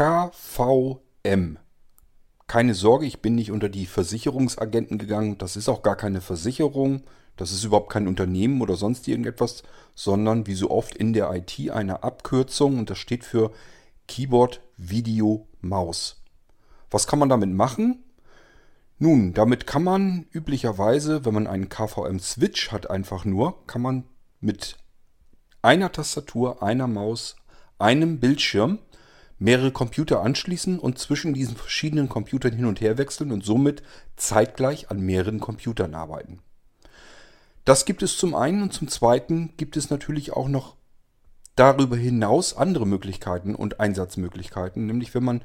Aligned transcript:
KVM. 0.00 1.58
Keine 2.46 2.72
Sorge, 2.72 3.04
ich 3.04 3.20
bin 3.20 3.34
nicht 3.34 3.50
unter 3.50 3.68
die 3.68 3.84
Versicherungsagenten 3.84 4.96
gegangen. 4.96 5.36
Das 5.36 5.56
ist 5.56 5.68
auch 5.68 5.82
gar 5.82 5.94
keine 5.94 6.22
Versicherung. 6.22 7.02
Das 7.36 7.52
ist 7.52 7.64
überhaupt 7.64 7.92
kein 7.92 8.08
Unternehmen 8.08 8.62
oder 8.62 8.76
sonst 8.76 9.06
irgendetwas, 9.08 9.62
sondern 9.94 10.46
wie 10.46 10.54
so 10.54 10.70
oft 10.70 10.96
in 10.96 11.12
der 11.12 11.30
IT 11.34 11.70
eine 11.70 12.02
Abkürzung 12.02 12.78
und 12.78 12.88
das 12.88 12.96
steht 12.96 13.24
für 13.24 13.50
Keyboard 14.08 14.62
Video 14.78 15.46
Maus. 15.60 16.22
Was 16.90 17.06
kann 17.06 17.18
man 17.18 17.28
damit 17.28 17.50
machen? 17.50 18.02
Nun, 18.98 19.34
damit 19.34 19.66
kann 19.66 19.84
man 19.84 20.24
üblicherweise, 20.32 21.26
wenn 21.26 21.34
man 21.34 21.46
einen 21.46 21.68
KVM-Switch 21.68 22.72
hat, 22.72 22.88
einfach 22.88 23.26
nur, 23.26 23.66
kann 23.66 23.82
man 23.82 24.04
mit 24.40 24.78
einer 25.60 25.92
Tastatur, 25.92 26.62
einer 26.62 26.86
Maus, 26.86 27.36
einem 27.78 28.18
Bildschirm 28.18 28.78
mehrere 29.40 29.72
Computer 29.72 30.22
anschließen 30.22 30.78
und 30.78 30.98
zwischen 30.98 31.34
diesen 31.34 31.56
verschiedenen 31.56 32.08
Computern 32.08 32.52
hin 32.52 32.66
und 32.66 32.80
her 32.80 32.98
wechseln 32.98 33.32
und 33.32 33.44
somit 33.44 33.82
zeitgleich 34.16 34.90
an 34.90 35.00
mehreren 35.00 35.40
Computern 35.40 35.94
arbeiten. 35.94 36.40
Das 37.64 37.86
gibt 37.86 38.02
es 38.02 38.16
zum 38.16 38.34
einen 38.34 38.62
und 38.62 38.72
zum 38.72 38.88
zweiten 38.88 39.54
gibt 39.56 39.76
es 39.76 39.90
natürlich 39.90 40.32
auch 40.32 40.48
noch 40.48 40.76
darüber 41.56 41.96
hinaus 41.96 42.56
andere 42.56 42.86
Möglichkeiten 42.86 43.54
und 43.54 43.80
Einsatzmöglichkeiten, 43.80 44.86
nämlich 44.86 45.14
wenn 45.14 45.24
man 45.24 45.42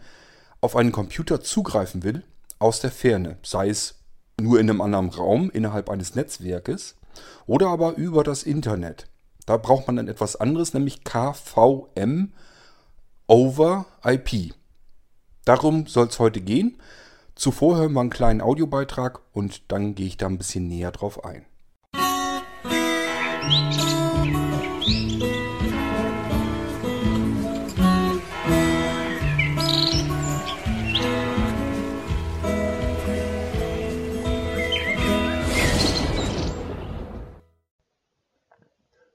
auf 0.61 0.75
einen 0.75 0.91
Computer 0.91 1.41
zugreifen 1.41 2.03
will 2.03 2.23
aus 2.59 2.81
der 2.81 2.91
Ferne, 2.91 3.37
sei 3.43 3.69
es 3.69 3.95
nur 4.39 4.59
in 4.59 4.69
einem 4.69 4.81
anderen 4.81 5.09
Raum 5.09 5.49
innerhalb 5.49 5.89
eines 5.89 6.15
Netzwerkes 6.15 6.95
oder 7.47 7.67
aber 7.67 7.95
über 7.95 8.23
das 8.23 8.43
Internet. 8.43 9.07
Da 9.45 9.57
braucht 9.57 9.87
man 9.87 9.95
dann 9.95 10.07
etwas 10.07 10.35
anderes, 10.35 10.73
nämlich 10.73 11.03
KVM 11.03 12.33
over 13.27 13.85
IP. 14.03 14.53
Darum 15.45 15.87
soll 15.87 16.07
es 16.07 16.19
heute 16.19 16.41
gehen. 16.41 16.77
Zuvor 17.35 17.77
hören 17.77 17.93
wir 17.93 18.01
einen 18.01 18.09
kleinen 18.09 18.41
Audiobeitrag 18.41 19.21
und 19.33 19.71
dann 19.71 19.95
gehe 19.95 20.07
ich 20.07 20.17
da 20.17 20.27
ein 20.27 20.37
bisschen 20.37 20.67
näher 20.67 20.91
drauf 20.91 21.23
ein. 21.25 21.45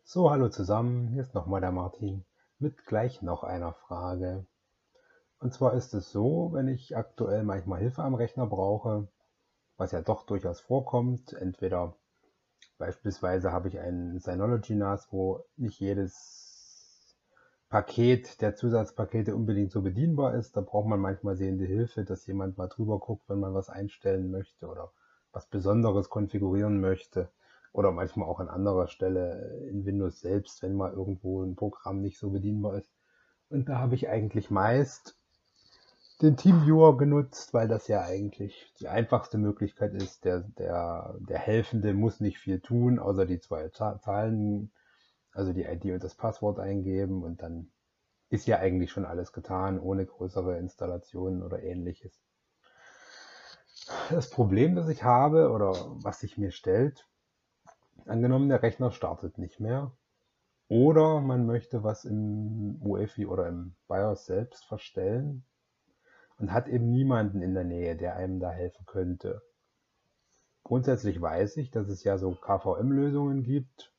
So, 0.05 0.29
hallo 0.29 0.49
zusammen, 0.49 1.09
hier 1.09 1.23
ist 1.23 1.35
nochmal 1.35 1.61
der 1.61 1.71
Martin 1.71 2.25
mit 2.61 2.87
gleich 2.87 3.23
noch 3.23 3.43
einer 3.43 3.73
Frage. 3.73 4.47
Und 5.39 5.55
zwar 5.55 5.75
ist 5.75 5.95
es 5.95 6.11
so, 6.11 6.51
wenn 6.53 6.69
ich 6.69 6.97
aktuell 6.97 7.43
manchmal 7.43 7.81
Hilfe 7.81 8.03
am 8.03 8.15
Rechner 8.15 8.47
brauche, 8.47 9.09
was 9.77 9.93
ja 9.93 10.03
doch 10.03 10.27
durchaus 10.27 10.61
vorkommt, 10.61 11.33
entweder 11.33 11.97
beispielsweise 12.77 13.51
habe 13.51 13.69
ich 13.69 13.79
ein 13.79 14.19
Synology 14.19 14.75
NAS, 14.75 15.09
wo 15.11 15.43
nicht 15.57 15.81
jedes 15.81 17.17
Paket 17.71 18.43
der 18.43 18.55
Zusatzpakete 18.55 19.35
unbedingt 19.35 19.73
so 19.73 19.81
bedienbar 19.81 20.35
ist, 20.35 20.57
da 20.57 20.61
braucht 20.61 20.89
man 20.89 21.01
manchmal 21.01 21.37
sehende 21.37 21.65
Hilfe, 21.65 22.05
dass 22.05 22.27
jemand 22.27 22.59
mal 22.59 22.69
drüber 22.69 22.99
guckt, 22.99 23.29
wenn 23.29 23.41
man 23.41 23.55
was 23.55 23.71
einstellen 23.71 24.31
möchte 24.31 24.67
oder 24.67 24.93
was 25.33 25.47
Besonderes 25.47 26.11
konfigurieren 26.11 26.81
möchte 26.81 27.31
oder 27.73 27.93
manchmal 27.93 28.29
auch 28.29 28.41
an 28.41 28.49
anderer 28.49 28.89
Stelle 28.89 29.67
in 29.71 29.85
Windows 29.85 30.21
selbst, 30.21 30.63
wenn 30.63 30.75
mal 30.75 30.93
irgendwo 30.93 31.43
ein 31.43 31.57
Programm 31.57 32.01
nicht 32.01 32.19
so 32.19 32.31
bedienbar 32.31 32.79
ist. 32.79 32.91
Und 33.49 33.69
da 33.69 33.79
habe 33.79 33.95
ich 33.95 34.09
eigentlich 34.09 34.51
meist 34.51 35.17
den 36.23 36.37
TeamViewer 36.37 36.99
genutzt, 36.99 37.55
weil 37.55 37.69
das 37.69 37.89
ja 37.89 38.03
eigentlich 38.03 38.73
die 38.79 38.89
einfachste 38.89 39.39
Möglichkeit 39.39 39.95
ist. 39.95 40.25
Der, 40.25 40.41
der, 40.41 41.17
der 41.21 41.39
Helfende 41.39 41.95
muss 41.95 42.21
nicht 42.21 42.39
viel 42.39 42.61
tun, 42.61 42.99
außer 42.99 43.25
die 43.25 43.41
zwei 43.41 43.69
Zahlen, 43.69 44.71
also 45.33 45.53
die 45.53 45.65
ID 45.65 45.87
und 45.87 46.05
das 46.05 46.15
Passwort 46.15 46.59
eingeben 46.59 47.23
und 47.23 47.43
dann 47.43 47.71
ist 48.29 48.47
ja 48.47 48.59
eigentlich 48.59 48.93
schon 48.93 49.05
alles 49.05 49.33
getan, 49.33 49.81
ohne 49.81 50.07
größere 50.07 50.59
Installationen 50.59 51.43
oder 51.43 51.63
ähnliches. 51.63 52.21
Das 54.11 54.31
Problem, 54.31 54.77
das 54.77 54.89
ich 54.89 55.03
habe 55.03 55.51
oder 55.51 55.73
was 56.03 56.21
sich 56.21 56.39
mir 56.39 56.53
stellt, 56.53 57.09
Angenommen, 58.07 58.49
der 58.49 58.63
Rechner 58.63 58.91
startet 58.91 59.39
nicht 59.39 59.61
mehr. 59.61 59.93
Oder 60.69 61.21
man 61.21 61.47
möchte 61.47 61.83
was 61.83 62.05
im 62.05 62.81
UEFI 62.81 63.27
oder 63.27 63.49
im 63.49 63.75
BIOS 63.89 64.27
selbst 64.27 64.65
verstellen 64.67 65.45
und 66.39 66.53
hat 66.53 66.69
eben 66.69 66.91
niemanden 66.91 67.43
in 67.43 67.55
der 67.55 67.65
Nähe, 67.65 67.97
der 67.97 68.17
einem 68.17 68.39
da 68.39 68.51
helfen 68.51 68.87
könnte. 68.87 69.43
Grundsätzlich 70.63 71.21
weiß 71.21 71.57
ich, 71.57 71.71
dass 71.71 71.89
es 71.89 72.05
ja 72.05 72.19
so 72.19 72.33
KVM-Lösungen 72.33 73.43
gibt, 73.43 73.93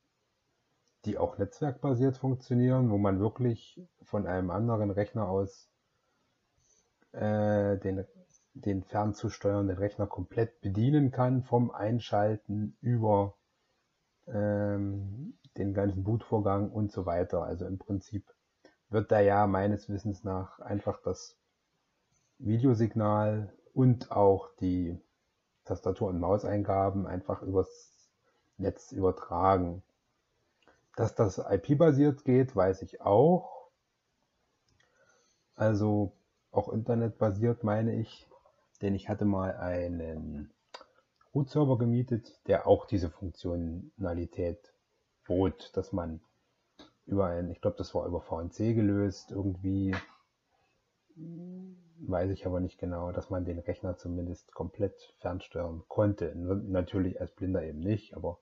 die 1.06 1.18
auch 1.18 1.38
netzwerkbasiert 1.38 2.18
funktionieren, 2.18 2.90
wo 2.90 2.98
man 2.98 3.20
wirklich 3.20 3.82
von 4.04 4.26
einem 4.26 4.52
anderen 4.52 4.92
Rechner 4.92 5.28
aus 5.28 5.70
äh, 7.12 7.78
den, 7.80 8.06
den 8.54 8.84
fernzusteuernden 8.84 9.78
Rechner 9.78 10.08
komplett 10.08 10.62
bedienen 10.62 11.12
kann, 11.12 11.44
vom 11.44 11.72
Einschalten 11.72 12.78
über 12.80 13.36
ähm, 14.34 15.38
den 15.58 15.74
ganzen 15.74 16.04
Bootvorgang 16.04 16.72
und 16.72 16.92
so 16.92 17.06
weiter. 17.06 17.44
Also 17.44 17.66
im 17.66 17.78
Prinzip 17.78 18.26
wird 18.90 19.12
da 19.12 19.20
ja 19.20 19.48
meines 19.48 19.90
Wissens 19.90 20.24
nach 20.24 20.60
einfach 20.60 21.02
das 21.02 21.38
Videosignal 22.40 23.54
und 23.74 24.12
auch 24.12 24.50
die 24.60 25.00
Tastatur- 25.66 26.10
und 26.10 26.20
Mauseingaben 26.20 27.08
einfach 27.08 27.42
übers 27.42 28.10
Netz 28.58 28.92
übertragen. 28.92 29.84
Dass 30.96 31.16
das 31.16 31.38
IP-basiert 31.38 32.26
geht, 32.26 32.56
weiß 32.56 32.82
ich 32.82 33.02
auch. 33.02 33.70
Also 35.56 36.14
auch 36.52 36.70
internetbasiert 36.70 37.64
meine 37.64 37.96
ich, 37.96 38.28
denn 38.82 38.96
ich 38.96 39.08
hatte 39.08 39.26
mal 39.26 39.56
einen 39.56 40.52
Root-Server 41.34 41.78
gemietet, 41.78 42.40
der 42.48 42.68
auch 42.68 42.86
diese 42.86 43.10
Funktionalität 43.10 44.74
bot, 45.26 45.72
dass 45.76 45.94
man 45.94 46.22
über 47.06 47.28
ein, 47.28 47.50
ich 47.50 47.62
glaube, 47.62 47.78
das 47.78 47.96
war 47.96 48.06
über 48.06 48.22
VNC 48.22 48.76
gelöst, 48.76 49.32
irgendwie, 49.32 49.96
weiß 51.16 52.32
ich 52.32 52.46
aber 52.46 52.60
nicht 52.60 52.80
genau, 52.80 53.12
dass 53.12 53.30
man 53.30 53.46
den 53.46 53.60
Rechner 53.60 53.98
zumindest 53.98 54.54
komplett 54.54 55.14
fernsteuern 55.20 55.84
konnte. 55.88 56.34
Natürlich 56.36 57.20
als 57.20 57.32
Blinder 57.32 57.64
eben 57.64 57.80
nicht, 57.80 58.16
aber 58.16 58.40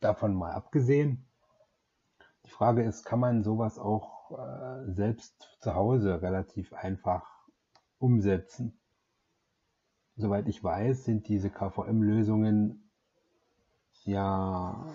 davon 0.00 0.34
mal 0.34 0.52
abgesehen. 0.52 1.26
Die 2.44 2.50
Frage 2.50 2.82
ist, 2.82 3.04
kann 3.04 3.20
man 3.20 3.44
sowas 3.44 3.78
auch 3.78 4.38
äh, 4.38 4.92
selbst 4.92 5.58
zu 5.60 5.74
Hause 5.74 6.22
relativ 6.22 6.72
einfach 6.72 7.46
umsetzen? 7.98 8.80
Soweit 10.18 10.48
ich 10.48 10.62
weiß, 10.62 11.04
sind 11.04 11.28
diese 11.28 11.50
KVM-Lösungen 11.50 12.88
ja, 14.08 14.86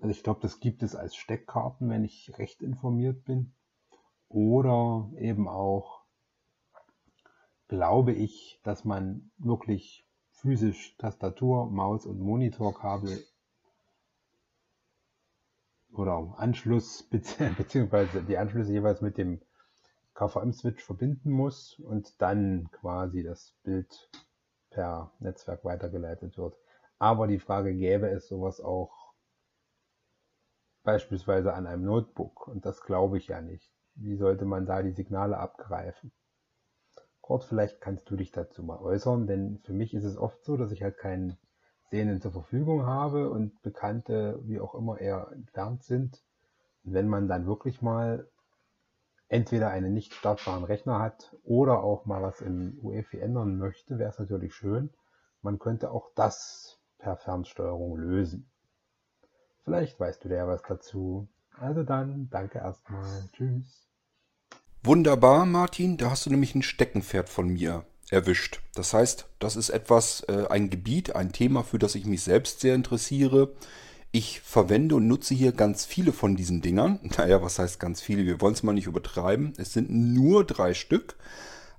also 0.00 0.08
ich 0.08 0.22
glaube, 0.22 0.40
das 0.42 0.60
gibt 0.60 0.82
es 0.82 0.94
als 0.94 1.16
Steckkarten, 1.16 1.88
wenn 1.88 2.04
ich 2.04 2.36
recht 2.38 2.62
informiert 2.62 3.24
bin. 3.24 3.54
Oder 4.28 5.10
eben 5.16 5.48
auch, 5.48 6.02
glaube 7.68 8.12
ich, 8.12 8.60
dass 8.64 8.84
man 8.84 9.30
wirklich 9.38 10.06
physisch 10.32 10.94
Tastatur, 10.98 11.70
Maus 11.70 12.04
und 12.04 12.20
Monitorkabel 12.20 13.24
oder 15.92 16.34
Anschluss 16.36 17.02
beziehungsweise 17.10 18.22
die 18.22 18.36
Anschlüsse 18.36 18.72
jeweils 18.72 19.00
mit 19.00 19.16
dem 19.16 19.40
KVM-Switch 20.14 20.84
verbinden 20.84 21.30
muss 21.30 21.78
und 21.78 22.20
dann 22.20 22.68
quasi 22.72 23.22
das 23.22 23.54
Bild 23.62 24.10
per 24.74 25.12
Netzwerk 25.20 25.64
weitergeleitet 25.64 26.36
wird. 26.36 26.56
Aber 26.98 27.26
die 27.26 27.38
Frage, 27.38 27.74
gäbe 27.74 28.08
es 28.10 28.28
sowas 28.28 28.60
auch 28.60 29.14
beispielsweise 30.82 31.54
an 31.54 31.66
einem 31.66 31.84
Notebook? 31.84 32.48
Und 32.48 32.66
das 32.66 32.82
glaube 32.82 33.18
ich 33.18 33.28
ja 33.28 33.40
nicht. 33.40 33.72
Wie 33.94 34.16
sollte 34.16 34.44
man 34.44 34.66
da 34.66 34.82
die 34.82 34.92
Signale 34.92 35.38
abgreifen? 35.38 36.12
Kurt, 37.20 37.44
vielleicht 37.44 37.80
kannst 37.80 38.10
du 38.10 38.16
dich 38.16 38.32
dazu 38.32 38.62
mal 38.62 38.78
äußern, 38.78 39.26
denn 39.26 39.60
für 39.64 39.72
mich 39.72 39.94
ist 39.94 40.04
es 40.04 40.18
oft 40.18 40.44
so, 40.44 40.56
dass 40.56 40.72
ich 40.72 40.82
halt 40.82 40.98
keinen 40.98 41.38
Sehenden 41.90 42.20
zur 42.20 42.32
Verfügung 42.32 42.84
habe 42.84 43.30
und 43.30 43.62
Bekannte, 43.62 44.40
wie 44.42 44.60
auch 44.60 44.74
immer, 44.74 45.00
eher 45.00 45.30
entfernt 45.32 45.84
sind. 45.84 46.22
Und 46.82 46.92
wenn 46.92 47.08
man 47.08 47.28
dann 47.28 47.46
wirklich 47.46 47.80
mal 47.80 48.28
entweder 49.28 49.70
einen 49.70 49.94
nicht 49.94 50.14
startbaren 50.14 50.64
Rechner 50.64 51.00
hat 51.00 51.36
oder 51.44 51.82
auch 51.82 52.06
mal 52.06 52.22
was 52.22 52.40
im 52.40 52.78
UEFI 52.82 53.18
ändern 53.20 53.58
möchte, 53.58 53.98
wäre 53.98 54.10
es 54.10 54.18
natürlich 54.18 54.54
schön. 54.54 54.90
Man 55.42 55.58
könnte 55.58 55.90
auch 55.90 56.10
das 56.14 56.80
per 56.98 57.16
Fernsteuerung 57.16 57.96
lösen. 57.96 58.50
Vielleicht 59.64 59.98
weißt 59.98 60.24
du 60.24 60.28
ja 60.28 60.46
was 60.46 60.62
dazu. 60.62 61.28
Also 61.58 61.82
dann, 61.82 62.28
danke 62.30 62.58
erstmal. 62.58 63.28
Tschüss. 63.32 63.88
Wunderbar, 64.82 65.46
Martin. 65.46 65.96
Da 65.96 66.10
hast 66.10 66.26
du 66.26 66.30
nämlich 66.30 66.54
ein 66.54 66.62
Steckenpferd 66.62 67.28
von 67.28 67.48
mir 67.48 67.84
erwischt. 68.10 68.60
Das 68.74 68.92
heißt, 68.92 69.26
das 69.38 69.56
ist 69.56 69.70
etwas, 69.70 70.22
äh, 70.28 70.46
ein 70.50 70.68
Gebiet, 70.68 71.16
ein 71.16 71.32
Thema, 71.32 71.62
für 71.62 71.78
das 71.78 71.94
ich 71.94 72.04
mich 72.04 72.22
selbst 72.22 72.60
sehr 72.60 72.74
interessiere. 72.74 73.54
Ich 74.16 74.42
verwende 74.42 74.94
und 74.94 75.08
nutze 75.08 75.34
hier 75.34 75.50
ganz 75.50 75.84
viele 75.84 76.12
von 76.12 76.36
diesen 76.36 76.62
Dingern. 76.62 77.00
Naja, 77.18 77.42
was 77.42 77.58
heißt 77.58 77.80
ganz 77.80 78.00
viele? 78.00 78.24
Wir 78.24 78.40
wollen 78.40 78.54
es 78.54 78.62
mal 78.62 78.72
nicht 78.72 78.86
übertreiben. 78.86 79.54
Es 79.56 79.72
sind 79.72 79.90
nur 79.90 80.44
drei 80.44 80.72
Stück. 80.72 81.16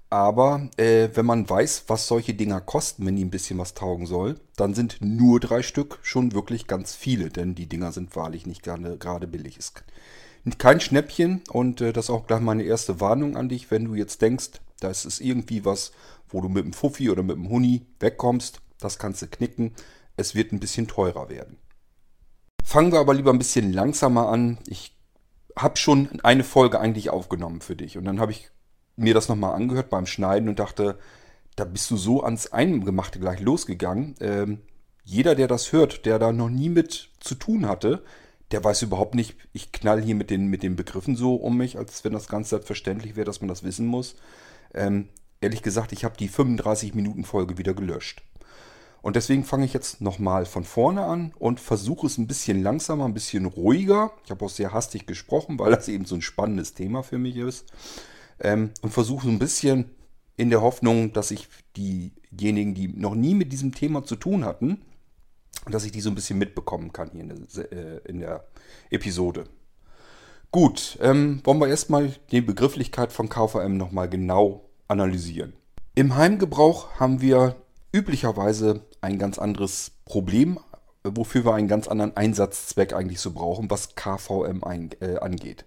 Aber 0.10 0.68
äh, 0.76 1.08
wenn 1.14 1.26
man 1.26 1.50
weiß, 1.50 1.86
was 1.88 2.08
solche 2.08 2.34
Dinger 2.34 2.60
kosten, 2.60 3.06
wenn 3.06 3.16
die 3.16 3.24
ein 3.24 3.30
bisschen 3.30 3.58
was 3.58 3.74
taugen 3.74 4.06
soll, 4.06 4.38
dann 4.58 4.74
sind 4.74 4.98
nur 5.00 5.40
drei 5.40 5.62
Stück 5.62 5.98
schon 6.02 6.34
wirklich 6.34 6.68
ganz 6.68 6.94
viele. 6.94 7.30
Denn 7.30 7.56
die 7.56 7.68
Dinger 7.68 7.94
sind 7.94 8.18
wahrlich 8.18 8.46
nicht 8.46 8.64
gerade 8.64 9.28
billig. 9.28 9.58
Ist 9.58 9.86
kein 10.58 10.82
Schnäppchen 10.82 11.42
und 11.48 11.80
äh, 11.80 11.94
das 11.94 12.08
ist 12.08 12.10
auch 12.10 12.28
gleich 12.28 12.42
meine 12.42 12.64
erste 12.64 13.00
Warnung 13.00 13.38
an 13.38 13.48
dich, 13.48 13.72
wenn 13.72 13.86
du 13.86 13.96
jetzt 13.96 14.22
denkst, 14.22 14.60
das 14.82 15.06
ist 15.06 15.22
irgendwie 15.22 15.64
was, 15.64 15.94
wo 16.28 16.42
du 16.42 16.50
mit 16.50 16.66
dem 16.66 16.74
Fuffi 16.74 17.10
oder 17.10 17.24
mit 17.24 17.38
dem 17.38 17.48
Huni 17.48 17.86
wegkommst, 18.02 18.60
das 18.82 19.00
kannst 19.00 19.22
du 19.22 19.28
knicken. 19.28 19.72
Es 20.18 20.36
wird 20.36 20.52
ein 20.52 20.60
bisschen 20.60 20.90
teurer 20.90 21.30
werden. 21.30 21.60
Fangen 22.66 22.92
wir 22.92 23.00
aber 23.00 23.14
lieber 23.14 23.32
ein 23.32 23.38
bisschen 23.38 23.72
langsamer 23.72 24.28
an. 24.28 24.58
Ich 24.66 24.98
habe 25.56 25.78
schon 25.78 26.20
eine 26.24 26.44
Folge 26.44 26.80
eigentlich 26.80 27.12
aufgenommen 27.12 27.62
für 27.62 27.76
dich 27.76 27.96
und 27.96 28.06
dann 28.06 28.20
habe 28.20 28.32
ich 28.32 28.50
mir 28.96 29.14
das 29.14 29.30
nochmal 29.30 29.54
angehört 29.54 29.92
beim 29.92 30.08
Schneiden 30.08 30.50
und 30.50 30.58
dachte, 30.58 30.98
da 31.56 31.64
bist 31.64 31.92
du 31.92 31.96
so 31.96 32.24
ans 32.24 32.52
Eingemachte 32.52 33.20
gleich 33.20 33.40
losgegangen. 33.40 34.16
Ähm, 34.20 34.62
jeder, 35.04 35.36
der 35.36 35.48
das 35.48 35.74
hört, 35.74 36.08
der 36.08 36.18
da 36.18 36.32
noch 36.32 36.50
nie 36.50 36.70
mit 36.70 37.12
zu 37.20 37.36
tun 37.36 37.68
hatte, 37.68 38.04
der 38.50 38.64
weiß 38.64 38.82
überhaupt 38.82 39.14
nicht, 39.14 39.36
ich 39.54 39.72
knall 39.72 40.02
hier 40.02 40.16
mit 40.16 40.32
den, 40.32 40.48
mit 40.48 40.64
den 40.64 40.76
Begriffen 40.76 41.16
so 41.16 41.36
um 41.36 41.58
mich, 41.58 41.78
als 41.78 42.04
wenn 42.04 42.14
das 42.14 42.28
ganz 42.28 42.50
selbstverständlich 42.50 43.16
wäre, 43.16 43.26
dass 43.26 43.42
man 43.42 43.48
das 43.48 43.64
wissen 43.64 43.86
muss. 43.86 44.16
Ähm, 44.74 45.10
ehrlich 45.40 45.62
gesagt, 45.62 45.92
ich 45.92 46.04
habe 46.04 46.18
die 46.18 46.30
35-Minuten-Folge 46.30 47.60
wieder 47.60 47.76
gelöscht. 47.76 48.24
Und 49.06 49.16
deswegen 49.16 49.44
fange 49.44 49.66
ich 49.66 49.74
jetzt 49.74 50.02
nochmal 50.02 50.48
von 50.48 50.64
vorne 50.64 51.04
an 51.04 51.32
und 51.38 51.60
versuche 51.60 52.08
es 52.08 52.18
ein 52.18 52.26
bisschen 52.26 52.64
langsamer, 52.64 53.06
ein 53.06 53.14
bisschen 53.14 53.46
ruhiger. 53.46 54.12
Ich 54.24 54.32
habe 54.32 54.44
auch 54.44 54.50
sehr 54.50 54.74
hastig 54.74 55.06
gesprochen, 55.06 55.60
weil 55.60 55.76
das 55.76 55.88
eben 55.88 56.06
so 56.06 56.16
ein 56.16 56.24
spannendes 56.24 56.74
Thema 56.74 57.04
für 57.04 57.20
mich 57.20 57.38
ist. 57.38 57.72
Ähm, 58.40 58.72
und 58.82 58.90
versuche 58.90 59.30
ein 59.30 59.38
bisschen 59.38 59.92
in 60.38 60.50
der 60.50 60.64
Hoffnung, 60.64 61.14
dass 61.14 61.30
ich 61.30 61.48
diejenigen, 61.78 62.74
die 62.74 62.88
noch 62.88 63.14
nie 63.14 63.36
mit 63.36 63.54
diesem 63.54 63.76
Thema 63.76 64.04
zu 64.04 64.16
tun 64.16 64.44
hatten, 64.44 64.82
dass 65.70 65.86
ich 65.86 65.92
die 65.92 66.02
so 66.02 66.10
ein 66.10 66.16
bisschen 66.16 66.40
mitbekommen 66.40 66.92
kann 66.92 67.12
hier 67.12 67.22
in 67.22 67.30
der, 67.30 67.72
äh, 67.72 68.02
in 68.10 68.22
der 68.22 68.48
Episode. 68.90 69.44
Gut, 70.50 70.98
ähm, 71.00 71.42
wollen 71.44 71.60
wir 71.60 71.68
erstmal 71.68 72.12
die 72.32 72.42
Begrifflichkeit 72.42 73.14
von 73.14 73.30
KVM 73.30 73.78
nochmal 73.78 74.10
genau 74.10 74.68
analysieren. 74.88 75.54
Im 75.94 76.16
Heimgebrauch 76.16 77.00
haben 77.00 77.22
wir 77.22 77.56
üblicherweise 77.96 78.82
ein 79.00 79.18
ganz 79.18 79.40
anderes 79.40 79.92
Problem, 80.04 80.60
wofür 81.04 81.46
wir 81.46 81.54
einen 81.54 81.70
ganz 81.70 81.88
anderen 81.88 82.18
Einsatzzweck 82.18 82.94
eigentlich 82.94 83.22
so 83.22 83.32
brauchen, 83.32 83.70
was 83.70 83.96
KVM 83.96 84.64
ein, 84.66 84.90
äh, 85.00 85.18
angeht. 85.18 85.66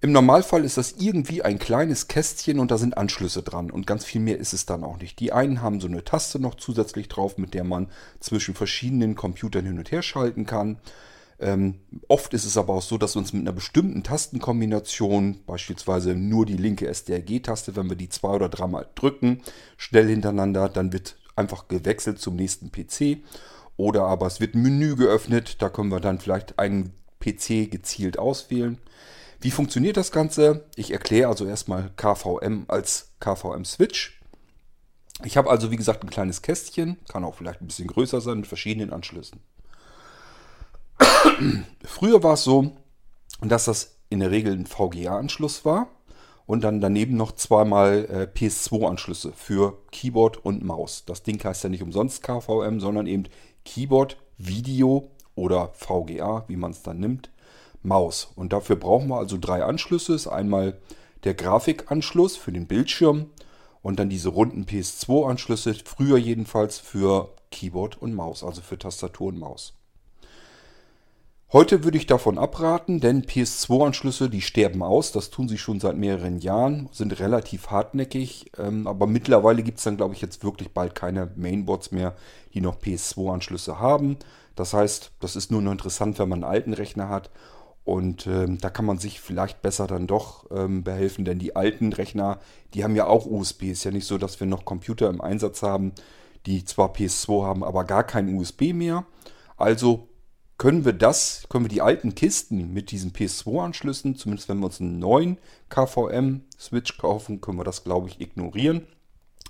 Im 0.00 0.12
Normalfall 0.12 0.64
ist 0.64 0.76
das 0.76 0.92
irgendwie 0.92 1.42
ein 1.42 1.58
kleines 1.58 2.06
Kästchen 2.06 2.60
und 2.60 2.70
da 2.70 2.76
sind 2.76 2.98
Anschlüsse 2.98 3.42
dran 3.42 3.70
und 3.70 3.86
ganz 3.86 4.04
viel 4.04 4.20
mehr 4.20 4.38
ist 4.38 4.52
es 4.52 4.66
dann 4.66 4.84
auch 4.84 4.98
nicht. 4.98 5.18
Die 5.20 5.32
einen 5.32 5.62
haben 5.62 5.80
so 5.80 5.88
eine 5.88 6.04
Taste 6.04 6.38
noch 6.38 6.54
zusätzlich 6.54 7.08
drauf, 7.08 7.38
mit 7.38 7.54
der 7.54 7.64
man 7.64 7.88
zwischen 8.20 8.54
verschiedenen 8.54 9.16
Computern 9.16 9.64
hin 9.64 9.78
und 9.78 9.90
her 9.90 10.02
schalten 10.02 10.44
kann. 10.44 10.78
Ähm, 11.40 11.80
oft 12.08 12.34
ist 12.34 12.44
es 12.44 12.56
aber 12.56 12.74
auch 12.74 12.82
so, 12.82 12.98
dass 12.98 13.16
uns 13.16 13.32
mit 13.32 13.42
einer 13.42 13.52
bestimmten 13.52 14.02
Tastenkombination, 14.02 15.40
beispielsweise 15.46 16.14
nur 16.14 16.46
die 16.46 16.56
linke 16.56 16.86
SDRG-Taste, 16.86 17.74
wenn 17.74 17.88
wir 17.88 17.96
die 17.96 18.08
zwei 18.08 18.30
oder 18.30 18.48
dreimal 18.48 18.88
drücken, 18.94 19.42
schnell 19.76 20.08
hintereinander, 20.08 20.68
dann 20.68 20.92
wird 20.92 21.16
einfach 21.38 21.68
gewechselt 21.68 22.20
zum 22.20 22.36
nächsten 22.36 22.70
PC. 22.70 23.22
Oder 23.76 24.02
aber 24.02 24.26
es 24.26 24.40
wird 24.40 24.54
ein 24.54 24.62
Menü 24.62 24.96
geöffnet, 24.96 25.62
da 25.62 25.68
können 25.70 25.90
wir 25.90 26.00
dann 26.00 26.18
vielleicht 26.18 26.58
einen 26.58 26.92
PC 27.20 27.70
gezielt 27.70 28.18
auswählen. 28.18 28.78
Wie 29.40 29.52
funktioniert 29.52 29.96
das 29.96 30.10
Ganze? 30.10 30.66
Ich 30.74 30.90
erkläre 30.90 31.28
also 31.28 31.46
erstmal 31.46 31.90
KVM 31.96 32.64
als 32.66 33.12
KVM-Switch. 33.20 34.20
Ich 35.24 35.36
habe 35.36 35.48
also 35.48 35.70
wie 35.70 35.76
gesagt 35.76 36.02
ein 36.02 36.10
kleines 36.10 36.42
Kästchen, 36.42 36.96
kann 37.08 37.24
auch 37.24 37.36
vielleicht 37.36 37.60
ein 37.60 37.68
bisschen 37.68 37.86
größer 37.86 38.20
sein, 38.20 38.38
mit 38.38 38.46
verschiedenen 38.48 38.92
Anschlüssen. 38.92 39.40
Früher 41.84 42.22
war 42.22 42.34
es 42.34 42.42
so, 42.42 42.72
dass 43.40 43.66
das 43.66 43.96
in 44.10 44.20
der 44.20 44.32
Regel 44.32 44.54
ein 44.54 44.66
VGA-Anschluss 44.66 45.64
war 45.64 45.88
und 46.48 46.64
dann 46.64 46.80
daneben 46.80 47.18
noch 47.18 47.32
zweimal 47.32 48.06
äh, 48.06 48.38
PS2-Anschlüsse 48.38 49.32
für 49.32 49.82
Keyboard 49.92 50.42
und 50.46 50.64
Maus. 50.64 51.04
Das 51.04 51.22
Ding 51.22 51.44
heißt 51.44 51.62
ja 51.62 51.68
nicht 51.68 51.82
umsonst 51.82 52.22
KVM, 52.22 52.80
sondern 52.80 53.06
eben 53.06 53.24
Keyboard, 53.66 54.16
Video 54.38 55.10
oder 55.34 55.68
VGA, 55.74 56.44
wie 56.48 56.56
man 56.56 56.70
es 56.70 56.82
dann 56.82 57.00
nimmt. 57.00 57.30
Maus. 57.82 58.32
Und 58.34 58.54
dafür 58.54 58.76
brauchen 58.76 59.08
wir 59.08 59.18
also 59.18 59.36
drei 59.38 59.62
Anschlüsse. 59.62 60.14
Ist 60.14 60.26
einmal 60.26 60.78
der 61.24 61.34
Grafikanschluss 61.34 62.38
für 62.38 62.50
den 62.50 62.66
Bildschirm 62.66 63.26
und 63.82 63.98
dann 63.98 64.08
diese 64.08 64.30
runden 64.30 64.64
PS2-Anschlüsse, 64.64 65.74
früher 65.84 66.16
jedenfalls 66.16 66.78
für 66.78 67.34
Keyboard 67.50 68.00
und 68.00 68.14
Maus, 68.14 68.42
also 68.42 68.62
für 68.62 68.78
Tastatur 68.78 69.28
und 69.28 69.38
Maus. 69.38 69.77
Heute 71.50 71.82
würde 71.82 71.96
ich 71.96 72.06
davon 72.06 72.36
abraten, 72.36 73.00
denn 73.00 73.22
PS2-Anschlüsse, 73.22 74.28
die 74.28 74.42
sterben 74.42 74.82
aus. 74.82 75.12
Das 75.12 75.30
tun 75.30 75.48
sie 75.48 75.56
schon 75.56 75.80
seit 75.80 75.96
mehreren 75.96 76.40
Jahren, 76.40 76.90
sind 76.92 77.18
relativ 77.20 77.70
hartnäckig. 77.70 78.52
Ähm, 78.58 78.86
aber 78.86 79.06
mittlerweile 79.06 79.62
gibt 79.62 79.78
es 79.78 79.84
dann, 79.84 79.96
glaube 79.96 80.14
ich, 80.14 80.20
jetzt 80.20 80.44
wirklich 80.44 80.72
bald 80.72 80.94
keine 80.94 81.30
Mainboards 81.36 81.90
mehr, 81.90 82.14
die 82.52 82.60
noch 82.60 82.78
PS2-Anschlüsse 82.78 83.78
haben. 83.78 84.18
Das 84.56 84.74
heißt, 84.74 85.12
das 85.20 85.36
ist 85.36 85.50
nur 85.50 85.62
noch 85.62 85.72
interessant, 85.72 86.18
wenn 86.18 86.28
man 86.28 86.44
einen 86.44 86.52
alten 86.52 86.74
Rechner 86.74 87.08
hat 87.08 87.30
und 87.88 88.26
ähm, 88.26 88.58
da 88.58 88.68
kann 88.68 88.84
man 88.84 88.98
sich 88.98 89.18
vielleicht 89.18 89.62
besser 89.62 89.86
dann 89.86 90.06
doch 90.06 90.44
ähm, 90.50 90.84
behelfen, 90.84 91.24
denn 91.24 91.38
die 91.38 91.56
alten 91.56 91.94
Rechner, 91.94 92.40
die 92.74 92.84
haben 92.84 92.94
ja 92.94 93.06
auch 93.06 93.24
USB. 93.24 93.62
Ist 93.62 93.84
ja 93.84 93.90
nicht 93.90 94.06
so, 94.06 94.18
dass 94.18 94.38
wir 94.40 94.46
noch 94.46 94.66
Computer 94.66 95.08
im 95.08 95.22
Einsatz 95.22 95.62
haben, 95.62 95.92
die 96.44 96.66
zwar 96.66 96.92
PS2 96.92 97.46
haben, 97.46 97.64
aber 97.64 97.84
gar 97.84 98.04
kein 98.04 98.34
USB 98.34 98.74
mehr. 98.74 99.06
Also 99.56 100.07
können 100.58 100.84
wir 100.84 100.92
das, 100.92 101.46
können 101.48 101.64
wir 101.64 101.70
die 101.70 101.82
alten 101.82 102.16
Kisten 102.16 102.72
mit 102.72 102.90
diesen 102.90 103.12
PS2-Anschlüssen, 103.12 104.16
zumindest 104.16 104.48
wenn 104.48 104.58
wir 104.58 104.66
uns 104.66 104.80
einen 104.80 104.98
neuen 104.98 105.38
KVM-Switch 105.70 106.98
kaufen, 106.98 107.40
können 107.40 107.58
wir 107.58 107.64
das, 107.64 107.84
glaube 107.84 108.08
ich, 108.08 108.20
ignorieren. 108.20 108.86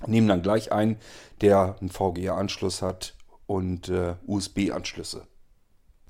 Nehmen 0.06 0.28
dann 0.28 0.42
gleich 0.42 0.70
einen, 0.70 0.98
der 1.40 1.76
einen 1.80 1.90
VGA-Anschluss 1.90 2.82
hat 2.82 3.14
und 3.46 3.88
äh, 3.88 4.14
USB-Anschlüsse. 4.26 5.26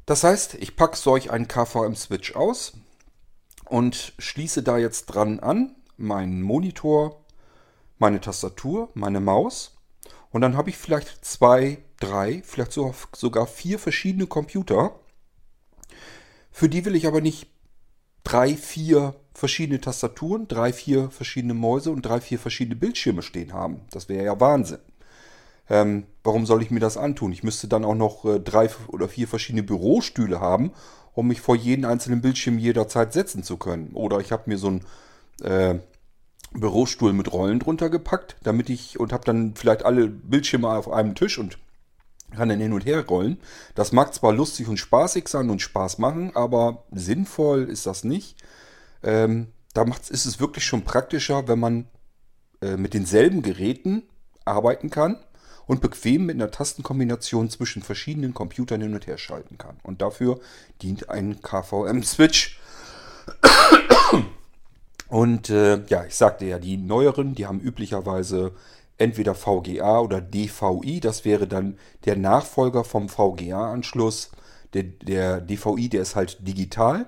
Das 0.05 0.25
heißt, 0.25 0.55
ich 0.55 0.75
packe 0.75 0.97
solch 0.97 1.31
einen 1.31 1.49
KVM-Switch 1.49 2.35
aus 2.35 2.73
und 3.67 4.15
schließe 4.19 4.63
da 4.63 4.79
jetzt 4.79 5.07
dran 5.07 5.39
an 5.39 5.77
meinen 5.97 6.43
Monitor, 6.43 7.25
meine 7.99 8.21
Tastatur, 8.21 8.89
meine 8.95 9.21
Maus. 9.21 9.78
Und 10.31 10.41
dann 10.41 10.57
habe 10.57 10.71
ich 10.71 10.77
vielleicht 10.77 11.25
zwei, 11.25 11.79
drei, 12.01 12.43
vielleicht 12.45 12.73
sogar 12.73 13.47
vier 13.47 13.79
verschiedene 13.79 14.27
Computer. 14.27 14.99
Für 16.51 16.69
die 16.69 16.85
will 16.85 16.97
ich 16.97 17.07
aber 17.07 17.21
nicht 17.21 17.49
drei, 18.25 18.55
vier 18.55 19.15
verschiedene 19.33 19.81
Tastaturen, 19.81 20.49
drei, 20.49 20.73
vier 20.73 21.11
verschiedene 21.11 21.55
Mäuse 21.55 21.91
und 21.91 22.03
drei, 22.03 22.21
vier 22.21 22.39
verschiedene 22.39 22.77
Bildschirme 22.77 23.23
stehen 23.23 23.53
haben. 23.53 23.83
Das 23.91 24.09
wäre 24.09 24.25
ja 24.25 24.39
Wahnsinn. 24.41 24.81
Ähm, 25.71 26.07
warum 26.25 26.47
soll 26.47 26.63
ich 26.63 26.71
mir 26.71 26.81
das 26.81 26.97
antun? 26.97 27.33
Ich 27.33 27.43
müsste 27.43 27.69
dann 27.69 27.85
auch 27.85 27.95
noch 27.95 28.25
äh, 28.25 28.41
drei 28.41 28.71
oder 28.89 29.09
vier 29.09 29.29
verschiedene 29.29 29.63
Bürostühle 29.63 30.41
haben, 30.41 30.73
um 31.15 31.29
mich 31.29 31.41
vor 31.41 31.57
jeden 31.57 31.85
einzelnen 31.85 32.21
Bildschirm 32.21 32.59
jederzeit 32.59 33.13
setzen 33.13 33.43
zu 33.43 33.57
können. 33.59 33.91
Oder 33.95 34.21
ich 34.21 34.33
habe 34.33 34.45
mir 34.47 34.59
so 34.59 34.69
einen 34.69 34.85
äh, 35.43 35.79
Bürostuhl 36.53 37.13
mit 37.13 37.33
Rollen 37.33 37.59
drunter 37.59 37.91
gepackt, 37.91 38.37
damit 38.43 38.71
ich 38.71 38.99
und 38.99 39.13
habe 39.13 39.25
dann 39.25 39.55
vielleicht 39.55 39.85
alle 39.85 40.09
Bildschirme 40.09 40.69
auf 40.69 40.91
einem 40.91 41.15
Tisch 41.15 41.39
und 41.39 41.59
kann 42.35 42.49
dann 42.49 42.61
hin 42.61 42.73
und 42.73 42.85
her 42.85 43.07
rollen. 43.07 43.39
Das 43.75 43.93
mag 43.93 44.15
zwar 44.15 44.33
lustig 44.33 44.69
und 44.69 44.77
spaßig 44.77 45.29
sein 45.29 45.51
und 45.51 45.63
Spaß 45.63 45.99
machen, 45.99 46.35
aber 46.35 46.85
sinnvoll 46.91 47.65
ist 47.65 47.87
das 47.87 48.05
nicht. 48.05 48.43
Ähm, 49.03 49.49
da 49.73 49.85
macht's, 49.85 50.11
ist 50.11 50.27
es 50.27 50.41
wirklich 50.41 50.65
schon 50.65 50.85
praktischer, 50.85 51.49
wenn 51.49 51.59
man 51.59 51.89
äh, 52.61 52.77
mit 52.77 52.95
denselben 52.95 53.43
Geräten 53.43 54.03
arbeiten 54.45 54.91
kann 54.91 55.19
und 55.67 55.81
bequem 55.81 56.27
mit 56.27 56.37
einer 56.37 56.51
Tastenkombination 56.51 57.51
zwischen 57.51 57.83
verschiedenen 57.83 58.35
Computern 58.35 58.81
hin 58.81 58.95
und 58.95 59.07
her 59.07 59.19
schalten 59.19 59.59
kann. 59.59 59.79
Und 59.83 60.03
dafür 60.03 60.41
dient 60.83 61.11
ein 61.11 61.41
KVM-Switch. 61.41 62.59
Und 65.09 65.51
äh, 65.51 65.85
ja, 65.87 66.05
ich 66.05 66.15
sagte 66.15 66.45
ja, 66.45 66.59
die 66.59 66.77
neueren, 66.77 67.35
die 67.35 67.47
haben 67.47 67.61
üblicherweise 67.61 68.53
entweder 68.99 69.35
VGA 69.35 70.01
oder 70.01 70.21
DVI. 70.21 71.01
Das 71.01 71.25
wäre 71.25 71.47
dann 71.47 71.79
der 72.05 72.17
Nachfolger 72.17 72.85
vom 72.85 73.09
VGA-Anschluss. 73.09 74.31
Der, 74.75 74.83
der 74.83 75.41
DVI, 75.41 75.89
der 75.89 76.03
ist 76.03 76.15
halt 76.15 76.47
digital, 76.47 77.07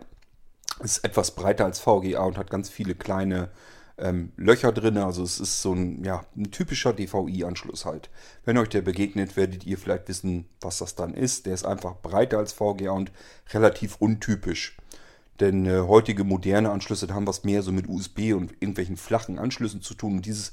ist 0.83 1.05
etwas 1.05 1.33
breiter 1.33 1.67
als 1.67 1.81
VGA 1.81 2.23
und 2.23 2.39
hat 2.39 2.49
ganz 2.49 2.71
viele 2.71 2.95
kleine 2.95 3.51
ähm, 3.99 4.33
Löcher 4.37 4.73
drin. 4.73 4.97
Also 4.97 5.23
es 5.23 5.39
ist 5.39 5.61
so 5.61 5.75
ein, 5.75 6.03
ja, 6.03 6.25
ein 6.37 6.51
typischer 6.51 6.95
DVI-Anschluss 6.95 7.85
halt. 7.85 8.09
Wenn 8.47 8.57
euch 8.57 8.71
der 8.71 8.81
begegnet, 8.81 9.37
werdet 9.37 9.67
ihr 9.67 9.77
vielleicht 9.77 10.09
wissen, 10.09 10.49
was 10.63 10.79
das 10.79 10.95
dann 10.95 11.13
ist. 11.13 11.45
Der 11.45 11.53
ist 11.53 11.67
einfach 11.67 11.97
breiter 12.01 12.39
als 12.39 12.55
VGA 12.55 12.93
und 12.93 13.13
relativ 13.53 13.97
untypisch. 13.99 14.77
Denn 15.41 15.67
äh, 15.67 15.81
heutige 15.81 16.25
moderne 16.25 16.71
Anschlüsse 16.71 17.09
haben 17.13 17.27
was 17.27 17.45
mehr 17.45 17.63
so 17.63 17.73
mit 17.73 17.89
USB 17.89 18.35
und 18.35 18.53
irgendwelchen 18.61 18.97
flachen 18.97 19.39
Anschlüssen 19.39 19.81
zu 19.83 19.95
tun. 19.95 20.17
Und 20.17 20.27
dieses 20.27 20.53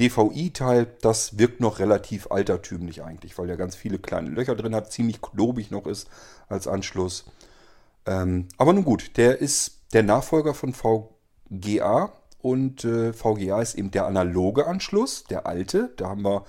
DVI-Teil, 0.00 0.86
das 1.02 1.38
wirkt 1.38 1.60
noch 1.60 1.78
relativ 1.78 2.30
altertümlich 2.30 3.02
eigentlich, 3.02 3.36
weil 3.36 3.50
er 3.50 3.56
ganz 3.56 3.76
viele 3.76 3.98
kleine 3.98 4.30
Löcher 4.30 4.54
drin 4.54 4.74
hat, 4.74 4.90
ziemlich 4.90 5.20
klobig 5.20 5.70
noch 5.70 5.86
ist 5.86 6.08
als 6.48 6.66
Anschluss. 6.66 7.26
Ähm, 8.06 8.48
aber 8.56 8.72
nun 8.72 8.84
gut, 8.84 9.16
der 9.16 9.38
ist 9.40 9.78
der 9.92 10.02
Nachfolger 10.02 10.54
von 10.54 10.72
VGA 10.72 12.12
und 12.40 12.84
äh, 12.84 13.12
VGA 13.12 13.60
ist 13.60 13.74
eben 13.74 13.90
der 13.90 14.06
analoge 14.06 14.66
Anschluss, 14.66 15.24
der 15.24 15.46
alte. 15.46 15.92
Da 15.96 16.08
haben 16.08 16.22
wir 16.22 16.44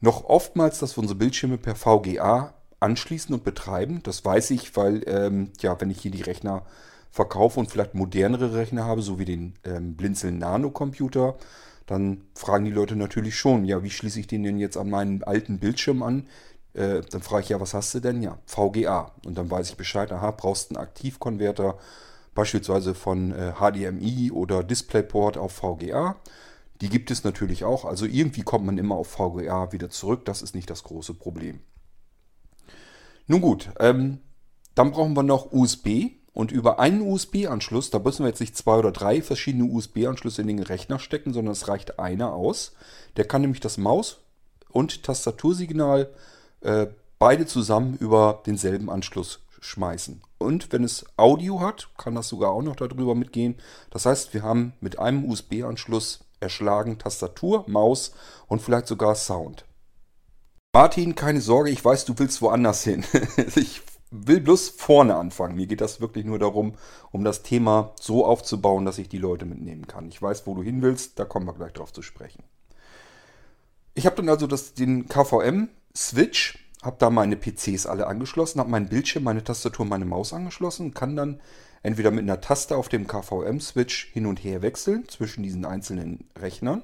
noch 0.00 0.24
oftmals, 0.24 0.78
dass 0.78 0.96
wir 0.96 1.02
unsere 1.02 1.18
Bildschirme 1.18 1.58
per 1.58 1.74
VGA 1.74 2.54
anschließen 2.80 3.34
und 3.34 3.42
betreiben. 3.42 4.02
Das 4.04 4.24
weiß 4.24 4.52
ich, 4.52 4.76
weil 4.76 5.02
ähm, 5.06 5.50
ja, 5.60 5.78
wenn 5.80 5.90
ich 5.90 6.00
hier 6.00 6.12
die 6.12 6.22
Rechner 6.22 6.64
verkaufe 7.10 7.58
und 7.60 7.70
vielleicht 7.70 7.94
modernere 7.94 8.54
Rechner 8.54 8.84
habe, 8.84 9.02
so 9.02 9.18
wie 9.18 9.24
den 9.24 9.54
ähm, 9.64 9.96
Blinzeln 9.96 10.38
Nano 10.38 10.70
Computer, 10.70 11.36
dann 11.86 12.22
fragen 12.34 12.66
die 12.66 12.70
Leute 12.70 12.96
natürlich 12.96 13.36
schon, 13.36 13.64
ja, 13.64 13.82
wie 13.82 13.90
schließe 13.90 14.20
ich 14.20 14.26
den 14.26 14.42
denn 14.42 14.58
jetzt 14.58 14.76
an 14.76 14.90
meinen 14.90 15.22
alten 15.24 15.58
Bildschirm 15.58 16.02
an? 16.02 16.28
Äh, 16.74 17.00
dann 17.10 17.22
frage 17.22 17.44
ich, 17.44 17.48
ja, 17.48 17.60
was 17.60 17.74
hast 17.74 17.94
du 17.94 18.00
denn? 18.00 18.22
Ja, 18.22 18.38
VGA. 18.44 19.12
Und 19.24 19.38
dann 19.38 19.50
weiß 19.50 19.70
ich 19.70 19.76
Bescheid, 19.76 20.12
aha, 20.12 20.30
brauchst 20.32 20.70
einen 20.70 20.76
Aktivkonverter, 20.76 21.78
beispielsweise 22.34 22.94
von 22.94 23.32
äh, 23.32 23.54
HDMI 23.58 24.30
oder 24.32 24.62
DisplayPort 24.62 25.38
auf 25.38 25.52
VGA. 25.52 26.16
Die 26.80 26.88
gibt 26.88 27.10
es 27.10 27.24
natürlich 27.24 27.64
auch, 27.64 27.84
also 27.84 28.04
irgendwie 28.04 28.42
kommt 28.42 28.66
man 28.66 28.78
immer 28.78 28.94
auf 28.94 29.08
VGA 29.08 29.72
wieder 29.72 29.90
zurück, 29.90 30.24
das 30.24 30.42
ist 30.42 30.54
nicht 30.54 30.70
das 30.70 30.84
große 30.84 31.14
Problem. 31.14 31.60
Nun 33.26 33.40
gut, 33.40 33.70
ähm, 33.80 34.20
dann 34.74 34.92
brauchen 34.92 35.14
wir 35.14 35.24
noch 35.24 35.52
USB. 35.52 36.17
Und 36.38 36.52
über 36.52 36.78
einen 36.78 37.00
USB-Anschluss, 37.00 37.90
da 37.90 37.98
müssen 37.98 38.22
wir 38.22 38.28
jetzt 38.28 38.38
nicht 38.38 38.56
zwei 38.56 38.76
oder 38.78 38.92
drei 38.92 39.22
verschiedene 39.22 39.64
USB-Anschlüsse 39.64 40.40
in 40.40 40.46
den 40.46 40.62
Rechner 40.62 41.00
stecken, 41.00 41.32
sondern 41.32 41.50
es 41.50 41.66
reicht 41.66 41.98
einer 41.98 42.32
aus. 42.32 42.76
Der 43.16 43.26
kann 43.26 43.40
nämlich 43.40 43.58
das 43.58 43.76
Maus- 43.76 44.20
und 44.70 45.02
Tastatursignal 45.02 46.08
äh, 46.60 46.86
beide 47.18 47.46
zusammen 47.46 47.96
über 47.98 48.40
denselben 48.46 48.88
Anschluss 48.88 49.40
schmeißen. 49.58 50.22
Und 50.38 50.72
wenn 50.72 50.84
es 50.84 51.06
Audio 51.16 51.60
hat, 51.60 51.88
kann 51.98 52.14
das 52.14 52.28
sogar 52.28 52.52
auch 52.52 52.62
noch 52.62 52.76
darüber 52.76 53.16
mitgehen. 53.16 53.56
Das 53.90 54.06
heißt, 54.06 54.32
wir 54.32 54.44
haben 54.44 54.74
mit 54.80 54.96
einem 55.00 55.28
USB-Anschluss 55.28 56.20
erschlagen 56.38 57.00
Tastatur, 57.00 57.64
Maus 57.66 58.12
und 58.46 58.62
vielleicht 58.62 58.86
sogar 58.86 59.16
Sound. 59.16 59.64
Martin, 60.72 61.16
keine 61.16 61.40
Sorge, 61.40 61.70
ich 61.70 61.84
weiß, 61.84 62.04
du 62.04 62.16
willst 62.16 62.40
woanders 62.42 62.84
hin. 62.84 63.04
ich 63.56 63.82
will 64.10 64.40
bloß 64.40 64.70
vorne 64.70 65.16
anfangen. 65.16 65.56
Mir 65.56 65.66
geht 65.66 65.80
das 65.80 66.00
wirklich 66.00 66.24
nur 66.24 66.38
darum, 66.38 66.74
um 67.10 67.24
das 67.24 67.42
Thema 67.42 67.92
so 68.00 68.24
aufzubauen, 68.24 68.84
dass 68.84 68.98
ich 68.98 69.08
die 69.08 69.18
Leute 69.18 69.44
mitnehmen 69.44 69.86
kann. 69.86 70.08
Ich 70.08 70.20
weiß, 70.20 70.46
wo 70.46 70.54
du 70.54 70.62
hin 70.62 70.82
willst, 70.82 71.18
da 71.18 71.24
kommen 71.24 71.46
wir 71.46 71.54
gleich 71.54 71.72
drauf 71.72 71.92
zu 71.92 72.02
sprechen. 72.02 72.42
Ich 73.94 74.06
habe 74.06 74.16
dann 74.16 74.28
also 74.28 74.46
das, 74.46 74.74
den 74.74 75.08
KVM-Switch, 75.08 76.58
habe 76.82 76.96
da 76.98 77.10
meine 77.10 77.36
PCs 77.36 77.86
alle 77.86 78.06
angeschlossen, 78.06 78.60
habe 78.60 78.70
meinen 78.70 78.88
Bildschirm, 78.88 79.24
meine 79.24 79.42
Tastatur, 79.42 79.84
meine 79.84 80.04
Maus 80.04 80.32
angeschlossen 80.32 80.94
kann 80.94 81.16
dann 81.16 81.40
entweder 81.82 82.10
mit 82.10 82.22
einer 82.22 82.40
Taste 82.40 82.76
auf 82.76 82.88
dem 82.88 83.06
KVM-Switch 83.06 84.10
hin 84.12 84.26
und 84.26 84.42
her 84.42 84.62
wechseln 84.62 85.08
zwischen 85.08 85.42
diesen 85.42 85.64
einzelnen 85.64 86.28
Rechnern 86.38 86.82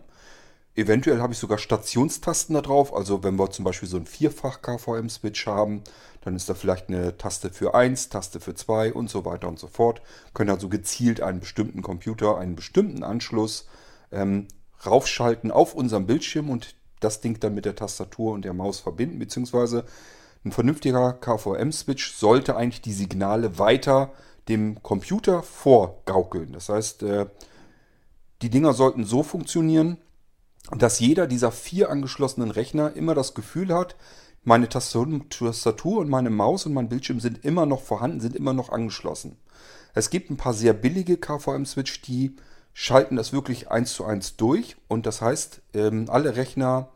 Eventuell 0.76 1.20
habe 1.20 1.32
ich 1.32 1.38
sogar 1.38 1.58
Stationstasten 1.58 2.54
da 2.54 2.60
drauf. 2.60 2.94
Also 2.94 3.22
wenn 3.22 3.36
wir 3.38 3.50
zum 3.50 3.64
Beispiel 3.64 3.88
so 3.88 3.96
einen 3.96 4.06
vierfach 4.06 4.60
KVM-Switch 4.60 5.46
haben, 5.46 5.82
dann 6.22 6.34
ist 6.34 6.48
da 6.48 6.54
vielleicht 6.54 6.88
eine 6.88 7.16
Taste 7.16 7.50
für 7.50 7.74
1, 7.74 8.08
Taste 8.08 8.40
für 8.40 8.54
2 8.54 8.92
und 8.92 9.08
so 9.08 9.24
weiter 9.24 9.46
und 9.46 9.58
so 9.58 9.68
fort. 9.68 10.02
Können 10.32 10.50
also 10.50 10.68
gezielt 10.68 11.20
einen 11.20 11.38
bestimmten 11.38 11.82
Computer, 11.82 12.38
einen 12.38 12.56
bestimmten 12.56 13.04
Anschluss 13.04 13.68
ähm, 14.10 14.48
raufschalten 14.84 15.52
auf 15.52 15.74
unserem 15.74 16.06
Bildschirm 16.06 16.50
und 16.50 16.74
das 16.98 17.20
Ding 17.20 17.38
dann 17.38 17.54
mit 17.54 17.66
der 17.66 17.76
Tastatur 17.76 18.32
und 18.32 18.44
der 18.44 18.54
Maus 18.54 18.80
verbinden. 18.80 19.20
Beziehungsweise 19.20 19.84
ein 20.44 20.50
vernünftiger 20.50 21.12
KVM-Switch 21.12 22.14
sollte 22.14 22.56
eigentlich 22.56 22.82
die 22.82 22.92
Signale 22.92 23.58
weiter 23.58 24.12
dem 24.48 24.82
Computer 24.82 25.42
vorgaukeln. 25.42 26.52
Das 26.52 26.68
heißt, 26.68 27.02
äh, 27.04 27.26
die 28.42 28.50
Dinger 28.50 28.72
sollten 28.72 29.04
so 29.04 29.22
funktionieren, 29.22 29.98
dass 30.70 31.00
jeder 31.00 31.26
dieser 31.26 31.52
vier 31.52 31.90
angeschlossenen 31.90 32.50
Rechner 32.50 32.94
immer 32.94 33.14
das 33.14 33.34
Gefühl 33.34 33.72
hat, 33.74 33.96
meine 34.44 34.68
Tastatur 34.68 35.98
und 35.98 36.08
meine 36.08 36.30
Maus 36.30 36.66
und 36.66 36.74
mein 36.74 36.88
Bildschirm 36.88 37.20
sind 37.20 37.44
immer 37.44 37.66
noch 37.66 37.80
vorhanden, 37.80 38.20
sind 38.20 38.36
immer 38.36 38.52
noch 38.52 38.70
angeschlossen. 38.70 39.36
Es 39.94 40.10
gibt 40.10 40.30
ein 40.30 40.36
paar 40.36 40.52
sehr 40.52 40.74
billige 40.74 41.16
KVM-Switch, 41.16 42.02
die 42.02 42.36
schalten 42.74 43.16
das 43.16 43.32
wirklich 43.32 43.70
eins 43.70 43.94
zu 43.94 44.04
eins 44.04 44.36
durch 44.36 44.76
und 44.88 45.06
das 45.06 45.22
heißt, 45.22 45.62
ähm, 45.74 46.06
alle 46.08 46.36
Rechner, 46.36 46.88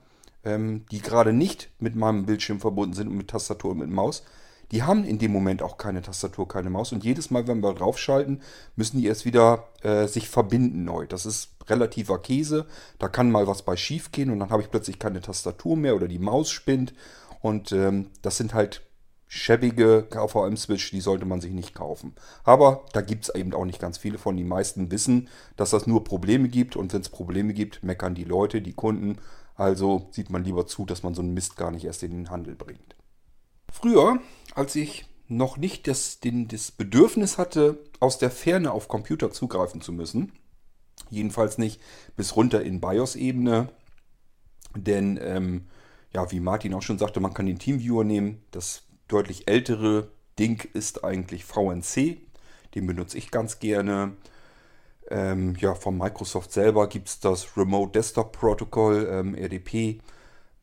ähm, 0.44 0.84
die 0.90 1.00
gerade 1.00 1.32
nicht 1.32 1.70
mit 1.78 1.94
meinem 1.94 2.26
Bildschirm 2.26 2.60
verbunden 2.60 2.94
sind 2.94 3.08
und 3.08 3.16
mit 3.16 3.28
Tastatur 3.28 3.70
und 3.70 3.78
mit 3.78 3.90
Maus, 3.90 4.24
die 4.72 4.82
haben 4.82 5.04
in 5.04 5.18
dem 5.18 5.32
Moment 5.32 5.62
auch 5.62 5.78
keine 5.78 6.02
Tastatur, 6.02 6.46
keine 6.46 6.70
Maus. 6.70 6.92
Und 6.92 7.04
jedes 7.04 7.30
Mal, 7.30 7.46
wenn 7.46 7.62
wir 7.62 7.74
draufschalten, 7.74 8.42
müssen 8.76 8.98
die 8.98 9.06
erst 9.06 9.24
wieder 9.24 9.68
äh, 9.82 10.06
sich 10.06 10.28
verbinden 10.28 10.84
neu. 10.84 11.06
Das 11.06 11.26
ist 11.26 11.50
relativer 11.68 12.18
Käse. 12.18 12.66
Da 12.98 13.08
kann 13.08 13.30
mal 13.30 13.46
was 13.46 13.62
bei 13.62 13.76
schief 13.76 14.12
gehen 14.12 14.30
und 14.30 14.40
dann 14.40 14.50
habe 14.50 14.62
ich 14.62 14.70
plötzlich 14.70 14.98
keine 14.98 15.20
Tastatur 15.20 15.76
mehr 15.76 15.96
oder 15.96 16.08
die 16.08 16.18
Maus 16.18 16.50
spinnt. 16.50 16.94
Und 17.40 17.72
ähm, 17.72 18.10
das 18.22 18.36
sind 18.36 18.52
halt 18.52 18.82
schäbige 19.28 20.06
KVM-Switch, 20.08 20.90
die 20.90 21.00
sollte 21.00 21.26
man 21.26 21.40
sich 21.40 21.52
nicht 21.52 21.74
kaufen. 21.74 22.14
Aber 22.44 22.86
da 22.92 23.02
gibt 23.02 23.24
es 23.24 23.34
eben 23.34 23.52
auch 23.54 23.66
nicht 23.66 23.80
ganz 23.80 23.98
viele 23.98 24.18
von. 24.18 24.36
Die 24.36 24.44
meisten 24.44 24.90
wissen, 24.90 25.28
dass 25.56 25.70
das 25.70 25.86
nur 25.86 26.04
Probleme 26.04 26.48
gibt. 26.48 26.76
Und 26.76 26.92
wenn 26.92 27.02
es 27.02 27.10
Probleme 27.10 27.52
gibt, 27.52 27.82
meckern 27.82 28.14
die 28.14 28.24
Leute, 28.24 28.60
die 28.62 28.72
Kunden. 28.72 29.18
Also 29.54 30.08
sieht 30.12 30.30
man 30.30 30.44
lieber 30.44 30.66
zu, 30.66 30.86
dass 30.86 31.02
man 31.02 31.14
so 31.14 31.22
einen 31.22 31.34
Mist 31.34 31.56
gar 31.56 31.70
nicht 31.70 31.84
erst 31.84 32.02
in 32.02 32.12
den 32.12 32.30
Handel 32.30 32.54
bringt. 32.54 32.96
Früher, 33.70 34.18
als 34.58 34.74
ich 34.74 35.06
noch 35.28 35.56
nicht 35.56 35.86
das, 35.86 36.18
den, 36.18 36.48
das 36.48 36.72
Bedürfnis 36.72 37.38
hatte, 37.38 37.78
aus 38.00 38.18
der 38.18 38.30
Ferne 38.30 38.72
auf 38.72 38.88
Computer 38.88 39.30
zugreifen 39.30 39.80
zu 39.80 39.92
müssen, 39.92 40.32
jedenfalls 41.10 41.58
nicht 41.58 41.80
bis 42.16 42.34
runter 42.34 42.62
in 42.62 42.80
BIOS-Ebene, 42.80 43.68
denn 44.74 45.18
ähm, 45.22 45.68
ja, 46.12 46.30
wie 46.32 46.40
Martin 46.40 46.74
auch 46.74 46.82
schon 46.82 46.98
sagte, 46.98 47.20
man 47.20 47.34
kann 47.34 47.46
den 47.46 47.60
Teamviewer 47.60 48.02
nehmen. 48.02 48.42
Das 48.50 48.82
deutlich 49.06 49.48
ältere 49.48 50.10
Ding 50.40 50.68
ist 50.72 51.04
eigentlich 51.04 51.44
VNC, 51.44 52.16
den 52.74 52.86
benutze 52.86 53.16
ich 53.16 53.30
ganz 53.30 53.60
gerne. 53.60 54.16
Ähm, 55.08 55.54
ja, 55.60 55.74
von 55.74 55.96
Microsoft 55.96 56.52
selber 56.52 56.88
gibt 56.88 57.08
es 57.08 57.20
das 57.20 57.56
Remote 57.56 57.92
Desktop 57.92 58.32
Protocol, 58.32 59.08
ähm, 59.10 59.34
RDP. 59.34 60.00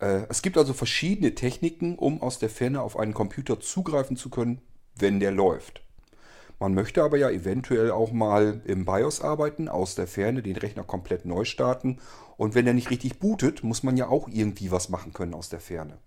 Äh, 0.06 0.28
es 0.30 0.42
gibt 0.42 0.58
also 0.58 0.74
verschiedene 0.74 1.34
Techniken, 1.34 1.96
um 1.96 2.22
aus 2.22 2.38
der 2.40 2.50
Ferne 2.50 2.82
auf 2.82 2.98
einen 2.98 3.14
Computer 3.14 3.60
zugreifen 3.60 4.18
zu 4.18 4.30
können, 4.30 4.62
wenn 4.96 5.20
der 5.20 5.32
läuft. 5.32 5.82
Man 6.60 6.74
möchte 6.74 7.04
aber 7.04 7.18
ja 7.18 7.30
eventuell 7.30 7.92
auch 7.92 8.14
mal 8.14 8.62
im 8.66 8.86
BIOS 8.86 9.20
arbeiten, 9.20 9.68
aus 9.68 9.96
der 9.96 10.08
Ferne 10.08 10.42
den 10.42 10.56
Rechner 10.56 10.84
komplett 10.84 11.26
neu 11.26 11.44
starten. 11.44 11.98
Und 12.38 12.56
wenn 12.56 12.66
er 12.66 12.74
nicht 12.74 12.92
richtig 12.92 13.20
bootet, 13.20 13.64
muss 13.64 13.84
man 13.84 13.98
ja 13.98 14.08
auch 14.08 14.30
irgendwie 14.30 14.72
was 14.72 14.88
machen 14.88 15.12
können 15.12 15.34
aus 15.34 15.50
der 15.50 15.60
Ferne. 15.60 15.98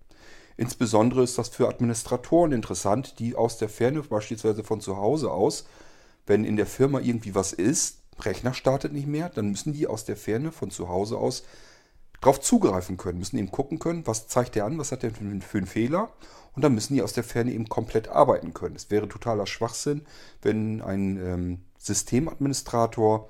Insbesondere 0.57 1.23
ist 1.23 1.37
das 1.37 1.51
für 1.51 1.69
Administratoren 1.69 2.53
interessant, 2.53 3.19
die 3.19 3.37
aus 3.37 3.59
der 3.59 3.69
Ferne, 3.69 4.03
beispielsweise 4.03 4.65
von 4.65 4.81
zu 4.81 4.97
Hause 4.97 5.31
aus, 5.31 5.67
wenn 6.27 6.45
in 6.45 6.57
der 6.57 6.67
Firma 6.67 7.01
irgendwie 7.01 7.35
was 7.35 7.53
ist, 7.53 7.99
Rechner 8.21 8.55
startet 8.55 8.93
nicht 8.93 9.07
mehr, 9.07 9.29
dann 9.29 9.51
müssen 9.51 9.73
die 9.73 9.87
aus 9.87 10.05
der 10.05 10.17
Ferne 10.17 10.51
von 10.51 10.71
zu 10.71 10.89
Hause 10.89 11.19
aus 11.19 11.45
darauf 12.21 12.41
zugreifen 12.41 12.97
können, 12.97 13.19
müssen 13.19 13.39
eben 13.39 13.51
gucken 13.51 13.79
können, 13.79 14.07
was 14.07 14.29
zeigt 14.29 14.55
der 14.55 14.65
an, 14.65 14.79
was 14.79 14.93
hat 14.93 15.03
der 15.03 15.13
für 15.13 15.21
einen 15.21 15.67
Fehler 15.67 16.13
und 16.55 16.63
dann 16.63 16.75
müssen 16.75 16.95
die 16.95 17.03
aus 17.03 17.13
der 17.13 17.25
Ferne 17.25 17.53
eben 17.53 17.69
komplett 17.69 18.09
arbeiten 18.09 18.53
können. 18.55 18.77
Es 18.77 18.91
wäre 18.91 19.09
totaler 19.09 19.47
Schwachsinn, 19.47 20.03
wenn 20.43 20.83
ein 20.83 21.17
ähm, 21.17 21.61
Systemadministrator 21.79 23.29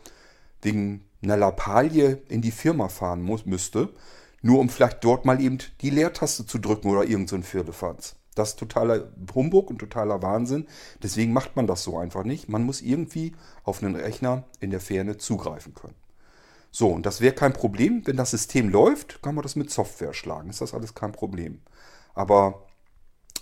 wegen 0.63 1.05
einer 1.23 1.37
Lappalie 1.37 2.23
in 2.29 2.43
die 2.43 2.51
Firma 2.51 2.89
fahren 2.89 3.23
muss, 3.23 3.45
müsste, 3.45 3.91
nur 4.41 4.61
um 4.61 4.69
vielleicht 4.69 5.05
dort 5.05 5.25
mal 5.25 5.41
eben 5.41 5.59
die 5.81 5.91
Leertaste 5.91 6.47
zu 6.47 6.59
drücken 6.59 6.89
oder 6.89 7.05
irgend 7.05 7.29
so 7.29 7.39
Firlefanz. 7.43 8.17
Das 8.35 8.51
ist 8.51 8.59
totaler 8.61 9.11
Humbug 9.35 9.69
und 9.69 9.79
totaler 9.79 10.23
Wahnsinn. 10.23 10.69
Deswegen 11.03 11.33
macht 11.33 11.57
man 11.57 11.67
das 11.67 11.83
so 11.83 11.99
einfach 11.99 12.23
nicht. 12.23 12.49
Man 12.49 12.63
muss 12.65 12.81
irgendwie 12.81 13.33
auf 13.65 13.83
einen 13.83 13.97
Rechner 13.97 14.45
in 14.61 14.71
der 14.71 14.81
Ferne 14.81 15.19
zugreifen 15.19 15.75
können. 15.75 15.97
So, 16.79 16.91
und 16.91 17.07
das 17.07 17.21
wäre 17.21 17.35
kein 17.35 17.55
Problem. 17.55 18.07
Wenn 18.07 18.17
das 18.17 18.31
System 18.31 18.69
läuft, 18.69 19.21
kann 19.21 19.35
man 19.35 19.43
das 19.43 19.57
mit 19.57 19.69
Software 19.69 20.15
schlagen. 20.15 20.49
Ist 20.49 20.61
das 20.61 20.75
alles 20.75 20.95
kein 20.95 21.11
Problem. 21.11 21.61
Aber 22.15 22.69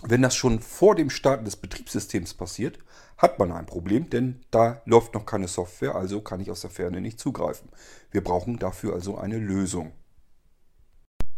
Wenn 0.02 0.22
das 0.22 0.36
schon 0.36 0.60
vor 0.60 0.94
dem 0.94 1.08
Starten 1.08 1.46
des 1.46 1.56
Betriebssystems 1.56 2.34
passiert, 2.34 2.78
hat 3.16 3.38
man 3.38 3.50
ein 3.50 3.64
Problem, 3.64 4.10
denn 4.10 4.44
da 4.50 4.82
läuft 4.84 5.14
noch 5.14 5.24
keine 5.24 5.48
Software, 5.48 5.94
also 5.94 6.20
kann 6.20 6.40
ich 6.40 6.50
aus 6.50 6.60
der 6.60 6.70
Ferne 6.70 7.00
nicht 7.00 7.18
zugreifen. 7.18 7.70
Wir 8.10 8.22
brauchen 8.22 8.58
dafür 8.58 8.92
also 8.92 9.16
eine 9.16 9.38
Lösung. 9.38 9.92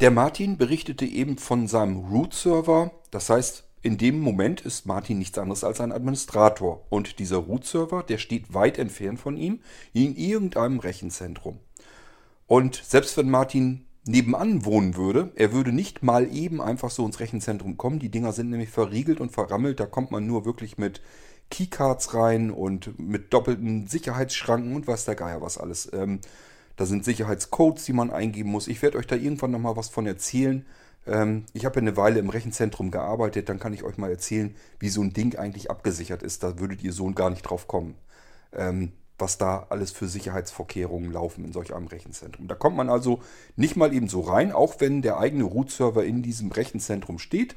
Der 0.00 0.10
Martin 0.10 0.58
berichtete 0.58 1.04
eben 1.04 1.38
von 1.38 1.68
seinem 1.68 1.98
Root-Server. 2.10 2.90
Das 3.12 3.30
heißt, 3.30 3.64
in 3.82 3.96
dem 3.96 4.18
Moment 4.20 4.60
ist 4.60 4.86
Martin 4.86 5.18
nichts 5.18 5.38
anderes 5.38 5.62
als 5.62 5.80
ein 5.80 5.92
Administrator. 5.92 6.84
Und 6.88 7.20
dieser 7.20 7.38
Root-Server, 7.38 8.02
der 8.02 8.18
steht 8.18 8.54
weit 8.54 8.76
entfernt 8.78 9.20
von 9.20 9.36
ihm, 9.36 9.60
in 9.92 10.16
irgendeinem 10.16 10.80
Rechenzentrum. 10.80 11.60
Und 12.48 12.82
selbst 12.84 13.16
wenn 13.16 13.30
Martin 13.30 13.84
nebenan 14.06 14.64
wohnen 14.64 14.96
würde, 14.96 15.30
er 15.36 15.52
würde 15.52 15.70
nicht 15.70 16.02
mal 16.02 16.34
eben 16.34 16.60
einfach 16.60 16.90
so 16.90 17.06
ins 17.06 17.20
Rechenzentrum 17.20 17.76
kommen. 17.76 17.98
Die 18.00 18.10
Dinger 18.10 18.32
sind 18.32 18.50
nämlich 18.50 18.70
verriegelt 18.70 19.20
und 19.20 19.30
verrammelt. 19.30 19.78
Da 19.78 19.86
kommt 19.86 20.10
man 20.10 20.26
nur 20.26 20.46
wirklich 20.46 20.78
mit 20.78 21.02
Keycards 21.50 22.14
rein 22.14 22.50
und 22.50 22.98
mit 22.98 23.32
doppelten 23.32 23.86
Sicherheitsschranken 23.86 24.74
und 24.74 24.88
weiß 24.88 25.04
der 25.04 25.14
Geier 25.14 25.42
was 25.42 25.58
alles. 25.58 25.92
Ähm, 25.92 26.20
da 26.76 26.86
sind 26.86 27.04
Sicherheitscodes, 27.04 27.84
die 27.84 27.92
man 27.92 28.10
eingeben 28.10 28.50
muss. 28.50 28.66
Ich 28.66 28.80
werde 28.82 28.98
euch 28.98 29.06
da 29.06 29.16
irgendwann 29.16 29.50
nochmal 29.50 29.76
was 29.76 29.90
von 29.90 30.06
erzählen. 30.06 30.64
Ähm, 31.06 31.44
ich 31.52 31.66
habe 31.66 31.76
ja 31.76 31.82
eine 31.82 31.96
Weile 31.96 32.18
im 32.18 32.30
Rechenzentrum 32.30 32.90
gearbeitet, 32.90 33.48
dann 33.48 33.58
kann 33.58 33.72
ich 33.72 33.82
euch 33.82 33.98
mal 33.98 34.10
erzählen, 34.10 34.54
wie 34.78 34.88
so 34.88 35.02
ein 35.02 35.12
Ding 35.12 35.36
eigentlich 35.36 35.70
abgesichert 35.70 36.22
ist. 36.22 36.42
Da 36.42 36.58
würdet 36.58 36.82
ihr 36.82 36.92
so 36.92 37.10
gar 37.12 37.30
nicht 37.30 37.42
drauf 37.42 37.66
kommen. 37.66 37.94
Ähm, 38.52 38.92
was 39.18 39.36
da 39.36 39.66
alles 39.68 39.90
für 39.90 40.06
Sicherheitsvorkehrungen 40.06 41.12
laufen 41.12 41.44
in 41.44 41.52
solch 41.52 41.74
einem 41.74 41.88
Rechenzentrum. 41.88 42.48
Da 42.48 42.54
kommt 42.54 42.76
man 42.76 42.88
also 42.88 43.20
nicht 43.56 43.76
mal 43.76 43.92
eben 43.92 44.08
so 44.08 44.20
rein, 44.20 44.52
auch 44.52 44.76
wenn 44.78 45.02
der 45.02 45.18
eigene 45.18 45.44
Root-Server 45.44 46.04
in 46.04 46.22
diesem 46.22 46.52
Rechenzentrum 46.52 47.18
steht. 47.18 47.56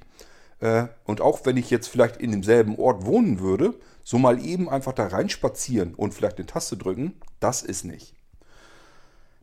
Äh, 0.60 0.88
und 1.06 1.22
auch 1.22 1.46
wenn 1.46 1.58
ich 1.58 1.70
jetzt 1.70 1.88
vielleicht 1.88 2.18
in 2.18 2.32
demselben 2.32 2.78
Ort 2.78 3.06
wohnen 3.06 3.40
würde, 3.40 3.76
so 4.04 4.18
mal 4.18 4.44
eben 4.44 4.70
einfach 4.70 4.94
da 4.94 5.08
reinspazieren 5.08 5.94
und 5.94 6.14
vielleicht 6.14 6.38
eine 6.38 6.48
Taste 6.48 6.78
drücken, 6.78 7.14
das 7.40 7.62
ist 7.62 7.86
nicht. 7.86 8.16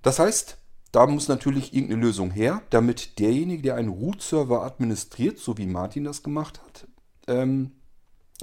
Das 0.02 0.18
heißt, 0.18 0.58
da 0.92 1.06
muss 1.06 1.28
natürlich 1.28 1.74
irgendeine 1.74 2.02
Lösung 2.02 2.30
her, 2.30 2.62
damit 2.70 3.18
derjenige, 3.18 3.62
der 3.62 3.74
einen 3.76 3.90
Root-Server 3.90 4.62
administriert, 4.62 5.38
so 5.38 5.58
wie 5.58 5.66
Martin 5.66 6.04
das 6.04 6.22
gemacht 6.22 6.60
hat, 6.64 6.86
ähm, 7.26 7.72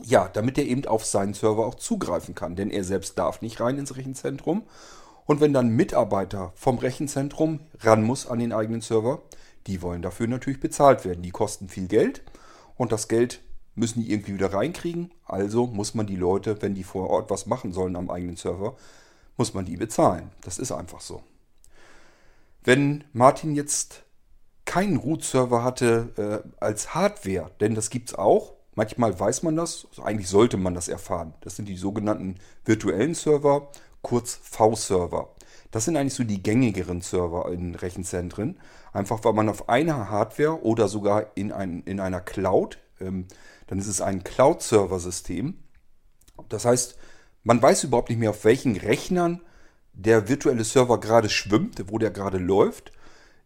ja, 0.04 0.28
damit 0.28 0.58
er 0.58 0.66
eben 0.66 0.86
auf 0.86 1.06
seinen 1.06 1.34
Server 1.34 1.66
auch 1.66 1.76
zugreifen 1.76 2.36
kann. 2.36 2.56
Denn 2.56 2.70
er 2.70 2.84
selbst 2.84 3.18
darf 3.18 3.42
nicht 3.42 3.60
rein 3.62 3.78
ins 3.78 3.96
Rechenzentrum. 3.96 4.64
Und 5.26 5.42
wenn 5.42 5.54
dann 5.54 5.70
Mitarbeiter 5.70 6.52
vom 6.56 6.78
Rechenzentrum 6.78 7.62
ran 7.80 8.04
muss 8.04 8.28
an 8.28 8.40
den 8.40 8.54
eigenen 8.54 8.82
Server, 8.82 9.22
die 9.68 9.82
wollen 9.82 10.02
dafür 10.02 10.28
natürlich 10.28 10.60
bezahlt 10.60 11.06
werden. 11.06 11.24
Die 11.24 11.32
kosten 11.32 11.70
viel 11.70 11.88
Geld 11.88 12.22
und 12.78 12.92
das 12.92 13.08
Geld 13.08 13.42
müssen 13.74 14.02
die 14.02 14.12
irgendwie 14.12 14.36
wieder 14.36 14.54
reinkriegen. 14.54 15.12
Also 15.26 15.66
muss 15.66 15.96
man 15.96 16.06
die 16.06 16.16
Leute, 16.16 16.62
wenn 16.62 16.76
die 16.76 16.84
vor 16.84 17.10
Ort 17.10 17.30
was 17.30 17.46
machen 17.46 17.74
sollen 17.74 17.96
am 17.96 18.10
eigenen 18.10 18.36
Server, 18.36 18.76
muss 19.38 19.54
man 19.54 19.66
die 19.66 19.78
bezahlen. 19.78 20.32
Das 20.42 20.60
ist 20.60 20.72
einfach 20.72 21.02
so. 21.02 21.24
Wenn 22.64 23.04
Martin 23.14 23.56
jetzt 23.56 24.04
keinen 24.66 24.98
Root-Server 24.98 25.64
hatte 25.64 26.44
äh, 26.46 26.64
als 26.64 26.96
Hardware, 26.96 27.52
denn 27.60 27.76
das 27.76 27.90
gibt 27.90 28.10
es 28.10 28.16
auch, 28.16 28.55
Manchmal 28.76 29.18
weiß 29.18 29.44
man 29.44 29.56
das, 29.56 29.88
also 29.90 30.04
eigentlich 30.04 30.28
sollte 30.28 30.58
man 30.58 30.74
das 30.74 30.90
erfahren. 30.90 31.34
Das 31.42 31.56
sind 31.56 31.68
die 31.68 31.78
sogenannten 31.78 32.36
virtuellen 32.66 33.16
Server, 33.16 33.72
kurz 34.02 34.40
V-Server. 34.44 35.34
Das 35.72 35.86
sind 35.86 35.98
eigentlich 35.98 36.14
so 36.14 36.24
die 36.24 36.44
gängigeren 36.44 37.02
Server 37.02 37.52
in 37.52 37.76
Rechenzentren. 37.76 38.60
Einfach 38.94 39.24
weil 39.24 39.34
man 39.34 39.50
auf 39.50 39.68
einer 39.68 40.10
Hardware 40.10 40.64
oder 40.64 40.88
sogar 40.88 41.32
in, 41.36 41.52
ein, 41.52 41.84
in 41.84 42.00
einer 42.00 42.22
Cloud, 42.22 42.78
ähm, 43.00 43.28
dann 43.68 43.80
ist 43.80 43.88
es 43.88 44.02
ein 44.02 44.24
Cloud-Server-System. 44.24 45.56
Das 46.50 46.66
heißt, 46.66 46.98
man 47.44 47.62
weiß 47.62 47.86
überhaupt 47.86 48.10
nicht 48.10 48.20
mehr, 48.20 48.30
auf 48.30 48.44
welchen 48.44 48.76
Rechnern 48.78 49.42
der 49.94 50.28
virtuelle 50.28 50.64
Server 50.64 51.00
gerade 51.00 51.30
schwimmt, 51.30 51.82
wo 51.88 51.98
der 51.98 52.12
gerade 52.12 52.38
läuft. 52.38 52.92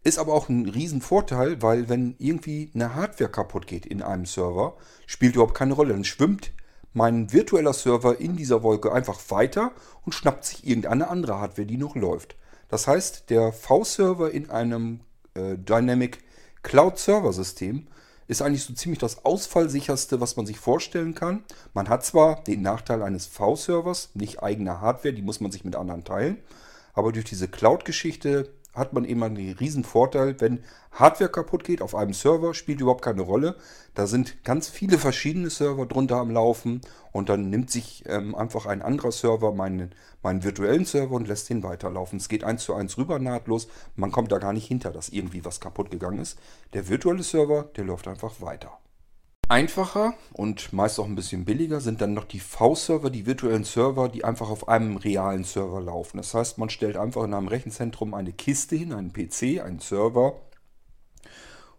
Ist 0.04 0.18
aber 0.18 0.34
auch 0.34 0.48
ein 0.48 0.68
Riesenvorteil, 0.68 1.62
weil 1.62 1.90
wenn 1.90 2.16
irgendwie 2.20 2.72
eine 2.74 2.96
Hardware 2.96 3.30
kaputt 3.30 3.68
geht 3.68 3.86
in 3.86 4.02
einem 4.02 4.26
Server, 4.26 4.78
spielt 5.06 5.36
überhaupt 5.36 5.56
keine 5.56 5.74
Rolle. 5.74 5.94
Dann 5.94 6.06
schwimmt 6.06 6.52
mein 6.94 7.32
virtueller 7.34 7.74
Server 7.74 8.20
in 8.20 8.36
dieser 8.36 8.64
Wolke 8.64 8.92
einfach 8.92 9.20
weiter 9.30 9.72
und 10.06 10.14
schnappt 10.14 10.46
sich 10.46 10.66
irgendeine 10.66 11.10
andere 11.10 11.40
Hardware, 11.40 11.68
die 11.68 11.78
noch 11.78 11.96
läuft. 11.96 12.36
Das 12.70 12.88
heißt, 12.88 13.30
der 13.30 13.52
V-Server 13.52 14.32
in 14.32 14.50
einem 14.50 15.02
äh, 15.34 15.58
Dynamic 15.58 16.20
Cloud 16.64 16.98
Server 16.98 17.34
System 17.34 17.88
ist 18.28 18.42
eigentlich 18.42 18.64
so 18.64 18.74
ziemlich 18.74 19.00
das 19.00 19.26
ausfallsicherste, 19.26 20.22
was 20.22 20.38
man 20.38 20.46
sich 20.46 20.60
vorstellen 20.60 21.16
kann. 21.16 21.44
Man 21.74 21.90
hat 21.90 22.06
zwar 22.06 22.44
den 22.44 22.62
Nachteil 22.62 23.02
eines 23.02 23.26
V-Servers, 23.26 24.12
nicht 24.14 24.44
eigene 24.44 24.82
Hardware, 24.82 25.14
die 25.14 25.24
muss 25.24 25.40
man 25.40 25.52
sich 25.52 25.66
mit 25.66 25.76
anderen 25.76 26.04
teilen, 26.04 26.38
aber 26.94 27.12
durch 27.12 27.26
diese 27.26 27.48
Cloud-Geschichte 27.48 28.54
hat 28.74 28.94
man 28.94 29.06
eben 29.06 29.24
einen 29.24 29.54
riesen 29.54 29.84
Vorteil, 29.84 30.40
wenn 30.40 30.64
Hardware 30.92 31.30
kaputt 31.30 31.64
geht 31.64 31.82
auf 31.82 31.96
einem 31.96 32.14
Server, 32.14 32.54
spielt 32.54 32.82
überhaupt 32.82 33.04
keine 33.04 33.22
Rolle. 33.22 33.56
Da 33.96 34.08
sind 34.08 34.44
ganz 34.44 34.70
viele 34.70 34.98
verschiedene 34.98 35.50
Server 35.50 35.86
drunter 35.86 36.18
am 36.18 36.32
Laufen 36.32 36.82
und 37.12 37.30
dann 37.30 37.50
nimmt 37.50 37.72
sich 37.72 38.04
ähm, 38.08 38.36
einfach 38.36 38.66
ein 38.66 38.82
anderer 38.82 39.12
Server 39.12 39.54
meinen, 39.54 39.94
meinen 40.22 40.44
virtuellen 40.44 40.86
Server 40.86 41.16
und 41.16 41.28
lässt 41.28 41.50
den 41.50 41.64
weiterlaufen. 41.64 42.20
Es 42.20 42.30
geht 42.30 42.44
eins 42.44 42.64
zu 42.64 42.74
eins 42.74 42.98
rüber 42.98 43.20
nahtlos. 43.20 43.68
Man 43.96 44.12
kommt 44.12 44.32
da 44.32 44.38
gar 44.38 44.54
nicht 44.54 44.68
hinter, 44.68 44.92
dass 44.92 45.10
irgendwie 45.10 45.46
was 45.46 45.60
kaputt 45.60 45.92
gegangen 45.92 46.20
ist. 46.20 46.38
Der 46.74 46.88
virtuelle 46.88 47.24
Server, 47.24 47.64
der 47.76 47.86
läuft 47.86 48.08
einfach 48.08 48.42
weiter. 48.42 48.78
Einfacher 49.50 50.14
und 50.32 50.74
meist 50.74 51.00
auch 51.00 51.06
ein 51.06 51.16
bisschen 51.16 51.44
billiger 51.44 51.82
sind 51.82 52.02
dann 52.02 52.14
noch 52.14 52.26
die 52.26 52.40
V-Server, 52.40 53.10
die 53.10 53.26
virtuellen 53.26 53.64
Server, 53.64 54.08
die 54.08 54.24
einfach 54.24 54.48
auf 54.52 54.68
einem 54.68 54.96
realen 54.96 55.44
Server 55.44 55.82
laufen. 55.82 56.18
Das 56.18 56.36
heißt, 56.36 56.60
man 56.60 56.70
stellt 56.70 56.98
einfach 56.98 57.24
in 57.24 57.34
einem 57.34 57.48
Rechenzentrum 57.48 58.14
eine 58.14 58.32
Kiste 58.32 58.76
hin, 58.76 58.94
einen 58.94 59.12
PC, 59.12 59.60
einen 59.66 59.80
Server 59.80 60.40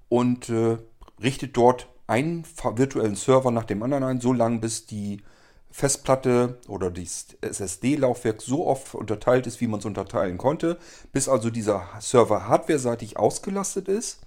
und 0.08 0.48
äh, 0.48 0.78
richtet 1.22 1.56
dort 1.56 1.86
einen 2.08 2.44
virtuellen 2.74 3.14
Server 3.14 3.52
nach 3.52 3.64
dem 3.64 3.84
anderen 3.84 4.02
ein, 4.02 4.20
so 4.20 4.32
lange 4.32 4.58
bis 4.58 4.86
die 4.86 5.22
Festplatte 5.70 6.58
oder 6.66 6.90
das 6.90 7.36
SSD-Laufwerk 7.40 8.42
so 8.42 8.66
oft 8.66 8.96
unterteilt 8.96 9.46
ist, 9.46 9.60
wie 9.60 9.68
man 9.68 9.78
es 9.78 9.86
unterteilen 9.86 10.38
konnte, 10.38 10.76
bis 11.12 11.28
also 11.28 11.50
dieser 11.50 11.88
Server 12.00 12.48
hardware-seitig 12.48 13.16
ausgelastet 13.16 13.86
ist. 13.86 14.18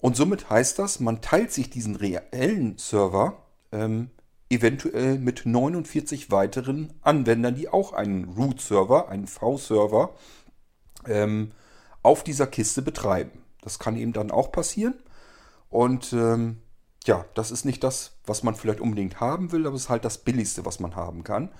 Und 0.00 0.16
somit 0.16 0.50
heißt 0.50 0.78
das, 0.78 1.00
man 1.00 1.22
teilt 1.22 1.52
sich 1.52 1.70
diesen 1.70 1.96
reellen 1.96 2.76
Server 2.78 3.42
ähm, 3.72 4.10
eventuell 4.48 5.18
mit 5.18 5.46
49 5.46 6.30
weiteren 6.30 6.92
Anwendern, 7.02 7.54
die 7.54 7.68
auch 7.68 7.92
einen 7.92 8.24
Root-Server, 8.24 9.08
einen 9.08 9.26
V-Server 9.26 10.14
ähm, 11.06 11.52
auf 12.02 12.22
dieser 12.22 12.46
Kiste 12.46 12.82
betreiben. 12.82 13.42
Das 13.62 13.78
kann 13.78 13.96
eben 13.96 14.12
dann 14.12 14.30
auch 14.30 14.52
passieren. 14.52 14.94
Und 15.68 16.12
ähm, 16.12 16.58
ja, 17.04 17.24
das 17.34 17.50
ist 17.50 17.64
nicht 17.64 17.82
das, 17.82 18.12
was 18.24 18.42
man 18.42 18.54
vielleicht 18.54 18.80
unbedingt 18.80 19.20
haben 19.20 19.50
will, 19.52 19.66
aber 19.66 19.76
es 19.76 19.82
ist 19.82 19.88
halt 19.88 20.04
das 20.04 20.18
Billigste, 20.18 20.64
was 20.64 20.78
man 20.78 20.94
haben 20.94 21.24
kann. 21.24 21.50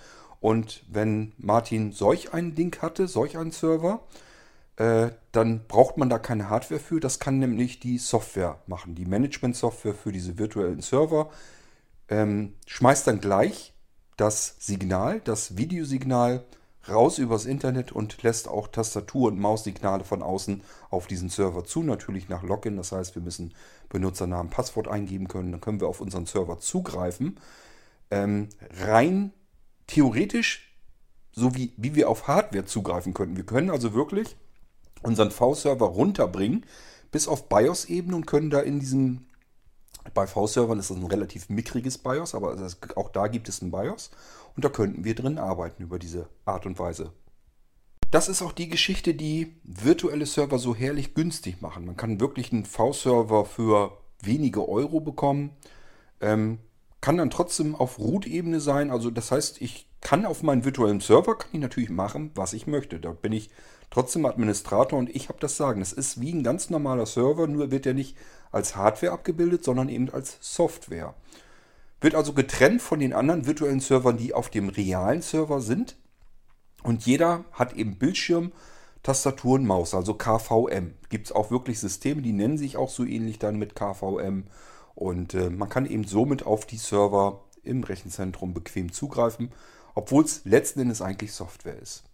Und 0.40 0.84
wenn 0.88 1.32
Martin 1.38 1.92
solch 1.92 2.32
ein 2.32 2.54
Ding 2.54 2.76
hatte, 2.80 3.08
solch 3.08 3.36
einen 3.38 3.50
Server, 3.50 4.00
äh, 4.76 5.10
dann 5.32 5.66
braucht 5.66 5.96
man 5.96 6.10
da 6.10 6.18
keine 6.18 6.50
Hardware 6.50 6.80
für. 6.80 7.00
Das 7.00 7.18
kann 7.18 7.38
nämlich 7.38 7.80
die 7.80 7.98
Software 7.98 8.60
machen. 8.66 8.94
Die 8.94 9.06
Management-Software 9.06 9.94
für 9.94 10.12
diese 10.12 10.38
virtuellen 10.38 10.82
Server 10.82 11.30
ähm, 12.08 12.54
schmeißt 12.66 13.06
dann 13.06 13.20
gleich 13.20 13.72
das 14.16 14.56
Signal, 14.58 15.20
das 15.20 15.56
Videosignal 15.56 16.44
raus 16.88 17.18
übers 17.18 17.46
Internet 17.46 17.90
und 17.92 18.22
lässt 18.22 18.48
auch 18.48 18.68
Tastatur- 18.68 19.28
und 19.28 19.40
Maussignale 19.40 20.04
von 20.04 20.22
außen 20.22 20.62
auf 20.90 21.06
diesen 21.06 21.30
Server 21.30 21.64
zu. 21.64 21.82
Natürlich 21.82 22.28
nach 22.28 22.42
Login. 22.42 22.76
Das 22.76 22.92
heißt, 22.92 23.14
wir 23.14 23.22
müssen 23.22 23.54
Benutzernamen, 23.88 24.50
Passwort 24.50 24.88
eingeben 24.88 25.26
können. 25.26 25.52
Dann 25.52 25.60
können 25.60 25.80
wir 25.80 25.88
auf 25.88 26.00
unseren 26.00 26.26
Server 26.26 26.58
zugreifen. 26.58 27.40
Ähm, 28.10 28.50
rein 28.84 29.32
theoretisch, 29.86 30.76
so 31.32 31.54
wie, 31.54 31.72
wie 31.76 31.94
wir 31.94 32.08
auf 32.08 32.28
Hardware 32.28 32.66
zugreifen 32.66 33.14
könnten. 33.14 33.36
Wir 33.36 33.46
können 33.46 33.70
also 33.70 33.94
wirklich 33.94 34.36
unseren 35.02 35.30
V-Server 35.30 35.86
runterbringen 35.86 36.64
bis 37.10 37.28
auf 37.28 37.48
BIOS-Ebene 37.48 38.16
und 38.16 38.26
können 38.26 38.50
da 38.50 38.60
in 38.60 38.80
diesem, 38.80 39.26
bei 40.14 40.26
V-Servern 40.26 40.78
ist 40.78 40.90
das 40.90 40.96
ein 40.96 41.06
relativ 41.06 41.48
mickriges 41.48 41.98
BIOS, 41.98 42.34
aber 42.34 42.56
auch 42.96 43.10
da 43.10 43.28
gibt 43.28 43.48
es 43.48 43.62
ein 43.62 43.70
BIOS 43.70 44.10
und 44.54 44.64
da 44.64 44.68
könnten 44.68 45.04
wir 45.04 45.14
drin 45.14 45.38
arbeiten 45.38 45.82
über 45.82 45.98
diese 45.98 46.28
Art 46.44 46.66
und 46.66 46.78
Weise. 46.78 47.12
Das 48.10 48.28
ist 48.28 48.42
auch 48.42 48.52
die 48.52 48.68
Geschichte, 48.68 49.14
die 49.14 49.56
virtuelle 49.64 50.26
Server 50.26 50.58
so 50.58 50.74
herrlich 50.74 51.14
günstig 51.14 51.60
machen. 51.60 51.86
Man 51.86 51.96
kann 51.96 52.20
wirklich 52.20 52.52
einen 52.52 52.64
V-Server 52.64 53.44
für 53.44 53.98
wenige 54.22 54.68
Euro 54.68 55.00
bekommen. 55.00 55.50
Ähm, 56.20 56.58
kann 57.00 57.18
dann 57.18 57.30
trotzdem 57.30 57.74
auf 57.74 57.98
Root-Ebene 57.98 58.60
sein. 58.60 58.90
Also 58.90 59.10
das 59.10 59.32
heißt, 59.32 59.60
ich 59.60 59.88
kann 60.00 60.24
auf 60.24 60.42
meinen 60.42 60.64
virtuellen 60.64 61.00
Server, 61.00 61.36
kann 61.36 61.50
ich 61.52 61.60
natürlich 61.60 61.90
machen, 61.90 62.30
was 62.34 62.52
ich 62.52 62.66
möchte. 62.66 63.00
Da 63.00 63.12
bin 63.12 63.32
ich 63.32 63.50
trotzdem 63.90 64.26
Administrator 64.26 64.98
und 64.98 65.14
ich 65.14 65.28
habe 65.28 65.38
das 65.40 65.56
Sagen. 65.56 65.80
Es 65.80 65.92
ist 65.92 66.20
wie 66.20 66.32
ein 66.32 66.42
ganz 66.42 66.70
normaler 66.70 67.06
Server, 67.06 67.46
nur 67.46 67.70
wird 67.70 67.86
er 67.86 67.94
nicht 67.94 68.16
als 68.52 68.76
Hardware 68.76 69.12
abgebildet, 69.12 69.64
sondern 69.64 69.88
eben 69.88 70.10
als 70.10 70.38
Software. 70.40 71.14
Wird 72.00 72.14
also 72.14 72.32
getrennt 72.32 72.82
von 72.82 73.00
den 73.00 73.12
anderen 73.12 73.46
virtuellen 73.46 73.80
Servern, 73.80 74.18
die 74.18 74.34
auf 74.34 74.50
dem 74.50 74.68
realen 74.68 75.22
Server 75.22 75.60
sind. 75.60 75.96
Und 76.82 77.06
jeder 77.06 77.44
hat 77.52 77.74
eben 77.74 77.96
Bildschirm, 77.96 78.52
Tastatur 79.02 79.54
und 79.54 79.66
Maus, 79.66 79.94
also 79.94 80.14
KVM. 80.14 80.94
Gibt 81.08 81.26
es 81.26 81.32
auch 81.32 81.50
wirklich 81.50 81.78
Systeme, 81.78 82.22
die 82.22 82.32
nennen 82.32 82.58
sich 82.58 82.76
auch 82.76 82.90
so 82.90 83.04
ähnlich 83.04 83.38
dann 83.38 83.56
mit 83.56 83.74
KVM. 83.74 84.44
Und 84.94 85.34
äh, 85.34 85.50
man 85.50 85.68
kann 85.68 85.86
eben 85.86 86.04
somit 86.04 86.44
auf 86.44 86.66
die 86.66 86.78
Server 86.78 87.44
im 87.62 87.82
Rechenzentrum 87.84 88.54
bequem 88.54 88.92
zugreifen, 88.92 89.52
obwohl 89.94 90.24
es 90.24 90.44
letzten 90.44 90.80
Endes 90.80 91.02
eigentlich 91.02 91.32
Software 91.32 91.80
ist. 91.80 92.04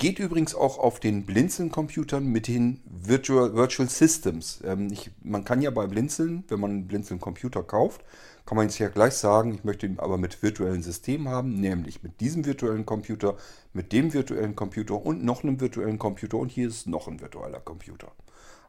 Geht 0.00 0.18
übrigens 0.18 0.54
auch 0.54 0.78
auf 0.78 0.98
den 0.98 1.26
Blinzeln-Computern 1.26 2.24
mit 2.24 2.48
den 2.48 2.80
Virtual, 2.86 3.54
Virtual 3.54 3.86
Systems. 3.86 4.62
Ähm, 4.64 4.88
ich, 4.90 5.10
man 5.22 5.44
kann 5.44 5.60
ja 5.60 5.70
bei 5.70 5.86
Blinzeln, 5.86 6.42
wenn 6.48 6.58
man 6.58 6.70
einen 6.70 6.86
Blinzeln-Computer 6.86 7.62
kauft, 7.62 8.02
kann 8.46 8.56
man 8.56 8.66
jetzt 8.66 8.78
ja 8.78 8.88
gleich 8.88 9.12
sagen, 9.12 9.52
ich 9.52 9.62
möchte 9.62 9.84
ihn 9.84 9.98
aber 9.98 10.16
mit 10.16 10.42
virtuellen 10.42 10.82
Systemen 10.82 11.28
haben, 11.28 11.60
nämlich 11.60 12.02
mit 12.02 12.18
diesem 12.22 12.46
virtuellen 12.46 12.86
Computer, 12.86 13.36
mit 13.74 13.92
dem 13.92 14.14
virtuellen 14.14 14.56
Computer 14.56 15.04
und 15.04 15.22
noch 15.22 15.42
einem 15.42 15.60
virtuellen 15.60 15.98
Computer 15.98 16.38
und 16.38 16.50
hier 16.50 16.68
ist 16.68 16.86
noch 16.86 17.06
ein 17.06 17.20
virtueller 17.20 17.60
Computer. 17.60 18.10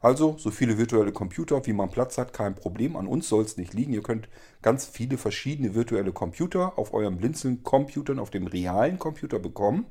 Also 0.02 0.36
so 0.38 0.52
viele 0.52 0.78
virtuelle 0.78 1.14
Computer, 1.14 1.66
wie 1.66 1.72
man 1.74 1.92
Platz 1.92 2.18
hat, 2.18 2.34
kein 2.34 2.56
Problem. 2.56 2.98
An 2.98 3.08
uns 3.08 3.30
soll 3.30 3.46
es 3.46 3.56
nicht 3.56 3.74
liegen. 3.74 3.94
Ihr 3.94 4.04
könnt 4.04 4.28
ganz 4.64 4.86
viele 4.86 5.18
verschiedene 5.18 5.76
virtuelle 5.76 6.12
Computer 6.12 6.78
auf 6.78 6.94
eurem 6.94 7.18
Blinzeln-Computern, 7.18 8.20
auf 8.20 8.32
dem 8.32 8.48
realen 8.48 9.00
Computer 9.00 9.40
bekommen. 9.40 9.86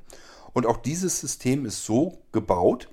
Und 0.53 0.67
auch 0.67 0.79
dieses 0.79 1.21
System 1.21 1.65
ist 1.65 1.85
so 1.85 2.23
gebaut, 2.33 2.89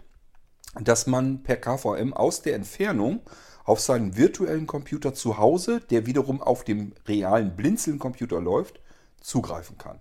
dass 0.79 1.07
man 1.07 1.43
per 1.43 1.57
KVM 1.57 2.13
aus 2.13 2.41
der 2.41 2.55
Entfernung 2.55 3.21
auf 3.63 3.79
seinen 3.79 4.15
virtuellen 4.15 4.67
Computer 4.67 5.13
zu 5.13 5.37
Hause, 5.37 5.81
der 5.89 6.05
wiederum 6.05 6.41
auf 6.41 6.63
dem 6.63 6.93
realen 7.07 7.55
Blinzeln-Computer 7.55 8.39
läuft, 8.39 8.79
zugreifen 9.19 9.77
kann. 9.77 9.99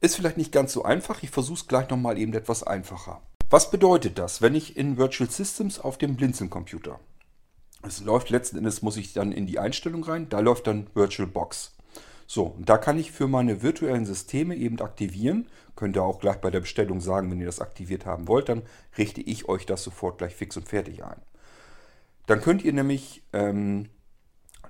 Ist 0.00 0.16
vielleicht 0.16 0.36
nicht 0.36 0.52
ganz 0.52 0.72
so 0.72 0.84
einfach. 0.84 1.22
Ich 1.22 1.30
versuche 1.30 1.60
es 1.60 1.68
gleich 1.68 1.88
nochmal 1.88 2.18
eben 2.18 2.32
etwas 2.34 2.62
einfacher. 2.62 3.22
Was 3.50 3.70
bedeutet 3.70 4.18
das, 4.18 4.40
wenn 4.40 4.54
ich 4.54 4.76
in 4.76 4.96
Virtual 4.96 5.30
Systems 5.30 5.78
auf 5.78 5.98
dem 5.98 6.16
Blinzeln-Computer? 6.16 7.00
Es 7.82 8.00
läuft 8.00 8.30
letzten 8.30 8.58
Endes, 8.58 8.82
muss 8.82 8.96
ich 8.96 9.12
dann 9.12 9.32
in 9.32 9.46
die 9.46 9.58
Einstellung 9.58 10.04
rein, 10.04 10.28
da 10.28 10.40
läuft 10.40 10.68
dann 10.68 10.86
VirtualBox. 10.94 11.72
So, 12.26 12.44
und 12.44 12.68
da 12.68 12.78
kann 12.78 12.98
ich 12.98 13.12
für 13.12 13.28
meine 13.28 13.62
virtuellen 13.62 14.06
Systeme 14.06 14.54
eben 14.56 14.80
aktivieren. 14.80 15.48
Könnt 15.76 15.96
ihr 15.96 16.02
auch 16.02 16.20
gleich 16.20 16.36
bei 16.36 16.50
der 16.50 16.60
Bestellung 16.60 17.00
sagen, 17.00 17.30
wenn 17.30 17.40
ihr 17.40 17.46
das 17.46 17.60
aktiviert 17.60 18.06
haben 18.06 18.28
wollt, 18.28 18.48
dann 18.48 18.62
richte 18.96 19.20
ich 19.20 19.48
euch 19.48 19.66
das 19.66 19.82
sofort 19.82 20.18
gleich 20.18 20.34
fix 20.34 20.56
und 20.56 20.68
fertig 20.68 21.04
ein. 21.04 21.20
Dann 22.26 22.40
könnt 22.40 22.64
ihr 22.64 22.72
nämlich 22.72 23.22
ähm, 23.32 23.88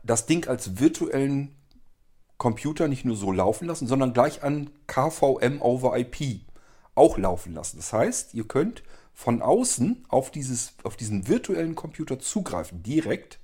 das 0.03 0.27
Ding 0.27 0.49
als 0.49 0.81
virtuellen 0.81 1.55
Computer 2.39 2.89
nicht 2.89 3.05
nur 3.05 3.17
so 3.17 3.31
laufen 3.31 3.69
lassen, 3.69 3.87
sondern 3.87 4.13
gleich 4.13 4.43
an 4.43 4.71
KVM 4.87 5.61
over 5.61 5.97
IP 5.97 6.41
auch 6.95 7.17
laufen 7.17 7.55
lassen. 7.55 7.77
Das 7.77 7.93
heißt, 7.93 8.35
ihr 8.35 8.49
könnt 8.49 8.83
von 9.15 9.43
außen 9.43 10.07
auf, 10.09 10.31
dieses, 10.31 10.75
auf 10.83 10.97
diesen 10.97 11.29
virtuellen 11.29 11.75
Computer 11.75 12.19
zugreifen, 12.19 12.83
direkt 12.83 13.39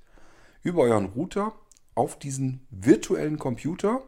über 0.61 0.81
euren 0.81 1.05
Router 1.05 1.53
auf 1.99 2.17
diesen 2.17 2.65
virtuellen 2.71 3.37
Computer. 3.37 4.01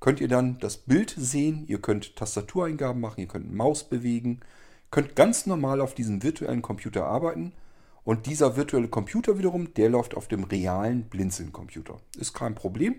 Könnt 0.00 0.20
ihr 0.20 0.28
dann 0.28 0.58
das 0.58 0.76
Bild 0.76 1.14
sehen, 1.16 1.64
ihr 1.68 1.80
könnt 1.80 2.16
Tastatureingaben 2.16 3.00
machen, 3.00 3.20
ihr 3.20 3.28
könnt 3.28 3.54
Maus 3.54 3.84
bewegen, 3.84 4.40
könnt 4.90 5.16
ganz 5.16 5.46
normal 5.46 5.80
auf 5.80 5.94
diesem 5.94 6.22
virtuellen 6.22 6.60
Computer 6.60 7.06
arbeiten. 7.06 7.52
Und 8.04 8.26
dieser 8.26 8.56
virtuelle 8.56 8.88
Computer 8.88 9.38
wiederum, 9.38 9.72
der 9.74 9.88
läuft 9.88 10.16
auf 10.16 10.26
dem 10.26 10.42
realen 10.44 11.04
Blinzeln-Computer. 11.04 12.00
Ist 12.18 12.34
kein 12.34 12.56
Problem. 12.56 12.96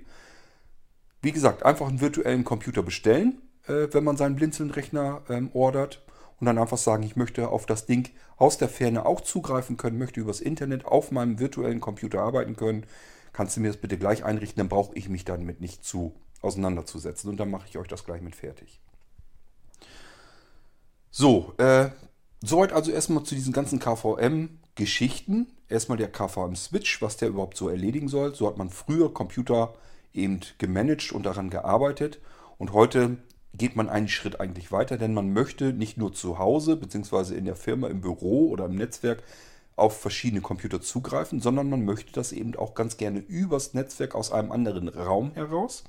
Wie 1.21 1.33
gesagt, 1.33 1.63
einfach 1.63 1.87
einen 1.89 1.99
virtuellen 1.99 2.45
Computer 2.45 2.81
bestellen 2.81 3.41
äh, 3.67 3.87
wenn 3.91 4.03
man 4.03 4.17
seinen 4.17 4.35
Blinzeln-Rechner 4.35 5.21
ähm, 5.29 5.49
ordert 5.53 6.01
und 6.39 6.45
dann 6.45 6.57
einfach 6.57 6.77
sagen, 6.77 7.03
ich 7.03 7.15
möchte 7.15 7.49
auf 7.49 7.65
das 7.65 7.85
Ding 7.85 8.09
aus 8.37 8.57
der 8.57 8.69
Ferne 8.69 9.05
auch 9.05 9.21
zugreifen 9.21 9.77
können, 9.77 9.97
möchte 9.97 10.19
übers 10.19 10.41
Internet 10.41 10.85
auf 10.85 11.11
meinem 11.11 11.39
virtuellen 11.39 11.79
Computer 11.79 12.21
arbeiten 12.21 12.55
können, 12.55 12.85
kannst 13.33 13.57
du 13.57 13.61
mir 13.61 13.67
das 13.67 13.77
bitte 13.77 13.97
gleich 13.97 14.23
einrichten, 14.23 14.59
dann 14.59 14.69
brauche 14.69 14.95
ich 14.95 15.09
mich 15.09 15.25
damit 15.25 15.59
nicht 15.59 15.83
zu 15.83 16.13
auseinanderzusetzen 16.41 17.29
und 17.29 17.37
dann 17.37 17.51
mache 17.51 17.67
ich 17.67 17.77
euch 17.77 17.87
das 17.87 18.05
gleich 18.05 18.21
mit 18.21 18.35
fertig. 18.35 18.79
So, 21.09 21.53
äh, 21.57 21.89
soweit 22.43 22.73
also 22.73 22.91
erstmal 22.91 23.23
zu 23.23 23.35
diesen 23.35 23.53
ganzen 23.53 23.79
KVM-Geschichten. 23.79 25.47
Erstmal 25.69 25.97
der 25.97 26.11
KVM-Switch, 26.11 27.01
was 27.01 27.17
der 27.17 27.29
überhaupt 27.29 27.57
so 27.57 27.69
erledigen 27.69 28.07
soll. 28.07 28.35
So 28.35 28.47
hat 28.47 28.57
man 28.57 28.69
früher 28.69 29.13
Computer 29.13 29.73
eben 30.13 30.39
gemanagt 30.57 31.11
und 31.11 31.25
daran 31.25 31.49
gearbeitet. 31.49 32.19
Und 32.57 32.73
heute 32.73 33.17
geht 33.53 33.75
man 33.75 33.89
einen 33.89 34.07
Schritt 34.07 34.39
eigentlich 34.39 34.71
weiter, 34.71 34.97
denn 34.97 35.13
man 35.13 35.31
möchte 35.31 35.73
nicht 35.73 35.97
nur 35.97 36.13
zu 36.13 36.39
Hause 36.39 36.75
bzw. 36.75 37.35
in 37.35 37.45
der 37.45 37.55
Firma, 37.55 37.87
im 37.87 38.01
Büro 38.01 38.49
oder 38.49 38.65
im 38.65 38.75
Netzwerk 38.75 39.21
auf 39.75 39.99
verschiedene 39.99 40.41
Computer 40.41 40.81
zugreifen, 40.81 41.39
sondern 41.39 41.69
man 41.69 41.85
möchte 41.85 42.11
das 42.11 42.31
eben 42.31 42.55
auch 42.55 42.75
ganz 42.75 42.97
gerne 42.97 43.19
übers 43.19 43.73
Netzwerk 43.73 44.15
aus 44.15 44.31
einem 44.31 44.51
anderen 44.51 44.87
Raum 44.87 45.31
heraus 45.33 45.83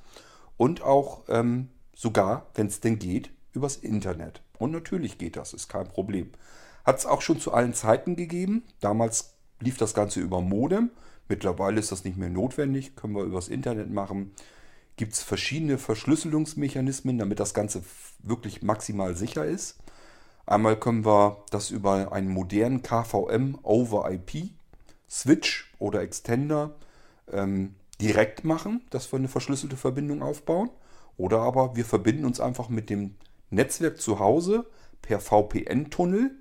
und 0.57 0.83
auch 0.83 1.23
ähm, 1.29 1.69
sogar, 1.95 2.47
wenn 2.55 2.67
es 2.67 2.81
denn 2.81 2.99
geht, 2.99 3.31
übers 3.53 3.77
Internet. 3.77 4.43
Und 4.59 4.71
natürlich 4.71 5.19
geht 5.19 5.37
das, 5.37 5.53
ist 5.53 5.69
kein 5.69 5.89
Problem. 5.89 6.33
Hat 6.85 6.99
es 6.99 7.07
auch 7.07 7.21
schon 7.21 7.41
zu 7.41 7.53
allen 7.53 7.75
Zeiten 7.75 8.17
gegeben. 8.17 8.65
Damals 8.81 9.35
lief 9.61 9.77
das 9.77 9.95
Ganze 9.95 10.21
über 10.21 10.41
Modem. 10.41 10.91
Mittlerweile 11.29 11.81
ist 11.81 11.93
das 11.93 12.05
nicht 12.05 12.17
mehr 12.17 12.31
notwendig, 12.31 12.97
können 12.97 13.15
wir 13.15 13.25
übers 13.25 13.49
Internet 13.49 13.91
machen 13.91 14.33
gibt 14.97 15.15
es 15.15 15.23
verschiedene 15.23 15.79
Verschlüsselungsmechanismen, 15.79 17.19
damit 17.19 17.41
das 17.41 17.55
Ganze 17.55 17.83
wirklich 18.21 18.63
maximal 18.63 19.15
sicher 19.15 19.45
ist. 19.45 19.79
Einmal 20.47 20.79
können 20.79 21.05
wir 21.05 21.45
das 21.51 21.71
über 21.71 22.13
einen 22.13 22.29
modernen 22.29 22.83
KVM 22.83 23.59
over 23.63 24.11
IP 24.11 24.51
Switch 25.09 25.73
oder 25.79 26.03
Extender 26.03 26.75
ähm, 27.33 27.75
direkt 28.01 28.45
machen, 28.45 28.83
dass 28.91 29.13
wir 29.13 29.19
eine 29.19 29.29
verschlüsselte 29.29 29.77
Verbindung 29.77 30.23
aufbauen. 30.23 30.71
Oder 31.17 31.41
aber 31.41 31.77
wir 31.77 31.85
verbinden 31.85 32.25
uns 32.25 32.41
einfach 32.41 32.69
mit 32.69 32.91
dem 32.91 33.15
Netzwerk 33.51 34.01
zu 34.01 34.19
Hause 34.19 34.67
per 35.01 35.21
VPN-Tunnel 35.21 36.33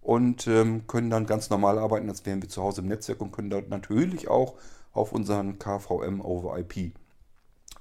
und 0.00 0.46
ähm, 0.46 0.86
können 0.86 1.10
dann 1.10 1.26
ganz 1.26 1.50
normal 1.50 1.78
arbeiten, 1.78 2.08
als 2.08 2.24
wären 2.24 2.42
wir 2.42 2.48
zu 2.48 2.62
Hause 2.62 2.80
im 2.80 2.88
Netzwerk 2.88 3.20
und 3.20 3.32
können 3.32 3.50
dort 3.50 3.68
natürlich 3.68 4.28
auch 4.28 4.54
auf 4.92 5.12
unseren 5.12 5.58
KVM 5.58 6.20
over 6.20 6.58
IP 6.58 6.92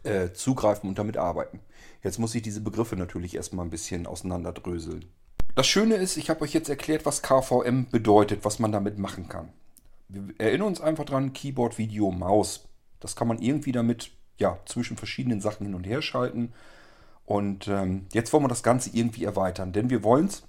äh, 0.04 0.34
zugreifen 0.34 0.90
und 0.90 1.00
damit 1.00 1.18
arbeiten. 1.18 1.60
Jetzt 2.02 2.20
muss 2.20 2.36
ich 2.36 2.42
diese 2.42 2.62
Begriffe 2.62 2.96
natürlich 2.98 3.36
erstmal 3.36 3.66
ein 3.66 3.70
bisschen 3.70 4.08
auseinanderdröseln. 4.08 5.06
Das 5.56 5.68
Schöne 5.68 5.96
ist, 5.96 6.18
ich 6.18 6.30
habe 6.30 6.42
euch 6.42 6.54
jetzt 6.54 6.70
erklärt, 6.70 7.06
was 7.06 7.22
KVM 7.22 7.88
bedeutet, 7.92 8.44
was 8.44 8.58
man 8.58 8.72
damit 8.72 8.98
machen 8.98 9.30
kann. 9.30 9.50
Wir 10.10 10.34
erinnern 10.40 10.68
uns 10.68 10.82
einfach 10.82 11.06
dran, 11.06 11.34
Keyboard, 11.34 11.78
Video, 11.78 12.12
Maus. 12.12 12.68
Das 13.00 13.16
kann 13.16 13.28
man 13.28 13.40
irgendwie 13.40 13.72
damit 13.72 14.12
ja, 14.38 14.60
zwischen 14.66 14.98
verschiedenen 14.98 15.42
Sachen 15.42 15.66
hin 15.66 15.76
und 15.76 15.86
her 15.86 16.02
schalten. 16.02 16.54
Und 17.26 17.68
ähm, 17.68 18.08
jetzt 18.14 18.34
wollen 18.34 18.44
wir 18.44 18.50
das 18.50 18.64
Ganze 18.64 18.90
irgendwie 18.94 19.26
erweitern, 19.26 19.74
denn 19.74 19.90
wir 19.90 20.04
wollen 20.04 20.26
es 20.26 20.44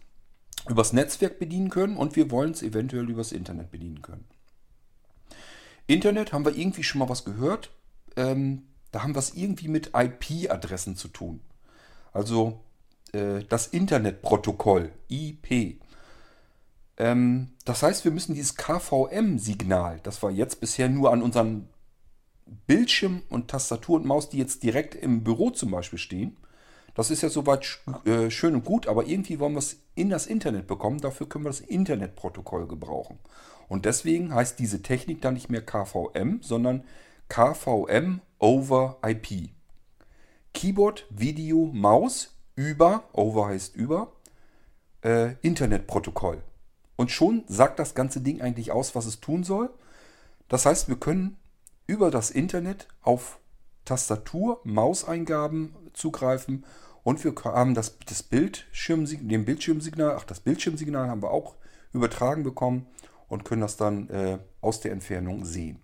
übers 0.69 0.93
Netzwerk 0.93 1.39
bedienen 1.39 1.69
können 1.69 1.97
und 1.97 2.17
wir 2.17 2.31
wollen 2.31 2.53
es 2.53 2.63
eventuell 2.63 3.09
übers 3.09 3.33
Internet 3.33 3.71
bedienen 3.71 4.01
können. 4.01 4.25
Internet 5.87 6.33
haben 6.33 6.47
wir 6.47 6.57
irgendwie 6.57 6.83
schon 6.83 7.01
mal 7.01 7.11
was 7.11 7.25
gehört. 7.25 7.71
Ähm, 8.17 8.63
da 8.91 9.03
haben 9.03 9.15
wir 9.15 9.19
es 9.19 9.35
irgendwie 9.35 9.69
mit 9.69 9.91
IP-Adressen 9.95 10.97
zu 10.97 11.09
tun. 11.09 11.41
Also 12.13 12.61
äh, 13.15 13.45
das 13.49 13.67
Internetprotokoll, 13.69 14.93
IP. 15.09 15.81
Ähm, 16.97 17.51
das 17.65 17.83
heißt, 17.83 18.05
wir 18.05 18.13
müssen 18.13 18.35
dieses 18.35 18.57
KVM-Signal, 18.57 20.01
das 20.03 20.23
wir 20.23 20.31
jetzt 20.31 20.61
bisher 20.61 20.89
nur 20.89 21.13
an 21.13 21.23
unseren 21.23 21.69
Bildschirm 22.67 23.23
und 23.29 23.49
Tastatur 23.49 23.97
und 23.97 24.07
Maus, 24.07 24.29
die 24.29 24.39
jetzt 24.39 24.63
direkt 24.63 24.95
im 24.95 25.25
Büro 25.25 25.51
zum 25.51 25.71
Beispiel 25.71 25.99
stehen, 25.99 26.37
das 26.95 27.11
ist 27.11 27.23
ja 27.23 27.29
soweit 27.29 27.81
äh, 28.05 28.31
schön 28.31 28.55
und 28.55 28.65
gut, 28.65 28.87
aber 28.87 29.07
irgendwie 29.07 29.41
wollen 29.41 29.55
wir 29.55 29.59
es 29.59 29.81
in 29.97 30.11
das 30.11 30.27
Internet 30.27 30.69
bekommen. 30.69 31.01
Dafür 31.01 31.29
können 31.29 31.45
wir 31.45 31.51
das 31.51 31.61
Internetprotokoll 31.61 32.69
gebrauchen. 32.69 33.19
Und 33.69 33.85
deswegen 33.85 34.33
heißt 34.33 34.59
diese 34.59 34.83
Technik 34.83 35.21
dann 35.21 35.35
nicht 35.35 35.51
mehr 35.51 35.65
KVM, 35.65 36.41
sondern 36.41 36.85
KVM 37.29 38.21
over 38.39 38.99
IP. 39.05 39.51
Keyboard, 40.53 41.07
Video, 41.11 41.69
Maus 41.73 42.34
über, 42.57 43.05
over 43.13 43.49
heißt 43.49 43.77
über, 43.77 44.13
äh, 45.03 45.35
Internetprotokoll. 45.43 46.43
Und 46.97 47.11
schon 47.11 47.45
sagt 47.49 47.79
das 47.79 47.95
ganze 47.95 48.21
Ding 48.21 48.41
eigentlich 48.41 48.71
aus, 48.71 48.95
was 48.95 49.07
es 49.07 49.21
tun 49.21 49.45
soll. 49.45 49.71
Das 50.49 50.67
heißt, 50.67 50.89
wir 50.89 50.97
können 50.97 51.37
über 51.87 52.11
das 52.11 52.31
Internet 52.31 52.89
auf 53.03 53.39
Tastatur, 53.85 54.61
Mauseingaben 54.65 55.75
zugreifen 55.93 56.65
und 57.03 57.23
wir 57.23 57.35
haben 57.45 57.75
das, 57.75 57.99
das 58.07 58.23
Bildschirmsignal, 58.23 59.29
den 59.29 59.45
Bildschirmsignal, 59.45 60.17
ach, 60.17 60.25
das 60.25 60.41
Bildschirmsignal 60.41 61.09
haben 61.09 61.23
wir 61.23 61.31
auch 61.31 61.57
übertragen 61.93 62.43
bekommen 62.43 62.87
und 63.29 63.45
können 63.45 63.61
das 63.61 63.77
dann 63.77 64.09
äh, 64.09 64.39
aus 64.61 64.81
der 64.81 64.93
Entfernung 64.93 65.45
sehen. 65.45 65.81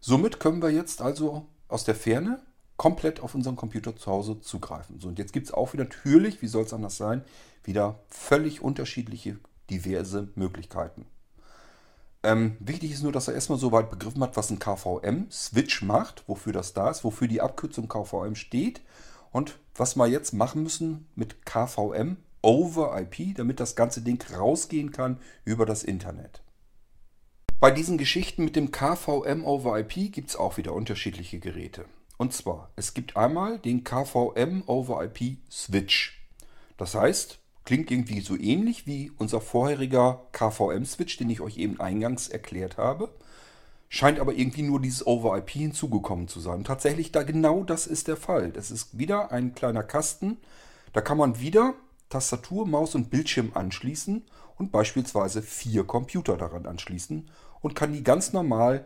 Somit 0.00 0.40
können 0.40 0.62
wir 0.62 0.70
jetzt 0.70 1.02
also 1.02 1.46
aus 1.68 1.84
der 1.84 1.94
Ferne 1.94 2.42
komplett 2.80 3.20
auf 3.20 3.34
unseren 3.34 3.56
Computer 3.56 3.94
zu 3.94 4.10
Hause 4.10 4.40
zugreifen. 4.40 5.00
So, 5.00 5.08
und 5.08 5.18
jetzt 5.18 5.34
gibt 5.34 5.46
es 5.46 5.52
auch 5.52 5.74
wieder 5.74 5.84
natürlich, 5.84 6.40
wie 6.40 6.46
soll 6.46 6.64
es 6.64 6.72
anders 6.72 6.96
sein, 6.96 7.20
wieder 7.62 8.00
völlig 8.08 8.62
unterschiedliche, 8.62 9.36
diverse 9.68 10.28
Möglichkeiten. 10.34 11.04
Ähm, 12.22 12.56
wichtig 12.58 12.92
ist 12.92 13.02
nur, 13.02 13.12
dass 13.12 13.28
er 13.28 13.34
erstmal 13.34 13.58
so 13.58 13.70
weit 13.70 13.90
begriffen 13.90 14.22
hat, 14.22 14.34
was 14.34 14.48
ein 14.48 14.60
KVM-Switch 14.60 15.82
macht, 15.82 16.24
wofür 16.26 16.54
das 16.54 16.72
da 16.72 16.88
ist, 16.88 17.04
wofür 17.04 17.28
die 17.28 17.42
Abkürzung 17.42 17.86
KVM 17.86 18.34
steht 18.34 18.80
und 19.30 19.58
was 19.74 19.94
wir 19.96 20.06
jetzt 20.06 20.32
machen 20.32 20.62
müssen 20.62 21.06
mit 21.14 21.44
KVM 21.44 22.16
over 22.40 22.98
IP, 22.98 23.36
damit 23.36 23.60
das 23.60 23.76
ganze 23.76 24.00
Ding 24.00 24.24
rausgehen 24.34 24.90
kann 24.90 25.18
über 25.44 25.66
das 25.66 25.84
Internet. 25.84 26.40
Bei 27.60 27.70
diesen 27.70 27.98
Geschichten 27.98 28.42
mit 28.42 28.56
dem 28.56 28.70
KVM 28.70 29.44
over 29.44 29.78
IP 29.78 30.10
gibt 30.10 30.30
es 30.30 30.36
auch 30.36 30.56
wieder 30.56 30.72
unterschiedliche 30.72 31.40
Geräte. 31.40 31.84
Und 32.20 32.34
zwar, 32.34 32.68
es 32.76 32.92
gibt 32.92 33.16
einmal 33.16 33.58
den 33.60 33.82
KVM 33.82 34.64
over 34.66 35.02
IP 35.02 35.38
Switch. 35.50 36.20
Das 36.76 36.94
heißt, 36.94 37.38
klingt 37.64 37.90
irgendwie 37.90 38.20
so 38.20 38.36
ähnlich 38.36 38.86
wie 38.86 39.10
unser 39.16 39.40
vorheriger 39.40 40.26
KVM-Switch, 40.32 41.16
den 41.16 41.30
ich 41.30 41.40
euch 41.40 41.56
eben 41.56 41.80
eingangs 41.80 42.28
erklärt 42.28 42.76
habe. 42.76 43.10
Scheint 43.88 44.20
aber 44.20 44.34
irgendwie 44.34 44.60
nur 44.60 44.82
dieses 44.82 45.06
Over-IP 45.06 45.48
hinzugekommen 45.48 46.28
zu 46.28 46.40
sein. 46.40 46.58
Und 46.58 46.66
tatsächlich, 46.66 47.10
da 47.10 47.22
genau 47.22 47.64
das 47.64 47.86
ist 47.86 48.06
der 48.06 48.18
Fall. 48.18 48.50
Das 48.50 48.70
ist 48.70 48.98
wieder 48.98 49.32
ein 49.32 49.54
kleiner 49.54 49.82
Kasten. 49.82 50.36
Da 50.92 51.00
kann 51.00 51.16
man 51.16 51.40
wieder 51.40 51.72
Tastatur, 52.10 52.66
Maus 52.66 52.94
und 52.94 53.08
Bildschirm 53.08 53.52
anschließen 53.54 54.26
und 54.58 54.72
beispielsweise 54.72 55.40
vier 55.40 55.84
Computer 55.84 56.36
daran 56.36 56.66
anschließen 56.66 57.30
und 57.62 57.74
kann 57.74 57.94
die 57.94 58.04
ganz 58.04 58.34
normal 58.34 58.84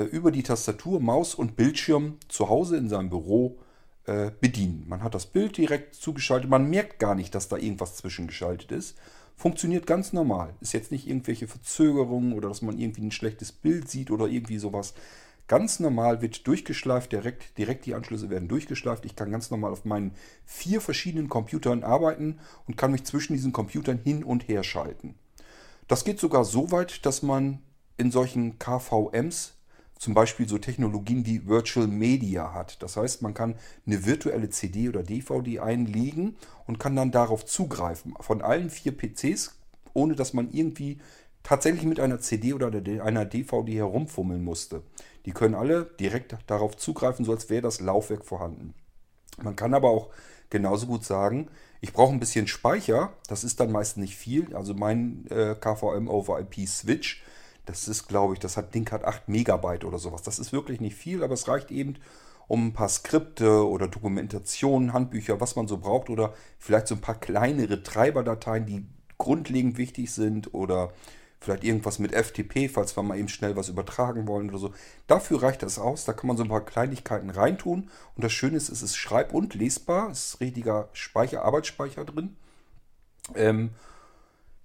über 0.00 0.30
die 0.30 0.42
Tastatur, 0.42 1.00
Maus 1.00 1.34
und 1.34 1.56
Bildschirm 1.56 2.16
zu 2.28 2.48
Hause 2.48 2.76
in 2.78 2.88
seinem 2.88 3.10
Büro 3.10 3.58
äh, 4.04 4.32
bedienen. 4.40 4.84
Man 4.88 5.02
hat 5.02 5.14
das 5.14 5.26
Bild 5.26 5.56
direkt 5.56 5.94
zugeschaltet, 5.94 6.50
man 6.50 6.68
merkt 6.68 6.98
gar 6.98 7.14
nicht, 7.14 7.34
dass 7.34 7.48
da 7.48 7.56
irgendwas 7.56 7.96
zwischengeschaltet 7.96 8.72
ist. 8.72 8.98
Funktioniert 9.36 9.86
ganz 9.86 10.12
normal. 10.12 10.54
Ist 10.60 10.72
jetzt 10.72 10.90
nicht 10.90 11.06
irgendwelche 11.06 11.46
Verzögerungen 11.46 12.32
oder 12.32 12.48
dass 12.48 12.62
man 12.62 12.78
irgendwie 12.78 13.02
ein 13.02 13.12
schlechtes 13.12 13.52
Bild 13.52 13.88
sieht 13.88 14.10
oder 14.10 14.26
irgendwie 14.26 14.58
sowas. 14.58 14.94
Ganz 15.46 15.80
normal 15.80 16.22
wird 16.22 16.46
durchgeschleift, 16.46 17.12
direkt, 17.12 17.56
direkt 17.58 17.86
die 17.86 17.94
Anschlüsse 17.94 18.30
werden 18.30 18.48
durchgeschleift. 18.48 19.04
Ich 19.04 19.16
kann 19.16 19.30
ganz 19.30 19.50
normal 19.50 19.72
auf 19.72 19.84
meinen 19.84 20.14
vier 20.44 20.80
verschiedenen 20.80 21.28
Computern 21.28 21.84
arbeiten 21.84 22.38
und 22.66 22.76
kann 22.76 22.92
mich 22.92 23.04
zwischen 23.04 23.34
diesen 23.34 23.52
Computern 23.52 23.98
hin 23.98 24.24
und 24.24 24.48
her 24.48 24.64
schalten. 24.64 25.14
Das 25.88 26.04
geht 26.04 26.18
sogar 26.18 26.44
so 26.44 26.70
weit, 26.70 27.06
dass 27.06 27.22
man 27.22 27.60
in 27.96 28.10
solchen 28.10 28.58
KVMs 28.58 29.54
zum 30.02 30.14
Beispiel 30.14 30.48
so 30.48 30.58
Technologien 30.58 31.26
wie 31.26 31.46
Virtual 31.46 31.86
Media 31.86 32.52
hat. 32.52 32.82
Das 32.82 32.96
heißt, 32.96 33.22
man 33.22 33.34
kann 33.34 33.54
eine 33.86 34.04
virtuelle 34.04 34.50
CD 34.50 34.88
oder 34.88 35.04
DVD 35.04 35.60
einlegen 35.60 36.34
und 36.66 36.80
kann 36.80 36.96
dann 36.96 37.12
darauf 37.12 37.46
zugreifen. 37.46 38.14
Von 38.18 38.42
allen 38.42 38.68
vier 38.68 38.96
PCs, 38.96 39.54
ohne 39.94 40.16
dass 40.16 40.32
man 40.32 40.50
irgendwie 40.50 40.98
tatsächlich 41.44 41.84
mit 41.84 42.00
einer 42.00 42.18
CD 42.18 42.52
oder 42.52 42.72
einer 43.00 43.24
DVD 43.24 43.76
herumfummeln 43.76 44.42
musste. 44.42 44.82
Die 45.24 45.30
können 45.30 45.54
alle 45.54 45.84
direkt 46.00 46.36
darauf 46.48 46.76
zugreifen, 46.76 47.24
so 47.24 47.30
als 47.30 47.48
wäre 47.48 47.62
das 47.62 47.78
Laufwerk 47.78 48.24
vorhanden. 48.24 48.74
Man 49.40 49.54
kann 49.54 49.72
aber 49.72 49.90
auch 49.90 50.10
genauso 50.50 50.88
gut 50.88 51.04
sagen, 51.04 51.48
ich 51.80 51.92
brauche 51.92 52.12
ein 52.12 52.18
bisschen 52.18 52.48
Speicher. 52.48 53.12
Das 53.28 53.44
ist 53.44 53.60
dann 53.60 53.70
meist 53.70 53.98
nicht 53.98 54.16
viel. 54.16 54.52
Also 54.56 54.74
mein 54.74 55.28
äh, 55.30 55.54
KVM 55.54 56.08
over 56.08 56.40
IP 56.40 56.66
Switch 56.66 57.22
das 57.66 57.88
ist, 57.88 58.08
glaube 58.08 58.34
ich, 58.34 58.40
das 58.40 58.56
hat 58.56 58.74
Ding 58.74 58.90
hat 58.90 59.04
8 59.04 59.28
Megabyte 59.28 59.84
oder 59.84 59.98
sowas. 59.98 60.22
Das 60.22 60.38
ist 60.38 60.52
wirklich 60.52 60.80
nicht 60.80 60.96
viel, 60.96 61.22
aber 61.22 61.34
es 61.34 61.48
reicht 61.48 61.70
eben, 61.70 61.96
um 62.48 62.68
ein 62.68 62.72
paar 62.72 62.88
Skripte 62.88 63.66
oder 63.66 63.88
Dokumentationen, 63.88 64.92
Handbücher, 64.92 65.40
was 65.40 65.56
man 65.56 65.68
so 65.68 65.78
braucht 65.78 66.10
oder 66.10 66.34
vielleicht 66.58 66.88
so 66.88 66.96
ein 66.96 67.00
paar 67.00 67.18
kleinere 67.18 67.82
Treiberdateien, 67.82 68.66
die 68.66 68.86
grundlegend 69.16 69.78
wichtig 69.78 70.10
sind 70.12 70.52
oder 70.52 70.92
vielleicht 71.42 71.64
irgendwas 71.64 71.98
mit 71.98 72.12
FTP, 72.12 72.68
falls 72.68 72.96
wir 72.96 73.02
mal 73.02 73.18
eben 73.18 73.28
schnell 73.28 73.56
was 73.56 73.68
übertragen 73.68 74.26
wollen 74.26 74.50
oder 74.50 74.58
so. 74.58 74.72
Dafür 75.06 75.42
reicht 75.42 75.62
das 75.62 75.78
aus. 75.78 76.04
Da 76.04 76.12
kann 76.12 76.28
man 76.28 76.36
so 76.36 76.42
ein 76.42 76.48
paar 76.48 76.64
Kleinigkeiten 76.64 77.30
reintun. 77.30 77.90
Und 78.14 78.24
das 78.24 78.32
Schöne 78.32 78.56
ist, 78.56 78.68
es 78.68 78.82
ist 78.82 78.96
schreib- 78.96 79.32
und 79.32 79.54
lesbar. 79.54 80.10
Es 80.10 80.34
ist 80.34 80.40
richtiger 80.40 80.88
Speicher, 80.92 81.44
Arbeitsspeicher 81.44 82.04
drin. 82.04 82.36
Ähm, 83.34 83.70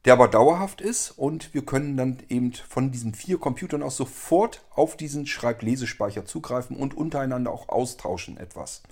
der 0.07 0.13
aber 0.13 0.29
dauerhaft 0.29 0.79
ist 0.79 1.11
und 1.11 1.53
wir 1.53 1.65
können 1.65 1.97
dann 1.97 2.19
eben 2.29 2.53
von 2.53 2.91
diesen 2.93 3.13
vier 3.13 3.37
Computern 3.39 3.83
aus 3.83 3.97
sofort 3.97 4.63
auf 4.73 4.95
diesen 4.95 5.27
Schreib-Lesespeicher 5.27 6.23
zugreifen 6.23 6.77
und 6.77 6.95
untereinander 6.95 7.51
auch 7.51 7.67
austauschen 7.67 8.37
etwas. 8.37 8.83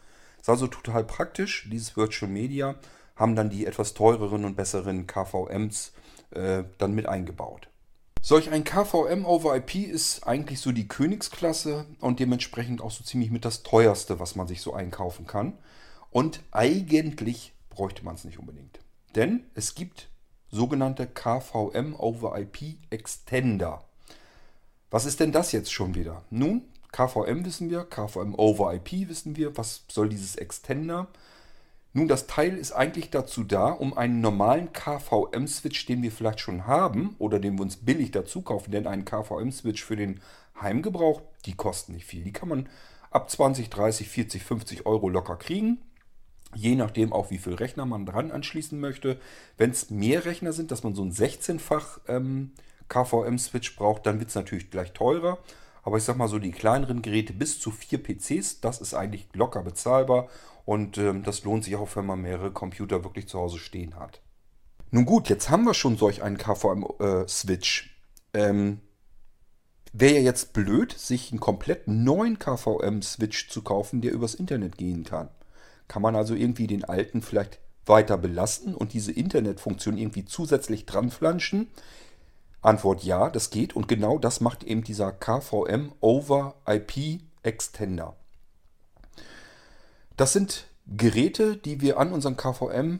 Ist 0.41 0.49
also 0.49 0.67
total 0.67 1.05
praktisch, 1.05 1.69
dieses 1.71 1.95
Virtual 1.95 2.29
Media 2.29 2.75
haben 3.15 3.37
dann 3.37 3.49
die 3.49 3.65
etwas 3.65 3.93
teureren 3.93 4.43
und 4.43 4.57
besseren 4.57 5.07
KVMs 5.07 5.93
äh, 6.31 6.65
dann 6.79 6.93
mit 6.93 7.07
eingebaut. 7.07 7.69
Solch 8.21 8.51
ein 8.51 8.65
KVM 8.65 9.25
over 9.25 9.55
IP 9.55 9.75
ist 9.75 10.27
eigentlich 10.27 10.59
so 10.59 10.73
die 10.73 10.89
Königsklasse 10.89 11.85
und 12.01 12.19
dementsprechend 12.19 12.81
auch 12.81 12.91
so 12.91 13.05
ziemlich 13.05 13.31
mit 13.31 13.45
das 13.45 13.63
teuerste, 13.63 14.19
was 14.19 14.35
man 14.35 14.47
sich 14.47 14.59
so 14.59 14.73
einkaufen 14.73 15.25
kann. 15.25 15.57
Und 16.11 16.41
eigentlich 16.51 17.53
bräuchte 17.69 18.03
man 18.03 18.15
es 18.15 18.25
nicht 18.25 18.37
unbedingt. 18.37 18.79
Denn 19.15 19.45
es 19.53 19.75
gibt 19.75 20.09
sogenannte 20.55 21.05
KVM 21.05 21.93
over 21.95 22.39
IP 22.39 22.77
Extender. 22.89 23.83
Was 24.89 25.05
ist 25.05 25.19
denn 25.19 25.31
das 25.31 25.51
jetzt 25.51 25.71
schon 25.71 25.93
wieder? 25.93 26.23
Nun, 26.29 26.63
KVM 26.91 27.43
wissen 27.43 27.69
wir, 27.69 27.83
KVM 27.83 28.33
over 28.35 28.73
IP 28.73 29.09
wissen 29.09 29.35
wir. 29.35 29.57
Was 29.57 29.83
soll 29.89 30.09
dieses 30.09 30.37
Extender? 30.37 31.07
Nun, 31.91 32.07
das 32.07 32.27
Teil 32.27 32.57
ist 32.57 32.71
eigentlich 32.71 33.09
dazu 33.09 33.43
da, 33.43 33.67
um 33.67 33.97
einen 33.97 34.21
normalen 34.21 34.71
KVM-Switch, 34.73 35.85
den 35.85 36.01
wir 36.01 36.11
vielleicht 36.11 36.39
schon 36.39 36.67
haben 36.67 37.15
oder 37.19 37.39
den 37.39 37.57
wir 37.57 37.61
uns 37.61 37.77
billig 37.77 38.11
dazu 38.11 38.41
kaufen, 38.41 38.71
denn 38.71 38.87
einen 38.87 39.05
KVM-Switch 39.05 39.83
für 39.83 39.95
den 39.95 40.21
Heimgebrauch, 40.59 41.21
die 41.45 41.55
kosten 41.55 41.93
nicht 41.93 42.05
viel. 42.05 42.23
Die 42.23 42.33
kann 42.33 42.49
man 42.49 42.69
ab 43.11 43.29
20, 43.29 43.69
30, 43.69 44.09
40, 44.09 44.43
50 44.43 44.85
Euro 44.85 45.09
locker 45.09 45.35
kriegen. 45.35 45.79
Je 46.55 46.75
nachdem 46.75 47.13
auch, 47.13 47.29
wie 47.31 47.37
viel 47.37 47.53
Rechner 47.53 47.85
man 47.85 48.05
dran 48.05 48.31
anschließen 48.31 48.79
möchte. 48.79 49.19
Wenn 49.57 49.71
es 49.71 49.89
mehr 49.89 50.25
Rechner 50.25 50.53
sind, 50.53 50.71
dass 50.71 50.83
man 50.83 50.95
so 50.95 51.03
ein 51.03 51.11
16-fach 51.11 51.99
ähm, 52.07 52.51
KVM-Switch 52.89 53.75
braucht, 53.75 54.05
dann 54.05 54.19
wird 54.19 54.29
es 54.29 54.35
natürlich 54.35 54.71
gleich 54.71 54.93
teurer. 54.93 55.37
Aber 55.83 55.97
ich 55.97 56.03
sag 56.03 56.17
mal 56.17 56.27
so, 56.27 56.39
die 56.39 56.51
kleineren 56.51 57.01
Geräte 57.01 57.33
bis 57.33 57.59
zu 57.59 57.71
vier 57.71 58.01
PCs, 58.01 58.61
das 58.61 58.81
ist 58.81 58.93
eigentlich 58.93 59.27
locker 59.33 59.61
bezahlbar. 59.61 60.29
Und 60.65 60.97
ähm, 60.97 61.23
das 61.23 61.43
lohnt 61.43 61.63
sich 61.63 61.75
auch, 61.75 61.95
wenn 61.95 62.05
man 62.05 62.21
mehrere 62.21 62.51
Computer 62.51 63.03
wirklich 63.03 63.27
zu 63.27 63.39
Hause 63.39 63.59
stehen 63.59 63.95
hat. 63.99 64.21
Nun 64.91 65.05
gut, 65.05 65.29
jetzt 65.29 65.49
haben 65.49 65.63
wir 65.63 65.73
schon 65.73 65.97
solch 65.97 66.23
einen 66.23 66.37
KVM-Switch. 66.37 67.95
Äh, 68.33 68.49
ähm, 68.49 68.81
Wäre 69.97 70.15
ja 70.15 70.21
jetzt 70.21 70.51
blöd, 70.51 70.91
sich 70.91 71.31
einen 71.31 71.39
komplett 71.39 71.87
neuen 71.87 72.37
KVM-Switch 72.37 73.47
zu 73.47 73.61
kaufen, 73.61 74.01
der 74.01 74.11
übers 74.11 74.35
Internet 74.35 74.77
gehen 74.77 75.05
kann. 75.05 75.29
Kann 75.87 76.01
man 76.01 76.15
also 76.15 76.33
irgendwie 76.33 76.67
den 76.67 76.83
alten 76.83 77.21
vielleicht 77.21 77.59
weiter 77.85 78.17
belasten 78.17 78.73
und 78.73 78.93
diese 78.93 79.11
Internetfunktion 79.11 79.97
irgendwie 79.97 80.25
zusätzlich 80.25 80.85
dranflanschen? 80.85 81.67
Antwort 82.61 83.03
ja, 83.03 83.29
das 83.29 83.51
geht 83.51 83.75
und 83.75 83.87
genau 83.87 84.17
das 84.17 84.41
macht 84.41 84.63
eben 84.63 84.83
dieser 84.83 85.11
KVM 85.11 85.91
over 86.01 86.55
IP 86.67 87.21
Extender. 87.43 88.15
Das 90.17 90.33
sind 90.33 90.65
Geräte, 90.87 91.57
die 91.57 91.81
wir 91.81 91.99
an 91.99 92.11
unseren 92.11 92.37
KVM 92.37 92.99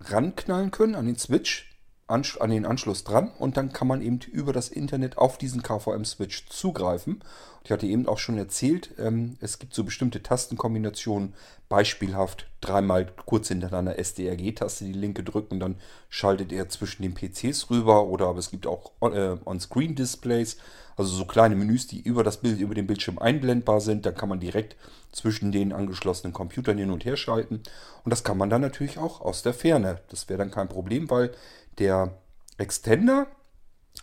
ranknallen 0.00 0.70
können, 0.70 0.94
an 0.94 1.06
den 1.06 1.18
Switch 1.18 1.73
an 2.06 2.50
den 2.50 2.66
Anschluss 2.66 3.04
dran 3.04 3.30
und 3.38 3.56
dann 3.56 3.72
kann 3.72 3.88
man 3.88 4.02
eben 4.02 4.20
über 4.30 4.52
das 4.52 4.68
Internet 4.68 5.16
auf 5.16 5.38
diesen 5.38 5.62
KVM-Switch 5.62 6.46
zugreifen. 6.48 7.22
Ich 7.64 7.70
hatte 7.70 7.86
eben 7.86 8.06
auch 8.06 8.18
schon 8.18 8.36
erzählt, 8.36 8.90
ähm, 8.98 9.38
es 9.40 9.58
gibt 9.58 9.72
so 9.72 9.84
bestimmte 9.84 10.22
Tastenkombinationen, 10.22 11.32
beispielhaft 11.70 12.46
dreimal 12.60 13.10
kurz 13.24 13.48
hintereinander 13.48 13.98
SDRG-Taste 13.98 14.84
die 14.84 14.92
linke 14.92 15.24
drücken, 15.24 15.60
dann 15.60 15.76
schaltet 16.10 16.52
er 16.52 16.68
zwischen 16.68 17.02
den 17.02 17.14
PCs 17.14 17.70
rüber 17.70 18.04
oder 18.04 18.26
aber 18.26 18.38
es 18.38 18.50
gibt 18.50 18.66
auch 18.66 18.92
äh, 19.00 19.36
On-Screen-Displays, 19.46 20.58
also 20.96 21.14
so 21.14 21.24
kleine 21.24 21.56
Menüs, 21.56 21.86
die 21.86 22.00
über 22.00 22.22
das 22.22 22.36
Bild, 22.36 22.60
über 22.60 22.74
den 22.74 22.86
Bildschirm 22.86 23.18
einblendbar 23.18 23.80
sind. 23.80 24.06
Da 24.06 24.12
kann 24.12 24.28
man 24.28 24.40
direkt 24.40 24.76
zwischen 25.10 25.50
den 25.50 25.72
angeschlossenen 25.72 26.34
Computern 26.34 26.76
hin 26.76 26.90
und 26.90 27.04
her 27.04 27.16
schalten 27.16 27.62
und 28.04 28.10
das 28.10 28.24
kann 28.24 28.36
man 28.36 28.50
dann 28.50 28.60
natürlich 28.60 28.98
auch 28.98 29.22
aus 29.22 29.42
der 29.42 29.54
Ferne. 29.54 30.00
Das 30.08 30.28
wäre 30.28 30.38
dann 30.38 30.50
kein 30.50 30.68
Problem, 30.68 31.08
weil 31.08 31.32
der 31.78 32.18
Extender, 32.58 33.26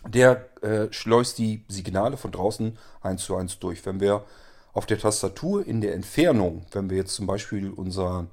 der 0.06 0.48
äh, 0.62 0.92
schleust 0.92 1.38
die 1.38 1.64
Signale 1.68 2.16
von 2.16 2.32
draußen 2.32 2.78
eins 3.00 3.24
zu 3.24 3.36
eins 3.36 3.58
durch. 3.58 3.84
Wenn 3.86 4.00
wir 4.00 4.24
auf 4.72 4.86
der 4.86 4.98
Tastatur 4.98 5.66
in 5.66 5.80
der 5.80 5.94
Entfernung, 5.94 6.64
wenn 6.72 6.90
wir 6.90 6.96
jetzt 6.96 7.14
zum 7.14 7.26
Beispiel 7.26 7.70
unseren 7.70 8.30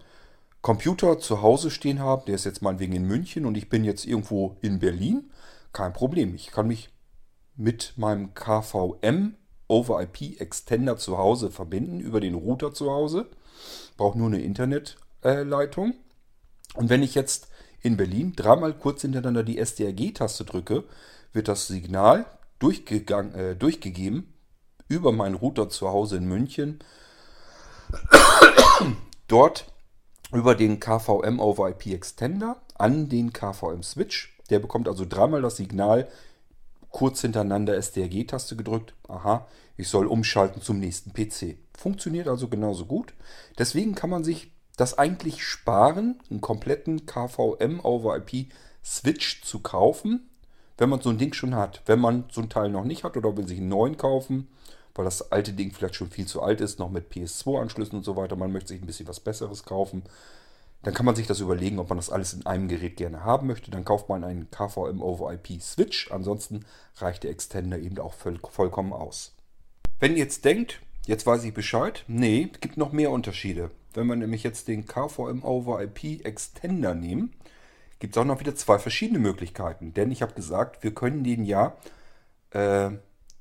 Computer 0.61 1.19
zu 1.19 1.41
Hause 1.41 1.71
stehen 1.71 1.99
haben, 1.99 2.23
der 2.25 2.35
ist 2.35 2.45
jetzt 2.45 2.61
meinetwegen 2.61 2.93
in 2.93 3.05
München 3.05 3.45
und 3.45 3.55
ich 3.55 3.69
bin 3.69 3.83
jetzt 3.83 4.05
irgendwo 4.05 4.57
in 4.61 4.79
Berlin, 4.79 5.29
Kein 5.71 5.93
Problem. 5.93 6.33
Ich 6.33 6.47
kann 6.51 6.67
mich 6.67 6.89
mit 7.55 7.93
meinem 7.95 8.33
KVM 8.33 9.35
over 9.67 10.01
IP 10.01 10.41
Extender 10.41 10.97
zu 10.97 11.17
Hause 11.17 11.51
verbinden, 11.51 11.99
über 11.99 12.19
den 12.19 12.33
Router 12.33 12.73
zu 12.73 12.89
Hause. 12.89 13.27
Brauche 13.97 14.17
nur 14.17 14.27
eine 14.27 14.41
Internetleitung. 14.41 15.93
Und 16.73 16.89
wenn 16.89 17.03
ich 17.03 17.13
jetzt 17.13 17.48
in 17.81 17.97
Berlin 17.97 18.33
dreimal 18.35 18.73
kurz 18.73 19.01
hintereinander 19.01 19.43
die 19.43 19.57
SDRG-Taste 19.57 20.45
drücke, 20.45 20.83
wird 21.33 21.47
das 21.47 21.67
Signal 21.67 22.25
äh, 22.61 23.55
durchgegeben 23.55 24.33
über 24.87 25.11
meinen 25.11 25.35
Router 25.35 25.69
zu 25.69 25.89
Hause 25.89 26.17
in 26.17 26.25
München. 26.25 26.79
Dort 29.27 29.65
über 30.33 30.55
den 30.55 30.79
KVM 30.79 31.39
over 31.39 31.69
IP 31.69 31.87
Extender 31.87 32.61
an 32.75 33.09
den 33.09 33.33
KVM 33.33 33.83
Switch. 33.83 34.35
Der 34.49 34.59
bekommt 34.59 34.87
also 34.87 35.05
dreimal 35.07 35.41
das 35.41 35.57
Signal 35.57 36.07
kurz 36.89 37.21
hintereinander 37.21 37.75
SDRG-Taste 37.75 38.55
gedrückt. 38.55 38.93
Aha, 39.07 39.47
ich 39.77 39.87
soll 39.87 40.07
umschalten 40.07 40.61
zum 40.61 40.79
nächsten 40.79 41.13
PC. 41.13 41.57
Funktioniert 41.77 42.27
also 42.27 42.47
genauso 42.47 42.85
gut. 42.85 43.13
Deswegen 43.57 43.95
kann 43.95 44.09
man 44.09 44.23
sich 44.23 44.51
das 44.79 44.97
eigentlich 44.97 45.43
sparen, 45.43 46.19
einen 46.29 46.41
kompletten 46.41 47.05
KVM 47.05 47.81
over 47.83 48.15
IP 48.17 48.47
Switch 48.83 49.41
zu 49.43 49.59
kaufen, 49.59 50.29
wenn 50.77 50.89
man 50.89 51.01
so 51.01 51.09
ein 51.09 51.17
Ding 51.17 51.33
schon 51.33 51.55
hat. 51.55 51.81
Wenn 51.85 51.99
man 51.99 52.25
so 52.31 52.41
ein 52.41 52.49
Teil 52.49 52.69
noch 52.69 52.85
nicht 52.85 53.03
hat 53.03 53.17
oder 53.17 53.35
will 53.35 53.47
sich 53.47 53.59
einen 53.59 53.67
neuen 53.67 53.97
kaufen, 53.97 54.47
weil 54.95 55.03
das 55.03 55.33
alte 55.33 55.51
Ding 55.51 55.71
vielleicht 55.71 55.95
schon 55.95 56.09
viel 56.09 56.27
zu 56.27 56.41
alt 56.41 56.61
ist, 56.61 56.79
noch 56.79 56.89
mit 56.89 57.11
PS2-Anschlüssen 57.11 57.97
und 57.97 58.05
so 58.05 58.15
weiter, 58.15 58.37
man 58.37 58.53
möchte 58.53 58.69
sich 58.69 58.81
ein 58.81 58.85
bisschen 58.85 59.07
was 59.07 59.19
Besseres 59.19 59.63
kaufen, 59.63 60.03
dann 60.83 60.93
kann 60.93 61.05
man 61.05 61.15
sich 61.15 61.27
das 61.27 61.41
überlegen, 61.41 61.77
ob 61.79 61.89
man 61.89 61.97
das 61.97 62.09
alles 62.09 62.33
in 62.33 62.45
einem 62.45 62.69
Gerät 62.69 62.95
gerne 62.95 63.25
haben 63.25 63.47
möchte. 63.47 63.69
Dann 63.69 63.83
kauft 63.83 64.07
man 64.07 64.23
einen 64.23 64.49
KVM 64.49 65.01
over 65.01 65.33
IP 65.33 65.61
Switch. 65.61 66.09
Ansonsten 66.09 66.65
reicht 66.95 67.23
der 67.23 67.31
Extender 67.31 67.77
eben 67.77 67.99
auch 67.99 68.13
voll, 68.13 68.39
vollkommen 68.49 68.93
aus. 68.93 69.35
Wenn 69.99 70.13
ihr 70.13 70.19
jetzt 70.19 70.45
denkt, 70.45 70.79
jetzt 71.05 71.25
weiß 71.25 71.43
ich 71.43 71.53
Bescheid, 71.53 72.05
nee, 72.07 72.49
es 72.53 72.61
gibt 72.61 72.77
noch 72.77 72.93
mehr 72.93 73.11
Unterschiede. 73.11 73.71
Wenn 73.99 74.07
wir 74.07 74.15
nämlich 74.15 74.43
jetzt 74.43 74.69
den 74.69 74.85
KVM 74.85 75.43
over 75.43 75.83
IP 75.83 76.25
Extender 76.25 76.95
nehmen, 76.95 77.33
gibt 77.99 78.15
es 78.15 78.17
auch 78.21 78.25
noch 78.25 78.39
wieder 78.39 78.55
zwei 78.55 78.79
verschiedene 78.79 79.19
Möglichkeiten. 79.19 79.93
Denn 79.93 80.09
ich 80.09 80.21
habe 80.21 80.33
gesagt, 80.33 80.83
wir 80.83 80.93
können 80.93 81.25
den 81.25 81.43
ja 81.43 81.75
äh, 82.51 82.91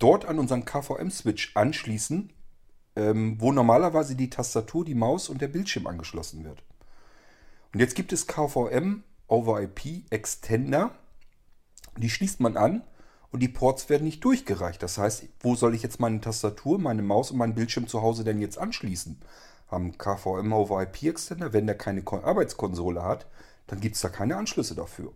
dort 0.01 0.25
an 0.25 0.41
unseren 0.41 0.65
KVM-Switch 0.65 1.53
anschließen, 1.55 2.33
ähm, 2.97 3.41
wo 3.41 3.53
normalerweise 3.53 4.17
die 4.17 4.31
Tastatur, 4.31 4.85
die 4.85 4.97
Maus 4.97 5.29
und 5.29 5.41
der 5.41 5.47
Bildschirm 5.47 5.87
angeschlossen 5.87 6.45
wird. 6.45 6.65
Und 7.73 7.79
jetzt 7.79 7.95
gibt 7.95 8.13
es 8.13 8.27
KVM 8.27 9.05
over 9.29 9.63
IP 9.63 10.11
Extender. 10.11 10.91
Die 11.97 12.11
schließt 12.11 12.41
man 12.41 12.57
an 12.57 12.83
und 13.31 13.45
die 13.45 13.49
Ports 13.49 13.89
werden 13.91 14.03
nicht 14.03 14.25
durchgereicht. 14.25 14.83
Das 14.83 14.99
heißt, 14.99 15.29
wo 15.39 15.55
soll 15.55 15.77
ich 15.77 15.85
jetzt 15.85 16.01
meine 16.01 16.21
Tastatur, 16.21 16.81
meine 16.81 17.03
Maus 17.03 17.31
und 17.31 17.39
meinen 17.39 17.55
Bildschirm 17.55 17.87
zu 17.87 18.03
Hause 18.03 18.25
denn 18.25 18.41
jetzt 18.41 18.59
anschließen? 18.59 19.21
Am 19.69 19.97
KVM 19.97 20.53
over 20.53 20.83
IP 20.83 21.03
Extender, 21.05 21.53
wenn 21.53 21.67
der 21.67 21.77
keine 21.77 22.03
Arbeitskonsole 22.07 23.03
hat, 23.03 23.27
dann 23.67 23.81
gibt 23.81 23.97
es 23.97 24.01
da 24.01 24.09
keine 24.09 24.37
Anschlüsse 24.37 24.75
dafür. 24.75 25.13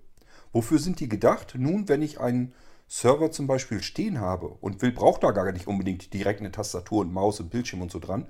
Wofür 0.53 0.79
sind 0.79 1.01
die 1.01 1.09
gedacht? 1.09 1.55
Nun, 1.57 1.89
wenn 1.89 2.03
ich 2.03 2.21
einen 2.21 2.53
Server 2.87 3.31
zum 3.31 3.47
Beispiel 3.47 3.83
stehen 3.83 4.21
habe 4.21 4.49
und 4.49 4.83
will, 4.83 4.93
braucht 4.93 5.23
da 5.23 5.31
gar 5.31 5.51
nicht 5.51 5.67
unbedingt 5.67 6.13
direkt 6.13 6.41
eine 6.41 6.53
Tastatur 6.53 7.01
und 7.01 7.13
Maus 7.13 7.41
und 7.41 7.49
Bildschirm 7.49 7.81
und 7.81 7.91
so 7.91 7.99
dran, 7.99 8.27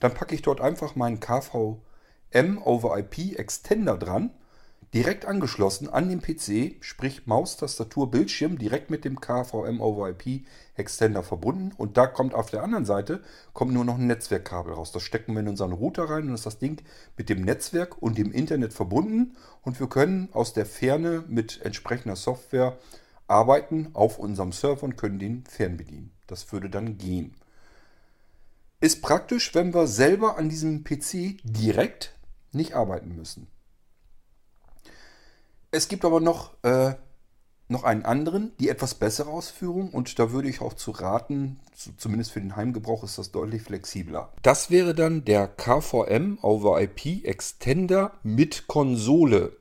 dann 0.00 0.14
packe 0.14 0.34
ich 0.34 0.40
dort 0.40 0.62
einfach 0.62 0.96
meinen 0.96 1.20
KVM 1.20 2.62
over 2.64 2.98
IP 2.98 3.38
Extender 3.38 3.98
dran, 3.98 4.30
direkt 4.94 5.26
angeschlossen 5.26 5.88
an 5.88 6.08
den 6.08 6.20
PC, 6.20 6.76
sprich 6.80 7.26
Maus, 7.26 7.56
Tastatur, 7.56 8.10
Bildschirm, 8.10 8.58
direkt 8.58 8.90
mit 8.90 9.04
dem 9.04 9.20
KVM 9.20 9.80
over 9.80 10.10
IP 10.10 10.46
Extender 10.76 11.22
verbunden. 11.22 11.72
Und 11.76 11.96
da 11.96 12.06
kommt 12.06 12.34
auf 12.34 12.50
der 12.50 12.62
anderen 12.62 12.84
Seite 12.84 13.20
kommt 13.52 13.72
nur 13.72 13.84
noch 13.84 13.98
ein 13.98 14.06
Netzwerkkabel 14.06 14.74
raus. 14.74 14.92
Das 14.92 15.02
stecken 15.02 15.32
wir 15.32 15.40
in 15.40 15.48
unseren 15.48 15.72
Router 15.72 16.04
rein 16.08 16.28
und 16.28 16.34
ist 16.34 16.46
das 16.46 16.58
Ding 16.58 16.82
mit 17.16 17.28
dem 17.28 17.42
Netzwerk 17.42 18.00
und 18.00 18.18
dem 18.18 18.32
Internet 18.32 18.72
verbunden. 18.72 19.36
Und 19.62 19.80
wir 19.80 19.88
können 19.88 20.28
aus 20.32 20.52
der 20.52 20.66
Ferne 20.66 21.24
mit 21.28 21.60
entsprechender 21.62 22.16
Software 22.16 22.78
arbeiten 23.26 23.90
auf 23.92 24.18
unserem 24.18 24.52
Server 24.52 24.84
und 24.84 24.96
können 24.96 25.18
den 25.18 25.44
fernbedienen. 25.44 26.12
Das 26.26 26.52
würde 26.52 26.70
dann 26.70 26.98
gehen. 26.98 27.34
Ist 28.80 29.02
praktisch, 29.02 29.54
wenn 29.54 29.74
wir 29.74 29.86
selber 29.86 30.38
an 30.38 30.48
diesem 30.48 30.84
PC 30.84 31.38
direkt 31.42 32.14
nicht 32.52 32.74
arbeiten 32.74 33.16
müssen. 33.16 33.48
Es 35.76 35.88
gibt 35.88 36.06
aber 36.06 36.20
noch, 36.20 36.52
äh, 36.62 36.94
noch 37.68 37.84
einen 37.84 38.06
anderen, 38.06 38.52
die 38.58 38.70
etwas 38.70 38.94
bessere 38.94 39.28
Ausführung 39.28 39.90
und 39.90 40.18
da 40.18 40.32
würde 40.32 40.48
ich 40.48 40.62
auch 40.62 40.72
zu 40.72 40.90
raten, 40.90 41.60
zumindest 41.98 42.32
für 42.32 42.40
den 42.40 42.56
Heimgebrauch 42.56 43.04
ist 43.04 43.18
das 43.18 43.30
deutlich 43.30 43.60
flexibler. 43.60 44.32
Das 44.40 44.70
wäre 44.70 44.94
dann 44.94 45.26
der 45.26 45.48
KVM 45.48 46.38
over 46.40 46.80
IP 46.80 47.26
Extender 47.26 48.12
mit 48.22 48.68
Konsole. 48.68 49.54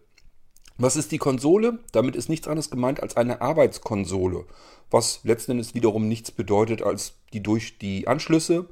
Was 0.78 0.96
ist 0.96 1.12
die 1.12 1.18
Konsole? 1.18 1.80
Damit 1.92 2.16
ist 2.16 2.30
nichts 2.30 2.48
anderes 2.48 2.70
gemeint 2.70 3.04
als 3.04 3.18
eine 3.18 3.42
Arbeitskonsole, 3.42 4.46
was 4.90 5.20
letzten 5.24 5.52
Endes 5.52 5.76
wiederum 5.76 6.08
nichts 6.08 6.32
bedeutet 6.32 6.82
als 6.82 7.16
die 7.34 7.44
durch 7.44 7.78
die 7.78 8.08
Anschlüsse, 8.08 8.70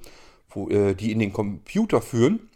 wo, 0.49 0.69
äh, 0.69 0.95
die 0.95 1.11
in 1.11 1.19
den 1.19 1.33
Computer 1.33 2.01
führen, 2.01 2.49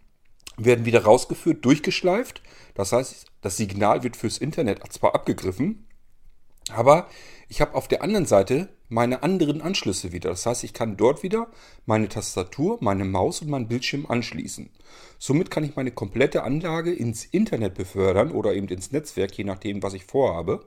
werden 0.56 0.86
wieder 0.86 1.04
rausgeführt, 1.04 1.62
durchgeschleift. 1.62 2.40
Das 2.78 2.92
heißt, 2.92 3.26
das 3.40 3.56
Signal 3.56 4.04
wird 4.04 4.16
fürs 4.16 4.38
Internet 4.38 4.80
zwar 4.92 5.12
abgegriffen, 5.16 5.88
aber 6.70 7.08
ich 7.48 7.60
habe 7.60 7.74
auf 7.74 7.88
der 7.88 8.02
anderen 8.04 8.24
Seite 8.24 8.68
meine 8.88 9.24
anderen 9.24 9.62
Anschlüsse 9.62 10.12
wieder. 10.12 10.30
Das 10.30 10.46
heißt, 10.46 10.62
ich 10.62 10.74
kann 10.74 10.96
dort 10.96 11.24
wieder 11.24 11.48
meine 11.86 12.08
Tastatur, 12.08 12.78
meine 12.80 13.04
Maus 13.04 13.42
und 13.42 13.50
meinen 13.50 13.66
Bildschirm 13.66 14.06
anschließen. 14.06 14.70
Somit 15.18 15.50
kann 15.50 15.64
ich 15.64 15.74
meine 15.74 15.90
komplette 15.90 16.44
Anlage 16.44 16.94
ins 16.94 17.24
Internet 17.24 17.74
befördern 17.74 18.30
oder 18.30 18.54
eben 18.54 18.68
ins 18.68 18.92
Netzwerk, 18.92 19.36
je 19.36 19.42
nachdem, 19.42 19.82
was 19.82 19.94
ich 19.94 20.04
vorhabe. 20.04 20.64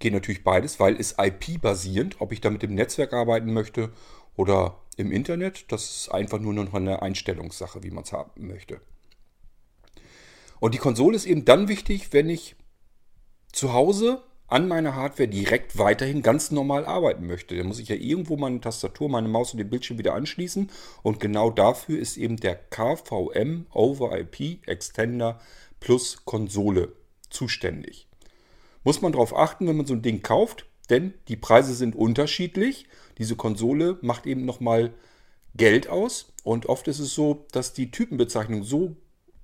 Geht 0.00 0.12
natürlich 0.12 0.44
beides, 0.44 0.78
weil 0.78 1.00
es 1.00 1.14
IP-basierend, 1.18 2.20
ob 2.20 2.30
ich 2.30 2.42
da 2.42 2.50
mit 2.50 2.62
dem 2.62 2.74
Netzwerk 2.74 3.14
arbeiten 3.14 3.54
möchte 3.54 3.90
oder 4.36 4.82
im 4.98 5.12
Internet. 5.12 5.72
Das 5.72 5.84
ist 5.84 6.08
einfach 6.10 6.38
nur 6.38 6.52
noch 6.52 6.74
eine 6.74 7.00
Einstellungssache, 7.00 7.82
wie 7.82 7.90
man 7.90 8.04
es 8.04 8.12
haben 8.12 8.46
möchte. 8.46 8.82
Und 10.60 10.74
die 10.74 10.78
Konsole 10.78 11.16
ist 11.16 11.26
eben 11.26 11.44
dann 11.44 11.68
wichtig, 11.68 12.12
wenn 12.12 12.28
ich 12.28 12.56
zu 13.52 13.72
Hause 13.72 14.22
an 14.48 14.66
meiner 14.66 14.94
Hardware 14.94 15.28
direkt 15.28 15.76
weiterhin 15.78 16.22
ganz 16.22 16.50
normal 16.50 16.86
arbeiten 16.86 17.26
möchte. 17.26 17.56
Dann 17.56 17.66
muss 17.66 17.78
ich 17.78 17.88
ja 17.88 17.96
irgendwo 17.96 18.36
meine 18.36 18.60
Tastatur, 18.60 19.08
meine 19.10 19.28
Maus 19.28 19.52
und 19.52 19.58
den 19.58 19.68
Bildschirm 19.68 19.98
wieder 19.98 20.14
anschließen. 20.14 20.70
Und 21.02 21.20
genau 21.20 21.50
dafür 21.50 21.98
ist 21.98 22.16
eben 22.16 22.38
der 22.38 22.56
KVM 22.56 23.66
over 23.70 24.18
IP 24.18 24.66
Extender 24.66 25.38
plus 25.80 26.24
Konsole 26.24 26.92
zuständig. 27.28 28.08
Muss 28.84 29.02
man 29.02 29.12
darauf 29.12 29.36
achten, 29.36 29.68
wenn 29.68 29.76
man 29.76 29.86
so 29.86 29.94
ein 29.94 30.02
Ding 30.02 30.22
kauft, 30.22 30.64
denn 30.88 31.12
die 31.28 31.36
Preise 31.36 31.74
sind 31.74 31.94
unterschiedlich. 31.94 32.86
Diese 33.18 33.36
Konsole 33.36 33.98
macht 34.00 34.26
eben 34.26 34.46
nochmal 34.46 34.94
Geld 35.54 35.88
aus 35.88 36.32
und 36.42 36.66
oft 36.66 36.88
ist 36.88 37.00
es 37.00 37.14
so, 37.14 37.46
dass 37.52 37.74
die 37.74 37.90
Typenbezeichnungen 37.90 38.64
so 38.64 38.96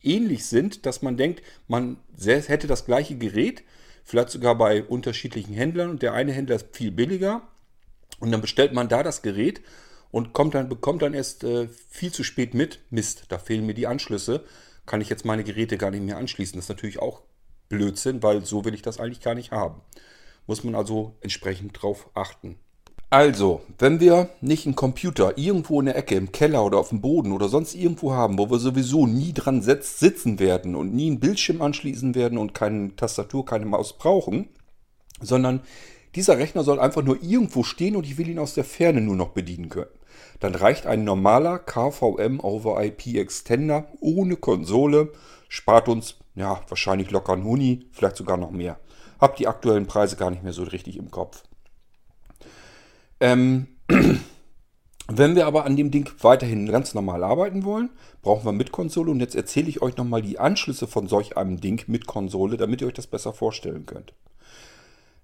ähnlich 0.05 0.47
sind, 0.47 0.87
dass 0.87 1.03
man 1.03 1.17
denkt, 1.17 1.43
man 1.69 1.99
hätte 2.19 2.67
das 2.67 2.85
gleiche 2.85 3.17
Gerät, 3.17 3.63
vielleicht 4.05 4.31
sogar 4.31 4.57
bei 4.57 4.85
unterschiedlichen 4.85 5.55
Händlern 5.55 5.91
und 5.91 6.03
der 6.03 6.13
eine 6.13 6.33
Händler 6.33 6.57
ist 6.57 6.77
viel 6.77 6.91
billiger 6.91 7.43
und 8.21 8.31
dann 8.31 8.41
bestellt 8.41 8.73
man 8.73 8.89
da 8.89 9.03
das 9.03 9.23
Gerät 9.23 9.63
und 10.11 10.33
kommt 10.33 10.55
dann, 10.55 10.69
bekommt 10.69 11.03
dann 11.03 11.15
erst 11.15 11.45
äh, 11.45 11.69
viel 11.89 12.13
zu 12.13 12.23
spät 12.23 12.55
mit, 12.55 12.81
Mist, 12.91 13.25
da 13.29 13.39
fehlen 13.39 13.67
mir 13.67 13.75
die 13.75 13.87
Anschlüsse, 13.87 14.45
kann 14.87 15.01
ich 15.01 15.09
jetzt 15.09 15.25
meine 15.25 15.45
Geräte 15.45 15.79
gar 15.79 15.91
nicht 15.91 16.03
mehr 16.03 16.19
anschließen. 16.19 16.57
Das 16.57 16.67
ist 16.67 16.69
natürlich 16.69 16.99
auch 17.01 17.23
Blödsinn, 17.71 18.23
weil 18.23 18.45
so 18.45 18.65
will 18.65 18.75
ich 18.75 18.83
das 18.83 19.01
eigentlich 19.01 19.23
gar 19.23 19.35
nicht 19.35 19.51
haben 19.51 19.81
muss 20.47 20.65
man 20.65 20.75
also 20.75 21.17
entsprechend 21.21 21.81
drauf 21.81 22.11
achten. 22.15 22.59
Also, 23.11 23.63
wenn 23.79 24.01
wir 24.01 24.31
nicht 24.41 24.67
einen 24.67 24.75
Computer 24.75 25.39
irgendwo 25.39 25.79
in 25.79 25.87
der 25.87 25.97
Ecke, 25.97 26.17
im 26.17 26.33
Keller 26.33 26.65
oder 26.65 26.79
auf 26.79 26.89
dem 26.89 27.01
Boden 27.01 27.33
oder 27.33 27.49
sonst 27.49 27.75
irgendwo 27.75 28.13
haben, 28.13 28.39
wo 28.39 28.51
wir 28.51 28.59
sowieso 28.59 29.07
nie 29.07 29.33
dran 29.33 29.63
sitzen 29.63 30.39
werden 30.39 30.75
und 30.75 30.95
nie 30.95 31.09
einen 31.09 31.21
Bildschirm 31.21 31.63
anschließen 31.63 32.15
werden 32.15 32.39
und 32.39 32.55
keine 32.55 32.97
Tastatur, 32.97 33.45
keine 33.45 33.67
Maus 33.67 33.99
brauchen, 33.99 34.49
sondern 35.21 35.61
dieser 36.15 36.39
Rechner 36.39 36.65
soll 36.65 36.81
einfach 36.81 37.03
nur 37.03 37.23
irgendwo 37.23 37.63
stehen 37.63 37.97
und 37.97 38.05
ich 38.05 38.19
will 38.19 38.29
ihn 38.29 38.39
aus 38.39 38.55
der 38.55 38.65
Ferne 38.65 39.01
nur 39.01 39.17
noch 39.17 39.31
bedienen 39.31 39.69
können. 39.69 39.91
Dann 40.41 40.55
reicht 40.55 40.87
ein 40.87 41.05
normaler 41.05 41.59
KVM 41.59 42.41
over 42.41 42.83
IP 42.85 43.15
Extender 43.17 43.87
ohne 44.01 44.37
Konsole, 44.37 45.13
spart 45.49 45.89
uns 45.89 46.17
ja 46.35 46.61
wahrscheinlich 46.69 47.11
locker 47.11 47.35
einen 47.35 47.45
Huni, 47.45 47.87
vielleicht 47.93 48.17
sogar 48.17 48.37
noch 48.37 48.51
mehr. 48.51 48.79
Hab 49.21 49.37
die 49.37 49.47
aktuellen 49.47 49.87
Preise 49.87 50.17
gar 50.17 50.31
nicht 50.31 50.43
mehr 50.43 50.53
so 50.53 50.65
richtig 50.65 50.97
im 50.97 51.11
Kopf. 51.11 51.43
Ähm, 53.25 53.69
wenn 55.09 55.35
wir 55.35 55.47
aber 55.47 55.65
an 55.65 55.77
dem 55.77 55.91
Ding 55.91 56.11
weiterhin 56.21 56.71
ganz 56.71 56.93
normal 56.93 57.25
arbeiten 57.25 57.65
wollen, 57.65 57.89
brauchen 58.21 58.45
wir 58.45 58.53
mit 58.53 58.71
Konsole. 58.71 59.11
Und 59.11 59.21
jetzt 59.21 59.35
erzähle 59.35 59.71
ich 59.71 59.81
euch 59.81 59.97
nochmal 59.97 60.21
die 60.21 60.39
Anschlüsse 60.39 60.87
von 60.87 61.09
solch 61.09 61.39
einem 61.39 61.59
Ding 61.59 61.83
mit 61.87 62.07
Konsole, 62.07 62.59
damit 62.59 62.83
ihr 62.83 62.87
euch 62.87 62.93
das 62.93 63.07
besser 63.07 63.33
vorstellen 63.33 63.87
könnt. 63.87 64.13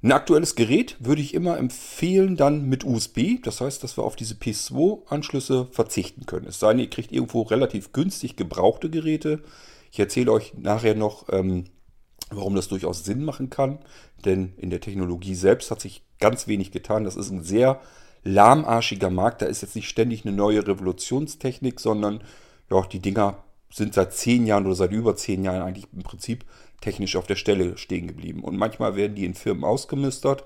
Ein 0.03 0.13
aktuelles 0.13 0.55
Gerät 0.55 0.97
würde 1.01 1.21
ich 1.21 1.35
immer 1.35 1.59
empfehlen, 1.59 2.37
dann 2.37 2.71
mit 2.71 2.87
USB. 2.87 3.43
Das 3.43 3.61
heißt, 3.61 3.85
dass 3.85 3.99
wir 3.99 4.05
auf 4.05 4.17
diese 4.17 4.35
PS2-Anschlüsse 4.35 5.69
verzichten 5.71 6.25
können. 6.25 6.47
Es 6.47 6.59
sei 6.59 6.71
denn, 6.71 6.81
ihr 6.81 6.89
kriegt 6.89 7.13
irgendwo 7.13 7.43
relativ 7.43 7.93
günstig 7.93 8.35
gebrauchte 8.35 8.89
Geräte. 8.89 9.43
Ich 9.93 10.01
erzähle 10.01 10.33
euch 10.33 10.55
nachher 10.57 10.95
noch, 10.95 11.29
ähm, 11.31 11.65
warum 12.31 12.55
das 12.55 12.69
durchaus 12.69 13.05
Sinn 13.05 13.25
machen 13.25 13.51
kann. 13.51 13.79
Denn 14.25 14.55
in 14.57 14.71
der 14.71 14.81
Technologie 14.81 15.35
selbst 15.35 15.71
hat 15.71 15.83
sich 15.83 16.03
ganz 16.21 16.47
wenig 16.47 16.71
getan. 16.71 17.05
Das 17.05 17.17
ist 17.17 17.31
ein 17.31 17.43
sehr 17.43 17.81
lahmarschiger 18.23 19.11
Markt. 19.11 19.43
Da 19.43 19.47
ist 19.47 19.63
jetzt 19.63 19.77
nicht 19.77 19.89
ständig 19.89 20.25
eine 20.25 20.35
neue 20.35 20.67
Revolutionstechnik, 20.67 21.81
sondern 21.81 22.23
ja, 22.71 22.83
die 22.83 23.01
Dinger 23.01 23.43
sind 23.73 23.95
seit 23.95 24.13
zehn 24.13 24.47
Jahren 24.47 24.67
oder 24.67 24.75
seit 24.75 24.93
über 24.93 25.17
zehn 25.17 25.45
Jahren 25.45 25.63
eigentlich 25.63 25.87
im 25.93 26.03
Prinzip 26.03 26.45
technisch 26.81 27.17
auf 27.17 27.27
der 27.27 27.37
Stelle 27.37 27.77
stehen 27.79 28.07
geblieben. 28.07 28.43
Und 28.43 28.57
manchmal 28.57 28.97
werden 28.97 29.15
die 29.15 29.25
in 29.25 29.35
Firmen 29.35 29.65
ausgemistert. 29.65 30.45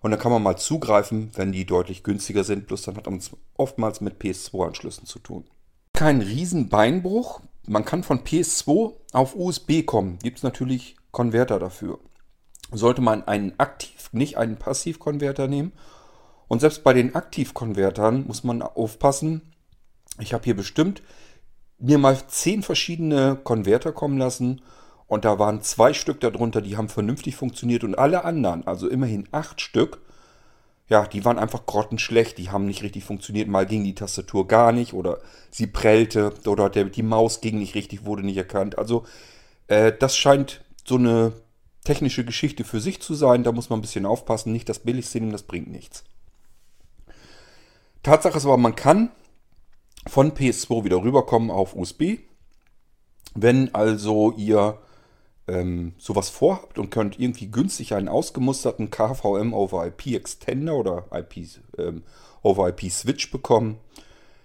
Und 0.00 0.10
dann 0.10 0.20
kann 0.20 0.32
man 0.32 0.42
mal 0.42 0.56
zugreifen, 0.56 1.30
wenn 1.34 1.52
die 1.52 1.64
deutlich 1.64 2.02
günstiger 2.02 2.44
sind. 2.44 2.66
Bloß 2.66 2.82
dann 2.82 2.96
hat 2.96 3.06
man 3.06 3.18
es 3.18 3.30
oftmals 3.56 4.00
mit 4.00 4.20
PS2-Anschlüssen 4.20 5.06
zu 5.06 5.20
tun. 5.20 5.44
Kein 5.92 6.20
Riesenbeinbruch. 6.20 7.40
Man 7.66 7.84
kann 7.84 8.02
von 8.02 8.24
PS2 8.24 8.94
auf 9.12 9.36
USB 9.36 9.86
kommen. 9.86 10.18
Gibt 10.20 10.38
es 10.38 10.42
natürlich 10.42 10.96
Konverter 11.12 11.60
dafür. 11.60 12.00
Sollte 12.72 13.00
man 13.00 13.26
einen 13.28 13.58
Aktiv, 13.58 14.08
nicht 14.12 14.38
einen 14.38 14.56
Passivkonverter 14.56 15.46
nehmen. 15.48 15.72
Und 16.48 16.60
selbst 16.60 16.84
bei 16.84 16.92
den 16.92 17.14
Aktivkonvertern 17.14 18.26
muss 18.26 18.44
man 18.44 18.62
aufpassen. 18.62 19.54
Ich 20.18 20.34
habe 20.34 20.44
hier 20.44 20.56
bestimmt 20.56 21.02
mir 21.78 21.98
mal 21.98 22.16
zehn 22.28 22.62
verschiedene 22.62 23.36
Konverter 23.42 23.92
kommen 23.92 24.16
lassen 24.16 24.60
und 25.08 25.24
da 25.24 25.38
waren 25.38 25.62
zwei 25.62 25.92
Stück 25.92 26.20
darunter, 26.20 26.62
die 26.62 26.76
haben 26.76 26.88
vernünftig 26.88 27.36
funktioniert 27.36 27.82
und 27.84 27.96
alle 27.96 28.24
anderen, 28.24 28.66
also 28.66 28.88
immerhin 28.88 29.28
acht 29.32 29.60
Stück, 29.60 30.00
ja, 30.88 31.06
die 31.06 31.24
waren 31.24 31.38
einfach 31.38 31.66
grottenschlecht, 31.66 32.38
die 32.38 32.50
haben 32.50 32.66
nicht 32.66 32.82
richtig 32.82 33.04
funktioniert. 33.04 33.48
Mal 33.48 33.66
ging 33.66 33.82
die 33.82 33.94
Tastatur 33.94 34.46
gar 34.46 34.72
nicht 34.72 34.92
oder 34.92 35.18
sie 35.50 35.66
prellte 35.66 36.34
oder 36.46 36.68
der, 36.68 36.84
die 36.84 37.02
Maus 37.02 37.40
ging 37.40 37.58
nicht 37.58 37.74
richtig, 37.74 38.04
wurde 38.04 38.22
nicht 38.22 38.36
erkannt. 38.36 38.78
Also 38.78 39.04
äh, 39.68 39.92
das 39.98 40.16
scheint 40.16 40.62
so 40.84 40.96
eine 40.96 41.32
technische 41.84 42.24
Geschichte 42.24 42.64
für 42.64 42.80
sich 42.80 43.00
zu 43.00 43.14
sein. 43.14 43.44
Da 43.44 43.52
muss 43.52 43.70
man 43.70 43.78
ein 43.78 43.82
bisschen 43.82 44.06
aufpassen. 44.06 44.52
Nicht 44.52 44.68
das 44.68 44.80
Billigste 44.80 45.18
nehmen, 45.18 45.32
das 45.32 45.42
bringt 45.42 45.70
nichts. 45.70 46.04
Tatsache 48.02 48.36
ist 48.36 48.44
aber, 48.44 48.56
man 48.56 48.74
kann 48.74 49.10
von 50.06 50.32
PS2 50.32 50.84
wieder 50.84 51.02
rüberkommen 51.02 51.50
auf 51.50 51.76
USB. 51.76 52.18
Wenn 53.34 53.74
also 53.74 54.32
ihr 54.32 54.78
ähm, 55.48 55.94
sowas 55.98 56.28
vorhabt 56.28 56.78
und 56.78 56.90
könnt 56.90 57.18
irgendwie 57.18 57.50
günstig 57.50 57.94
einen 57.94 58.08
ausgemusterten 58.08 58.90
KVM 58.90 59.54
over 59.54 59.86
IP 59.86 60.08
Extender 60.08 60.76
oder 60.76 61.06
IP 61.12 61.46
ähm, 61.78 62.02
over 62.42 62.68
IP 62.68 62.90
Switch 62.90 63.30
bekommen, 63.30 63.78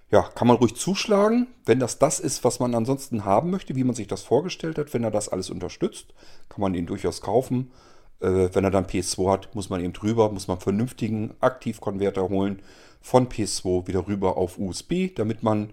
ja, 0.10 0.22
kann 0.22 0.48
man 0.48 0.58
ruhig 0.58 0.76
zuschlagen, 0.76 1.48
wenn 1.66 1.80
das 1.80 2.00
das 2.00 2.20
ist, 2.20 2.44
was 2.44 2.60
man 2.60 2.74
ansonsten 2.76 3.26
haben 3.26 3.50
möchte, 3.50 3.76
wie 3.76 3.84
man 3.84 3.96
sich 3.96 4.08
das 4.08 4.22
vorgestellt 4.22 4.78
hat. 4.78 4.94
Wenn 4.94 5.04
er 5.04 5.12
das 5.12 5.30
alles 5.30 5.50
unterstützt, 5.50 6.14
kann 6.48 6.62
man 6.62 6.74
ihn 6.76 6.86
durchaus 6.86 7.22
kaufen. 7.22 7.72
Äh, 8.22 8.50
wenn 8.54 8.64
er 8.64 8.72
dann 8.72 8.86
PS2 8.86 9.32
hat, 9.32 9.54
muss 9.54 9.70
man 9.70 9.82
eben 9.82 9.94
drüber, 9.94 10.32
muss 10.32 10.48
man 10.48 10.56
einen 10.58 10.64
vernünftigen 10.64 11.34
Aktivkonverter 11.42 12.30
holen 12.30 12.62
von 13.02 13.28
PS2 13.28 13.88
wieder 13.88 14.08
rüber 14.08 14.38
auf 14.38 14.58
USB, 14.58 15.14
damit 15.16 15.44
man 15.44 15.72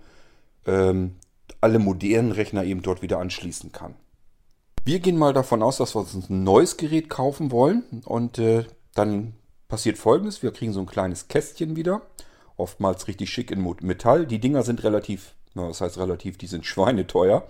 ähm, 0.67 1.15
alle 1.61 1.79
modernen 1.79 2.33
Rechner 2.33 2.65
eben 2.65 2.83
dort 2.83 3.03
wieder 3.03 3.19
anschließen 3.19 3.73
kann. 3.73 3.95
Wir 4.85 4.99
gehen 4.99 5.17
mal 5.17 5.33
davon 5.33 5.63
aus, 5.63 5.79
dass 5.79 5.95
wir 5.95 6.01
uns 6.01 6.15
ein 6.15 6.45
neues 6.45 6.77
Gerät 6.77 7.09
kaufen 7.09 7.51
wollen 7.51 8.03
und 8.05 8.39
äh, 8.39 8.65
dann 8.95 9.35
passiert 9.69 9.97
folgendes, 9.97 10.43
wir 10.43 10.53
kriegen 10.53 10.73
so 10.73 10.81
ein 10.81 10.87
kleines 10.87 11.29
Kästchen 11.29 11.77
wieder, 11.77 12.03
oftmals 12.57 13.09
richtig 13.09 13.31
schick 13.31 13.51
in 13.51 13.63
Metall. 13.83 14.27
Die 14.27 14.39
Dinger 14.39 14.63
sind 14.63 14.85
relativ, 14.85 15.35
na, 15.55 15.69
was 15.69 15.81
heißt 15.81 15.99
relativ, 15.99 16.39
die 16.39 16.47
sind 16.47 16.67
schweineteuer. 16.67 17.47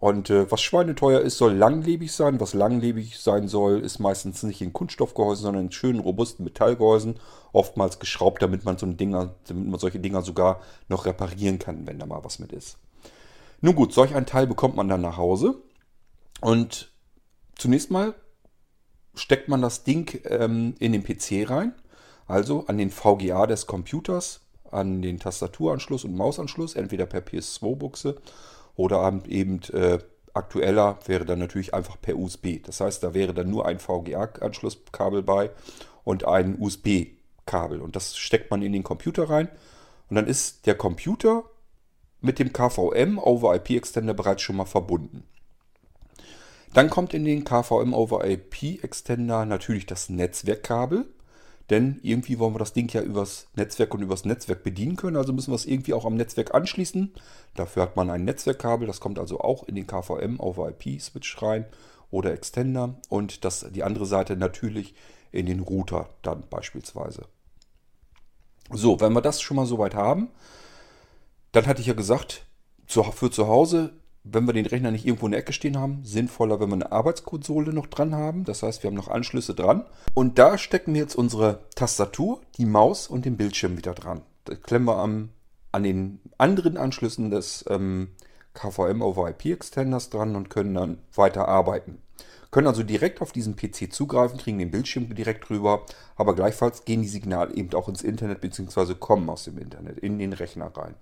Und 0.00 0.30
äh, 0.30 0.48
was 0.50 0.60
schweineteuer 0.60 1.20
ist, 1.20 1.38
soll 1.38 1.54
langlebig 1.54 2.12
sein. 2.12 2.38
Was 2.38 2.54
langlebig 2.54 3.18
sein 3.18 3.48
soll, 3.48 3.80
ist 3.80 3.98
meistens 3.98 4.44
nicht 4.44 4.62
in 4.62 4.72
Kunststoffgehäusen, 4.72 5.42
sondern 5.42 5.64
in 5.64 5.72
schönen, 5.72 5.98
robusten 5.98 6.44
Metallgehäusen. 6.44 7.16
Oftmals 7.52 7.98
geschraubt, 7.98 8.40
damit 8.40 8.64
man, 8.64 8.78
so 8.78 8.86
ein 8.86 8.96
Dinger, 8.96 9.34
damit 9.48 9.66
man 9.66 9.80
solche 9.80 9.98
Dinger 9.98 10.22
sogar 10.22 10.60
noch 10.88 11.04
reparieren 11.04 11.58
kann, 11.58 11.86
wenn 11.86 11.98
da 11.98 12.06
mal 12.06 12.22
was 12.22 12.38
mit 12.38 12.52
ist. 12.52 12.78
Nun 13.60 13.74
gut, 13.74 13.92
solch 13.92 14.14
ein 14.14 14.26
Teil 14.26 14.46
bekommt 14.46 14.76
man 14.76 14.88
dann 14.88 15.00
nach 15.00 15.16
Hause. 15.16 15.56
Und 16.40 16.92
zunächst 17.56 17.90
mal 17.90 18.14
steckt 19.14 19.48
man 19.48 19.62
das 19.62 19.82
Ding 19.82 20.20
ähm, 20.24 20.74
in 20.78 20.92
den 20.92 21.02
PC 21.02 21.50
rein, 21.50 21.74
also 22.28 22.66
an 22.66 22.78
den 22.78 22.90
VGA 22.90 23.46
des 23.46 23.66
Computers, 23.66 24.40
an 24.70 25.02
den 25.02 25.18
Tastaturanschluss 25.18 26.04
und 26.04 26.14
Mausanschluss, 26.14 26.74
entweder 26.74 27.06
per 27.06 27.20
PS2-Buchse 27.20 28.18
oder 28.76 29.20
eben 29.26 29.60
äh, 29.72 29.98
aktueller 30.34 30.98
wäre 31.06 31.24
dann 31.24 31.38
natürlich 31.38 31.74
einfach 31.74 32.00
per 32.00 32.16
USB. 32.16 32.62
Das 32.64 32.80
heißt, 32.80 33.02
da 33.02 33.14
wäre 33.14 33.34
dann 33.34 33.50
nur 33.50 33.66
ein 33.66 33.78
VGA-Anschlusskabel 33.78 35.22
bei 35.22 35.50
und 36.04 36.24
ein 36.24 36.56
USB-Kabel. 36.60 37.80
Und 37.80 37.96
das 37.96 38.16
steckt 38.16 38.50
man 38.50 38.62
in 38.62 38.72
den 38.72 38.84
Computer 38.84 39.28
rein. 39.28 39.48
Und 40.08 40.16
dann 40.16 40.26
ist 40.26 40.66
der 40.66 40.74
Computer 40.74 41.44
mit 42.20 42.38
dem 42.38 42.52
KVM 42.52 43.18
over 43.18 43.54
IP 43.54 43.70
Extender 43.70 44.14
bereits 44.14 44.42
schon 44.42 44.56
mal 44.56 44.64
verbunden. 44.64 45.24
Dann 46.74 46.90
kommt 46.90 47.14
in 47.14 47.24
den 47.24 47.44
KVM 47.44 47.94
over 47.94 48.26
IP 48.26 48.84
Extender 48.84 49.44
natürlich 49.44 49.86
das 49.86 50.08
Netzwerkkabel. 50.08 51.06
Denn 51.70 51.98
irgendwie 52.02 52.38
wollen 52.38 52.54
wir 52.54 52.58
das 52.58 52.72
Ding 52.72 52.90
ja 52.92 53.02
übers 53.02 53.48
Netzwerk 53.54 53.92
und 53.92 54.00
übers 54.00 54.24
Netzwerk 54.24 54.62
bedienen 54.62 54.96
können. 54.96 55.16
Also 55.16 55.32
müssen 55.32 55.50
wir 55.50 55.56
es 55.56 55.66
irgendwie 55.66 55.92
auch 55.92 56.06
am 56.06 56.14
Netzwerk 56.14 56.54
anschließen. 56.54 57.12
Dafür 57.54 57.82
hat 57.82 57.96
man 57.96 58.08
ein 58.08 58.24
Netzwerkkabel. 58.24 58.86
Das 58.86 59.00
kommt 59.00 59.18
also 59.18 59.40
auch 59.40 59.64
in 59.64 59.74
den 59.74 59.86
KVM 59.86 60.40
over 60.40 60.70
IP 60.70 61.00
Switch 61.00 61.42
rein 61.42 61.66
oder 62.10 62.32
Extender. 62.32 62.94
Und 63.10 63.44
das, 63.44 63.66
die 63.70 63.84
andere 63.84 64.06
Seite 64.06 64.36
natürlich 64.36 64.94
in 65.30 65.44
den 65.44 65.60
Router 65.60 66.08
dann 66.22 66.44
beispielsweise. 66.48 67.26
So, 68.70 69.00
wenn 69.00 69.12
wir 69.12 69.22
das 69.22 69.42
schon 69.42 69.56
mal 69.56 69.66
soweit 69.66 69.94
haben, 69.94 70.28
dann 71.52 71.66
hatte 71.66 71.80
ich 71.80 71.86
ja 71.86 71.94
gesagt, 71.94 72.46
für 72.86 73.30
zu 73.30 73.46
Hause 73.46 73.92
wenn 74.32 74.46
wir 74.46 74.52
den 74.52 74.66
Rechner 74.66 74.90
nicht 74.90 75.06
irgendwo 75.06 75.26
in 75.26 75.32
der 75.32 75.40
Ecke 75.40 75.52
stehen 75.52 75.78
haben, 75.78 76.04
sinnvoller, 76.04 76.60
wenn 76.60 76.68
wir 76.68 76.74
eine 76.74 76.92
Arbeitskonsole 76.92 77.72
noch 77.72 77.86
dran 77.86 78.14
haben. 78.14 78.44
Das 78.44 78.62
heißt, 78.62 78.82
wir 78.82 78.88
haben 78.88 78.96
noch 78.96 79.08
Anschlüsse 79.08 79.54
dran. 79.54 79.84
Und 80.14 80.38
da 80.38 80.58
stecken 80.58 80.94
wir 80.94 81.00
jetzt 81.00 81.14
unsere 81.14 81.60
Tastatur, 81.74 82.40
die 82.56 82.66
Maus 82.66 83.08
und 83.08 83.24
den 83.24 83.36
Bildschirm 83.36 83.76
wieder 83.76 83.94
dran. 83.94 84.22
Das 84.44 84.62
klemmen 84.62 84.86
wir 84.86 84.96
am, 84.96 85.30
an 85.72 85.82
den 85.82 86.20
anderen 86.36 86.76
Anschlüssen 86.76 87.30
des 87.30 87.64
ähm, 87.68 88.08
KVM 88.54 89.02
over 89.02 89.28
IP 89.28 89.46
Extenders 89.46 90.10
dran 90.10 90.36
und 90.36 90.50
können 90.50 90.74
dann 90.74 90.98
weiter 91.14 91.48
arbeiten. 91.48 92.02
Können 92.50 92.66
also 92.66 92.82
direkt 92.82 93.20
auf 93.20 93.32
diesen 93.32 93.56
PC 93.56 93.92
zugreifen, 93.92 94.38
kriegen 94.38 94.58
den 94.58 94.70
Bildschirm 94.70 95.14
direkt 95.14 95.50
rüber, 95.50 95.84
aber 96.16 96.34
gleichfalls 96.34 96.84
gehen 96.86 97.02
die 97.02 97.08
Signale 97.08 97.54
eben 97.54 97.74
auch 97.74 97.88
ins 97.88 98.02
Internet 98.02 98.40
bzw. 98.40 98.94
kommen 98.94 99.28
aus 99.28 99.44
dem 99.44 99.58
Internet 99.58 99.98
in 99.98 100.18
den 100.18 100.32
Rechner 100.32 100.74
rein. 100.74 100.94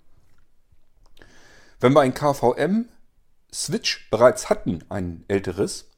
Wenn 1.79 1.93
wir 1.93 2.01
ein 2.01 2.15
KVM 2.15 2.87
Switch 3.53 4.09
bereits 4.11 4.51
hatten, 4.51 4.85
ein 4.89 5.25
älteres, 5.29 5.89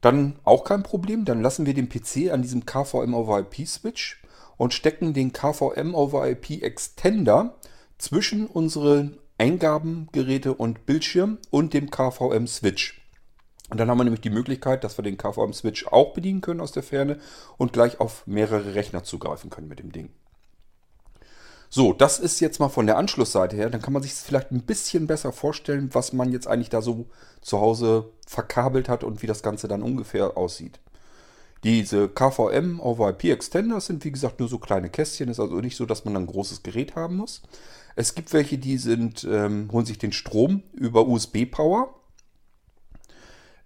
dann 0.00 0.36
auch 0.44 0.64
kein 0.64 0.82
Problem. 0.82 1.24
Dann 1.24 1.42
lassen 1.42 1.66
wir 1.66 1.74
den 1.74 1.88
PC 1.88 2.32
an 2.32 2.42
diesem 2.42 2.64
KVM 2.66 3.14
over 3.14 3.40
IP 3.40 3.66
Switch 3.66 4.22
und 4.56 4.74
stecken 4.74 5.12
den 5.14 5.32
KVM 5.32 5.94
over 5.94 6.28
IP 6.28 6.62
Extender 6.62 7.54
zwischen 7.98 8.46
unseren 8.46 9.18
Eingabengeräte 9.38 10.54
und 10.54 10.86
Bildschirm 10.86 11.38
und 11.50 11.74
dem 11.74 11.90
KVM 11.90 12.46
Switch. 12.46 13.00
Und 13.70 13.78
dann 13.78 13.88
haben 13.88 13.98
wir 13.98 14.04
nämlich 14.04 14.20
die 14.20 14.30
Möglichkeit, 14.30 14.84
dass 14.84 14.98
wir 14.98 15.02
den 15.02 15.16
KVM 15.16 15.52
Switch 15.52 15.86
auch 15.86 16.12
bedienen 16.12 16.40
können 16.40 16.60
aus 16.60 16.72
der 16.72 16.82
Ferne 16.82 17.18
und 17.56 17.72
gleich 17.72 18.00
auf 18.00 18.26
mehrere 18.26 18.74
Rechner 18.74 19.04
zugreifen 19.04 19.48
können 19.48 19.68
mit 19.68 19.78
dem 19.78 19.92
Ding. 19.92 20.10
So, 21.72 21.92
das 21.92 22.18
ist 22.18 22.40
jetzt 22.40 22.58
mal 22.58 22.68
von 22.68 22.86
der 22.86 22.98
Anschlussseite 22.98 23.54
her. 23.54 23.70
Dann 23.70 23.80
kann 23.80 23.92
man 23.92 24.02
sich 24.02 24.12
vielleicht 24.12 24.50
ein 24.50 24.62
bisschen 24.62 25.06
besser 25.06 25.32
vorstellen, 25.32 25.90
was 25.92 26.12
man 26.12 26.32
jetzt 26.32 26.48
eigentlich 26.48 26.68
da 26.68 26.82
so 26.82 27.06
zu 27.42 27.60
Hause 27.60 28.10
verkabelt 28.26 28.88
hat 28.88 29.04
und 29.04 29.22
wie 29.22 29.28
das 29.28 29.42
Ganze 29.42 29.68
dann 29.68 29.82
ungefähr 29.82 30.36
aussieht. 30.36 30.80
Diese 31.62 32.08
KVM 32.08 32.80
over 32.80 33.10
IP 33.10 33.24
Extenders 33.24 33.86
sind 33.86 34.04
wie 34.04 34.10
gesagt 34.10 34.40
nur 34.40 34.48
so 34.48 34.58
kleine 34.58 34.90
Kästchen. 34.90 35.28
Ist 35.28 35.38
also 35.38 35.60
nicht 35.60 35.76
so, 35.76 35.86
dass 35.86 36.04
man 36.04 36.16
ein 36.16 36.26
großes 36.26 36.64
Gerät 36.64 36.96
haben 36.96 37.16
muss. 37.16 37.42
Es 37.94 38.16
gibt 38.16 38.32
welche, 38.32 38.58
die 38.58 38.76
sind, 38.76 39.24
ähm, 39.30 39.68
holen 39.70 39.86
sich 39.86 39.98
den 39.98 40.12
Strom 40.12 40.64
über 40.72 41.06
USB-Power. 41.06 41.94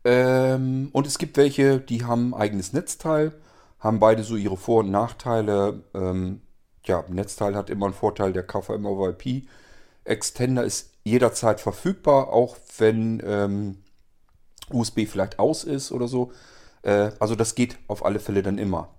Ähm, 0.05 0.91
und 0.93 1.07
es 1.07 1.17
gibt 1.17 1.39
welche, 1.39 1.81
die 1.81 2.05
haben 2.05 2.35
ein 2.35 2.41
eigenes 2.41 2.75
Netzteil, 2.75 3.33
haben 3.79 3.99
beide 3.99 4.25
so 4.25 4.37
ihre 4.37 4.59
Vor- 4.59 4.81
und 4.81 4.91
Nachteile. 4.91 5.85
Ähm, 5.95 6.43
ja, 6.87 7.05
Netzteil 7.09 7.55
hat 7.55 7.71
immer 7.71 7.87
einen 7.87 7.95
Vorteil, 7.95 8.33
der 8.33 8.47
KVM 8.47 8.87
over 8.87 9.11
IP 9.11 9.47
Extender 10.05 10.65
ist 10.65 10.93
jederzeit 11.03 11.61
verfügbar, 11.61 12.29
auch 12.29 12.57
wenn 12.79 13.23
ähm, 13.25 13.79
USB 14.71 15.07
vielleicht 15.07 15.39
aus 15.39 15.65
ist 15.65 15.93
oder 15.93 16.09
so. 16.09 16.33
Äh, 16.83 17.11
also 17.19 17.35
das 17.35 17.55
geht 17.55 17.79
auf 17.89 18.05
alle 18.05 18.21
Fälle 18.21 18.43
dann 18.43 18.59
immer. 18.59 18.91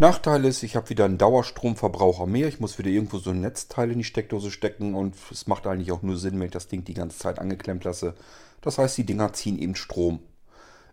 Nachteil 0.00 0.44
ist, 0.44 0.62
ich 0.62 0.74
habe 0.74 0.90
wieder 0.90 1.04
einen 1.04 1.18
Dauerstromverbraucher 1.18 2.26
mehr. 2.26 2.48
Ich 2.48 2.58
muss 2.58 2.78
wieder 2.78 2.90
irgendwo 2.90 3.18
so 3.18 3.30
ein 3.30 3.40
Netzteil 3.40 3.92
in 3.92 3.98
die 3.98 4.04
Steckdose 4.04 4.50
stecken 4.50 4.94
und 4.94 5.14
es 5.30 5.46
macht 5.46 5.66
eigentlich 5.66 5.92
auch 5.92 6.02
nur 6.02 6.16
Sinn, 6.16 6.38
wenn 6.38 6.46
ich 6.46 6.52
das 6.52 6.68
Ding 6.68 6.84
die 6.84 6.94
ganze 6.94 7.18
Zeit 7.18 7.38
angeklemmt 7.38 7.84
lasse. 7.84 8.14
Das 8.60 8.78
heißt, 8.78 8.96
die 8.98 9.06
Dinger 9.06 9.32
ziehen 9.32 9.58
eben 9.58 9.76
Strom. 9.76 10.20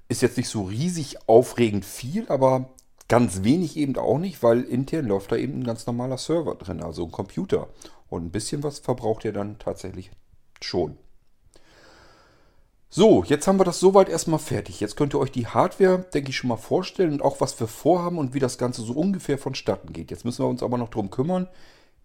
Ist 0.08 0.22
jetzt 0.22 0.38
nicht 0.38 0.50
so 0.50 0.64
riesig 0.64 1.18
aufregend 1.28 1.86
viel, 1.86 2.28
aber 2.28 2.70
ganz 3.12 3.44
wenig 3.44 3.76
eben 3.76 3.98
auch 3.98 4.20
nicht, 4.20 4.42
weil 4.42 4.62
intern 4.62 5.06
läuft 5.06 5.34
da 5.34 5.36
eben 5.36 5.60
ein 5.60 5.64
ganz 5.66 5.86
normaler 5.86 6.18
Server 6.18 6.56
drin, 6.56 6.82
also 6.82 7.04
ein 7.04 7.12
Computer. 7.12 7.68
Und 8.08 8.24
ein 8.24 8.32
bisschen 8.32 8.64
was 8.64 8.80
verbraucht 8.80 9.26
er 9.26 9.34
dann 9.34 9.60
tatsächlich 9.60 10.12
schon. 10.62 10.98
So, 12.90 13.26
jetzt 13.26 13.48
haben 13.48 13.60
wir 13.60 13.66
das 13.66 13.82
soweit 13.82 14.08
erstmal 14.08 14.40
fertig. 14.40 14.80
Jetzt 14.80 14.96
könnt 14.96 15.14
ihr 15.14 15.20
euch 15.20 15.34
die 15.34 15.46
Hardware, 15.46 16.06
denke 16.14 16.30
ich, 16.30 16.38
schon 16.38 16.48
mal 16.48 16.56
vorstellen 16.56 17.12
und 17.12 17.22
auch 17.22 17.42
was 17.42 17.60
wir 17.60 17.68
vorhaben 17.68 18.18
und 18.18 18.34
wie 18.34 18.40
das 18.40 18.58
Ganze 18.58 18.82
so 18.82 18.94
ungefähr 18.94 19.38
vonstatten 19.38 19.92
geht. 19.92 20.10
Jetzt 20.10 20.24
müssen 20.24 20.46
wir 20.46 20.50
uns 20.50 20.64
aber 20.64 20.78
noch 20.78 20.90
darum 20.90 21.10
kümmern, 21.10 21.50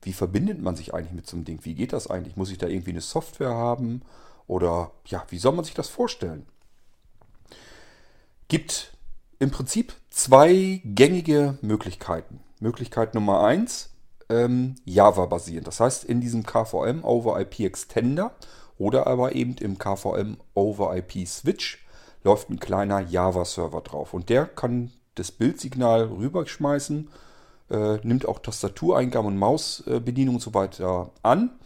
wie 0.03 0.13
verbindet 0.13 0.61
man 0.61 0.75
sich 0.75 0.93
eigentlich 0.93 1.15
mit 1.15 1.29
so 1.29 1.37
einem 1.37 1.45
Ding? 1.45 1.61
Wie 1.63 1.75
geht 1.75 1.93
das 1.93 2.11
eigentlich? 2.11 2.35
Muss 2.35 2.51
ich 2.51 2.59
da 2.59 2.67
irgendwie 2.67 2.91
eine 2.91 3.01
Software 3.01 3.55
haben? 3.55 4.03
Oder 4.49 4.91
ja, 5.07 5.25
wie 5.29 5.39
soll 5.39 5.53
man 5.53 5.65
sich 5.65 5.75
das 5.75 5.89
vorstellen? 5.89 6.47
Gibt 8.49 8.96
im 9.39 9.51
Prinzip 9.51 9.95
zwei 10.11 10.81
gängige 10.85 11.59
Möglichkeiten. 11.61 12.41
Möglichkeit 12.61 13.15
Nummer 13.15 13.43
eins, 13.45 13.91
ähm, 14.29 14.77
Java 14.85 15.27
basierend. 15.27 15.67
Das 15.67 15.81
heißt, 15.81 16.05
in 16.05 16.21
diesem 16.21 16.45
KVM 16.45 17.05
over 17.05 17.39
IP 17.41 17.61
Extender 17.61 18.33
oder 18.79 19.07
aber 19.07 19.35
eben 19.35 19.57
im 19.59 19.79
KVM 19.79 20.39
over 20.55 20.97
IP 20.97 21.27
Switch 21.27 21.87
läuft 22.25 22.51
ein 22.51 22.59
kleiner 22.59 23.01
Java-Server 23.01 23.81
drauf. 23.83 24.13
Und 24.13 24.29
der 24.29 24.47
kann 24.47 24.91
das 25.15 25.31
Bildsignal 25.31 26.05
rüberschmeißen, 26.05 27.09
äh, 27.71 27.97
nimmt 28.03 28.27
auch 28.27 28.41
Tastatureingaben 28.41 29.29
und 29.29 29.39
Mausbedienung 29.39 30.37
und 30.37 30.41
so 30.41 30.53
weiter 30.53 31.13
an. 31.23 31.59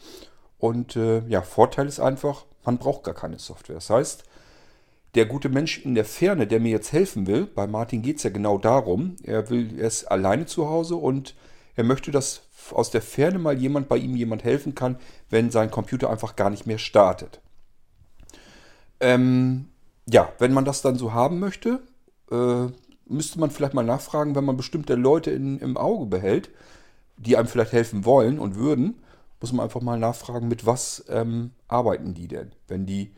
Und 0.59 0.97
äh, 0.97 1.27
ja, 1.29 1.43
Vorteil 1.43 1.87
ist 1.87 1.99
einfach, 1.99 2.45
man 2.65 2.79
braucht 2.79 3.05
gar 3.05 3.15
keine 3.15 3.39
Software. 3.39 3.77
Das 3.77 3.91
heißt, 3.91 4.25
der 5.15 5.27
gute 5.27 5.49
Mensch 5.49 5.85
in 5.85 5.95
der 5.95 6.05
Ferne, 6.05 6.47
der 6.47 6.61
mir 6.61 6.71
jetzt 6.71 6.93
helfen 6.93 7.27
will, 7.27 7.47
bei 7.47 7.67
Martin 7.67 8.03
geht 8.03 8.19
es 8.19 8.23
ja 8.23 8.31
genau 8.31 8.59
darum, 8.59 9.17
er 9.23 9.51
will, 9.51 9.79
er 9.79 9.89
ist 9.89 10.05
alleine 10.05 10.47
zu 10.47 10.69
Hause 10.69 10.97
und 10.97 11.35
er 11.75 11.85
möchte, 11.85 12.11
dass 12.11 12.43
aus 12.73 12.91
der 12.91 13.03
Ferne 13.03 13.39
mal 13.39 13.59
jemand 13.59 13.89
bei 13.89 13.97
ihm 13.97 14.15
jemand 14.15 14.45
helfen 14.45 14.75
kann, 14.75 14.99
wenn 15.29 15.51
sein 15.51 15.71
Computer 15.71 16.11
einfach 16.11 16.37
gar 16.37 16.51
nicht 16.51 16.67
mehr 16.67 16.79
startet. 16.79 17.41
Ähm, 19.01 19.69
ja, 20.09 20.33
wenn 20.39 20.53
man 20.53 20.65
das 20.65 20.83
dann 20.83 20.97
so 20.97 21.13
haben 21.13 21.41
möchte, 21.41 21.81
äh, 22.31 22.67
müsste 23.07 23.41
man 23.41 23.51
vielleicht 23.51 23.75
mal 23.75 23.85
nachfragen, 23.85 24.35
wenn 24.35 24.45
man 24.45 24.57
bestimmte 24.57 24.95
Leute 24.95 25.31
in, 25.31 25.59
im 25.59 25.77
Auge 25.77 26.07
behält, 26.07 26.51
die 27.17 27.37
einem 27.37 27.49
vielleicht 27.49 27.73
helfen 27.73 28.05
wollen 28.05 28.39
und 28.39 28.55
würden, 28.57 29.03
muss 29.41 29.53
man 29.53 29.65
einfach 29.65 29.81
mal 29.81 29.99
nachfragen, 29.99 30.49
mit 30.49 30.67
was 30.67 31.05
ähm, 31.09 31.51
arbeiten 31.67 32.15
die 32.15 32.29
denn? 32.29 32.53
Wenn 32.69 32.87
die 32.87 33.13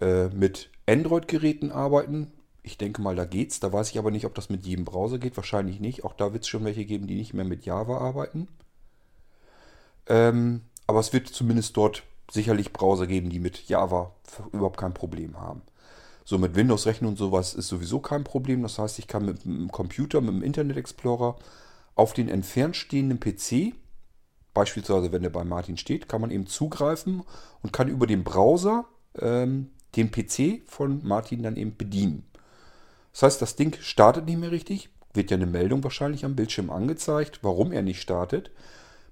äh, 0.00 0.28
mit 0.28 0.70
Android-Geräten 0.86 1.70
arbeiten, 1.70 2.32
ich 2.62 2.78
denke 2.78 3.02
mal, 3.02 3.16
da 3.16 3.24
geht's. 3.24 3.60
Da 3.60 3.72
weiß 3.72 3.90
ich 3.90 3.98
aber 3.98 4.10
nicht, 4.10 4.24
ob 4.24 4.34
das 4.34 4.48
mit 4.48 4.64
jedem 4.64 4.84
Browser 4.84 5.18
geht. 5.18 5.36
Wahrscheinlich 5.36 5.80
nicht. 5.80 6.04
Auch 6.04 6.14
da 6.14 6.32
wird 6.32 6.44
es 6.44 6.48
schon 6.48 6.64
welche 6.64 6.84
geben, 6.84 7.06
die 7.06 7.16
nicht 7.16 7.34
mehr 7.34 7.44
mit 7.44 7.64
Java 7.64 7.98
arbeiten. 7.98 8.48
Ähm, 10.06 10.62
aber 10.86 11.00
es 11.00 11.12
wird 11.12 11.28
zumindest 11.28 11.76
dort 11.76 12.04
sicherlich 12.30 12.72
Browser 12.72 13.06
geben, 13.06 13.30
die 13.30 13.40
mit 13.40 13.68
Java 13.68 14.12
überhaupt 14.52 14.78
kein 14.78 14.94
Problem 14.94 15.40
haben. 15.40 15.62
So 16.24 16.38
mit 16.38 16.54
Windows-Rechnen 16.54 17.08
und 17.08 17.18
sowas 17.18 17.54
ist 17.54 17.68
sowieso 17.68 17.98
kein 17.98 18.24
Problem. 18.24 18.62
Das 18.62 18.78
heißt, 18.78 18.98
ich 18.98 19.08
kann 19.08 19.24
mit 19.24 19.44
dem 19.44 19.70
Computer, 19.72 20.20
mit 20.20 20.30
dem 20.30 20.42
Internet 20.42 20.76
Explorer 20.76 21.36
auf 21.94 22.14
den 22.14 22.28
entfernt 22.28 22.76
stehenden 22.76 23.20
PC, 23.20 23.74
beispielsweise 24.54 25.12
wenn 25.12 25.22
der 25.22 25.30
bei 25.30 25.44
Martin 25.44 25.76
steht, 25.76 26.08
kann 26.08 26.20
man 26.20 26.30
eben 26.30 26.46
zugreifen 26.46 27.22
und 27.62 27.72
kann 27.72 27.88
über 27.88 28.06
den 28.06 28.24
Browser 28.24 28.86
ähm, 29.18 29.70
den 29.96 30.10
PC 30.10 30.62
von 30.66 31.00
Martin 31.06 31.42
dann 31.42 31.56
eben 31.56 31.76
bedienen. 31.76 32.24
Das 33.12 33.22
heißt, 33.22 33.42
das 33.42 33.56
Ding 33.56 33.76
startet 33.80 34.26
nicht 34.26 34.38
mehr 34.38 34.50
richtig, 34.50 34.88
wird 35.12 35.30
ja 35.30 35.36
eine 35.36 35.46
Meldung 35.46 35.84
wahrscheinlich 35.84 36.24
am 36.24 36.36
Bildschirm 36.36 36.70
angezeigt, 36.70 37.40
warum 37.42 37.72
er 37.72 37.82
nicht 37.82 38.00
startet. 38.00 38.50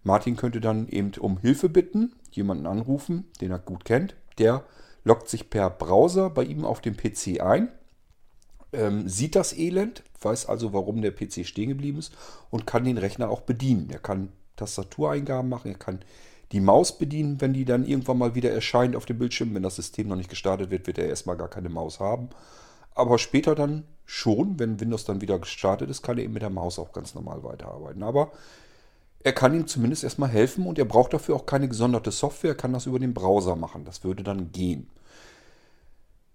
Martin 0.03 0.37
könnte 0.37 0.61
dann 0.61 0.89
eben 0.89 1.13
um 1.19 1.39
Hilfe 1.39 1.69
bitten, 1.69 2.13
jemanden 2.31 2.67
anrufen, 2.67 3.27
den 3.41 3.51
er 3.51 3.59
gut 3.59 3.85
kennt. 3.85 4.15
Der 4.39 4.65
loggt 5.05 5.29
sich 5.29 5.51
per 5.51 5.69
Browser 5.69 6.31
bei 6.31 6.45
ihm 6.45 6.65
auf 6.65 6.81
dem 6.81 6.97
PC 6.97 7.41
ein, 7.41 7.69
ähm, 8.73 9.09
sieht 9.09 9.35
das 9.35 9.57
Elend, 9.57 10.03
weiß 10.21 10.47
also, 10.47 10.73
warum 10.73 11.03
der 11.03 11.13
PC 11.13 11.45
stehen 11.47 11.71
geblieben 11.71 11.99
ist 11.99 12.13
und 12.51 12.67
kann 12.67 12.85
den 12.85 12.99
Rechner 12.99 13.31
auch 13.31 13.41
bedienen. 13.43 13.91
Er 13.91 13.99
kann 13.99 14.31
Tastatureingaben 14.57 15.49
machen, 15.49 15.73
er 15.73 15.79
kann 15.79 16.01
die 16.53 16.61
Maus 16.61 16.99
bedienen, 16.99 17.41
wenn 17.41 17.53
die 17.53 17.65
dann 17.65 17.87
irgendwann 17.87 18.19
mal 18.19 18.35
wieder 18.35 18.51
erscheint 18.51 18.97
auf 18.97 19.07
dem 19.07 19.19
Bildschirm. 19.19 19.55
Wenn 19.55 19.63
das 19.63 19.77
System 19.77 20.09
noch 20.09 20.17
nicht 20.17 20.31
gestartet 20.31 20.71
wird, 20.71 20.87
wird 20.87 20.99
er 20.99 21.09
erstmal 21.09 21.37
gar 21.37 21.49
keine 21.49 21.69
Maus 21.69 22.01
haben. 22.01 22.31
Aber 22.95 23.19
später 23.19 23.55
dann 23.55 23.85
schon, 24.05 24.59
wenn 24.59 24.81
Windows 24.81 25.05
dann 25.05 25.21
wieder 25.21 25.39
gestartet 25.39 25.89
ist, 25.89 26.03
kann 26.03 26.19
er 26.19 26.25
eben 26.25 26.33
mit 26.33 26.43
der 26.43 26.51
Maus 26.51 26.79
auch 26.79 26.93
ganz 26.93 27.15
normal 27.15 27.45
weiterarbeiten. 27.45 28.03
Aber 28.03 28.33
er 29.23 29.33
kann 29.33 29.55
ihm 29.55 29.67
zumindest 29.67 30.03
erstmal 30.03 30.31
helfen 30.31 30.67
und 30.67 30.79
er 30.79 30.87
braucht 30.87 31.13
dafür 31.13 31.37
auch 31.37 31.47
keine 31.47 31.69
gesonderte 31.69 32.11
Software, 32.11 32.53
er 32.53 32.57
kann 32.57 32.73
das 32.73 32.87
über 32.87 32.99
den 32.99 33.15
Browser 33.15 33.55
machen. 33.55 33.85
Das 33.85 34.03
würde 34.03 34.23
dann 34.23 34.51
gehen. 34.51 34.91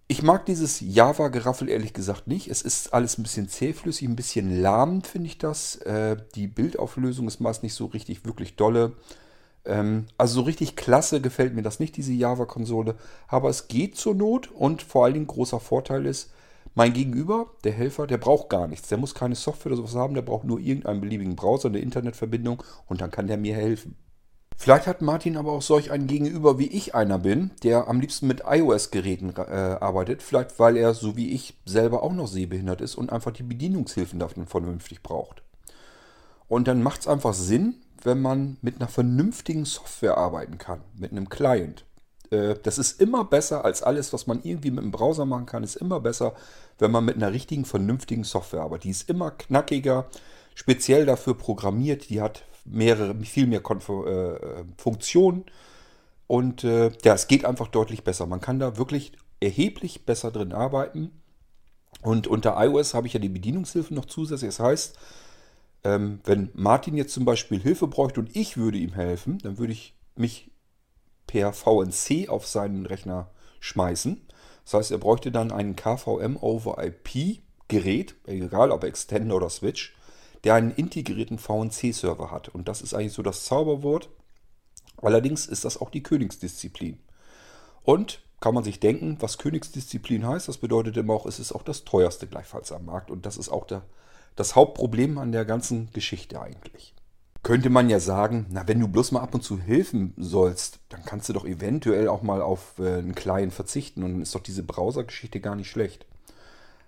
Ich 0.07 0.21
mag 0.21 0.45
dieses 0.45 0.81
Java-Geraffel 0.81 1.67
ehrlich 1.67 1.93
gesagt 1.93 2.27
nicht. 2.27 2.47
Es 2.47 2.61
ist 2.61 2.93
alles 2.93 3.17
ein 3.17 3.23
bisschen 3.23 3.49
zähflüssig, 3.49 4.07
ein 4.07 4.15
bisschen 4.15 4.61
lahm, 4.61 5.01
finde 5.01 5.27
ich 5.27 5.39
das. 5.39 5.77
Äh, 5.77 6.17
die 6.35 6.45
Bildauflösung 6.45 7.27
ist 7.27 7.39
meist 7.39 7.63
nicht 7.63 7.73
so 7.73 7.87
richtig 7.87 8.23
wirklich 8.23 8.55
dolle. 8.55 8.93
Ähm, 9.65 10.05
also 10.17 10.35
so 10.35 10.41
richtig 10.41 10.75
klasse 10.75 11.21
gefällt 11.21 11.55
mir 11.55 11.61
das 11.61 11.79
nicht, 11.79 11.97
diese 11.97 12.13
Java-Konsole. 12.13 12.95
Aber 13.27 13.49
es 13.49 13.67
geht 13.67 13.95
zur 13.95 14.15
Not 14.15 14.51
und 14.51 14.81
vor 14.81 15.05
allen 15.05 15.13
Dingen 15.13 15.27
großer 15.27 15.59
Vorteil 15.59 16.05
ist, 16.05 16.31
mein 16.77 16.93
Gegenüber, 16.93 17.47
der 17.63 17.71
Helfer, 17.71 18.05
der 18.05 18.17
braucht 18.17 18.49
gar 18.49 18.67
nichts. 18.67 18.89
Der 18.89 18.97
muss 18.97 19.15
keine 19.15 19.35
Software 19.35 19.71
oder 19.71 19.77
sowas 19.77 19.95
haben, 19.95 20.13
der 20.13 20.23
braucht 20.23 20.43
nur 20.43 20.59
irgendeinen 20.59 20.99
beliebigen 20.99 21.35
Browser, 21.35 21.69
eine 21.69 21.79
Internetverbindung 21.79 22.61
und 22.87 22.99
dann 22.99 23.11
kann 23.11 23.27
der 23.27 23.37
mir 23.37 23.55
helfen. 23.55 23.95
Vielleicht 24.57 24.87
hat 24.87 25.01
Martin 25.01 25.37
aber 25.37 25.51
auch 25.51 25.61
solch 25.61 25.91
einen 25.91 26.07
Gegenüber, 26.07 26.59
wie 26.59 26.67
ich 26.67 26.95
einer 26.95 27.19
bin, 27.19 27.51
der 27.63 27.87
am 27.87 27.99
liebsten 27.99 28.27
mit 28.27 28.43
iOS-Geräten 28.45 29.33
äh, 29.35 29.77
arbeitet. 29.79 30.21
Vielleicht 30.21 30.59
weil 30.59 30.77
er, 30.77 30.93
so 30.93 31.17
wie 31.17 31.31
ich, 31.31 31.57
selber 31.65 32.03
auch 32.03 32.13
noch 32.13 32.27
sehbehindert 32.27 32.81
ist 32.81 32.95
und 32.95 33.11
einfach 33.11 33.31
die 33.31 33.43
Bedienungshilfen 33.43 34.19
davon 34.19 34.47
vernünftig 34.47 35.03
braucht. 35.03 35.43
Und 36.47 36.67
dann 36.67 36.83
macht 36.83 37.01
es 37.01 37.07
einfach 37.07 37.33
Sinn, 37.33 37.75
wenn 38.05 38.21
man 38.21 38.57
mit 38.61 38.75
einer 38.75 38.87
vernünftigen 38.87 39.65
Software 39.65 40.17
arbeiten 40.17 40.57
kann, 40.57 40.81
mit 40.95 41.11
einem 41.11 41.29
Client. 41.29 41.85
Äh, 42.29 42.55
das 42.63 42.77
ist 42.77 43.01
immer 43.01 43.25
besser 43.25 43.65
als 43.65 43.83
alles, 43.83 44.13
was 44.13 44.27
man 44.27 44.41
irgendwie 44.43 44.71
mit 44.71 44.83
dem 44.83 44.91
Browser 44.91 45.25
machen 45.25 45.45
kann, 45.45 45.63
ist 45.63 45.75
immer 45.75 45.99
besser, 45.99 46.33
wenn 46.77 46.91
man 46.91 47.05
mit 47.05 47.15
einer 47.15 47.31
richtigen, 47.31 47.65
vernünftigen 47.65 48.23
Software 48.23 48.61
arbeitet. 48.61 48.85
Die 48.85 48.91
ist 48.91 49.09
immer 49.09 49.31
knackiger, 49.31 50.05
speziell 50.53 51.05
dafür 51.05 51.35
programmiert, 51.35 52.09
die 52.09 52.21
hat 52.21 52.43
mehrere, 52.65 53.15
viel 53.23 53.47
mehr 53.47 53.61
Konf 53.61 53.89
äh, 53.89 54.63
Funktionen 54.77 55.45
und 56.27 56.63
äh, 56.63 56.91
ja, 57.03 57.13
es 57.13 57.27
geht 57.27 57.45
einfach 57.45 57.67
deutlich 57.67 58.03
besser. 58.03 58.25
Man 58.25 58.41
kann 58.41 58.59
da 58.59 58.77
wirklich 58.77 59.11
erheblich 59.39 60.05
besser 60.05 60.31
drin 60.31 60.53
arbeiten. 60.53 61.11
Und 62.01 62.27
unter 62.27 62.55
iOS 62.63 62.93
habe 62.93 63.07
ich 63.07 63.13
ja 63.13 63.19
die 63.19 63.29
Bedienungshilfen 63.29 63.95
noch 63.95 64.05
zusätzlich. 64.05 64.49
Das 64.49 64.59
heißt, 64.59 64.97
ähm, 65.85 66.19
wenn 66.23 66.49
Martin 66.55 66.97
jetzt 66.97 67.13
zum 67.13 67.25
Beispiel 67.25 67.61
Hilfe 67.61 67.87
bräuchte 67.87 68.19
und 68.19 68.35
ich 68.35 68.57
würde 68.57 68.79
ihm 68.79 68.93
helfen, 68.93 69.37
dann 69.37 69.59
würde 69.59 69.71
ich 69.71 69.95
mich 70.15 70.51
per 71.27 71.53
VNC 71.53 72.27
auf 72.27 72.47
seinen 72.47 72.87
Rechner 72.87 73.29
schmeißen. 73.59 74.25
Das 74.63 74.73
heißt, 74.73 74.91
er 74.91 74.97
bräuchte 74.97 75.31
dann 75.31 75.51
einen 75.51 75.75
KVM 75.75 76.37
over 76.37 76.83
IP 76.83 77.41
Gerät, 77.67 78.15
egal 78.25 78.71
ob 78.71 78.83
Extender 78.83 79.35
oder 79.35 79.49
Switch, 79.49 79.95
der 80.43 80.55
einen 80.55 80.71
integrierten 80.71 81.37
VNC-Server 81.37 82.31
hat. 82.31 82.49
Und 82.49 82.67
das 82.67 82.81
ist 82.81 82.93
eigentlich 82.93 83.13
so 83.13 83.23
das 83.23 83.45
Zauberwort. 83.45 84.09
Allerdings 84.97 85.45
ist 85.45 85.65
das 85.65 85.79
auch 85.79 85.91
die 85.91 86.03
Königsdisziplin. 86.03 86.99
Und 87.83 88.21
kann 88.39 88.55
man 88.55 88.63
sich 88.63 88.79
denken, 88.79 89.17
was 89.19 89.37
Königsdisziplin 89.37 90.27
heißt, 90.27 90.47
das 90.47 90.57
bedeutet 90.57 90.97
immer 90.97 91.13
auch, 91.13 91.25
es 91.25 91.39
ist 91.39 91.51
auch 91.51 91.63
das 91.63 91.85
teuerste 91.85 92.27
gleichfalls 92.27 92.71
am 92.71 92.85
Markt. 92.85 93.11
Und 93.11 93.25
das 93.25 93.37
ist 93.37 93.49
auch 93.49 93.65
der, 93.65 93.83
das 94.35 94.55
Hauptproblem 94.55 95.17
an 95.17 95.31
der 95.31 95.45
ganzen 95.45 95.89
Geschichte 95.93 96.41
eigentlich 96.41 96.95
könnte 97.45 97.69
man 97.69 97.91
ja 97.91 97.99
sagen, 97.99 98.47
na, 98.49 98.67
wenn 98.67 98.79
du 98.79 98.87
bloß 98.87 99.11
mal 99.11 99.19
ab 99.19 99.35
und 99.35 99.43
zu 99.43 99.59
helfen 99.59 100.15
sollst, 100.17 100.79
dann 100.89 101.05
kannst 101.05 101.29
du 101.29 101.33
doch 101.33 101.45
eventuell 101.45 102.07
auch 102.07 102.23
mal 102.23 102.41
auf 102.41 102.79
äh, 102.79 102.95
einen 102.95 103.13
Client 103.13 103.53
verzichten 103.53 104.01
und 104.01 104.13
dann 104.13 104.21
ist 104.23 104.33
doch 104.33 104.41
diese 104.41 104.63
Browser-Geschichte 104.63 105.39
gar 105.39 105.55
nicht 105.55 105.69
schlecht. 105.69 106.07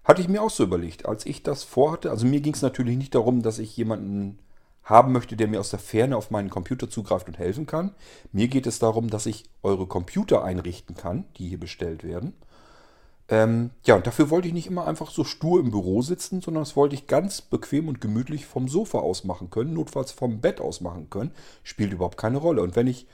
Hatte 0.03 0.19
ich 0.19 0.27
mir 0.27 0.41
auch 0.41 0.49
so 0.49 0.63
überlegt, 0.63 1.05
als 1.05 1.27
ich 1.27 1.43
das 1.43 1.63
vorhatte. 1.63 2.09
Also 2.09 2.25
mir 2.25 2.41
ging 2.41 2.55
es 2.55 2.63
natürlich 2.63 2.97
nicht 2.97 3.13
darum, 3.13 3.43
dass 3.43 3.59
ich 3.59 3.77
jemanden 3.77 4.39
haben 4.83 5.11
möchte, 5.11 5.37
der 5.37 5.47
mir 5.47 5.59
aus 5.59 5.69
der 5.69 5.77
Ferne 5.77 6.17
auf 6.17 6.31
meinen 6.31 6.49
Computer 6.49 6.89
zugreift 6.89 7.27
und 7.27 7.37
helfen 7.37 7.67
kann. 7.67 7.93
Mir 8.31 8.47
geht 8.47 8.65
es 8.65 8.79
darum, 8.79 9.11
dass 9.11 9.27
ich 9.27 9.43
eure 9.61 9.85
Computer 9.85 10.43
einrichten 10.43 10.95
kann, 10.95 11.25
die 11.37 11.49
hier 11.49 11.59
bestellt 11.59 12.03
werden. 12.03 12.33
Ähm, 13.29 13.71
ja, 13.85 13.95
und 13.95 14.07
dafür 14.07 14.29
wollte 14.29 14.47
ich 14.47 14.53
nicht 14.53 14.67
immer 14.67 14.87
einfach 14.87 15.11
so 15.11 15.23
stur 15.23 15.59
im 15.59 15.71
Büro 15.71 16.01
sitzen, 16.01 16.41
sondern 16.41 16.63
das 16.63 16.75
wollte 16.75 16.95
ich 16.95 17.07
ganz 17.07 17.41
bequem 17.41 17.89
und 17.89 17.99
gemütlich 17.99 18.45
vom 18.45 18.69
Sofa 18.69 18.99
aus 18.99 19.25
machen 19.25 19.49
können, 19.49 19.73
notfalls 19.73 20.11
vom 20.11 20.39
Bett 20.39 20.61
aus 20.61 20.79
machen 20.79 21.09
können. 21.09 21.31
Spielt 21.63 21.91
überhaupt 21.91 22.17
keine 22.17 22.37
Rolle. 22.37 22.61
Und 22.61 22.75
wenn 22.75 22.87
ich 22.87 23.05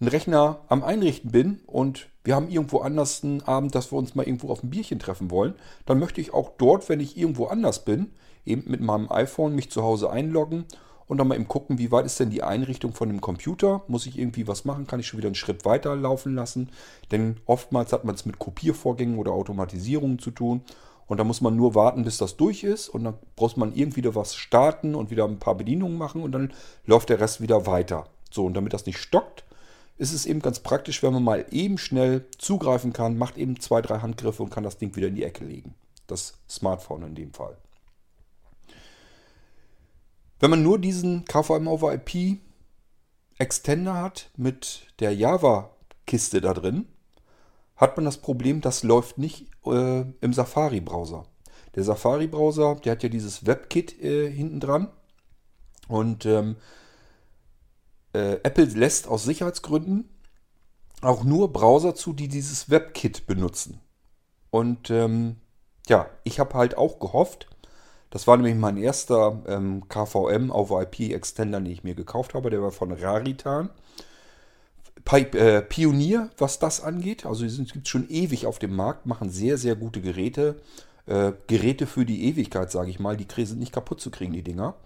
einen 0.00 0.08
Rechner 0.08 0.60
am 0.68 0.84
Einrichten 0.84 1.30
bin 1.30 1.60
und 1.66 2.08
wir 2.24 2.34
haben 2.34 2.48
irgendwo 2.48 2.78
anders 2.80 3.24
einen 3.24 3.42
Abend, 3.42 3.74
dass 3.74 3.90
wir 3.90 3.98
uns 3.98 4.14
mal 4.14 4.26
irgendwo 4.26 4.50
auf 4.50 4.62
ein 4.62 4.70
Bierchen 4.70 4.98
treffen 4.98 5.30
wollen, 5.30 5.54
dann 5.86 5.98
möchte 5.98 6.20
ich 6.20 6.34
auch 6.34 6.52
dort, 6.58 6.88
wenn 6.88 7.00
ich 7.00 7.16
irgendwo 7.16 7.46
anders 7.46 7.84
bin, 7.84 8.10
eben 8.44 8.64
mit 8.66 8.80
meinem 8.80 9.10
iPhone 9.10 9.54
mich 9.54 9.70
zu 9.70 9.82
Hause 9.82 10.10
einloggen 10.10 10.66
und 11.06 11.18
dann 11.18 11.28
mal 11.28 11.34
eben 11.34 11.48
gucken, 11.48 11.78
wie 11.78 11.90
weit 11.90 12.06
ist 12.06 12.18
denn 12.20 12.30
die 12.30 12.42
Einrichtung 12.42 12.92
von 12.94 13.08
dem 13.08 13.20
Computer. 13.20 13.82
Muss 13.88 14.06
ich 14.06 14.18
irgendwie 14.18 14.48
was 14.48 14.64
machen? 14.64 14.86
Kann 14.86 15.00
ich 15.00 15.06
schon 15.06 15.18
wieder 15.18 15.28
einen 15.28 15.34
Schritt 15.34 15.64
weiter 15.64 15.94
laufen 15.96 16.34
lassen? 16.34 16.70
Denn 17.10 17.36
oftmals 17.46 17.92
hat 17.92 18.04
man 18.04 18.14
es 18.14 18.24
mit 18.24 18.38
Kopiervorgängen 18.38 19.18
oder 19.18 19.32
Automatisierungen 19.32 20.18
zu 20.18 20.30
tun. 20.30 20.62
Und 21.06 21.18
da 21.18 21.24
muss 21.24 21.40
man 21.40 21.56
nur 21.56 21.74
warten, 21.74 22.04
bis 22.04 22.16
das 22.16 22.36
durch 22.36 22.64
ist. 22.64 22.88
Und 22.88 23.04
dann 23.04 23.14
braucht 23.36 23.56
man 23.56 23.74
irgendwie 23.74 23.98
wieder 23.98 24.14
was 24.14 24.34
starten 24.34 24.94
und 24.94 25.10
wieder 25.10 25.24
ein 25.26 25.38
paar 25.38 25.54
Bedienungen 25.54 25.98
machen 25.98 26.22
und 26.22 26.32
dann 26.32 26.52
läuft 26.86 27.10
der 27.10 27.20
Rest 27.20 27.40
wieder 27.40 27.66
weiter. 27.66 28.06
So, 28.30 28.46
und 28.46 28.54
damit 28.54 28.72
das 28.72 28.86
nicht 28.86 28.98
stockt, 28.98 29.44
ist 29.96 30.12
es 30.12 30.26
eben 30.26 30.40
ganz 30.40 30.60
praktisch, 30.60 31.02
wenn 31.02 31.12
man 31.12 31.22
mal 31.22 31.46
eben 31.50 31.78
schnell 31.78 32.24
zugreifen 32.38 32.92
kann, 32.92 33.16
macht 33.16 33.36
eben 33.36 33.60
zwei, 33.60 33.80
drei 33.80 33.98
Handgriffe 33.98 34.42
und 34.42 34.50
kann 34.50 34.64
das 34.64 34.78
Ding 34.78 34.96
wieder 34.96 35.08
in 35.08 35.14
die 35.14 35.22
Ecke 35.22 35.44
legen. 35.44 35.74
Das 36.06 36.34
Smartphone 36.48 37.04
in 37.04 37.14
dem 37.14 37.32
Fall. 37.32 37.56
Wenn 40.40 40.50
man 40.50 40.62
nur 40.62 40.78
diesen 40.78 41.24
KVM 41.24 41.68
over 41.68 41.94
IP 41.94 42.38
Extender 43.38 43.94
hat 43.94 44.30
mit 44.36 44.86
der 45.00 45.14
Java-Kiste 45.14 46.40
da 46.40 46.54
drin, 46.54 46.86
hat 47.76 47.96
man 47.96 48.04
das 48.04 48.18
Problem, 48.18 48.60
das 48.60 48.82
läuft 48.82 49.18
nicht 49.18 49.48
äh, 49.66 50.04
im 50.20 50.32
Safari-Browser. 50.32 51.24
Der 51.74 51.82
Safari-Browser, 51.82 52.76
der 52.76 52.92
hat 52.92 53.02
ja 53.02 53.08
dieses 53.08 53.46
WebKit 53.46 54.00
äh, 54.02 54.30
hinten 54.30 54.60
dran. 54.60 54.88
Und 55.88 56.24
ähm, 56.24 56.56
äh, 58.12 58.34
Apple 58.42 58.64
lässt 58.64 59.08
aus 59.08 59.24
Sicherheitsgründen 59.24 60.08
auch 61.02 61.24
nur 61.24 61.52
Browser 61.52 61.94
zu, 61.94 62.12
die 62.12 62.28
dieses 62.28 62.70
WebKit 62.70 63.26
benutzen. 63.26 63.80
Und 64.50 64.90
ähm, 64.90 65.36
ja, 65.88 66.08
ich 66.22 66.38
habe 66.38 66.54
halt 66.54 66.78
auch 66.78 66.98
gehofft, 66.98 67.48
das 68.14 68.28
war 68.28 68.36
nämlich 68.36 68.54
mein 68.54 68.76
erster 68.76 69.42
ähm, 69.48 69.88
KVM 69.88 70.52
auf 70.52 70.70
IP 70.70 71.12
Extender, 71.12 71.58
den 71.58 71.72
ich 71.72 71.82
mir 71.82 71.96
gekauft 71.96 72.34
habe. 72.34 72.48
Der 72.48 72.62
war 72.62 72.70
von 72.70 72.92
Raritan. 72.92 73.70
Pipe, 75.04 75.36
äh, 75.36 75.62
Pionier, 75.62 76.30
was 76.38 76.60
das 76.60 76.80
angeht. 76.80 77.26
Also 77.26 77.44
die 77.44 77.64
gibt 77.64 77.86
es 77.86 77.90
schon 77.90 78.08
ewig 78.08 78.46
auf 78.46 78.60
dem 78.60 78.76
Markt, 78.76 79.04
machen 79.04 79.30
sehr, 79.30 79.58
sehr 79.58 79.74
gute 79.74 80.00
Geräte. 80.00 80.60
Äh, 81.06 81.32
Geräte 81.48 81.88
für 81.88 82.06
die 82.06 82.28
Ewigkeit, 82.28 82.70
sage 82.70 82.88
ich 82.88 83.00
mal. 83.00 83.16
Die 83.16 83.26
sind 83.44 83.58
nicht 83.58 83.72
kaputt 83.72 84.00
zu 84.00 84.12
kriegen, 84.12 84.32
die 84.32 84.44
Dinger. 84.44 84.76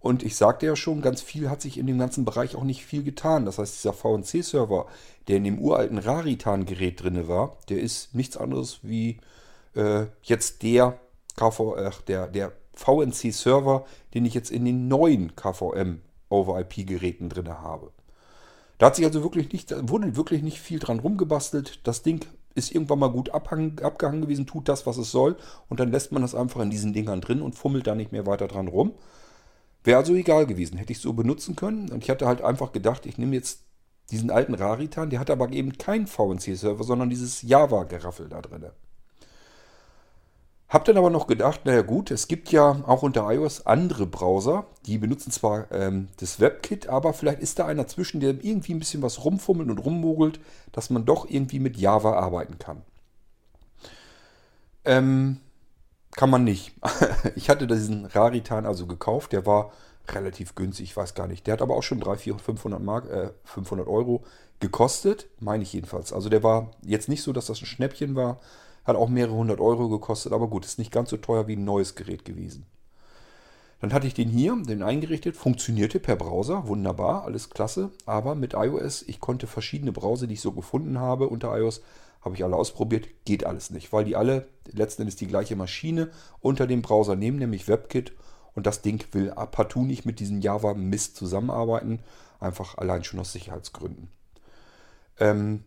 Und 0.00 0.22
ich 0.22 0.36
sagte 0.36 0.64
ja 0.64 0.74
schon, 0.74 1.02
ganz 1.02 1.20
viel 1.20 1.50
hat 1.50 1.60
sich 1.60 1.76
in 1.76 1.86
dem 1.86 1.98
ganzen 1.98 2.24
Bereich 2.24 2.56
auch 2.56 2.64
nicht 2.64 2.86
viel 2.86 3.02
getan. 3.02 3.44
Das 3.44 3.58
heißt, 3.58 3.74
dieser 3.74 3.92
VNC-Server, 3.92 4.86
der 5.28 5.36
in 5.36 5.44
dem 5.44 5.58
uralten 5.58 5.98
Raritan-Gerät 5.98 7.02
drin 7.02 7.28
war, 7.28 7.58
der 7.68 7.80
ist 7.80 8.14
nichts 8.14 8.38
anderes 8.38 8.78
wie 8.80 9.18
äh, 9.74 10.06
jetzt 10.22 10.62
der 10.62 10.98
KV, 11.36 11.76
äh, 11.76 11.90
der, 12.08 12.28
der 12.28 12.52
VNC-Server, 12.74 13.84
den 14.14 14.24
ich 14.24 14.34
jetzt 14.34 14.50
in 14.50 14.64
den 14.64 14.88
neuen 14.88 15.36
KVM 15.36 16.00
over 16.28 16.60
IP-Geräten 16.60 17.28
drin 17.28 17.48
habe. 17.48 17.90
Da 18.78 18.86
hat 18.86 18.96
sich 18.96 19.04
also 19.04 19.22
wirklich 19.22 19.52
nicht, 19.52 19.74
wurde 19.88 20.16
wirklich 20.16 20.42
nicht 20.42 20.60
viel 20.60 20.78
dran 20.78 21.00
rumgebastelt. 21.00 21.86
Das 21.86 22.02
Ding 22.02 22.24
ist 22.54 22.74
irgendwann 22.74 22.98
mal 22.98 23.10
gut 23.10 23.30
abhang, 23.30 23.78
abgehangen 23.80 24.22
gewesen, 24.22 24.46
tut 24.46 24.68
das, 24.68 24.86
was 24.86 24.96
es 24.96 25.10
soll. 25.10 25.36
Und 25.68 25.80
dann 25.80 25.90
lässt 25.90 26.12
man 26.12 26.22
das 26.22 26.34
einfach 26.34 26.60
in 26.60 26.70
diesen 26.70 26.92
Dingern 26.92 27.20
drin 27.20 27.42
und 27.42 27.54
fummelt 27.54 27.86
da 27.86 27.94
nicht 27.94 28.12
mehr 28.12 28.26
weiter 28.26 28.48
dran 28.48 28.68
rum. 28.68 28.92
Wäre 29.84 29.98
also 29.98 30.14
egal 30.14 30.46
gewesen, 30.46 30.78
hätte 30.78 30.92
ich 30.92 31.00
so 31.00 31.12
benutzen 31.12 31.56
können. 31.56 31.90
Und 31.90 32.02
ich 32.02 32.10
hatte 32.10 32.26
halt 32.26 32.42
einfach 32.42 32.72
gedacht, 32.72 33.06
ich 33.06 33.18
nehme 33.18 33.36
jetzt 33.36 33.60
diesen 34.10 34.30
alten 34.30 34.54
Raritan, 34.54 35.10
der 35.10 35.20
hat 35.20 35.30
aber 35.30 35.50
eben 35.50 35.78
keinen 35.78 36.06
VNC-Server, 36.06 36.84
sondern 36.84 37.10
dieses 37.10 37.42
Java-Geraffel 37.42 38.28
da 38.28 38.42
drin. 38.42 38.66
Hab 40.72 40.86
dann 40.86 40.96
aber 40.96 41.10
noch 41.10 41.26
gedacht, 41.26 41.66
naja 41.66 41.82
gut, 41.82 42.10
es 42.10 42.28
gibt 42.28 42.50
ja 42.50 42.82
auch 42.86 43.02
unter 43.02 43.30
iOS 43.30 43.66
andere 43.66 44.06
Browser, 44.06 44.64
die 44.86 44.96
benutzen 44.96 45.30
zwar 45.30 45.70
ähm, 45.70 46.08
das 46.16 46.40
WebKit, 46.40 46.86
aber 46.86 47.12
vielleicht 47.12 47.40
ist 47.40 47.58
da 47.58 47.66
einer 47.66 47.86
zwischen, 47.88 48.20
der 48.20 48.42
irgendwie 48.42 48.72
ein 48.72 48.78
bisschen 48.78 49.02
was 49.02 49.22
rumfummelt 49.22 49.68
und 49.68 49.76
rummogelt, 49.76 50.40
dass 50.72 50.88
man 50.88 51.04
doch 51.04 51.28
irgendwie 51.28 51.58
mit 51.58 51.76
Java 51.76 52.14
arbeiten 52.14 52.58
kann. 52.58 52.80
Ähm, 54.86 55.40
kann 56.12 56.30
man 56.30 56.42
nicht. 56.42 56.74
ich 57.36 57.50
hatte 57.50 57.66
diesen 57.66 58.06
Raritan 58.06 58.64
also 58.64 58.86
gekauft, 58.86 59.32
der 59.32 59.44
war 59.44 59.72
relativ 60.08 60.54
günstig, 60.54 60.86
ich 60.86 60.96
weiß 60.96 61.12
gar 61.12 61.26
nicht. 61.26 61.46
Der 61.46 61.52
hat 61.52 61.60
aber 61.60 61.76
auch 61.76 61.82
schon 61.82 62.00
300, 62.00 62.22
400, 62.22 62.46
500, 62.46 62.82
Mark, 62.82 63.10
äh, 63.10 63.30
500 63.44 63.86
Euro 63.86 64.24
gekostet, 64.58 65.28
meine 65.38 65.64
ich 65.64 65.74
jedenfalls. 65.74 66.14
Also 66.14 66.30
der 66.30 66.42
war 66.42 66.70
jetzt 66.80 67.10
nicht 67.10 67.22
so, 67.22 67.34
dass 67.34 67.44
das 67.44 67.60
ein 67.60 67.66
Schnäppchen 67.66 68.16
war, 68.16 68.40
hat 68.84 68.96
auch 68.96 69.08
mehrere 69.08 69.34
hundert 69.34 69.60
Euro 69.60 69.88
gekostet, 69.88 70.32
aber 70.32 70.48
gut, 70.48 70.64
ist 70.64 70.78
nicht 70.78 70.92
ganz 70.92 71.10
so 71.10 71.16
teuer 71.16 71.46
wie 71.46 71.56
ein 71.56 71.64
neues 71.64 71.94
Gerät 71.94 72.24
gewesen. 72.24 72.66
Dann 73.80 73.92
hatte 73.92 74.06
ich 74.06 74.14
den 74.14 74.28
hier, 74.28 74.56
den 74.56 74.84
eingerichtet, 74.84 75.36
funktionierte 75.36 75.98
per 75.98 76.14
Browser, 76.14 76.68
wunderbar, 76.68 77.24
alles 77.24 77.50
klasse. 77.50 77.90
Aber 78.06 78.36
mit 78.36 78.54
iOS, 78.54 79.02
ich 79.02 79.18
konnte 79.18 79.48
verschiedene 79.48 79.90
Browser, 79.90 80.28
die 80.28 80.34
ich 80.34 80.40
so 80.40 80.52
gefunden 80.52 81.00
habe 81.00 81.28
unter 81.28 81.58
iOS, 81.58 81.82
habe 82.20 82.36
ich 82.36 82.44
alle 82.44 82.54
ausprobiert, 82.54 83.08
geht 83.24 83.44
alles 83.44 83.70
nicht, 83.70 83.92
weil 83.92 84.04
die 84.04 84.14
alle 84.14 84.46
letzten 84.70 85.02
Endes 85.02 85.16
die 85.16 85.26
gleiche 85.26 85.56
Maschine 85.56 86.10
unter 86.40 86.68
dem 86.68 86.80
Browser 86.80 87.16
nehmen, 87.16 87.40
nämlich 87.40 87.66
WebKit. 87.66 88.12
Und 88.54 88.68
das 88.68 88.82
Ding 88.82 89.04
will 89.10 89.32
partout 89.50 89.82
nicht 89.82 90.06
mit 90.06 90.20
diesem 90.20 90.40
Java-Mist 90.40 91.16
zusammenarbeiten, 91.16 92.00
einfach 92.38 92.78
allein 92.78 93.02
schon 93.02 93.18
aus 93.18 93.32
Sicherheitsgründen. 93.32 94.12
Ähm, 95.18 95.64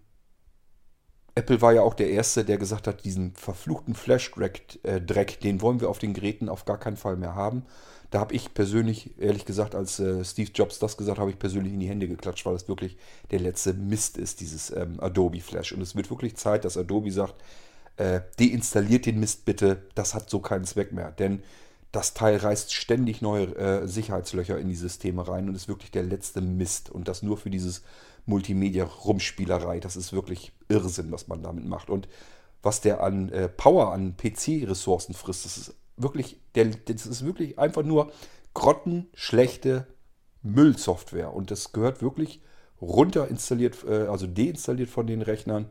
Apple 1.36 1.62
war 1.62 1.74
ja 1.74 1.82
auch 1.82 1.94
der 1.94 2.10
Erste, 2.10 2.46
der 2.46 2.58
gesagt 2.58 2.88
hat, 2.88 3.04
diesen 3.04 3.34
verfluchten 3.36 3.94
Flash-Dreck, 3.94 4.80
äh, 4.84 5.02
den 5.02 5.62
wollen 5.62 5.82
wir 5.82 5.90
auf 5.90 6.00
den 6.00 6.14
Geräten 6.14 6.48
auf 6.48 6.64
gar 6.64 6.80
keinen 6.80 6.96
Fall 6.96 7.18
mehr 7.18 7.36
haben. 7.36 7.66
Da 8.10 8.22
habe 8.22 8.34
ich 8.34 8.54
persönlich, 8.54 9.12
ehrlich 9.20 9.44
gesagt, 9.44 9.76
als 9.76 10.00
äh, 10.00 10.24
Steve 10.24 10.52
Jobs 10.54 10.80
das 10.80 10.96
gesagt 10.96 11.20
habe, 11.20 11.30
ich 11.30 11.38
persönlich 11.38 11.74
in 11.74 11.82
die 11.82 11.90
Hände 11.90 12.08
geklatscht, 12.08 12.46
weil 12.46 12.54
das 12.54 12.70
wirklich 12.70 12.96
der 13.32 13.40
letzte 13.42 13.74
Mist 13.74 14.18
ist, 14.18 14.40
dieses 14.40 14.72
ähm, 14.72 15.00
Adobe 15.02 15.42
Flash. 15.42 15.74
Und 15.74 15.82
es 15.82 15.96
wird 15.96 16.10
wirklich 16.10 16.38
Zeit, 16.38 16.64
dass 16.64 16.78
Adobe 16.78 17.12
sagt, 17.12 17.36
äh, 17.98 18.22
deinstalliert 18.40 19.06
den 19.06 19.20
Mist 19.20 19.44
bitte, 19.44 19.82
das 19.96 20.14
hat 20.14 20.30
so 20.30 20.40
keinen 20.40 20.64
Zweck 20.64 20.94
mehr. 20.94 21.12
Denn 21.12 21.44
das 21.92 22.14
Teil 22.14 22.38
reißt 22.38 22.74
ständig 22.74 23.22
neue 23.22 23.56
äh, 23.56 23.88
Sicherheitslöcher 23.88 24.58
in 24.58 24.70
die 24.70 24.76
Systeme 24.76 25.28
rein 25.28 25.50
und 25.50 25.56
ist 25.56 25.68
wirklich 25.68 25.92
der 25.92 26.04
letzte 26.04 26.40
Mist. 26.40 26.90
Und 26.90 27.10
das 27.10 27.24
nur 27.24 27.38
für 27.38 27.50
dieses 27.50 27.84
Multimedia-Rumspielerei. 28.26 29.80
Das 29.80 29.96
ist 29.96 30.14
wirklich 30.14 30.52
Irrsinn, 30.68 31.12
was 31.12 31.28
man 31.28 31.44
damit 31.44 31.66
macht. 31.66 31.90
Und 31.90 32.08
was 32.62 32.82
der 32.82 33.04
an 33.04 33.30
äh, 33.30 33.48
Power, 33.48 33.94
an 33.94 34.18
PC-Ressourcen 34.18 35.14
frisst, 35.14 35.46
das 35.46 35.58
ist 35.58 35.76
wirklich, 35.98 36.40
der, 36.56 36.66
das 36.66 37.06
ist 37.06 37.26
wirklich 37.26 37.60
einfach 37.60 37.84
nur 37.84 38.12
grottenschlechte 38.54 39.88
Müllsoftware. 40.42 41.34
Und 41.34 41.52
das 41.52 41.72
gehört 41.72 42.02
wirklich 42.02 42.42
runter 42.82 43.28
installiert, 43.28 43.84
äh, 43.88 44.08
also 44.08 44.28
deinstalliert 44.28 44.90
von 44.90 45.08
den 45.08 45.22
Rechnern. 45.22 45.70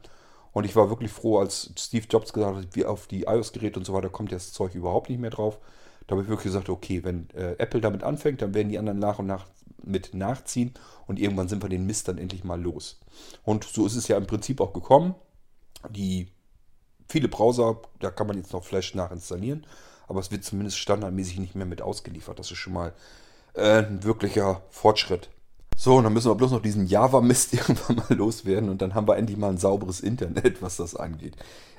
Und 0.53 0.65
ich 0.65 0.77
war 0.77 0.89
wirklich 0.89 1.11
froh, 1.11 1.39
als 1.39 1.73
Steve 1.77 2.07
Jobs 2.09 2.33
gesagt 2.33 2.57
hat, 2.57 2.77
wie 2.77 2.85
auf 2.85 3.09
die 3.09 3.23
iOS-Geräte 3.23 3.79
und 3.79 3.85
so 3.85 3.93
weiter 3.93 4.09
kommt 4.09 4.31
das 4.31 4.53
Zeug 4.53 4.75
überhaupt 4.75 5.11
nicht 5.11 5.21
mehr 5.21 5.31
drauf. 5.31 5.59
Da 6.07 6.13
habe 6.13 6.23
ich 6.23 6.29
wirklich 6.29 6.45
gesagt, 6.45 6.69
okay, 6.69 7.03
wenn 7.03 7.29
äh, 7.31 7.55
Apple 7.59 7.81
damit 7.81 8.03
anfängt, 8.03 8.43
dann 8.43 8.55
werden 8.55 8.69
die 8.69 8.79
anderen 8.79 8.99
nach 8.99 9.19
und 9.19 9.27
nach 9.27 9.47
mit 9.87 10.15
nachziehen 10.15 10.75
und 11.07 11.19
irgendwann 11.19 11.49
sind 11.49 11.63
wir 11.63 11.69
den 11.69 11.87
Mist 11.87 12.09
dann 12.09 12.19
endlich 12.19 12.45
mal 12.45 12.61
los. 12.61 13.01
Und 13.43 13.65
so 13.65 13.87
ist 13.87 13.97
es 13.97 14.09
ja 14.09 14.17
im 14.17 14.27
Prinzip 14.27 14.61
auch 14.61 14.73
gekommen. 14.73 15.15
Die 15.91 16.29
viele 17.09 17.29
Browser, 17.29 17.81
da 18.01 18.11
kann 18.11 18.27
man 18.27 18.37
jetzt 18.37 18.53
noch 18.53 18.65
Flash 18.65 18.95
nachinstallieren, 18.95 19.67
aber 20.09 20.21
es 20.21 20.31
wird 20.31 20.45
zumindest 20.45 20.79
standardmäßig 20.79 21.39
nicht 21.39 21.55
mehr 21.55 21.67
mit 21.67 21.83
ausgeliefert. 21.83 22.39
Das 22.39 22.51
ist 22.51 22.59
schon 22.59 22.73
mal 22.73 22.93
äh, 23.55 23.83
ein 23.83 24.03
wirklicher 24.05 24.63
Fortschritt. 24.71 25.31
So, 25.77 25.97
und 25.97 26.05
dann 26.05 26.13
müssen 26.13 26.31
wir 26.31 26.37
bloß 26.37 26.53
noch 26.53 26.63
diesen 26.63 26.87
Java-Mist 26.87 27.53
irgendwann 27.55 27.97
mal 27.97 28.15
loswerden 28.15 28.69
und 28.69 28.81
dann 28.81 28.95
haben 28.95 29.09
wir 29.09 29.17
endlich 29.17 29.37
mal 29.37 29.51
ein 29.51 29.59
sauberes 29.59 30.01
Internet, 30.01 30.63
was 30.63 30.77
das 30.77 30.95
angeht. 30.95 31.37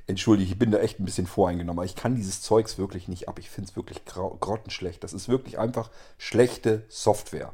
Entschuldige, 0.08 0.52
ich 0.52 0.60
bin 0.60 0.70
da 0.70 0.78
echt 0.78 1.00
ein 1.00 1.06
bisschen 1.06 1.26
voreingenommen, 1.26 1.80
aber 1.80 1.86
ich 1.86 1.96
kann 1.96 2.16
dieses 2.16 2.42
Zeugs 2.42 2.78
wirklich 2.78 3.08
nicht 3.08 3.28
ab. 3.28 3.40
Ich 3.40 3.50
finde 3.50 3.70
es 3.70 3.76
wirklich 3.76 4.06
grottenschlecht. 4.06 5.04
Das 5.04 5.14
ist 5.14 5.30
wirklich 5.30 5.58
einfach 5.58 5.90
schlechte 6.20 6.84
Software. 6.90 7.54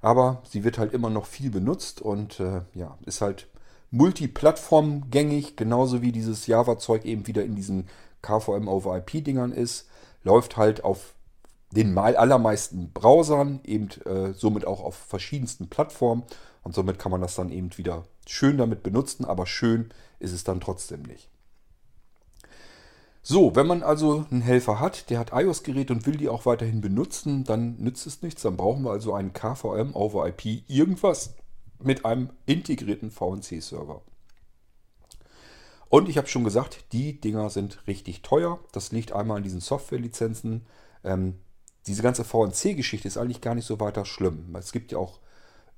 Aber 0.00 0.42
sie 0.48 0.64
wird 0.64 0.78
halt 0.78 0.92
immer 0.92 1.10
noch 1.10 1.26
viel 1.26 1.50
benutzt 1.50 2.00
und 2.00 2.40
äh, 2.40 2.62
ja, 2.74 2.96
ist 3.04 3.20
halt 3.20 3.48
multiplattformgängig, 3.90 5.56
genauso 5.56 6.00
wie 6.00 6.12
dieses 6.12 6.46
Java-Zeug 6.46 7.04
eben 7.04 7.26
wieder 7.26 7.44
in 7.44 7.56
diesen 7.56 7.88
KVM 8.22 8.68
over 8.68 8.96
IP-Dingern 8.98 9.52
ist. 9.52 9.88
Läuft 10.22 10.56
halt 10.56 10.84
auf 10.84 11.14
den 11.72 11.96
allermeisten 11.96 12.92
Browsern, 12.92 13.60
eben 13.64 13.88
äh, 14.04 14.32
somit 14.32 14.66
auch 14.66 14.82
auf 14.82 14.94
verschiedensten 14.94 15.68
Plattformen 15.68 16.24
und 16.62 16.74
somit 16.74 16.98
kann 16.98 17.12
man 17.12 17.20
das 17.20 17.34
dann 17.36 17.50
eben 17.50 17.76
wieder 17.78 18.04
schön 18.26 18.58
damit 18.58 18.82
benutzen, 18.82 19.24
aber 19.24 19.46
schön 19.46 19.90
ist 20.18 20.32
es 20.32 20.44
dann 20.44 20.60
trotzdem 20.60 21.02
nicht. 21.02 21.28
So, 23.22 23.54
wenn 23.54 23.66
man 23.66 23.82
also 23.82 24.24
einen 24.30 24.40
Helfer 24.40 24.80
hat, 24.80 25.10
der 25.10 25.18
hat 25.18 25.32
iOS-Geräte 25.32 25.92
und 25.92 26.06
will 26.06 26.16
die 26.16 26.28
auch 26.28 26.46
weiterhin 26.46 26.80
benutzen, 26.80 27.44
dann 27.44 27.76
nützt 27.76 28.06
es 28.06 28.22
nichts. 28.22 28.42
Dann 28.42 28.56
brauchen 28.56 28.82
wir 28.82 28.92
also 28.92 29.12
einen 29.12 29.32
KVM 29.32 29.94
over 29.94 30.26
IP 30.26 30.68
irgendwas 30.68 31.34
mit 31.78 32.04
einem 32.04 32.30
integrierten 32.46 33.10
VNC-Server. 33.10 34.02
Und 35.90 36.08
ich 36.08 36.16
habe 36.16 36.28
schon 36.28 36.44
gesagt, 36.44 36.92
die 36.92 37.20
Dinger 37.20 37.50
sind 37.50 37.86
richtig 37.86 38.22
teuer. 38.22 38.60
Das 38.72 38.92
liegt 38.92 39.12
einmal 39.12 39.38
an 39.38 39.42
diesen 39.42 39.60
Softwarelizenzen. 39.60 40.64
Ähm, 41.04 41.40
diese 41.86 42.02
ganze 42.02 42.24
VNC-Geschichte 42.24 43.08
ist 43.08 43.18
eigentlich 43.18 43.40
gar 43.40 43.54
nicht 43.54 43.66
so 43.66 43.80
weiter 43.80 44.04
schlimm. 44.04 44.54
Es 44.56 44.72
gibt 44.72 44.92
ja 44.92 44.98
auch 44.98 45.18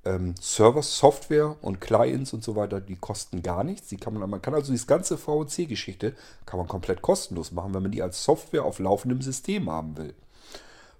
ähm, 0.05 0.35
Server-Software 0.39 1.55
und 1.61 1.79
Clients 1.79 2.33
und 2.33 2.43
so 2.43 2.55
weiter, 2.55 2.81
die 2.81 2.95
kosten 2.95 3.41
gar 3.41 3.63
nichts. 3.63 3.87
Die 3.87 3.97
kann 3.97 4.13
man, 4.13 4.29
man 4.29 4.41
kann 4.41 4.53
also 4.53 4.71
diese 4.71 4.85
ganze 4.85 5.17
VNC-Geschichte 5.17 6.13
kann 6.45 6.57
man 6.57 6.67
komplett 6.67 7.01
kostenlos 7.01 7.51
machen, 7.51 7.73
wenn 7.73 7.83
man 7.83 7.91
die 7.91 8.01
als 8.01 8.23
Software 8.23 8.65
auf 8.65 8.79
laufendem 8.79 9.21
System 9.21 9.69
haben 9.69 9.97
will. 9.97 10.13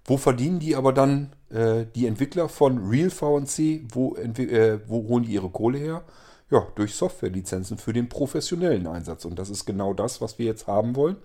Wo 0.06 0.16
verdienen 0.16 0.58
die 0.58 0.76
aber 0.76 0.92
dann 0.92 1.32
äh, 1.50 1.86
die 1.94 2.06
Entwickler 2.06 2.48
von 2.48 2.88
Real 2.88 3.10
VNC? 3.10 3.86
Wo, 3.92 4.16
äh, 4.16 4.80
wo 4.86 5.08
holen 5.08 5.24
die 5.24 5.32
ihre 5.32 5.50
Kohle 5.50 5.78
her? 5.78 6.04
Ja, 6.50 6.66
durch 6.74 6.94
Softwarelizenzen 6.94 7.78
für 7.78 7.92
den 7.92 8.08
professionellen 8.08 8.86
Einsatz. 8.86 9.24
Und 9.24 9.38
das 9.38 9.48
ist 9.48 9.64
genau 9.64 9.94
das, 9.94 10.20
was 10.20 10.38
wir 10.38 10.46
jetzt 10.46 10.66
haben 10.66 10.94
wollen. 10.94 11.16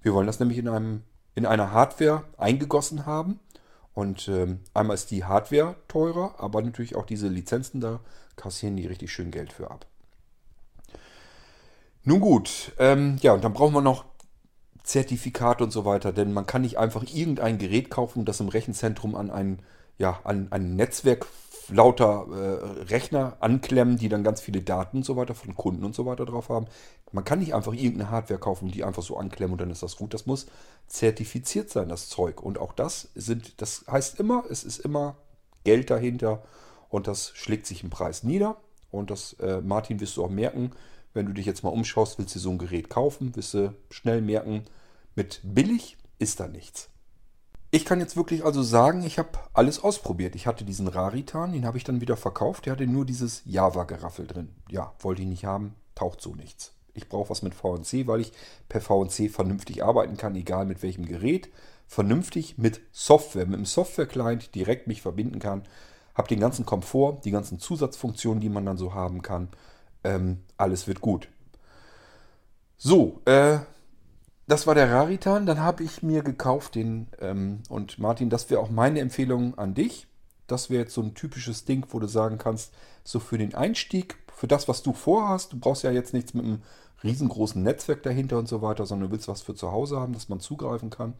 Wir 0.00 0.14
wollen 0.14 0.26
das 0.26 0.40
nämlich 0.40 0.58
in, 0.58 0.68
einem, 0.68 1.02
in 1.34 1.44
einer 1.44 1.72
Hardware 1.72 2.24
eingegossen 2.38 3.04
haben 3.04 3.38
und 3.96 4.28
ähm, 4.28 4.60
einmal 4.74 4.94
ist 4.94 5.10
die 5.10 5.24
Hardware 5.24 5.74
teurer, 5.88 6.34
aber 6.36 6.60
natürlich 6.60 6.96
auch 6.96 7.06
diese 7.06 7.28
Lizenzen, 7.28 7.80
da 7.80 8.00
kassieren 8.36 8.76
die 8.76 8.86
richtig 8.86 9.10
schön 9.10 9.30
Geld 9.30 9.54
für 9.54 9.70
ab. 9.70 9.86
Nun 12.04 12.20
gut, 12.20 12.72
ähm, 12.78 13.16
ja, 13.22 13.32
und 13.32 13.42
dann 13.42 13.54
brauchen 13.54 13.72
wir 13.72 13.80
noch 13.80 14.04
Zertifikate 14.82 15.64
und 15.64 15.70
so 15.70 15.86
weiter, 15.86 16.12
denn 16.12 16.34
man 16.34 16.44
kann 16.44 16.60
nicht 16.60 16.76
einfach 16.76 17.04
irgendein 17.04 17.56
Gerät 17.56 17.88
kaufen, 17.88 18.26
das 18.26 18.38
im 18.38 18.48
Rechenzentrum 18.48 19.14
an 19.14 19.30
ein, 19.30 19.60
ja, 19.96 20.20
an 20.24 20.48
ein 20.50 20.76
Netzwerk 20.76 21.26
lauter 21.68 22.26
äh, 22.30 22.82
Rechner 22.84 23.36
anklemmen, 23.40 23.98
die 23.98 24.08
dann 24.08 24.24
ganz 24.24 24.40
viele 24.40 24.62
Daten 24.62 24.98
und 24.98 25.02
so 25.04 25.16
weiter 25.16 25.34
von 25.34 25.54
Kunden 25.54 25.84
und 25.84 25.94
so 25.94 26.06
weiter 26.06 26.24
drauf 26.24 26.48
haben. 26.48 26.66
Man 27.12 27.24
kann 27.24 27.38
nicht 27.38 27.54
einfach 27.54 27.72
irgendeine 27.72 28.10
Hardware 28.10 28.40
kaufen, 28.40 28.68
die 28.68 28.84
einfach 28.84 29.02
so 29.02 29.16
anklemmen 29.16 29.52
und 29.52 29.60
dann 29.60 29.70
ist 29.70 29.82
das 29.82 29.96
gut. 29.96 30.14
Das 30.14 30.26
muss 30.26 30.46
zertifiziert 30.86 31.70
sein, 31.70 31.88
das 31.88 32.08
Zeug. 32.08 32.42
Und 32.42 32.58
auch 32.58 32.72
das 32.72 33.10
sind, 33.14 33.60
das 33.60 33.84
heißt 33.90 34.20
immer, 34.20 34.44
es 34.50 34.64
ist 34.64 34.78
immer 34.78 35.16
Geld 35.64 35.90
dahinter 35.90 36.42
und 36.88 37.06
das 37.06 37.32
schlägt 37.34 37.66
sich 37.66 37.82
im 37.82 37.90
Preis 37.90 38.22
nieder. 38.22 38.56
Und 38.90 39.10
das, 39.10 39.34
äh, 39.34 39.60
Martin, 39.60 40.00
wirst 40.00 40.16
du 40.16 40.24
auch 40.24 40.30
merken, 40.30 40.72
wenn 41.12 41.26
du 41.26 41.32
dich 41.32 41.46
jetzt 41.46 41.64
mal 41.64 41.70
umschaust, 41.70 42.18
willst 42.18 42.34
du 42.34 42.38
so 42.38 42.50
ein 42.50 42.58
Gerät 42.58 42.90
kaufen, 42.90 43.34
wirst 43.36 43.54
du 43.54 43.74
schnell 43.90 44.20
merken, 44.20 44.64
mit 45.14 45.40
billig 45.42 45.96
ist 46.18 46.40
da 46.40 46.46
nichts. 46.46 46.90
Ich 47.70 47.84
kann 47.84 48.00
jetzt 48.00 48.16
wirklich 48.16 48.44
also 48.44 48.62
sagen, 48.62 49.02
ich 49.02 49.18
habe 49.18 49.30
alles 49.52 49.82
ausprobiert. 49.82 50.34
Ich 50.34 50.46
hatte 50.46 50.64
diesen 50.64 50.86
Raritan, 50.86 51.52
den 51.52 51.66
habe 51.66 51.78
ich 51.78 51.84
dann 51.84 52.00
wieder 52.00 52.16
verkauft. 52.16 52.66
Der 52.66 52.72
hatte 52.72 52.86
nur 52.86 53.04
dieses 53.04 53.42
Java-Geraffel 53.44 54.26
drin. 54.26 54.54
Ja, 54.70 54.92
wollte 55.00 55.22
ich 55.22 55.28
nicht 55.28 55.44
haben, 55.44 55.74
taucht 55.94 56.20
so 56.20 56.34
nichts. 56.34 56.72
Ich 56.94 57.08
brauche 57.08 57.30
was 57.30 57.42
mit 57.42 57.54
VNC, 57.54 58.06
weil 58.06 58.20
ich 58.20 58.32
per 58.68 58.80
VNC 58.80 59.30
vernünftig 59.30 59.84
arbeiten 59.84 60.16
kann, 60.16 60.34
egal 60.36 60.64
mit 60.64 60.82
welchem 60.82 61.04
Gerät. 61.04 61.50
Vernünftig 61.86 62.56
mit 62.56 62.80
Software, 62.92 63.46
mit 63.46 63.56
einem 63.56 63.66
Software-Client 63.66 64.54
direkt 64.54 64.86
mich 64.86 65.02
verbinden 65.02 65.38
kann. 65.38 65.64
Habe 66.14 66.28
den 66.28 66.40
ganzen 66.40 66.64
Komfort, 66.64 67.20
die 67.24 67.30
ganzen 67.30 67.58
Zusatzfunktionen, 67.58 68.40
die 68.40 68.48
man 68.48 68.64
dann 68.64 68.78
so 68.78 68.94
haben 68.94 69.22
kann. 69.22 69.48
Ähm, 70.02 70.44
alles 70.56 70.86
wird 70.86 71.00
gut. 71.00 71.28
So, 72.78 73.20
äh, 73.26 73.58
das 74.46 74.66
war 74.66 74.74
der 74.74 74.90
Raritan. 74.90 75.46
Dann 75.46 75.60
habe 75.60 75.82
ich 75.82 76.02
mir 76.02 76.22
gekauft 76.22 76.74
den, 76.74 77.08
ähm, 77.20 77.62
und 77.68 77.98
Martin, 77.98 78.30
das 78.30 78.48
wäre 78.50 78.60
auch 78.60 78.70
meine 78.70 79.00
Empfehlung 79.00 79.58
an 79.58 79.74
dich. 79.74 80.06
Das 80.46 80.70
wäre 80.70 80.82
jetzt 80.82 80.94
so 80.94 81.02
ein 81.02 81.14
typisches 81.14 81.64
Ding, 81.64 81.86
wo 81.90 81.98
du 81.98 82.06
sagen 82.06 82.38
kannst, 82.38 82.72
so 83.02 83.18
für 83.18 83.38
den 83.38 83.54
Einstieg, 83.54 84.16
für 84.32 84.46
das, 84.46 84.68
was 84.68 84.82
du 84.82 84.92
vorhast, 84.92 85.52
du 85.52 85.58
brauchst 85.58 85.82
ja 85.82 85.90
jetzt 85.90 86.12
nichts 86.12 86.34
mit 86.34 86.44
einem 86.44 86.62
riesengroßen 87.02 87.62
Netzwerk 87.62 88.02
dahinter 88.02 88.38
und 88.38 88.48
so 88.48 88.62
weiter, 88.62 88.86
sondern 88.86 89.08
du 89.08 89.12
willst 89.12 89.28
was 89.28 89.42
für 89.42 89.54
zu 89.54 89.72
Hause 89.72 89.98
haben, 89.98 90.12
dass 90.12 90.28
man 90.28 90.40
zugreifen 90.40 90.90
kann. 90.90 91.14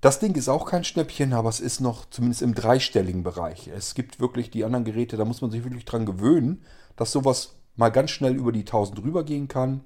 Das 0.00 0.18
Ding 0.18 0.34
ist 0.34 0.48
auch 0.48 0.66
kein 0.66 0.84
Schnäppchen, 0.84 1.32
aber 1.32 1.48
es 1.48 1.60
ist 1.60 1.80
noch 1.80 2.04
zumindest 2.10 2.42
im 2.42 2.54
dreistelligen 2.54 3.22
Bereich. 3.22 3.68
Es 3.68 3.94
gibt 3.94 4.20
wirklich 4.20 4.50
die 4.50 4.64
anderen 4.64 4.84
Geräte, 4.84 5.16
da 5.16 5.24
muss 5.24 5.40
man 5.40 5.50
sich 5.50 5.64
wirklich 5.64 5.86
dran 5.86 6.04
gewöhnen, 6.04 6.62
dass 6.96 7.12
sowas 7.12 7.54
mal 7.76 7.90
ganz 7.90 8.10
schnell 8.10 8.34
über 8.34 8.52
die 8.52 8.60
1000 8.60 9.02
rübergehen 9.02 9.48
kann. 9.48 9.82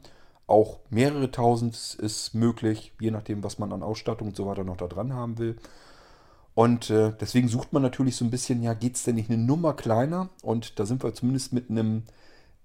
Auch 0.48 0.80
mehrere 0.88 1.30
tausend 1.30 1.76
ist 2.00 2.34
möglich, 2.34 2.92
je 2.98 3.10
nachdem, 3.10 3.44
was 3.44 3.58
man 3.58 3.70
an 3.72 3.82
Ausstattung 3.82 4.28
und 4.28 4.36
so 4.36 4.46
weiter 4.46 4.64
noch 4.64 4.78
da 4.78 4.86
dran 4.86 5.12
haben 5.12 5.38
will. 5.38 5.56
Und 6.54 6.88
äh, 6.90 7.12
deswegen 7.20 7.48
sucht 7.48 7.72
man 7.72 7.82
natürlich 7.82 8.16
so 8.16 8.24
ein 8.24 8.30
bisschen, 8.30 8.62
ja, 8.62 8.74
geht 8.74 8.96
es 8.96 9.04
denn 9.04 9.14
nicht 9.14 9.30
eine 9.30 9.40
Nummer 9.40 9.74
kleiner? 9.74 10.30
Und 10.42 10.80
da 10.80 10.86
sind 10.86 11.04
wir 11.04 11.14
zumindest 11.14 11.52
mit 11.52 11.70
einem 11.70 12.02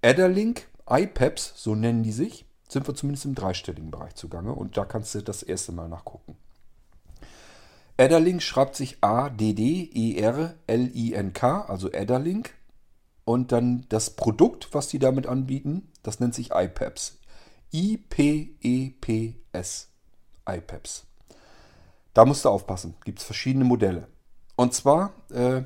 Adderlink, 0.01 0.67
iPaps, 0.89 1.53
so 1.57 1.75
nennen 1.75 2.03
die 2.03 2.13
sich, 2.13 2.45
sind 2.69 2.87
wir 2.87 2.95
zumindest 2.95 3.25
im 3.25 3.35
dreistelligen 3.35 3.91
Bereich 3.91 4.15
zugange. 4.15 4.53
Und 4.53 4.77
da 4.77 4.85
kannst 4.85 5.13
du 5.13 5.21
das 5.21 5.43
erste 5.43 5.73
Mal 5.73 5.89
nachgucken. 5.89 6.37
Adderlink 7.97 8.41
schreibt 8.41 8.77
sich 8.77 8.97
A-D-D-E-R-L-I-N-K, 9.01 10.01
also 11.67 11.91
Adderlink. 11.91 12.53
Und 13.25 13.51
dann 13.51 13.85
das 13.89 14.11
Produkt, 14.11 14.69
was 14.73 14.87
die 14.87 14.99
damit 14.99 15.27
anbieten, 15.27 15.91
das 16.01 16.21
nennt 16.21 16.33
sich 16.33 16.51
iPaps. 16.51 17.19
IPEPS. 17.75 19.39
iPaps. 20.47 21.07
Da 22.13 22.23
musst 22.23 22.45
du 22.45 22.49
aufpassen. 22.49 22.93
Gibt 23.03 23.17
es 23.17 23.25
verschiedene 23.25 23.65
Modelle. 23.65 24.07
Und 24.55 24.75
zwar, 24.75 25.13
äh, 25.31 25.63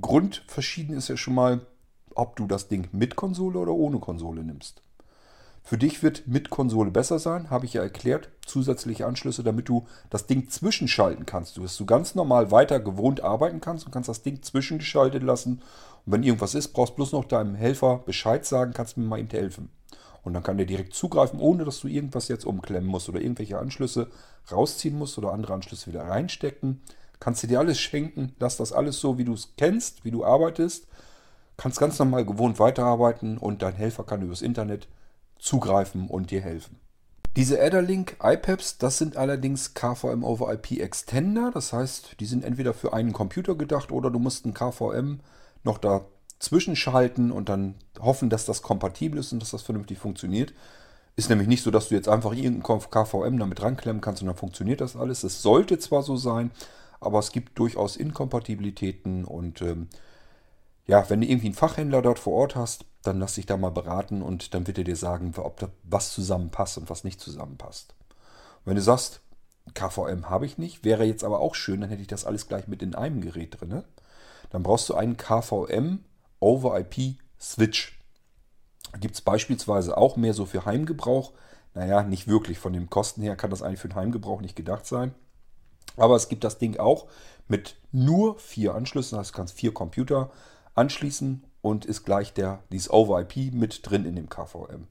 grundverschieden 0.00 0.96
ist 0.96 1.08
ja 1.08 1.16
schon 1.16 1.34
mal, 1.34 1.66
ob 2.14 2.36
du 2.36 2.46
das 2.46 2.68
Ding 2.68 2.88
mit 2.92 3.16
Konsole 3.16 3.58
oder 3.58 3.72
ohne 3.72 3.98
Konsole 3.98 4.44
nimmst. 4.44 4.80
Für 5.64 5.76
dich 5.76 6.04
wird 6.04 6.28
mit 6.28 6.50
Konsole 6.50 6.92
besser 6.92 7.18
sein, 7.18 7.50
habe 7.50 7.64
ich 7.64 7.72
ja 7.72 7.82
erklärt. 7.82 8.28
Zusätzliche 8.46 9.06
Anschlüsse, 9.06 9.42
damit 9.42 9.68
du 9.68 9.88
das 10.10 10.28
Ding 10.28 10.48
zwischenschalten 10.48 11.26
kannst. 11.26 11.56
Du 11.56 11.62
wirst 11.62 11.80
du 11.80 11.86
ganz 11.86 12.14
normal 12.14 12.52
weiter 12.52 12.78
gewohnt 12.78 13.22
arbeiten 13.22 13.60
kannst 13.60 13.86
und 13.86 13.90
kannst 13.90 14.08
das 14.08 14.22
Ding 14.22 14.40
zwischengeschaltet 14.42 15.24
lassen. 15.24 15.62
Und 16.06 16.12
wenn 16.12 16.22
irgendwas 16.22 16.54
ist, 16.54 16.68
brauchst 16.74 16.92
du 16.92 16.96
bloß 16.96 17.10
noch 17.10 17.24
deinem 17.24 17.56
Helfer 17.56 18.04
Bescheid 18.06 18.46
sagen, 18.46 18.72
kannst 18.72 18.96
mir 18.96 19.04
mal 19.04 19.18
eben 19.18 19.30
helfen. 19.30 19.70
Und 20.24 20.32
dann 20.32 20.42
kann 20.42 20.56
der 20.56 20.66
direkt 20.66 20.94
zugreifen, 20.94 21.38
ohne 21.38 21.64
dass 21.64 21.80
du 21.80 21.88
irgendwas 21.88 22.28
jetzt 22.28 22.46
umklemmen 22.46 22.88
musst 22.88 23.08
oder 23.08 23.20
irgendwelche 23.20 23.58
Anschlüsse 23.58 24.08
rausziehen 24.50 24.98
musst 24.98 25.18
oder 25.18 25.32
andere 25.32 25.52
Anschlüsse 25.52 25.86
wieder 25.86 26.04
reinstecken. 26.04 26.80
Kannst 27.20 27.42
du 27.42 27.46
dir 27.46 27.60
alles 27.60 27.78
schenken, 27.78 28.34
lass 28.38 28.56
das 28.56 28.72
alles 28.72 29.00
so, 29.00 29.18
wie 29.18 29.24
du 29.24 29.34
es 29.34 29.54
kennst, 29.56 30.04
wie 30.04 30.10
du 30.10 30.24
arbeitest. 30.24 30.86
Kannst 31.56 31.78
ganz 31.78 31.98
normal 31.98 32.24
gewohnt 32.24 32.58
weiterarbeiten 32.58 33.38
und 33.38 33.62
dein 33.62 33.74
Helfer 33.74 34.04
kann 34.04 34.22
übers 34.22 34.42
Internet 34.42 34.88
zugreifen 35.38 36.08
und 36.08 36.30
dir 36.30 36.40
helfen. 36.40 36.80
Diese 37.36 37.60
Adderlink 37.60 38.16
iPads, 38.22 38.78
das 38.78 38.98
sind 38.98 39.16
allerdings 39.16 39.74
KVM 39.74 40.22
over 40.22 40.52
IP 40.52 40.80
Extender. 40.80 41.50
Das 41.52 41.72
heißt, 41.72 42.16
die 42.20 42.26
sind 42.26 42.44
entweder 42.44 42.72
für 42.74 42.92
einen 42.92 43.12
Computer 43.12 43.56
gedacht 43.56 43.90
oder 43.90 44.10
du 44.10 44.18
musst 44.18 44.46
ein 44.46 44.54
KVM 44.54 45.20
noch 45.64 45.78
da 45.78 46.04
zwischenschalten 46.44 47.32
und 47.32 47.48
dann 47.48 47.74
hoffen, 48.00 48.30
dass 48.30 48.44
das 48.44 48.62
kompatibel 48.62 49.18
ist 49.18 49.32
und 49.32 49.40
dass 49.40 49.50
das 49.50 49.62
vernünftig 49.62 49.98
funktioniert. 49.98 50.52
Ist 51.16 51.28
nämlich 51.28 51.48
nicht 51.48 51.62
so, 51.62 51.70
dass 51.70 51.88
du 51.88 51.94
jetzt 51.94 52.08
einfach 52.08 52.32
irgendein 52.32 52.62
KVM 52.62 53.38
damit 53.38 53.62
ranklemmen 53.62 54.00
kannst 54.00 54.22
und 54.22 54.26
dann 54.26 54.36
funktioniert 54.36 54.80
das 54.80 54.96
alles. 54.96 55.22
Es 55.22 55.42
sollte 55.42 55.78
zwar 55.78 56.02
so 56.02 56.16
sein, 56.16 56.50
aber 57.00 57.18
es 57.18 57.30
gibt 57.30 57.58
durchaus 57.58 57.96
Inkompatibilitäten 57.96 59.24
und 59.24 59.62
ähm, 59.62 59.88
ja, 60.86 61.08
wenn 61.08 61.20
du 61.20 61.26
irgendwie 61.26 61.46
einen 61.46 61.54
Fachhändler 61.54 62.02
dort 62.02 62.18
vor 62.18 62.34
Ort 62.34 62.56
hast, 62.56 62.84
dann 63.02 63.18
lass 63.18 63.34
dich 63.34 63.46
da 63.46 63.56
mal 63.56 63.70
beraten 63.70 64.22
und 64.22 64.54
dann 64.54 64.66
wird 64.66 64.78
er 64.78 64.84
dir 64.84 64.96
sagen, 64.96 65.32
ob 65.36 65.60
da 65.60 65.68
was 65.84 66.12
zusammenpasst 66.12 66.78
und 66.78 66.90
was 66.90 67.04
nicht 67.04 67.20
zusammenpasst. 67.20 67.94
Und 68.64 68.66
wenn 68.66 68.76
du 68.76 68.82
sagst, 68.82 69.20
KVM 69.72 70.28
habe 70.28 70.46
ich 70.46 70.58
nicht, 70.58 70.84
wäre 70.84 71.04
jetzt 71.04 71.24
aber 71.24 71.40
auch 71.40 71.54
schön, 71.54 71.80
dann 71.80 71.90
hätte 71.90 72.02
ich 72.02 72.08
das 72.08 72.24
alles 72.24 72.48
gleich 72.48 72.68
mit 72.68 72.82
in 72.82 72.94
einem 72.94 73.20
Gerät 73.20 73.60
drin. 73.60 73.82
Dann 74.50 74.62
brauchst 74.62 74.88
du 74.88 74.94
einen 74.94 75.16
KVM 75.16 76.00
Over-IP-Switch. 76.44 77.98
Gibt 79.00 79.14
es 79.14 79.20
beispielsweise 79.22 79.96
auch 79.96 80.16
mehr 80.16 80.34
so 80.34 80.44
für 80.44 80.66
Heimgebrauch. 80.66 81.32
Naja, 81.74 82.02
nicht 82.02 82.28
wirklich. 82.28 82.58
Von 82.58 82.74
den 82.74 82.90
Kosten 82.90 83.22
her 83.22 83.34
kann 83.34 83.50
das 83.50 83.62
eigentlich 83.62 83.80
für 83.80 83.88
den 83.88 83.96
Heimgebrauch 83.96 84.40
nicht 84.40 84.54
gedacht 84.54 84.86
sein. 84.86 85.14
Aber 85.96 86.16
es 86.16 86.28
gibt 86.28 86.44
das 86.44 86.58
Ding 86.58 86.76
auch 86.78 87.08
mit 87.48 87.76
nur 87.92 88.38
vier 88.38 88.74
Anschlüssen. 88.74 89.16
Das 89.16 89.26
heißt, 89.26 89.34
du 89.34 89.36
kannst 89.36 89.54
vier 89.54 89.72
Computer 89.72 90.30
anschließen 90.74 91.44
und 91.62 91.86
ist 91.86 92.04
gleich 92.04 92.34
der, 92.34 92.62
dieses 92.70 92.90
Over-IP 92.90 93.52
mit 93.52 93.88
drin 93.88 94.04
in 94.04 94.16
dem 94.16 94.28
KVM. 94.28 94.86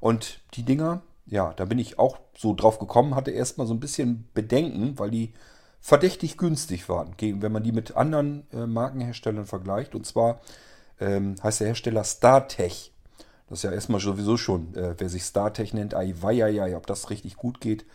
Und 0.00 0.40
die 0.54 0.64
Dinger, 0.64 1.02
ja, 1.26 1.52
da 1.54 1.64
bin 1.64 1.78
ich 1.78 1.98
auch 1.98 2.18
so 2.36 2.54
drauf 2.54 2.78
gekommen, 2.78 3.14
hatte 3.14 3.30
erstmal 3.30 3.66
so 3.66 3.74
ein 3.74 3.80
bisschen 3.80 4.28
Bedenken, 4.34 4.98
weil 4.98 5.10
die 5.10 5.32
verdächtig 5.86 6.36
günstig 6.36 6.88
waren, 6.88 7.14
wenn 7.20 7.52
man 7.52 7.62
die 7.62 7.70
mit 7.70 7.96
anderen 7.96 8.44
äh, 8.52 8.66
Markenherstellern 8.66 9.46
vergleicht. 9.46 9.94
Und 9.94 10.04
zwar 10.04 10.40
ähm, 10.98 11.36
heißt 11.40 11.60
der 11.60 11.68
Hersteller 11.68 12.02
StarTech. 12.02 12.92
Das 13.48 13.60
ist 13.60 13.62
ja 13.62 13.70
erstmal 13.70 14.00
sowieso 14.00 14.36
schon, 14.36 14.74
äh, 14.74 14.96
wer 14.98 15.08
sich 15.08 15.22
StarTech 15.22 15.74
nennt, 15.74 15.94
ai 15.94 16.12
weieiei, 16.20 16.76
ob 16.76 16.88
das 16.88 17.08
richtig 17.08 17.36
gut 17.36 17.60
geht. 17.60 17.86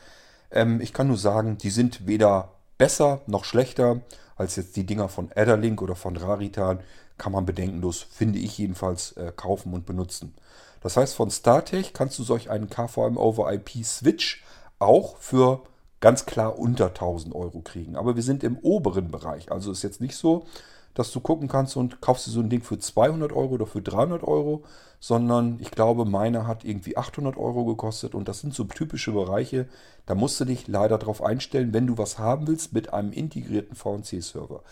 Ähm, 0.52 0.80
ich 0.80 0.94
kann 0.94 1.08
nur 1.08 1.18
sagen, 1.18 1.58
die 1.58 1.70
sind 1.70 2.08
weder 2.08 2.54
besser 2.78 3.24
noch 3.28 3.44
schlechter 3.44 4.00
als 4.38 4.56
jetzt 4.56 4.78
die 4.78 4.86
Dinger 4.86 5.10
von 5.10 5.30
Adderlink 5.36 5.82
oder 5.82 5.98
von 5.98 6.16
Raritan. 6.16 6.80
Kann 7.18 7.34
man 7.34 7.46
bedenkenlos, 7.46 8.08
finde 8.10 8.39
ich 8.39 8.58
jedenfalls, 8.58 9.12
äh, 9.18 9.34
kaufen 9.36 9.74
und 9.74 9.86
benutzen. 9.86 10.34
Das 10.80 10.96
heißt, 10.96 11.14
von 11.14 11.30
StarTech 11.30 11.92
kannst 11.92 12.18
du 12.20 12.24
solch 12.24 12.50
einen 12.50 12.70
KVM 12.70 13.18
over 13.18 13.52
IP 13.52 13.84
Switch 13.84 14.46
auch 14.80 15.18
für 15.18 15.64
ganz 16.02 16.26
klar 16.26 16.60
unter 16.60 16.88
1000 16.88 17.34
Euro 17.34 17.62
kriegen. 17.62 17.95
Aber 17.95 18.16
wir 18.16 18.24
sind 18.24 18.43
im 18.43 18.58
oberen 18.58 19.10
Bereich. 19.10 19.52
Also 19.52 19.72
ist 19.72 19.84
jetzt 19.84 20.02
nicht 20.02 20.16
so, 20.16 20.45
dass 20.93 21.12
du 21.12 21.22
gucken 21.22 21.47
kannst 21.47 21.78
und 21.78 22.02
kaufst 22.02 22.28
dir 22.28 22.32
so 22.32 22.41
ein 22.41 22.49
Ding 22.49 22.64
für 22.64 22.78
200 22.78 23.32
Euro 23.32 23.54
oder 23.54 23.66
für 23.66 23.82
300 23.82 24.24
Euro, 24.24 24.64
sondern 24.99 25.58
ich 25.62 25.72
glaube, 25.72 26.06
meine 26.06 26.47
hat 26.47 26.66
irgendwie 26.66 26.97
800 26.97 27.38
Euro 27.38 27.66
gekostet 27.66 28.14
und 28.14 28.28
das 28.28 28.41
sind 28.41 28.54
so 28.54 28.66
typische 28.66 29.12
Bereiche, 29.14 29.68
da 30.06 30.16
musst 30.16 30.39
du 30.39 30.45
dich 30.45 30.68
leider 30.68 30.97
darauf 30.97 31.24
einstellen, 31.24 31.74
wenn 31.74 31.88
du 31.88 31.97
was 31.97 32.20
haben 32.20 32.47
willst 32.47 32.74
mit 32.74 32.93
einem 32.93 33.14
integrierten 33.14 33.76
VNC-Server. 33.76 34.64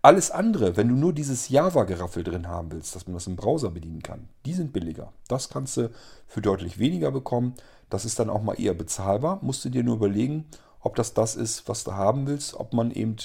Alles 0.00 0.30
andere, 0.30 0.76
wenn 0.76 0.88
du 0.88 0.94
nur 0.94 1.14
dieses 1.14 1.48
Java-Geraffel 1.48 2.22
drin 2.24 2.46
haben 2.46 2.70
willst, 2.70 2.94
dass 2.94 3.06
man 3.06 3.14
das 3.14 3.26
im 3.26 3.36
Browser 3.36 3.70
bedienen 3.70 4.02
kann, 4.02 4.28
die 4.44 4.52
sind 4.52 4.72
billiger. 4.72 5.12
Das 5.28 5.48
kannst 5.48 5.78
du 5.78 5.90
für 6.26 6.42
deutlich 6.42 6.78
weniger 6.78 7.10
bekommen. 7.10 7.54
Das 7.88 8.04
ist 8.04 8.18
dann 8.18 8.28
auch 8.28 8.42
mal 8.42 8.60
eher 8.60 8.74
bezahlbar. 8.74 9.38
Musst 9.40 9.64
du 9.64 9.70
dir 9.70 9.82
nur 9.82 9.96
überlegen, 9.96 10.44
ob 10.84 10.94
das 10.94 11.14
das 11.14 11.34
ist, 11.34 11.68
was 11.68 11.82
du 11.82 11.94
haben 11.94 12.26
willst, 12.26 12.54
ob 12.54 12.72
man 12.74 12.92
eben 12.92 13.16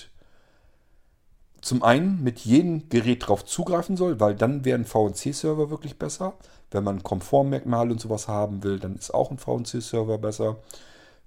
zum 1.62 1.84
einen 1.84 2.24
mit 2.24 2.40
jedem 2.40 2.88
Gerät 2.88 3.28
drauf 3.28 3.46
zugreifen 3.46 3.98
soll, 3.98 4.20
weil 4.22 4.34
dann 4.34 4.64
wäre 4.64 4.80
ein 4.80 4.86
VNC-Server 4.86 5.70
wirklich 5.70 6.00
besser. 6.00 6.34
Wenn 6.72 6.86
man 6.86 7.04
Komfortmerkmale 7.04 7.92
und 7.92 8.00
sowas 8.00 8.30
haben 8.30 8.64
will, 8.64 8.80
dann 8.80 8.96
ist 8.96 9.14
auch 9.14 9.30
ein 9.30 9.38
VNC-Server 9.38 10.18
besser. 10.20 10.58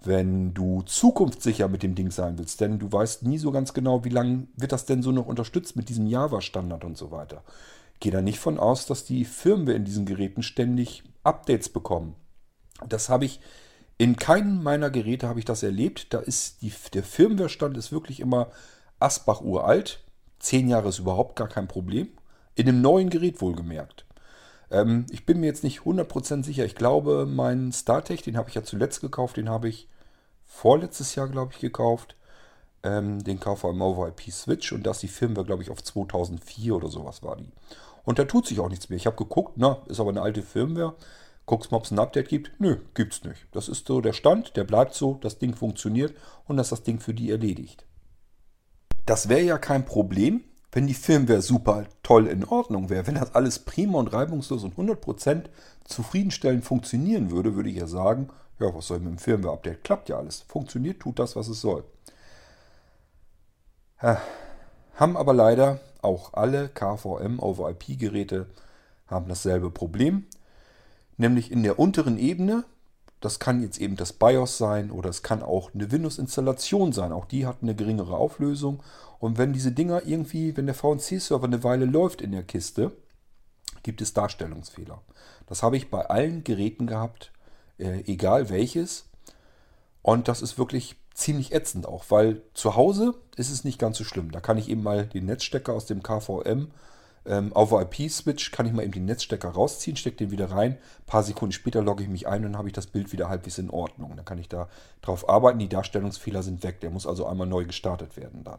Wenn 0.02 0.54
du 0.54 0.82
zukunftssicher 0.82 1.68
mit 1.68 1.82
dem 1.82 1.94
Ding 1.94 2.10
sein 2.10 2.38
willst, 2.38 2.62
denn 2.62 2.78
du 2.78 2.90
weißt 2.90 3.24
nie 3.24 3.38
so 3.38 3.52
ganz 3.52 3.74
genau, 3.74 4.04
wie 4.04 4.08
lange 4.08 4.48
wird 4.56 4.72
das 4.72 4.86
denn 4.86 5.02
so 5.02 5.12
noch 5.12 5.26
unterstützt 5.26 5.76
mit 5.76 5.90
diesem 5.90 6.06
Java-Standard 6.06 6.84
und 6.84 6.96
so 6.96 7.10
weiter. 7.10 7.42
Geh 8.00 8.10
da 8.10 8.22
nicht 8.22 8.40
von 8.40 8.58
aus, 8.58 8.86
dass 8.86 9.04
die 9.04 9.26
Firmware 9.26 9.76
in 9.76 9.84
diesen 9.84 10.06
Geräten 10.06 10.42
ständig 10.42 11.04
Updates 11.24 11.68
bekommen. 11.68 12.16
Das 12.88 13.10
habe 13.10 13.26
ich 13.26 13.38
in 14.02 14.16
keinem 14.16 14.64
meiner 14.64 14.90
Geräte 14.90 15.28
habe 15.28 15.38
ich 15.38 15.44
das 15.44 15.62
erlebt. 15.62 16.12
Da 16.12 16.18
ist 16.18 16.60
die, 16.60 16.72
der 16.92 17.04
Firmware-Stand 17.04 17.76
ist 17.76 17.92
wirklich 17.92 18.18
immer 18.18 18.48
Asbach 18.98 19.42
uralt. 19.42 20.00
Zehn 20.40 20.68
Jahre 20.68 20.88
ist 20.88 20.98
überhaupt 20.98 21.36
gar 21.36 21.46
kein 21.46 21.68
Problem. 21.68 22.08
In 22.56 22.68
einem 22.68 22.80
neuen 22.80 23.10
Gerät 23.10 23.40
wohlgemerkt. 23.40 24.04
Ähm, 24.72 25.06
ich 25.12 25.24
bin 25.24 25.38
mir 25.38 25.46
jetzt 25.46 25.62
nicht 25.62 25.82
100% 25.82 26.42
sicher. 26.42 26.64
Ich 26.64 26.74
glaube, 26.74 27.26
meinen 27.26 27.72
StarTech, 27.72 28.22
den 28.22 28.36
habe 28.36 28.48
ich 28.48 28.56
ja 28.56 28.64
zuletzt 28.64 29.02
gekauft, 29.02 29.36
den 29.36 29.48
habe 29.48 29.68
ich 29.68 29.88
vorletztes 30.44 31.14
Jahr, 31.14 31.28
glaube 31.28 31.52
ich, 31.52 31.60
gekauft. 31.60 32.16
Ähm, 32.82 33.22
den 33.22 33.38
KVM 33.38 33.80
Over 33.80 34.08
IP 34.08 34.32
Switch 34.32 34.72
und 34.72 34.82
das 34.82 34.98
die 34.98 35.06
Firmware, 35.06 35.46
glaube 35.46 35.62
ich, 35.62 35.70
auf 35.70 35.80
2004 35.80 36.74
oder 36.74 36.88
sowas 36.88 37.22
war 37.22 37.36
die. 37.36 37.52
Und 38.02 38.18
da 38.18 38.24
tut 38.24 38.48
sich 38.48 38.58
auch 38.58 38.68
nichts 38.68 38.88
mehr. 38.88 38.96
Ich 38.96 39.06
habe 39.06 39.14
geguckt, 39.14 39.52
na, 39.54 39.80
ist 39.86 40.00
aber 40.00 40.10
eine 40.10 40.22
alte 40.22 40.42
Firmware. 40.42 40.96
Guckst 41.46 41.70
mal, 41.70 41.78
ob 41.78 41.84
es 41.84 41.90
ein 41.90 41.98
Update 41.98 42.28
gibt. 42.28 42.52
Nö, 42.58 42.76
gibt's 42.94 43.24
nicht. 43.24 43.46
Das 43.52 43.68
ist 43.68 43.86
so 43.86 44.00
der 44.00 44.12
Stand, 44.12 44.56
der 44.56 44.64
bleibt 44.64 44.94
so, 44.94 45.18
das 45.20 45.38
Ding 45.38 45.54
funktioniert 45.54 46.14
und 46.46 46.56
das 46.56 46.66
ist 46.66 46.72
das 46.72 46.82
Ding 46.84 47.00
für 47.00 47.14
die 47.14 47.30
erledigt. 47.30 47.84
Das 49.06 49.28
wäre 49.28 49.42
ja 49.42 49.58
kein 49.58 49.84
Problem, 49.84 50.44
wenn 50.70 50.86
die 50.86 50.94
Firmware 50.94 51.42
super 51.42 51.86
toll 52.02 52.28
in 52.28 52.44
Ordnung 52.44 52.88
wäre. 52.88 53.06
Wenn 53.06 53.16
das 53.16 53.34
alles 53.34 53.58
prima 53.58 53.98
und 53.98 54.12
reibungslos 54.12 54.64
und 54.64 54.76
100% 54.76 55.46
zufriedenstellend 55.84 56.64
funktionieren 56.64 57.30
würde, 57.30 57.56
würde 57.56 57.68
ich 57.68 57.76
ja 57.76 57.86
sagen, 57.86 58.28
ja, 58.60 58.72
was 58.72 58.86
soll 58.86 59.00
mit 59.00 59.08
dem 59.08 59.18
Firmware-Update? 59.18 59.82
Klappt 59.82 60.08
ja 60.08 60.18
alles. 60.18 60.42
Funktioniert, 60.48 61.00
tut 61.00 61.18
das, 61.18 61.34
was 61.34 61.48
es 61.48 61.60
soll. 61.60 61.84
Haben 63.98 65.16
aber 65.16 65.34
leider 65.34 65.80
auch 66.00 66.32
alle 66.34 66.68
KVM 66.68 67.38
over 67.40 67.70
IP-Geräte 67.70 68.46
haben 69.06 69.28
dasselbe 69.28 69.70
Problem. 69.70 70.26
Nämlich 71.16 71.50
in 71.50 71.62
der 71.62 71.78
unteren 71.78 72.18
Ebene 72.18 72.64
das 73.22 73.38
kann 73.38 73.62
jetzt 73.62 73.80
eben 73.80 73.96
das 73.96 74.12
BIOS 74.12 74.58
sein 74.58 74.90
oder 74.90 75.08
es 75.08 75.22
kann 75.22 75.42
auch 75.42 75.72
eine 75.72 75.90
Windows-Installation 75.90 76.92
sein. 76.92 77.12
Auch 77.12 77.24
die 77.24 77.46
hat 77.46 77.58
eine 77.62 77.74
geringere 77.74 78.16
Auflösung. 78.16 78.82
Und 79.20 79.38
wenn 79.38 79.52
diese 79.52 79.70
Dinger 79.70 80.04
irgendwie, 80.04 80.56
wenn 80.56 80.66
der 80.66 80.74
VNC-Server 80.74 81.46
eine 81.46 81.62
Weile 81.62 81.84
läuft 81.84 82.20
in 82.20 82.32
der 82.32 82.42
Kiste, 82.42 82.90
gibt 83.84 84.02
es 84.02 84.12
Darstellungsfehler. 84.12 85.00
Das 85.46 85.62
habe 85.62 85.76
ich 85.76 85.88
bei 85.88 86.04
allen 86.06 86.42
Geräten 86.42 86.88
gehabt, 86.88 87.30
äh, 87.78 88.00
egal 88.06 88.50
welches. 88.50 89.08
Und 90.02 90.26
das 90.26 90.42
ist 90.42 90.58
wirklich 90.58 90.96
ziemlich 91.14 91.54
ätzend 91.54 91.86
auch, 91.86 92.04
weil 92.08 92.42
zu 92.54 92.74
Hause 92.74 93.14
ist 93.36 93.50
es 93.50 93.62
nicht 93.62 93.78
ganz 93.78 93.98
so 93.98 94.04
schlimm. 94.04 94.32
Da 94.32 94.40
kann 94.40 94.58
ich 94.58 94.68
eben 94.68 94.82
mal 94.82 95.06
den 95.06 95.26
Netzstecker 95.26 95.74
aus 95.74 95.86
dem 95.86 96.02
KVM 96.02 96.72
ähm, 97.24 97.52
auf 97.52 97.72
IP-Switch 97.72 98.50
kann 98.50 98.66
ich 98.66 98.72
mal 98.72 98.82
eben 98.82 98.92
den 98.92 99.04
Netzstecker 99.04 99.50
rausziehen, 99.50 99.96
stecke 99.96 100.16
den 100.16 100.30
wieder 100.30 100.50
rein. 100.50 100.72
Ein 100.72 101.06
paar 101.06 101.22
Sekunden 101.22 101.52
später 101.52 101.80
logge 101.80 102.02
ich 102.02 102.08
mich 102.08 102.26
ein 102.26 102.44
und 102.44 102.52
dann 102.52 102.58
habe 102.58 102.68
ich 102.68 102.74
das 102.74 102.88
Bild 102.88 103.12
wieder 103.12 103.28
halbwegs 103.28 103.58
in 103.58 103.70
Ordnung. 103.70 104.16
Dann 104.16 104.24
kann 104.24 104.38
ich 104.38 104.48
da 104.48 104.68
drauf 105.02 105.28
arbeiten. 105.28 105.60
Die 105.60 105.68
Darstellungsfehler 105.68 106.42
sind 106.42 106.64
weg. 106.64 106.80
Der 106.80 106.90
muss 106.90 107.06
also 107.06 107.26
einmal 107.26 107.46
neu 107.46 107.64
gestartet 107.64 108.16
werden 108.16 108.42
dann. 108.42 108.58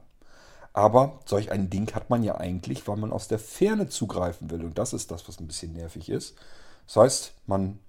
Aber 0.72 1.20
solch 1.26 1.52
ein 1.52 1.70
Ding 1.70 1.94
hat 1.94 2.10
man 2.10 2.24
ja 2.24 2.36
eigentlich, 2.36 2.88
weil 2.88 2.98
man 2.98 3.12
aus 3.12 3.28
der 3.28 3.40
Ferne 3.40 3.90
zugreifen 3.90 4.50
will. 4.50 4.64
Und 4.64 4.78
das 4.78 4.94
ist 4.94 5.12
das, 5.12 5.28
was 5.28 5.40
ein 5.40 5.48
bisschen 5.48 5.74
nervig 5.74 6.10
ist. 6.10 6.36
Das 6.88 6.96
heißt, 6.96 7.34
man 7.46 7.80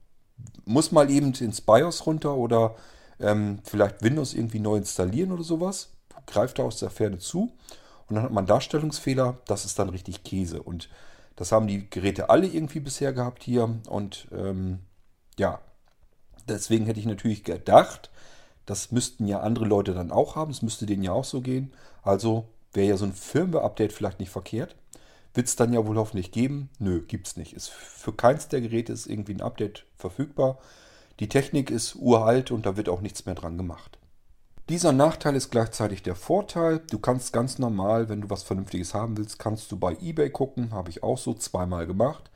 muss 0.64 0.92
mal 0.92 1.10
eben 1.10 1.32
ins 1.34 1.60
BIOS 1.60 2.04
runter 2.06 2.34
oder 2.34 2.74
ähm, 3.20 3.60
vielleicht 3.62 4.02
Windows 4.02 4.34
irgendwie 4.34 4.60
neu 4.60 4.76
installieren 4.76 5.30
oder 5.30 5.44
sowas. 5.44 5.90
Greift 6.26 6.58
da 6.58 6.64
aus 6.64 6.78
der 6.78 6.90
Ferne 6.90 7.18
zu 7.18 7.52
und 8.08 8.16
dann 8.16 8.24
hat 8.24 8.32
man 8.32 8.46
Darstellungsfehler, 8.46 9.38
das 9.46 9.64
ist 9.64 9.78
dann 9.78 9.88
richtig 9.88 10.24
Käse. 10.24 10.62
Und 10.62 10.88
das 11.36 11.52
haben 11.52 11.66
die 11.66 11.88
Geräte 11.88 12.30
alle 12.30 12.46
irgendwie 12.46 12.80
bisher 12.80 13.12
gehabt 13.12 13.42
hier. 13.42 13.78
Und 13.88 14.28
ähm, 14.32 14.80
ja, 15.38 15.60
deswegen 16.48 16.86
hätte 16.86 17.00
ich 17.00 17.06
natürlich 17.06 17.44
gedacht, 17.44 18.10
das 18.66 18.92
müssten 18.92 19.26
ja 19.26 19.40
andere 19.40 19.64
Leute 19.64 19.94
dann 19.94 20.10
auch 20.10 20.36
haben. 20.36 20.50
Es 20.50 20.62
müsste 20.62 20.86
denen 20.86 21.02
ja 21.02 21.12
auch 21.12 21.24
so 21.24 21.40
gehen. 21.40 21.72
Also 22.02 22.48
wäre 22.72 22.88
ja 22.88 22.96
so 22.96 23.06
ein 23.06 23.12
Firmware-Update 23.12 23.92
vielleicht 23.92 24.20
nicht 24.20 24.30
verkehrt. 24.30 24.76
Wird 25.32 25.48
es 25.48 25.56
dann 25.56 25.72
ja 25.72 25.84
wohl 25.86 25.96
hoffentlich 25.96 26.30
geben? 26.30 26.70
Nö, 26.78 27.00
gibt 27.00 27.26
es 27.26 27.36
nicht. 27.36 27.54
Ist 27.54 27.68
für 27.68 28.12
keins 28.12 28.48
der 28.48 28.60
Geräte 28.60 28.92
ist 28.92 29.06
irgendwie 29.06 29.34
ein 29.34 29.40
Update 29.40 29.84
verfügbar. 29.96 30.58
Die 31.20 31.28
Technik 31.28 31.70
ist 31.70 31.96
uralt 31.96 32.50
und 32.50 32.66
da 32.66 32.76
wird 32.76 32.88
auch 32.88 33.00
nichts 33.00 33.26
mehr 33.26 33.34
dran 33.34 33.56
gemacht. 33.56 33.98
Dieser 34.70 34.92
Nachteil 34.92 35.36
ist 35.36 35.50
gleichzeitig 35.50 36.02
der 36.02 36.14
Vorteil. 36.14 36.80
Du 36.90 36.98
kannst 36.98 37.34
ganz 37.34 37.58
normal, 37.58 38.08
wenn 38.08 38.22
du 38.22 38.30
was 38.30 38.44
Vernünftiges 38.44 38.94
haben 38.94 39.18
willst, 39.18 39.38
kannst 39.38 39.70
du 39.70 39.78
bei 39.78 39.94
eBay 40.00 40.30
gucken. 40.30 40.72
Habe 40.72 40.88
ich 40.88 41.02
auch 41.02 41.18
so 41.18 41.34
zweimal 41.34 41.86
gemacht. 41.86 42.30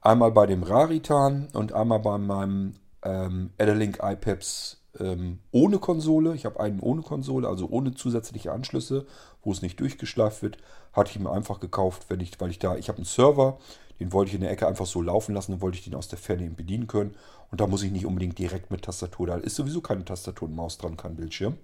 Einmal 0.00 0.32
bei 0.32 0.46
dem 0.46 0.62
Raritan 0.62 1.48
und 1.52 1.74
einmal 1.74 1.98
bei 1.98 2.16
meinem 2.16 2.76
ähm, 3.02 3.50
Adalink 3.58 3.98
iPads 4.02 4.78
ähm, 5.00 5.38
ohne 5.50 5.78
Konsole. 5.78 6.34
Ich 6.34 6.44
habe 6.44 6.60
einen 6.60 6.80
ohne 6.80 7.02
Konsole, 7.02 7.48
also 7.48 7.68
ohne 7.68 7.94
zusätzliche 7.94 8.52
Anschlüsse, 8.52 9.06
wo 9.42 9.52
es 9.52 9.62
nicht 9.62 9.80
durchgeschleift 9.80 10.42
wird. 10.42 10.58
Hatte 10.92 11.10
ich 11.10 11.18
mir 11.18 11.30
einfach 11.30 11.60
gekauft, 11.60 12.06
wenn 12.08 12.20
ich, 12.20 12.40
weil 12.40 12.50
ich 12.50 12.58
da, 12.58 12.76
ich 12.76 12.88
habe 12.88 12.98
einen 12.98 13.04
Server, 13.04 13.58
den 14.00 14.12
wollte 14.12 14.30
ich 14.30 14.34
in 14.34 14.42
der 14.42 14.50
Ecke 14.50 14.66
einfach 14.66 14.86
so 14.86 15.02
laufen 15.02 15.34
lassen, 15.34 15.52
dann 15.52 15.60
wollte 15.60 15.78
ich 15.78 15.84
den 15.84 15.94
aus 15.94 16.08
der 16.08 16.18
Ferne 16.18 16.48
bedienen 16.50 16.86
können. 16.86 17.14
Und 17.50 17.60
da 17.60 17.66
muss 17.66 17.82
ich 17.82 17.90
nicht 17.90 18.06
unbedingt 18.06 18.38
direkt 18.38 18.70
mit 18.70 18.82
Tastatur. 18.82 19.26
Da 19.26 19.36
ist 19.36 19.56
sowieso 19.56 19.80
keine 19.80 20.04
Tastatur 20.04 20.48
und 20.48 20.54
Maus 20.54 20.78
dran, 20.78 20.96
kein 20.96 21.16
Bildschirm. 21.16 21.56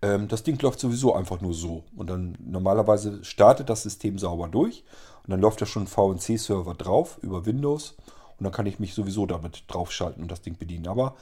Ähm, 0.00 0.28
das 0.28 0.42
Ding 0.42 0.60
läuft 0.60 0.80
sowieso 0.80 1.14
einfach 1.14 1.40
nur 1.40 1.54
so. 1.54 1.84
Und 1.96 2.08
dann 2.10 2.36
normalerweise 2.44 3.22
startet 3.24 3.68
das 3.68 3.82
System 3.82 4.18
sauber 4.18 4.48
durch. 4.48 4.84
Und 5.24 5.30
dann 5.30 5.40
läuft 5.40 5.60
da 5.60 5.66
schon 5.66 5.84
ein 5.84 5.88
VNC-Server 5.88 6.74
drauf 6.74 7.18
über 7.22 7.46
Windows. 7.46 7.94
Und 8.38 8.44
dann 8.44 8.52
kann 8.52 8.66
ich 8.66 8.78
mich 8.78 8.94
sowieso 8.94 9.26
damit 9.26 9.64
draufschalten 9.68 10.22
und 10.22 10.30
das 10.30 10.42
Ding 10.42 10.56
bedienen. 10.56 10.88
Aber 10.88 11.16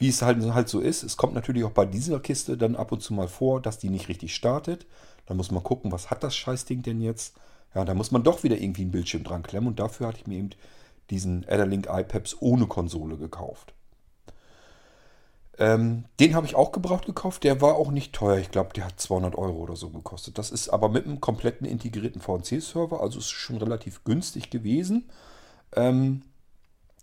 wie 0.00 0.08
es 0.08 0.22
halt, 0.22 0.42
halt 0.54 0.68
so 0.68 0.80
ist, 0.80 1.02
es 1.02 1.18
kommt 1.18 1.34
natürlich 1.34 1.62
auch 1.62 1.72
bei 1.72 1.84
dieser 1.84 2.20
Kiste 2.20 2.56
dann 2.56 2.74
ab 2.74 2.90
und 2.90 3.02
zu 3.02 3.12
mal 3.12 3.28
vor, 3.28 3.60
dass 3.60 3.78
die 3.78 3.90
nicht 3.90 4.08
richtig 4.08 4.34
startet. 4.34 4.86
Dann 5.26 5.36
muss 5.36 5.50
man 5.50 5.62
gucken, 5.62 5.92
was 5.92 6.10
hat 6.10 6.24
das 6.24 6.34
Scheißding 6.34 6.82
denn 6.82 7.02
jetzt? 7.02 7.36
Ja, 7.74 7.84
da 7.84 7.94
muss 7.94 8.10
man 8.10 8.22
doch 8.22 8.42
wieder 8.42 8.58
irgendwie 8.58 8.82
einen 8.82 8.90
Bildschirm 8.90 9.24
dran 9.24 9.42
klemmen. 9.42 9.68
Und 9.68 9.78
dafür 9.78 10.08
hatte 10.08 10.18
ich 10.18 10.26
mir 10.26 10.38
eben 10.38 10.50
diesen 11.10 11.44
Adderlink 11.46 11.86
iPads 11.90 12.40
ohne 12.40 12.66
Konsole 12.66 13.18
gekauft. 13.18 13.74
Ähm, 15.58 16.06
den 16.18 16.34
habe 16.34 16.46
ich 16.46 16.54
auch 16.54 16.72
gebraucht 16.72 17.04
gekauft. 17.04 17.44
Der 17.44 17.60
war 17.60 17.74
auch 17.74 17.90
nicht 17.90 18.14
teuer. 18.14 18.38
Ich 18.38 18.50
glaube, 18.50 18.72
der 18.72 18.86
hat 18.86 18.98
200 18.98 19.36
Euro 19.36 19.58
oder 19.58 19.76
so 19.76 19.90
gekostet. 19.90 20.38
Das 20.38 20.50
ist 20.50 20.70
aber 20.70 20.88
mit 20.88 21.04
einem 21.04 21.20
kompletten 21.20 21.66
integrierten 21.66 22.22
VNC-Server. 22.22 23.02
Also 23.02 23.18
ist 23.18 23.28
schon 23.28 23.58
relativ 23.58 24.02
günstig 24.04 24.48
gewesen. 24.48 25.10
Ähm, 25.76 26.22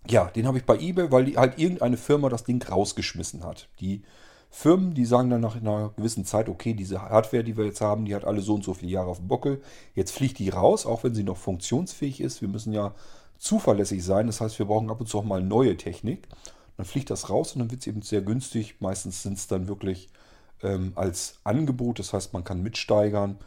ja, 0.09 0.25
den 0.25 0.47
habe 0.47 0.57
ich 0.57 0.65
bei 0.65 0.77
eBay, 0.77 1.11
weil 1.11 1.35
halt 1.35 1.57
irgendeine 1.59 1.97
Firma 1.97 2.29
das 2.29 2.43
Ding 2.43 2.63
rausgeschmissen 2.63 3.43
hat. 3.43 3.69
Die 3.79 4.03
Firmen, 4.49 4.93
die 4.93 5.05
sagen 5.05 5.29
dann 5.29 5.41
nach 5.41 5.55
einer 5.55 5.91
gewissen 5.95 6.25
Zeit, 6.25 6.49
okay, 6.49 6.73
diese 6.73 7.01
Hardware, 7.01 7.43
die 7.43 7.57
wir 7.57 7.65
jetzt 7.65 7.81
haben, 7.81 8.05
die 8.05 8.15
hat 8.15 8.25
alle 8.25 8.41
so 8.41 8.55
und 8.55 8.63
so 8.63 8.73
viele 8.73 8.91
Jahre 8.91 9.09
auf 9.09 9.17
dem 9.17 9.27
Bockel. 9.27 9.61
Jetzt 9.93 10.11
fliegt 10.11 10.39
die 10.39 10.49
raus, 10.49 10.85
auch 10.85 11.03
wenn 11.03 11.13
sie 11.13 11.23
noch 11.23 11.37
funktionsfähig 11.37 12.21
ist. 12.21 12.41
Wir 12.41 12.47
müssen 12.47 12.73
ja 12.73 12.93
zuverlässig 13.37 14.03
sein. 14.03 14.27
Das 14.27 14.41
heißt, 14.41 14.57
wir 14.59 14.65
brauchen 14.65 14.89
ab 14.89 14.99
und 14.99 15.07
zu 15.07 15.19
auch 15.19 15.23
mal 15.23 15.41
neue 15.41 15.77
Technik. 15.77 16.27
Dann 16.77 16.85
fliegt 16.85 17.09
das 17.09 17.29
raus 17.29 17.53
und 17.53 17.59
dann 17.59 17.71
wird 17.71 17.81
es 17.81 17.87
eben 17.87 18.01
sehr 18.01 18.21
günstig. 18.21 18.75
Meistens 18.79 19.23
sind 19.23 19.37
es 19.37 19.47
dann 19.47 19.67
wirklich 19.67 20.09
ähm, 20.63 20.93
als 20.95 21.39
Angebot. 21.43 21.99
Das 21.99 22.13
heißt, 22.13 22.33
man 22.33 22.43
kann 22.43 22.63
mitsteigern 22.63 23.37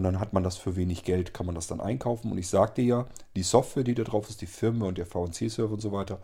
und 0.00 0.04
dann 0.04 0.18
hat 0.18 0.32
man 0.32 0.42
das 0.42 0.56
für 0.56 0.76
wenig 0.76 1.04
Geld, 1.04 1.34
kann 1.34 1.44
man 1.44 1.54
das 1.54 1.66
dann 1.66 1.78
einkaufen. 1.78 2.32
Und 2.32 2.38
ich 2.38 2.48
sagte 2.48 2.80
ja, 2.80 3.04
die 3.36 3.42
Software, 3.42 3.82
die 3.82 3.94
da 3.94 4.02
drauf 4.02 4.30
ist, 4.30 4.40
die 4.40 4.46
Firma 4.46 4.86
und 4.86 4.96
der 4.96 5.04
VNC-Server 5.04 5.74
und 5.74 5.82
so 5.82 5.92
weiter, 5.92 6.20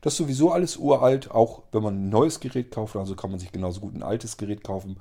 das 0.00 0.14
ist 0.14 0.16
sowieso 0.16 0.50
alles 0.50 0.76
uralt. 0.76 1.30
Auch 1.30 1.62
wenn 1.70 1.84
man 1.84 1.94
ein 1.94 2.08
neues 2.08 2.40
Gerät 2.40 2.72
kauft, 2.72 2.96
also 2.96 3.14
kann 3.14 3.30
man 3.30 3.38
sich 3.38 3.52
genauso 3.52 3.82
gut 3.82 3.94
ein 3.94 4.02
altes 4.02 4.36
Gerät 4.36 4.64
kaufen. 4.64 4.96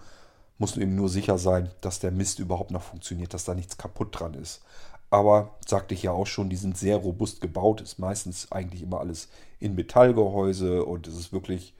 Muss 0.59 0.77
eben 0.77 0.93
nur 0.93 1.09
sicher 1.09 1.39
sein, 1.39 1.71
dass 1.81 2.01
der 2.01 2.11
Mist 2.11 2.37
überhaupt 2.37 2.69
noch 2.69 2.83
funktioniert, 2.83 3.33
dass 3.33 3.45
da 3.45 3.55
nichts 3.55 3.79
kaputt 3.79 4.09
dran 4.11 4.35
ist. 4.35 4.61
Aber 5.09 5.55
sagte 5.65 5.95
ich 5.95 6.03
ja 6.03 6.11
auch 6.11 6.27
schon, 6.27 6.51
die 6.51 6.55
sind 6.55 6.77
sehr 6.77 6.97
robust 6.97 7.41
gebaut. 7.41 7.81
Ist 7.81 7.97
meistens 7.97 8.51
eigentlich 8.51 8.83
immer 8.83 8.99
alles 8.99 9.29
in 9.59 9.73
Metallgehäuse 9.73 10.85
und 10.85 11.07
es 11.07 11.17
ist 11.17 11.33
wirklich 11.33 11.73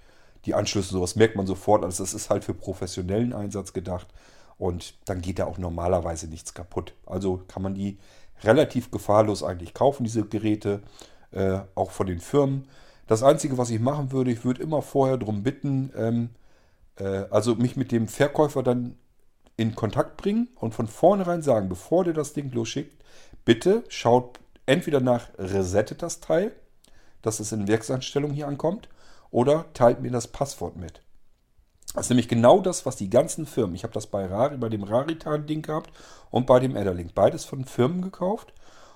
die 0.46 0.56
Anschlüsse, 0.56 0.94
sowas 0.94 1.16
merkt 1.16 1.36
man 1.36 1.46
sofort. 1.46 1.84
Also 1.86 2.02
das 2.02 2.16
ist 2.16 2.32
halt 2.32 2.44
für 2.44 2.56
professionellen 2.56 3.34
Einsatz 3.34 3.72
gedacht 3.72 4.08
und 4.60 4.94
dann 5.06 5.22
geht 5.22 5.40
da 5.40 5.46
auch 5.46 5.58
normalerweise 5.58 6.28
nichts 6.28 6.54
kaputt. 6.54 6.94
Also 7.08 7.42
kann 7.48 7.64
man 7.64 7.74
die 7.74 7.98
relativ 8.44 8.92
gefahrlos 8.92 9.42
eigentlich 9.42 9.74
kaufen, 9.74 10.04
diese 10.04 10.26
Geräte, 10.26 10.82
äh, 11.32 11.60
auch 11.76 11.92
von 11.92 12.06
den 12.06 12.20
Firmen. 12.20 12.68
Das 13.08 13.24
Einzige, 13.24 13.58
was 13.58 13.72
ich 13.72 13.80
machen 13.80 14.12
würde, 14.12 14.32
ich 14.32 14.46
würde 14.46 14.62
immer 14.62 14.82
vorher 14.82 15.18
darum 15.18 15.44
bitten, 15.44 15.92
ähm, 15.96 16.30
äh, 16.98 17.26
also 17.32 17.56
mich 17.56 17.76
mit 17.76 17.92
dem 17.92 18.08
Verkäufer 18.08 18.62
dann 18.62 18.96
in 19.58 19.76
Kontakt 19.76 20.18
bringen 20.18 20.50
und 20.56 20.76
von 20.76 20.88
vornherein 20.88 21.42
sagen, 21.42 21.70
bevor 21.70 22.04
der 22.04 22.14
das 22.14 22.34
Ding 22.34 22.52
losschickt, 22.52 23.04
bitte 23.46 23.84
schaut 23.88 24.40
entweder 24.66 25.00
nach 25.00 25.30
resettet 25.38 26.04
das 26.04 26.20
Teil, 26.20 26.52
dass 27.22 27.40
es 27.40 27.52
in 27.52 27.68
Werkseinstellung 27.68 28.32
hier 28.32 28.48
ankommt, 28.48 28.90
oder 29.32 29.66
teilt 29.74 30.02
mir 30.02 30.12
das 30.12 30.28
Passwort 30.28 30.76
mit. 30.76 31.02
Das 31.94 32.06
ist 32.06 32.10
nämlich 32.10 32.28
genau 32.28 32.60
das, 32.60 32.86
was 32.86 32.96
die 32.96 33.10
ganzen 33.10 33.46
Firmen, 33.46 33.76
ich 33.76 33.84
habe 33.84 33.94
das 33.94 34.08
bei, 34.08 34.26
Rari, 34.26 34.58
bei 34.58 34.70
dem 34.70 34.84
Raritan-Ding 34.84 35.64
gehabt 35.64 35.92
und 36.30 36.46
bei 36.46 36.60
dem 36.60 36.78
Adderlink, 36.78 37.16
beides 37.16 37.46
von 37.46 37.66
Firmen 37.66 38.02
gekauft 38.02 38.54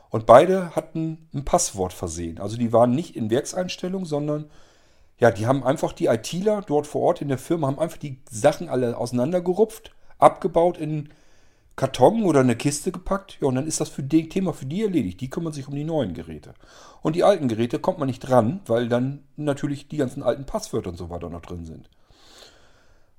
und 0.10 0.28
beide 0.28 0.76
hatten 0.76 1.28
ein 1.34 1.44
Passwort 1.44 1.92
versehen. 1.92 2.40
Also 2.40 2.56
die 2.56 2.72
waren 2.72 2.92
nicht 2.92 3.16
in 3.16 3.32
Werkseinstellung, 3.32 4.06
sondern 4.06 4.50
ja, 5.18 5.32
die 5.32 5.48
haben 5.48 5.64
einfach 5.64 5.94
die 5.94 6.06
ITler 6.06 6.62
dort 6.62 6.86
vor 6.86 7.02
Ort 7.02 7.22
in 7.22 7.30
der 7.30 7.38
Firma, 7.38 7.68
haben 7.68 7.80
einfach 7.80 7.98
die 7.98 8.22
Sachen 8.30 8.70
alle 8.70 8.96
auseinandergerupft, 8.98 9.92
abgebaut 10.20 10.78
in 10.78 11.10
Karton 11.76 12.24
oder 12.24 12.42
eine 12.42 12.56
Kiste 12.56 12.92
gepackt. 12.92 13.38
Ja, 13.42 13.48
und 13.48 13.56
dann 13.56 13.68
ist 13.68 13.82
das 13.82 13.90
für 13.90 14.04
das 14.04 14.30
Thema 14.30 14.54
für 14.54 14.66
die 14.66 14.84
erledigt. 14.84 15.22
Die 15.22 15.30
kümmern 15.30 15.54
sich 15.54 15.68
um 15.68 15.74
die 15.74 15.84
neuen 15.84 16.14
Geräte. 16.14 16.54
Und 17.02 17.16
die 17.16 17.24
alten 17.24 17.48
Geräte 17.48 17.80
kommt 17.80 17.98
man 18.00 18.08
nicht 18.08 18.20
dran, 18.20 18.62
weil 18.68 18.88
dann 18.88 19.24
natürlich 19.36 19.88
die 19.88 19.98
ganzen 19.98 20.22
alten 20.22 20.46
Passwörter 20.46 20.90
und 20.92 20.98
so 20.98 21.10
weiter 21.10 21.30
noch 21.30 21.42
drin 21.42 21.66
sind. 21.66 21.90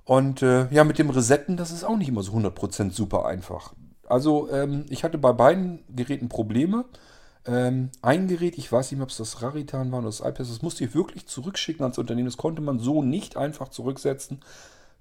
Und 0.05 0.43
äh, 0.43 0.71
ja, 0.71 0.83
mit 0.83 0.99
dem 0.99 1.09
Resetten, 1.09 1.57
das 1.57 1.71
ist 1.71 1.83
auch 1.83 1.97
nicht 1.97 2.09
immer 2.09 2.21
so 2.21 2.33
100% 2.33 2.91
super 2.91 3.25
einfach. 3.25 3.73
Also 4.07 4.49
ähm, 4.51 4.85
ich 4.89 5.03
hatte 5.03 5.17
bei 5.17 5.33
beiden 5.33 5.83
Geräten 5.89 6.29
Probleme. 6.29 6.85
Ähm, 7.47 7.89
ein 8.03 8.27
Gerät, 8.27 8.57
ich 8.57 8.71
weiß 8.71 8.91
nicht 8.91 8.99
mehr, 8.99 9.05
ob 9.05 9.09
es 9.09 9.17
das 9.17 9.41
Raritan 9.41 9.91
war 9.91 9.99
oder 9.99 10.07
das 10.07 10.19
iPad, 10.19 10.41
das 10.41 10.61
musste 10.61 10.83
ich 10.83 10.95
wirklich 10.95 11.25
zurückschicken 11.25 11.83
ans 11.83 11.97
Unternehmen. 11.97 12.27
Das 12.27 12.37
konnte 12.37 12.61
man 12.61 12.77
so 12.77 13.01
nicht 13.01 13.35
einfach 13.35 13.69
zurücksetzen. 13.69 14.41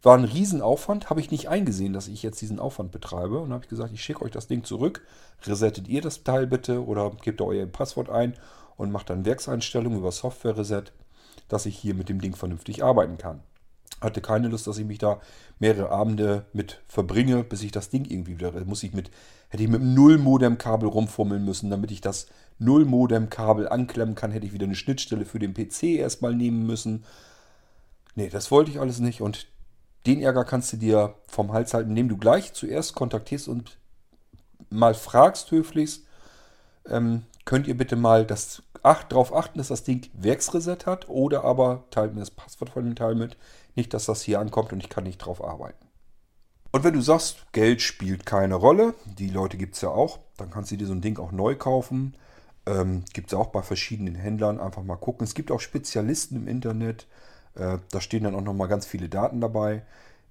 War 0.02 0.16
ein 0.16 0.24
Riesenaufwand, 0.24 1.11
habe 1.11 1.20
ich 1.20 1.30
nicht 1.30 1.48
eingesehen, 1.48 1.92
dass 1.92 2.09
ich 2.09 2.22
jetzt 2.22 2.40
diesen 2.40 2.59
Aufwand 2.59 2.90
betreibe. 2.90 3.40
Und 3.40 3.52
habe 3.52 3.64
ich 3.64 3.70
gesagt, 3.70 3.92
ich 3.92 4.02
schicke 4.02 4.22
euch 4.22 4.32
das 4.32 4.46
Ding 4.46 4.64
zurück. 4.64 5.02
Resettet 5.44 5.86
ihr 5.86 6.00
das 6.00 6.24
Teil 6.24 6.46
bitte 6.46 6.84
oder 6.84 7.11
gebt 7.22 7.42
euer 7.42 7.66
Passwort 7.66 8.09
ein 8.09 8.34
und 8.76 8.90
macht 8.90 9.11
dann 9.11 9.26
Werkseinstellungen 9.26 9.98
über 9.98 10.12
Software 10.12 10.57
Reset, 10.57 10.84
dass 11.48 11.66
ich 11.66 11.76
hier 11.76 11.94
mit 11.94 12.09
dem 12.09 12.22
Ding 12.22 12.34
vernünftig 12.34 12.82
arbeiten 12.82 13.18
kann 13.18 13.42
hatte 14.01 14.20
keine 14.20 14.49
Lust, 14.49 14.66
dass 14.66 14.78
ich 14.78 14.85
mich 14.85 14.99
da 14.99 15.20
mehrere 15.59 15.91
Abende 15.91 16.45
mit 16.53 16.80
verbringe, 16.89 17.43
bis 17.45 17.62
ich 17.62 17.72
das 17.72 17.91
Ding 17.91 18.05
irgendwie 18.05 18.39
wieder. 18.39 18.53
Muss 18.64 18.82
ich 18.82 18.93
mit, 18.93 19.11
hätte 19.49 19.62
ich 19.62 19.68
mit 19.68 19.80
einem 19.80 19.95
Null-Modem-Kabel 19.95 20.89
rumfummeln 20.89 21.45
müssen, 21.45 21.70
damit 21.70 21.91
ich 21.91 22.01
das 22.01 22.26
Null-Modem-Kabel 22.59 23.68
anklemmen 23.68 24.14
kann, 24.14 24.30
hätte 24.30 24.47
ich 24.47 24.53
wieder 24.53 24.66
eine 24.66 24.74
Schnittstelle 24.74 25.24
für 25.24 25.39
den 25.39 25.55
PC 25.55 25.85
erstmal 25.99 26.35
nehmen 26.35 26.66
müssen. 26.66 27.05
Nee, 28.14 28.28
das 28.28 28.51
wollte 28.51 28.70
ich 28.70 28.80
alles 28.80 29.01
nicht 29.01 29.20
und 29.20 29.47
den 30.07 30.20
Ärger 30.20 30.45
kannst 30.45 30.72
du 30.72 30.76
dir 30.76 31.14
vom 31.26 31.53
Hals 31.53 31.74
halten, 31.74 31.91
indem 31.91 32.09
du 32.09 32.16
gleich 32.16 32.53
zuerst 32.53 32.95
kontaktierst 32.95 33.49
und 33.49 33.78
mal 34.70 34.95
fragst 34.95 35.51
höflichst, 35.51 36.05
ähm, 36.89 37.22
könnt 37.45 37.66
ihr 37.66 37.76
bitte 37.76 37.97
mal 37.97 38.26
das 38.26 38.62
acht, 38.82 39.12
darauf 39.12 39.35
achten, 39.35 39.59
dass 39.59 39.68
das 39.68 39.82
Ding 39.82 40.11
Werksreset 40.12 40.87
hat 40.87 41.09
oder 41.09 41.45
aber 41.45 41.85
teilt 41.91 42.14
mir 42.14 42.20
das 42.20 42.30
Passwort 42.30 42.70
von 42.70 42.85
dem 42.85 42.95
Teil 42.95 43.14
mit. 43.14 43.37
Nicht, 43.75 43.95
dass 43.95 44.07
das 44.07 44.22
hier 44.22 44.41
ankommt 44.41 44.72
und 44.72 44.81
ich 44.81 44.89
kann 44.89 45.05
nicht 45.05 45.18
drauf 45.18 45.43
arbeiten. 45.43 45.87
Und 46.72 46.83
wenn 46.83 46.95
du 46.95 47.01
sagst, 47.01 47.53
Geld 47.53 47.83
spielt 47.83 48.27
keine 48.27 48.57
Rolle, 48.57 48.95
die 49.05 49.29
Leute 49.29 49.57
gibt 49.57 49.77
es 49.77 49.81
ja 49.81 49.91
auch, 49.91 50.18
dann 50.37 50.51
kannst 50.51 50.72
du 50.72 50.77
dir 50.77 50.87
so 50.87 50.93
ein 50.93 51.01
Ding 51.01 51.18
auch 51.18 51.31
neu 51.31 51.55
kaufen. 51.55 52.16
Ähm, 52.66 53.05
gibt 53.12 53.29
es 53.29 53.39
auch 53.39 53.49
bei 53.49 53.62
verschiedenen 53.62 54.14
Händlern. 54.14 54.59
Einfach 54.59 54.83
mal 54.83 54.97
gucken. 54.97 55.25
Es 55.25 55.35
gibt 55.35 55.53
auch 55.53 55.61
Spezialisten 55.61 56.37
im 56.37 56.49
Internet. 56.49 57.07
Äh, 57.55 57.79
da 57.91 58.01
stehen 58.01 58.25
dann 58.25 58.35
auch 58.35 58.41
nochmal 58.41 58.68
ganz 58.68 58.87
viele 58.87 59.09
Daten 59.09 59.41
dabei. 59.41 59.83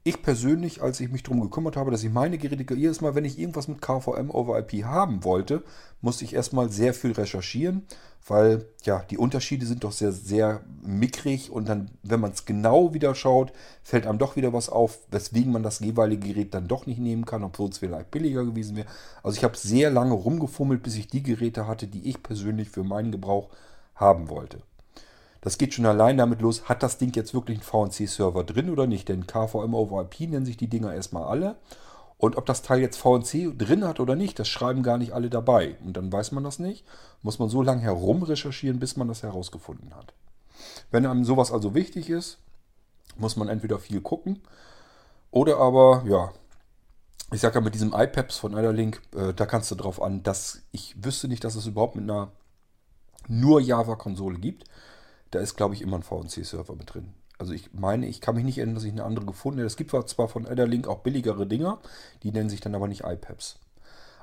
Ich 0.06 0.22
persönlich, 0.22 0.82
als 0.82 0.99
ich 0.99 1.10
mich 1.10 1.24
darum 1.24 1.39
gekümmert 1.39 1.78
habe, 1.78 1.89
dass 1.89 2.04
ich 2.04 2.12
meine 2.12 2.38
Geräte, 2.38 2.74
jedes 2.74 2.99
Mal, 2.99 3.16
wenn 3.16 3.24
ich 3.24 3.39
irgendwas 3.39 3.70
mit 3.70 3.82
KVM 3.82 4.32
over 4.32 4.60
IP 4.60 4.84
haben 4.84 5.24
wollte, 5.24 5.64
musste 6.01 6.26
ich 6.26 6.34
erstmal 6.34 6.70
sehr 6.70 6.93
viel 6.93 7.14
recherchieren, 7.14 7.84
weil 8.28 8.66
ja, 8.84 9.01
die 9.10 9.18
Unterschiede 9.18 9.66
sind 9.66 9.86
doch 9.86 9.93
sehr, 9.93 10.12
sehr 10.12 10.62
mickrig 10.82 11.51
und 11.51 11.70
dann, 11.70 11.89
wenn 12.04 12.20
man 12.20 12.32
es 12.32 12.43
genau 12.43 12.93
wieder 12.93 13.16
schaut, 13.16 13.54
fällt 13.82 14.06
einem 14.06 14.20
doch 14.20 14.36
wieder 14.36 14.51
was 14.51 14.68
auf, 14.68 14.99
weswegen 15.10 15.54
man 15.54 15.64
das 15.64 15.80
jeweilige 15.80 16.28
Gerät 16.28 16.54
dann 16.54 16.68
doch 16.68 16.86
nicht 16.86 16.99
nehmen 16.99 17.24
kann, 17.24 17.45
obwohl 17.45 17.70
es 17.70 17.78
vielleicht 17.78 18.12
billiger 18.12 18.43
gewesen 18.43 18.76
wäre. 18.76 18.88
Also 19.24 19.38
ich 19.38 19.45
habe 19.45 19.56
sehr 19.56 19.89
lange 19.89 20.16
rumgefummelt, 20.16 20.84
bis 20.84 20.97
ich 20.97 21.08
die 21.08 21.24
Geräte 21.24 21.66
hatte, 21.66 21.88
die 21.88 22.10
ich 22.10 22.22
persönlich 22.22 22.70
für 22.70 22.84
meinen 22.84 23.14
Gebrauch 23.14 23.51
haben 23.95 24.30
wollte. 24.30 24.64
Das 25.44 25.58
geht 25.58 25.74
schon 25.74 25.86
allein 25.86 26.18
damit 26.18 26.41
los, 26.41 26.70
hat 26.70 26.84
das 26.84 26.98
Ding 26.98 27.14
jetzt 27.14 27.34
wirklich 27.34 27.58
einen 27.58 27.89
VNC-Server 27.89 28.46
drin 28.46 28.70
oder 28.70 28.88
nicht? 28.88 29.10
Denn 29.10 29.28
KVM 29.28 29.74
over 29.74 30.02
IP 30.02 30.22
nennen 30.22 30.46
sich 30.46 30.56
die 30.56 30.70
Dinger 30.70 30.94
erstmal 30.94 31.26
alle. 31.26 31.58
Und 32.18 32.38
ob 32.38 32.46
das 32.46 32.62
Teil 32.62 32.80
jetzt 32.80 32.96
VNC 32.96 33.58
drin 33.58 33.84
hat 33.84 34.00
oder 34.00 34.16
nicht, 34.16 34.39
das 34.39 34.48
schreiben 34.48 34.84
gar 34.84 34.98
nicht 34.98 35.12
alle 35.12 35.30
dabei. 35.30 35.76
Und 35.84 35.98
dann 35.98 36.10
weiß 36.10 36.32
man 36.32 36.46
das 36.46 36.60
nicht. 36.60 36.86
Muss 37.24 37.39
man 37.39 37.50
so 37.50 37.62
lange 37.62 37.82
herum 37.82 38.24
recherchieren, 38.24 38.80
bis 38.80 38.96
man 38.96 39.10
das 39.10 39.22
herausgefunden 39.22 39.94
hat. 39.94 40.14
Wenn 40.91 41.06
einem 41.06 41.26
sowas 41.26 41.52
also 41.52 41.76
wichtig 41.76 42.10
ist, 42.10 42.38
muss 43.18 43.36
man 43.36 43.50
entweder 43.50 43.80
viel 43.80 44.00
gucken 44.00 44.41
oder 45.30 45.58
aber, 45.58 46.04
ja, 46.08 46.32
ich 47.34 47.41
sage 47.41 47.56
ja 47.56 47.62
mit 47.62 47.74
diesem 47.74 47.94
iPads 47.94 48.38
von 48.38 48.54
Iderlink, 48.54 49.02
äh, 49.14 49.34
da 49.34 49.46
kannst 49.46 49.72
du 49.72 49.76
drauf 49.76 50.02
an, 50.02 50.24
dass 50.24 50.62
ich 50.72 51.04
wüsste 51.04 51.28
nicht, 51.28 51.44
dass 51.44 51.56
es 51.56 51.66
überhaupt 51.66 51.98
mit 51.98 52.10
einer 52.10 52.32
nur 53.28 53.60
Java-Konsole 53.60 54.39
gibt 54.39 54.64
da 55.36 55.39
ist, 55.39 55.55
glaube 55.55 55.75
ich, 55.75 55.81
immer 55.81 55.97
ein 55.97 56.03
VNC-Server 56.03 56.75
mit 56.75 56.93
drin. 56.93 57.13
Also 57.39 57.53
ich 57.53 57.73
meine, 57.73 58.07
ich 58.07 58.21
kann 58.21 58.36
mich 58.36 58.45
nicht 58.45 58.57
erinnern, 58.57 58.75
dass 58.75 58.84
ich 58.84 58.91
eine 58.91 59.03
andere 59.03 59.25
gefunden 59.25 59.59
habe. 59.59 59.67
Es 59.67 59.77
gibt 59.77 59.91
zwar 59.91 60.27
von 60.27 60.45
Adderlink 60.45 60.88
auch 60.88 60.99
billigere 60.99 61.47
Dinger, 61.47 61.79
die 62.21 62.31
nennen 62.31 62.49
sich 62.49 62.61
dann 62.61 62.75
aber 62.75 62.88
nicht 62.88 63.03
iPads. 63.03 63.59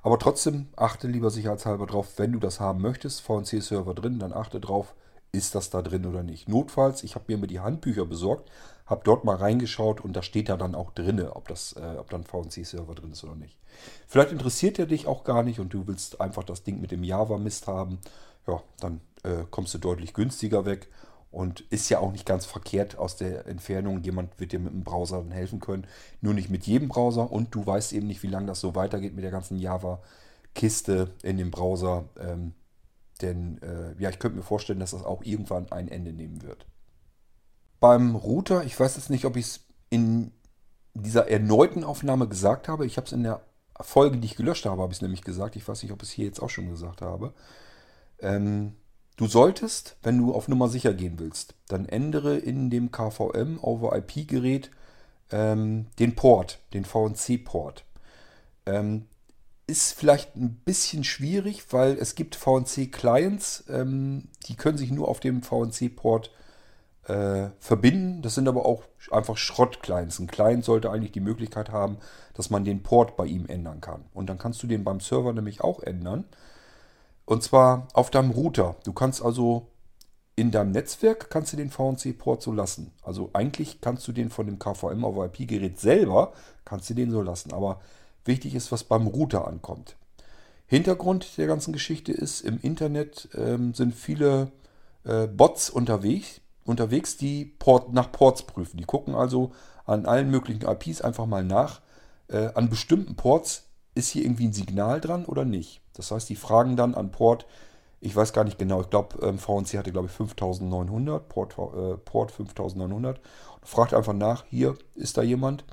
Aber 0.02 0.18
trotzdem 0.18 0.68
achte 0.76 1.08
lieber 1.08 1.30
sicherheitshalber 1.30 1.86
drauf, 1.86 2.14
wenn 2.16 2.32
du 2.32 2.38
das 2.38 2.60
haben 2.60 2.80
möchtest, 2.80 3.20
VNC-Server 3.20 3.94
drin, 3.94 4.18
dann 4.18 4.32
achte 4.32 4.60
drauf, 4.60 4.94
ist 5.32 5.54
das 5.54 5.70
da 5.70 5.82
drin 5.82 6.06
oder 6.06 6.22
nicht. 6.22 6.48
Notfalls, 6.48 7.04
ich 7.04 7.14
habe 7.14 7.36
mir 7.36 7.46
die 7.46 7.60
Handbücher 7.60 8.04
besorgt, 8.06 8.50
habe 8.86 9.02
dort 9.04 9.24
mal 9.24 9.36
reingeschaut 9.36 10.00
und 10.00 10.14
da 10.14 10.22
steht 10.22 10.48
da 10.48 10.56
dann 10.56 10.74
auch 10.74 10.90
drin, 10.90 11.20
ob, 11.20 11.46
das, 11.48 11.74
äh, 11.74 11.98
ob 11.98 12.10
dann 12.10 12.24
VNC-Server 12.24 12.94
drin 12.94 13.12
ist 13.12 13.22
oder 13.22 13.36
nicht. 13.36 13.56
Vielleicht 14.08 14.32
interessiert 14.32 14.78
der 14.78 14.86
dich 14.86 15.06
auch 15.06 15.22
gar 15.22 15.42
nicht 15.42 15.60
und 15.60 15.72
du 15.72 15.86
willst 15.86 16.20
einfach 16.20 16.42
das 16.42 16.64
Ding 16.64 16.80
mit 16.80 16.90
dem 16.90 17.04
Java-Mist 17.04 17.68
haben. 17.68 18.00
Ja, 18.46 18.62
dann 18.80 19.00
äh, 19.22 19.44
kommst 19.50 19.74
du 19.74 19.78
deutlich 19.78 20.14
günstiger 20.14 20.64
weg. 20.64 20.88
Und 21.30 21.60
ist 21.70 21.88
ja 21.90 22.00
auch 22.00 22.10
nicht 22.10 22.26
ganz 22.26 22.44
verkehrt 22.44 22.98
aus 22.98 23.16
der 23.16 23.46
Entfernung. 23.46 24.02
Jemand 24.02 24.40
wird 24.40 24.50
dir 24.50 24.58
mit 24.58 24.72
dem 24.72 24.82
Browser 24.82 25.18
dann 25.18 25.30
helfen 25.30 25.60
können. 25.60 25.86
Nur 26.20 26.34
nicht 26.34 26.50
mit 26.50 26.66
jedem 26.66 26.88
Browser. 26.88 27.30
Und 27.30 27.54
du 27.54 27.64
weißt 27.64 27.92
eben 27.92 28.08
nicht, 28.08 28.24
wie 28.24 28.28
lange 28.28 28.46
das 28.46 28.60
so 28.60 28.74
weitergeht 28.74 29.14
mit 29.14 29.22
der 29.22 29.30
ganzen 29.30 29.56
Java-Kiste 29.56 31.12
in 31.22 31.36
dem 31.36 31.52
Browser. 31.52 32.08
Ähm, 32.18 32.54
denn 33.22 33.62
äh, 33.62 33.94
ja, 34.02 34.10
ich 34.10 34.18
könnte 34.18 34.38
mir 34.38 34.42
vorstellen, 34.42 34.80
dass 34.80 34.90
das 34.90 35.04
auch 35.04 35.22
irgendwann 35.22 35.70
ein 35.70 35.86
Ende 35.86 36.12
nehmen 36.12 36.42
wird. 36.42 36.66
Beim 37.78 38.16
Router, 38.16 38.64
ich 38.64 38.78
weiß 38.78 38.96
jetzt 38.96 39.10
nicht, 39.10 39.24
ob 39.24 39.36
ich 39.36 39.46
es 39.46 39.60
in 39.88 40.32
dieser 40.94 41.28
erneuten 41.28 41.84
Aufnahme 41.84 42.26
gesagt 42.26 42.68
habe. 42.68 42.86
Ich 42.86 42.96
habe 42.96 43.06
es 43.06 43.12
in 43.12 43.22
der 43.22 43.40
Folge, 43.80 44.18
die 44.18 44.26
ich 44.26 44.36
gelöscht 44.36 44.66
habe, 44.66 44.82
habe 44.82 44.92
ich 44.92 44.98
es 44.98 45.02
nämlich 45.02 45.22
gesagt. 45.22 45.56
Ich 45.56 45.66
weiß 45.66 45.82
nicht, 45.82 45.92
ob 45.92 46.02
ich 46.02 46.08
es 46.08 46.14
hier 46.14 46.26
jetzt 46.26 46.42
auch 46.42 46.50
schon 46.50 46.68
gesagt 46.68 47.02
habe. 47.02 47.32
Ähm, 48.22 48.74
Du 49.20 49.26
solltest, 49.26 49.96
wenn 50.02 50.16
du 50.16 50.32
auf 50.32 50.48
Nummer 50.48 50.70
sicher 50.70 50.94
gehen 50.94 51.18
willst, 51.18 51.54
dann 51.68 51.84
ändere 51.84 52.38
in 52.38 52.70
dem 52.70 52.90
KVM 52.90 53.58
over 53.60 53.94
IP 53.94 54.26
Gerät 54.26 54.70
ähm, 55.30 55.88
den 55.98 56.14
Port, 56.14 56.58
den 56.72 56.86
VNC-Port. 56.86 57.84
Ähm, 58.64 59.04
ist 59.66 59.92
vielleicht 59.92 60.36
ein 60.36 60.54
bisschen 60.64 61.04
schwierig, 61.04 61.70
weil 61.70 61.98
es 61.98 62.14
gibt 62.14 62.34
VNC-Clients, 62.34 63.64
ähm, 63.68 64.28
die 64.46 64.56
können 64.56 64.78
sich 64.78 64.90
nur 64.90 65.08
auf 65.08 65.20
dem 65.20 65.42
VNC-Port 65.42 66.30
äh, 67.04 67.50
verbinden. 67.58 68.22
Das 68.22 68.36
sind 68.36 68.48
aber 68.48 68.64
auch 68.64 68.84
einfach 69.10 69.36
Schrott-Clients. 69.36 70.18
Ein 70.18 70.28
Client 70.28 70.64
sollte 70.64 70.90
eigentlich 70.90 71.12
die 71.12 71.20
Möglichkeit 71.20 71.68
haben, 71.68 71.98
dass 72.32 72.48
man 72.48 72.64
den 72.64 72.82
Port 72.82 73.18
bei 73.18 73.26
ihm 73.26 73.44
ändern 73.44 73.82
kann. 73.82 74.06
Und 74.14 74.30
dann 74.30 74.38
kannst 74.38 74.62
du 74.62 74.66
den 74.66 74.82
beim 74.82 75.00
Server 75.00 75.34
nämlich 75.34 75.60
auch 75.60 75.82
ändern. 75.82 76.24
Und 77.30 77.44
zwar 77.44 77.86
auf 77.92 78.10
deinem 78.10 78.32
Router. 78.32 78.74
Du 78.82 78.92
kannst 78.92 79.24
also 79.24 79.68
in 80.34 80.50
deinem 80.50 80.72
Netzwerk 80.72 81.30
kannst 81.30 81.52
du 81.52 81.56
den 81.56 81.70
VNC-Port 81.70 82.42
so 82.42 82.50
lassen. 82.50 82.90
Also 83.04 83.30
eigentlich 83.34 83.80
kannst 83.80 84.08
du 84.08 84.10
den 84.10 84.30
von 84.30 84.46
dem 84.46 84.58
KVM 84.58 85.04
auf 85.04 85.14
IP-Gerät 85.16 85.78
selber, 85.78 86.32
kannst 86.64 86.90
du 86.90 86.94
den 86.94 87.12
so 87.12 87.22
lassen. 87.22 87.52
Aber 87.52 87.78
wichtig 88.24 88.56
ist, 88.56 88.72
was 88.72 88.82
beim 88.82 89.06
Router 89.06 89.46
ankommt. 89.46 89.94
Hintergrund 90.66 91.38
der 91.38 91.46
ganzen 91.46 91.72
Geschichte 91.72 92.10
ist, 92.10 92.40
im 92.40 92.58
Internet 92.62 93.28
ähm, 93.36 93.74
sind 93.74 93.94
viele 93.94 94.50
äh, 95.04 95.28
Bots 95.28 95.70
unterwegs, 95.70 96.40
unterwegs, 96.64 97.16
die 97.16 97.44
Port, 97.44 97.92
nach 97.92 98.10
Ports 98.10 98.42
prüfen. 98.42 98.76
Die 98.76 98.84
gucken 98.86 99.14
also 99.14 99.52
an 99.86 100.04
allen 100.04 100.32
möglichen 100.32 100.66
IPs 100.66 101.00
einfach 101.00 101.26
mal 101.26 101.44
nach. 101.44 101.80
Äh, 102.26 102.48
an 102.54 102.68
bestimmten 102.68 103.14
Ports 103.14 103.66
ist 103.94 104.08
hier 104.08 104.24
irgendwie 104.24 104.48
ein 104.48 104.52
Signal 104.52 105.00
dran 105.00 105.26
oder 105.26 105.44
nicht. 105.44 105.80
Das 106.00 106.10
heißt, 106.10 106.28
die 106.28 106.36
fragen 106.36 106.76
dann 106.76 106.94
an 106.94 107.10
Port, 107.10 107.46
ich 108.00 108.16
weiß 108.16 108.32
gar 108.32 108.44
nicht 108.44 108.58
genau, 108.58 108.80
ich 108.80 108.88
glaube, 108.88 109.18
ähm, 109.26 109.38
VNC 109.38 109.76
hatte, 109.76 109.92
glaube 109.92 110.06
ich, 110.06 110.12
5900, 110.12 111.28
Port, 111.28 111.52
äh, 111.58 111.96
Port 111.98 112.32
5900. 112.32 113.20
fragt 113.62 113.92
einfach 113.92 114.14
nach, 114.14 114.44
hier 114.48 114.76
ist 114.94 115.18
da 115.18 115.22
jemand. 115.22 115.64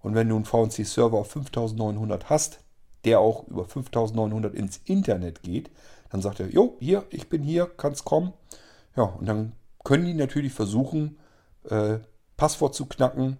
Und 0.00 0.14
wenn 0.14 0.28
du 0.28 0.36
einen 0.36 0.46
VNC-Server 0.46 1.18
auf 1.18 1.30
5900 1.30 2.30
hast, 2.30 2.60
der 3.04 3.20
auch 3.20 3.46
über 3.48 3.66
5900 3.66 4.54
ins 4.54 4.80
Internet 4.84 5.42
geht, 5.42 5.70
dann 6.10 6.22
sagt 6.22 6.40
er, 6.40 6.48
jo, 6.48 6.76
hier, 6.80 7.04
ich 7.10 7.28
bin 7.28 7.42
hier, 7.42 7.66
kannst 7.66 8.04
kommen. 8.04 8.32
Ja, 8.96 9.02
und 9.02 9.26
dann 9.26 9.52
können 9.82 10.06
die 10.06 10.14
natürlich 10.14 10.52
versuchen, 10.52 11.18
äh, 11.68 11.98
Passwort 12.36 12.74
zu 12.74 12.86
knacken, 12.86 13.38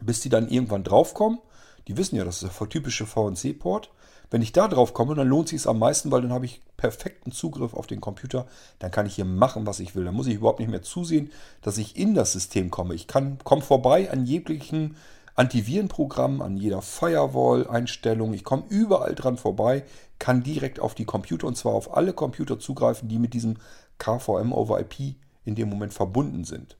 bis 0.00 0.20
die 0.20 0.28
dann 0.30 0.48
irgendwann 0.48 0.84
draufkommen. 0.84 1.40
Die 1.86 1.96
wissen 1.96 2.16
ja, 2.16 2.24
das 2.24 2.42
ist 2.42 2.60
der 2.60 2.68
typische 2.68 3.06
VNC-Port. 3.06 3.90
Wenn 4.30 4.42
ich 4.42 4.52
da 4.52 4.68
drauf 4.68 4.92
komme, 4.92 5.14
dann 5.14 5.28
lohnt 5.28 5.52
es 5.52 5.62
sich 5.62 5.68
am 5.68 5.78
meisten, 5.78 6.10
weil 6.10 6.22
dann 6.22 6.32
habe 6.32 6.44
ich 6.44 6.60
perfekten 6.76 7.32
Zugriff 7.32 7.72
auf 7.74 7.86
den 7.86 8.00
Computer. 8.00 8.46
Dann 8.78 8.90
kann 8.90 9.06
ich 9.06 9.14
hier 9.14 9.24
machen, 9.24 9.66
was 9.66 9.80
ich 9.80 9.94
will. 9.94 10.04
Dann 10.04 10.14
muss 10.14 10.26
ich 10.26 10.34
überhaupt 10.34 10.60
nicht 10.60 10.70
mehr 10.70 10.82
zusehen, 10.82 11.30
dass 11.62 11.78
ich 11.78 11.96
in 11.96 12.14
das 12.14 12.32
System 12.32 12.70
komme. 12.70 12.94
Ich 12.94 13.06
kann 13.06 13.38
komme 13.42 13.62
vorbei 13.62 14.10
an 14.10 14.26
jeglichen 14.26 14.96
Antivirenprogramm, 15.34 16.42
an 16.42 16.56
jeder 16.56 16.82
Firewall-Einstellung. 16.82 18.34
Ich 18.34 18.44
komme 18.44 18.64
überall 18.68 19.14
dran 19.14 19.38
vorbei, 19.38 19.84
kann 20.18 20.42
direkt 20.42 20.80
auf 20.80 20.94
die 20.94 21.04
Computer 21.04 21.46
und 21.46 21.56
zwar 21.56 21.74
auf 21.74 21.96
alle 21.96 22.12
Computer 22.12 22.58
zugreifen, 22.58 23.08
die 23.08 23.18
mit 23.18 23.34
diesem 23.34 23.56
KVM 23.98 24.52
over 24.52 24.80
IP 24.80 25.14
in 25.44 25.54
dem 25.54 25.68
Moment 25.68 25.94
verbunden 25.94 26.44
sind. 26.44 26.76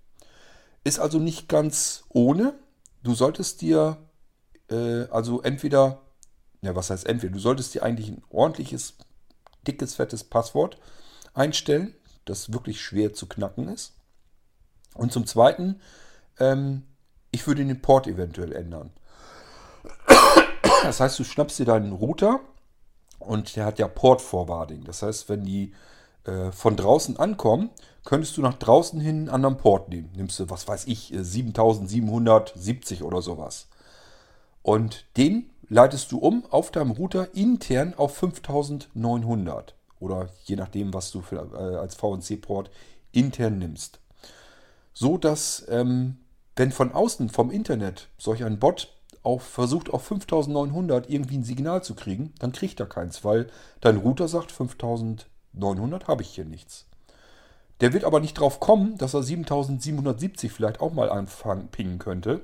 Ist 0.84 0.98
also 0.98 1.18
nicht 1.18 1.48
ganz 1.48 2.04
ohne. 2.08 2.54
Du 3.02 3.14
solltest 3.14 3.60
dir 3.60 3.98
äh, 4.70 5.04
also 5.10 5.40
entweder, 5.42 6.02
ja, 6.62 6.74
was 6.74 6.90
heißt 6.90 7.06
entweder, 7.06 7.34
du 7.34 7.38
solltest 7.38 7.74
dir 7.74 7.82
eigentlich 7.82 8.08
ein 8.08 8.22
ordentliches, 8.30 8.94
dickes, 9.66 9.94
fettes 9.94 10.24
Passwort 10.24 10.78
einstellen, 11.34 11.94
das 12.24 12.52
wirklich 12.52 12.80
schwer 12.80 13.14
zu 13.14 13.26
knacken 13.26 13.68
ist. 13.68 13.94
Und 14.94 15.12
zum 15.12 15.26
Zweiten, 15.26 15.80
ähm, 16.38 16.82
ich 17.30 17.46
würde 17.46 17.64
den 17.64 17.80
Port 17.80 18.06
eventuell 18.06 18.52
ändern. 18.52 18.90
Das 20.82 21.00
heißt, 21.00 21.18
du 21.18 21.24
schnappst 21.24 21.58
dir 21.58 21.66
deinen 21.66 21.92
Router 21.92 22.40
und 23.18 23.56
der 23.56 23.64
hat 23.64 23.78
ja 23.78 23.88
Port 23.88 24.20
Forwarding. 24.20 24.84
Das 24.84 25.02
heißt, 25.02 25.28
wenn 25.28 25.44
die 25.44 25.74
äh, 26.24 26.52
von 26.52 26.76
draußen 26.76 27.16
ankommen, 27.16 27.70
könntest 28.04 28.36
du 28.36 28.42
nach 28.42 28.54
draußen 28.54 29.00
hin 29.00 29.16
einen 29.16 29.28
anderen 29.28 29.56
Port 29.56 29.88
nehmen. 29.88 30.10
Nimmst 30.14 30.38
du, 30.38 30.50
was 30.50 30.66
weiß 30.68 30.86
ich, 30.86 31.12
7770 31.14 33.00
äh, 33.00 33.02
oder 33.02 33.22
sowas. 33.22 33.68
Und 34.62 35.04
den 35.16 35.50
leitest 35.68 36.12
du 36.12 36.18
um 36.18 36.44
auf 36.50 36.70
deinem 36.70 36.92
Router 36.92 37.34
intern 37.34 37.94
auf 37.94 38.16
5900. 38.16 39.74
Oder 40.00 40.28
je 40.44 40.56
nachdem, 40.56 40.94
was 40.94 41.10
du 41.10 41.22
für, 41.22 41.50
äh, 41.52 41.76
als 41.76 41.94
VNC-Port 41.94 42.70
intern 43.12 43.58
nimmst. 43.58 44.00
So 44.92 45.18
dass 45.18 45.66
ähm, 45.68 46.18
wenn 46.56 46.72
von 46.72 46.92
außen, 46.92 47.28
vom 47.30 47.50
Internet, 47.50 48.08
solch 48.18 48.44
ein 48.44 48.58
Bot 48.58 48.92
auf, 49.22 49.42
versucht 49.42 49.90
auf 49.90 50.04
5900 50.04 51.08
irgendwie 51.08 51.38
ein 51.38 51.44
Signal 51.44 51.82
zu 51.82 51.94
kriegen, 51.94 52.34
dann 52.40 52.52
kriegt 52.52 52.80
er 52.80 52.86
keins, 52.86 53.24
weil 53.24 53.48
dein 53.80 53.96
Router 53.96 54.26
sagt 54.26 54.50
5900 54.50 56.08
habe 56.08 56.22
ich 56.22 56.30
hier 56.30 56.44
nichts. 56.44 56.86
Der 57.80 57.92
wird 57.92 58.04
aber 58.04 58.18
nicht 58.18 58.40
drauf 58.40 58.58
kommen, 58.58 58.98
dass 58.98 59.14
er 59.14 59.22
7770 59.22 60.50
vielleicht 60.50 60.80
auch 60.80 60.92
mal 60.92 61.10
anfangen 61.10 61.68
pingen 61.68 61.98
könnte. 61.98 62.40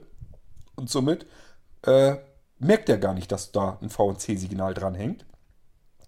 Und 0.77 0.91
somit 0.91 1.27
äh, 1.83 2.17
merkt 2.59 2.89
er 2.89 2.99
gar 2.99 3.15
nicht, 3.15 3.31
dass 3.33 3.53
da 3.53 3.79
ein 3.81 3.91
VNC-Signal 3.91 4.75
dran 4.75 4.95
hängt. 4.95 5.25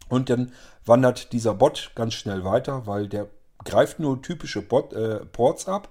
Und 0.09 0.30
dann 0.30 0.53
wandert 0.84 1.32
dieser 1.32 1.55
Bot 1.55 1.92
ganz 1.94 2.14
schnell 2.14 2.44
weiter, 2.44 2.86
weil 2.86 3.09
der 3.09 3.28
greift 3.64 3.99
nur 3.99 4.22
typische 4.22 4.62
Bot, 4.62 4.92
äh, 4.92 5.24
Ports 5.26 5.68
ab 5.68 5.88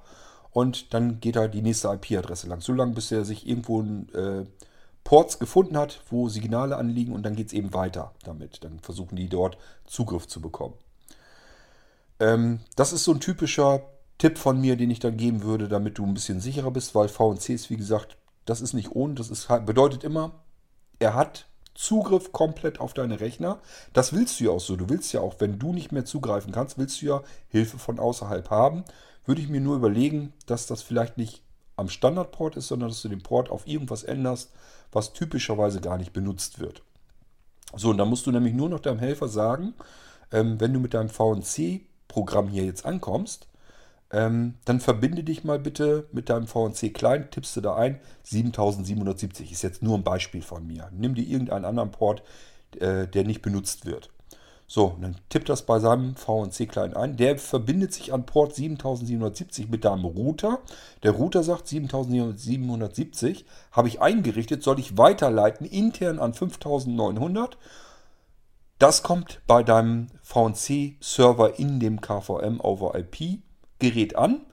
und 0.51 0.93
dann 0.93 1.19
geht 1.19 1.35
er 1.35 1.49
die 1.49 1.61
nächste 1.61 1.89
IP-Adresse 1.89 2.47
lang. 2.47 2.61
So 2.61 2.73
lange, 2.73 2.93
bis 2.93 3.11
er 3.11 3.25
sich 3.25 3.45
irgendwo 3.47 3.81
ein 3.81 4.09
äh, 4.13 4.45
Ports 5.03 5.37
gefunden 5.37 5.77
hat, 5.77 6.01
wo 6.09 6.29
Signale 6.29 6.77
anliegen 6.77 7.13
und 7.13 7.23
dann 7.23 7.35
geht 7.35 7.47
es 7.47 7.53
eben 7.53 7.73
weiter 7.73 8.13
damit. 8.23 8.63
Dann 8.63 8.79
versuchen 8.79 9.17
die 9.17 9.27
dort 9.27 9.57
Zugriff 9.85 10.27
zu 10.27 10.41
bekommen. 10.41 10.75
Ähm, 12.19 12.61
das 12.75 12.93
ist 12.93 13.03
so 13.03 13.11
ein 13.11 13.19
typischer 13.19 13.81
Tipp 14.17 14.37
von 14.37 14.59
mir, 14.61 14.77
den 14.77 14.89
ich 14.89 14.99
dann 14.99 15.17
geben 15.17 15.43
würde, 15.43 15.67
damit 15.67 15.97
du 15.97 16.05
ein 16.05 16.13
bisschen 16.13 16.39
sicherer 16.39 16.71
bist, 16.71 16.95
weil 16.95 17.09
VNC 17.09 17.49
ist, 17.49 17.69
wie 17.69 17.77
gesagt, 17.77 18.17
das 18.45 18.61
ist 18.61 18.73
nicht 18.73 18.95
ohne. 18.95 19.15
Das 19.15 19.29
ist, 19.29 19.47
bedeutet 19.65 20.03
immer, 20.03 20.31
er 20.99 21.13
hat 21.13 21.47
Zugriff 21.73 22.31
komplett 22.31 22.79
auf 22.79 22.93
deine 22.93 23.19
Rechner. 23.19 23.59
Das 23.91 24.13
willst 24.13 24.39
du 24.39 24.45
ja 24.45 24.51
auch 24.51 24.61
so. 24.61 24.75
Du 24.75 24.89
willst 24.89 25.11
ja 25.11 25.19
auch, 25.19 25.35
wenn 25.39 25.59
du 25.59 25.73
nicht 25.73 25.91
mehr 25.91 26.05
zugreifen 26.05 26.53
kannst, 26.53 26.77
willst 26.77 27.01
du 27.01 27.07
ja 27.07 27.23
Hilfe 27.49 27.77
von 27.77 27.99
außerhalb 27.99 28.49
haben 28.49 28.85
würde 29.25 29.41
ich 29.41 29.49
mir 29.49 29.61
nur 29.61 29.75
überlegen, 29.75 30.33
dass 30.45 30.67
das 30.67 30.81
vielleicht 30.81 31.17
nicht 31.17 31.41
am 31.75 31.89
Standardport 31.89 32.55
ist, 32.55 32.67
sondern 32.67 32.89
dass 32.89 33.01
du 33.01 33.09
den 33.09 33.23
Port 33.23 33.49
auf 33.49 33.67
irgendwas 33.67 34.03
änderst, 34.03 34.51
was 34.91 35.13
typischerweise 35.13 35.81
gar 35.81 35.97
nicht 35.97 36.13
benutzt 36.13 36.59
wird. 36.59 36.83
So, 37.75 37.89
und 37.89 37.97
dann 37.97 38.07
musst 38.07 38.25
du 38.25 38.31
nämlich 38.31 38.53
nur 38.53 38.69
noch 38.69 38.79
deinem 38.79 38.99
Helfer 38.99 39.27
sagen, 39.27 39.73
ähm, 40.31 40.59
wenn 40.61 40.71
du 40.71 40.79
mit 40.79 40.93
deinem 40.93 41.09
VNC-Programm 41.09 42.47
hier 42.47 42.63
jetzt 42.63 42.85
ankommst, 42.85 43.47
ähm, 44.15 44.53
dann 44.63 44.79
verbinde 44.79 45.25
dich 45.25 45.43
mal 45.43 45.59
bitte 45.59 46.07
mit 46.13 46.29
deinem 46.29 46.47
VNC-Client, 46.47 47.31
tippst 47.31 47.57
du 47.57 47.61
da 47.61 47.75
ein, 47.75 47.99
7770 48.23 49.51
ist 49.51 49.61
jetzt 49.61 49.83
nur 49.83 49.97
ein 49.97 50.05
Beispiel 50.05 50.41
von 50.41 50.65
mir. 50.65 50.89
Nimm 50.93 51.15
dir 51.15 51.27
irgendeinen 51.27 51.65
anderen 51.65 51.91
Port, 51.91 52.23
äh, 52.79 53.07
der 53.07 53.25
nicht 53.25 53.41
benutzt 53.41 53.85
wird. 53.85 54.09
So, 54.67 54.95
dann 55.01 55.17
tippt 55.27 55.49
das 55.49 55.63
bei 55.63 55.79
seinem 55.79 56.15
VNC-Client 56.15 56.95
ein. 56.95 57.17
Der 57.17 57.37
verbindet 57.37 57.93
sich 57.93 58.13
an 58.13 58.25
Port 58.25 58.55
7770 58.55 59.69
mit 59.69 59.83
deinem 59.83 60.05
Router. 60.05 60.59
Der 61.03 61.11
Router 61.11 61.43
sagt 61.43 61.67
7770 61.67 63.45
habe 63.73 63.89
ich 63.89 64.01
eingerichtet, 64.01 64.63
soll 64.63 64.79
ich 64.79 64.97
weiterleiten 64.97 65.67
intern 65.67 66.19
an 66.19 66.33
5900. 66.33 67.57
Das 68.79 69.03
kommt 69.03 69.41
bei 69.45 69.61
deinem 69.61 70.07
VNC-Server 70.23 71.59
in 71.59 71.81
dem 71.81 71.99
KVM 71.99 72.61
over 72.61 72.97
IP 72.97 73.41
Gerät 73.79 74.15
an. 74.15 74.45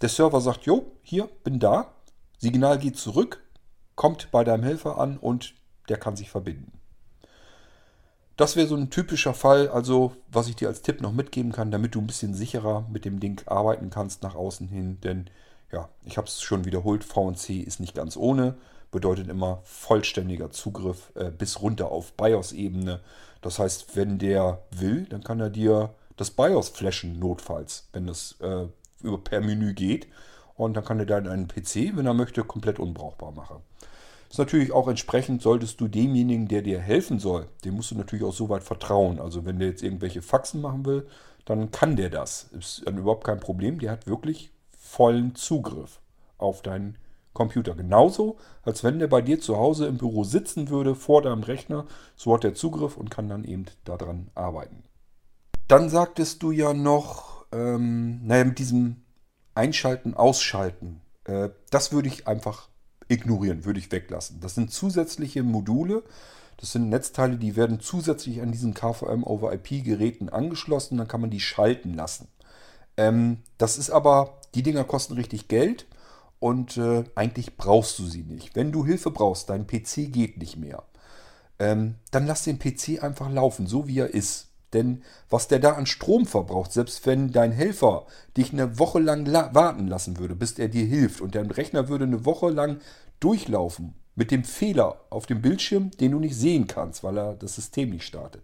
Der 0.00 0.08
Server 0.08 0.40
sagt, 0.40 0.64
jo, 0.64 0.92
hier, 1.02 1.28
bin 1.44 1.58
da. 1.58 1.92
Signal 2.38 2.78
geht 2.78 2.96
zurück, 2.96 3.40
kommt 3.94 4.30
bei 4.32 4.42
deinem 4.42 4.64
Helfer 4.64 4.98
an 4.98 5.16
und 5.16 5.54
der 5.88 5.96
kann 5.96 6.16
sich 6.16 6.30
verbinden. 6.30 6.72
Das 8.36 8.56
wäre 8.56 8.66
so 8.66 8.74
ein 8.74 8.90
typischer 8.90 9.34
Fall, 9.34 9.68
also 9.68 10.16
was 10.30 10.48
ich 10.48 10.56
dir 10.56 10.68
als 10.68 10.82
Tipp 10.82 11.00
noch 11.00 11.12
mitgeben 11.12 11.52
kann, 11.52 11.70
damit 11.70 11.94
du 11.94 12.00
ein 12.00 12.06
bisschen 12.06 12.34
sicherer 12.34 12.86
mit 12.90 13.04
dem 13.04 13.20
Ding 13.20 13.40
arbeiten 13.46 13.90
kannst 13.90 14.22
nach 14.22 14.34
außen 14.34 14.68
hin. 14.68 14.98
Denn 15.02 15.30
ja, 15.70 15.88
ich 16.04 16.16
habe 16.16 16.26
es 16.26 16.40
schon 16.42 16.64
wiederholt, 16.64 17.04
VNC 17.04 17.50
ist 17.64 17.78
nicht 17.78 17.94
ganz 17.94 18.16
ohne, 18.16 18.56
bedeutet 18.90 19.28
immer 19.28 19.60
vollständiger 19.64 20.50
Zugriff 20.50 21.12
äh, 21.14 21.30
bis 21.30 21.60
runter 21.60 21.90
auf 21.90 22.14
BIOS-Ebene. 22.14 23.00
Das 23.42 23.58
heißt, 23.58 23.96
wenn 23.96 24.18
der 24.18 24.62
will, 24.70 25.04
dann 25.04 25.22
kann 25.22 25.38
er 25.40 25.50
dir 25.50 25.94
das 26.16 26.30
BIOS 26.30 26.70
flashen, 26.70 27.18
notfalls, 27.18 27.88
wenn 27.92 28.06
das 28.06 28.36
äh, 28.40 28.66
über 29.02 29.18
per 29.18 29.40
Menü 29.40 29.74
geht. 29.74 30.08
Und 30.54 30.74
dann 30.74 30.84
kann 30.84 30.98
er 30.98 31.06
dann 31.06 31.26
einen 31.26 31.48
PC, 31.48 31.96
wenn 31.96 32.06
er 32.06 32.14
möchte, 32.14 32.44
komplett 32.44 32.78
unbrauchbar 32.78 33.32
machen. 33.32 33.56
Ist 34.30 34.38
natürlich 34.38 34.72
auch 34.72 34.88
entsprechend, 34.88 35.42
solltest 35.42 35.80
du 35.80 35.88
demjenigen, 35.88 36.48
der 36.48 36.62
dir 36.62 36.80
helfen 36.80 37.18
soll, 37.18 37.48
dem 37.64 37.74
musst 37.74 37.90
du 37.90 37.96
natürlich 37.96 38.24
auch 38.24 38.32
so 38.32 38.48
weit 38.48 38.62
vertrauen. 38.62 39.20
Also 39.20 39.44
wenn 39.44 39.58
der 39.58 39.68
jetzt 39.68 39.82
irgendwelche 39.82 40.22
Faxen 40.22 40.60
machen 40.60 40.86
will, 40.86 41.06
dann 41.44 41.70
kann 41.70 41.96
der 41.96 42.08
das. 42.08 42.44
Ist 42.52 42.82
dann 42.86 42.96
überhaupt 42.98 43.24
kein 43.24 43.40
Problem. 43.40 43.78
Der 43.78 43.90
hat 43.90 44.06
wirklich 44.06 44.52
vollen 44.78 45.34
Zugriff 45.34 46.00
auf 46.38 46.62
deinen 46.62 46.96
Computer. 47.32 47.74
Genauso, 47.74 48.36
als 48.62 48.84
wenn 48.84 48.98
der 48.98 49.08
bei 49.08 49.22
dir 49.22 49.40
zu 49.40 49.56
Hause 49.56 49.86
im 49.86 49.98
Büro 49.98 50.24
sitzen 50.24 50.68
würde, 50.68 50.94
vor 50.94 51.22
deinem 51.22 51.42
Rechner. 51.42 51.86
So 52.16 52.34
hat 52.34 52.44
er 52.44 52.54
Zugriff 52.54 52.96
und 52.96 53.10
kann 53.10 53.28
dann 53.28 53.44
eben 53.44 53.66
daran 53.84 54.30
arbeiten. 54.34 54.82
Dann 55.68 55.88
sagtest 55.88 56.42
du 56.42 56.50
ja 56.50 56.72
noch, 56.74 57.46
ähm, 57.52 58.26
naja, 58.26 58.44
mit 58.44 58.58
diesem 58.58 59.02
Einschalten, 59.54 60.14
Ausschalten. 60.14 61.00
Äh, 61.24 61.50
das 61.70 61.92
würde 61.92 62.08
ich 62.08 62.26
einfach 62.26 62.68
ignorieren, 63.08 63.64
würde 63.64 63.78
ich 63.78 63.92
weglassen. 63.92 64.40
Das 64.40 64.54
sind 64.54 64.70
zusätzliche 64.70 65.42
Module. 65.42 66.02
Das 66.58 66.72
sind 66.72 66.88
Netzteile, 66.90 67.38
die 67.38 67.56
werden 67.56 67.80
zusätzlich 67.80 68.40
an 68.40 68.52
diesen 68.52 68.74
KVM 68.74 69.24
over 69.24 69.52
IP 69.52 69.84
Geräten 69.84 70.28
angeschlossen. 70.28 70.98
Dann 70.98 71.08
kann 71.08 71.20
man 71.20 71.30
die 71.30 71.40
schalten 71.40 71.94
lassen. 71.94 72.28
Ähm, 72.96 73.38
das 73.58 73.78
ist 73.78 73.90
aber, 73.90 74.38
die 74.54 74.62
Dinger 74.62 74.84
kosten 74.84 75.14
richtig 75.14 75.48
Geld 75.48 75.86
und 76.38 76.76
äh, 76.76 77.04
eigentlich 77.14 77.56
brauchst 77.56 77.98
du 77.98 78.06
sie 78.06 78.22
nicht. 78.22 78.54
Wenn 78.54 78.72
du 78.72 78.84
Hilfe 78.84 79.10
brauchst, 79.10 79.48
dein 79.48 79.66
PC 79.66 80.12
geht 80.12 80.38
nicht 80.38 80.56
mehr, 80.56 80.82
ähm, 81.58 81.96
dann 82.10 82.26
lass 82.26 82.44
den 82.44 82.58
PC 82.58 83.02
einfach 83.02 83.30
laufen, 83.30 83.66
so 83.66 83.86
wie 83.86 83.98
er 83.98 84.12
ist. 84.12 84.48
Denn 84.72 85.02
was 85.28 85.48
der 85.48 85.58
da 85.58 85.72
an 85.72 85.86
Strom 85.86 86.26
verbraucht, 86.26 86.72
selbst 86.72 87.06
wenn 87.06 87.32
dein 87.32 87.52
Helfer 87.52 88.06
dich 88.36 88.52
eine 88.52 88.78
Woche 88.78 89.00
lang 89.00 89.26
la 89.26 89.54
warten 89.54 89.86
lassen 89.86 90.18
würde, 90.18 90.34
bis 90.34 90.58
er 90.58 90.68
dir 90.68 90.86
hilft 90.86 91.20
und 91.20 91.34
dein 91.34 91.50
Rechner 91.50 91.88
würde 91.88 92.04
eine 92.04 92.24
Woche 92.24 92.48
lang 92.48 92.80
durchlaufen 93.20 93.94
mit 94.14 94.30
dem 94.30 94.44
Fehler 94.44 95.00
auf 95.10 95.26
dem 95.26 95.42
Bildschirm, 95.42 95.90
den 95.92 96.12
du 96.12 96.18
nicht 96.18 96.36
sehen 96.36 96.66
kannst, 96.66 97.04
weil 97.04 97.18
er 97.18 97.34
das 97.34 97.54
System 97.54 97.90
nicht 97.90 98.06
startet, 98.06 98.42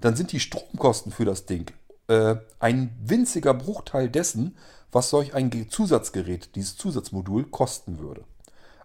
dann 0.00 0.16
sind 0.16 0.32
die 0.32 0.40
Stromkosten 0.40 1.12
für 1.12 1.24
das 1.24 1.46
Ding 1.46 1.70
äh, 2.08 2.36
ein 2.58 2.96
winziger 3.04 3.54
Bruchteil 3.54 4.08
dessen, 4.08 4.56
was 4.90 5.10
solch 5.10 5.34
ein 5.34 5.68
Zusatzgerät, 5.70 6.54
dieses 6.54 6.76
Zusatzmodul, 6.76 7.44
kosten 7.44 7.98
würde. 7.98 8.24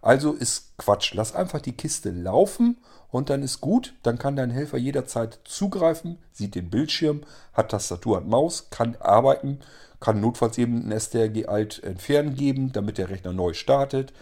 Also 0.02 0.32
ist 0.32 0.78
Quatsch. 0.78 1.14
Lass 1.14 1.36
einfach 1.36 1.60
die 1.60 1.74
Kiste 1.74 2.12
laufen 2.12 2.78
und 3.10 3.30
dann 3.30 3.44
ist 3.44 3.62
gut. 3.62 3.94
Dann 4.04 4.18
kann 4.18 4.36
dein 4.36 4.52
Helfer 4.52 4.78
jederzeit 4.78 5.40
zugreifen, 5.44 6.18
sieht 6.32 6.56
den 6.56 6.70
Bildschirm, 6.70 7.22
hat 7.54 7.72
Tastatur 7.72 8.18
und 8.18 8.28
Maus, 8.28 8.70
kann 8.70 8.96
arbeiten, 9.00 9.60
kann 10.00 10.22
notfalls 10.22 10.58
eben 10.58 10.92
ein 10.92 11.00
STRG 11.00 11.48
Alt 11.48 11.84
entfernen 11.84 12.36
geben, 12.36 12.72
damit 12.72 12.98
der 12.98 13.10
Rechner 13.10 13.34
neu 13.34 13.54
startet, 13.54 14.14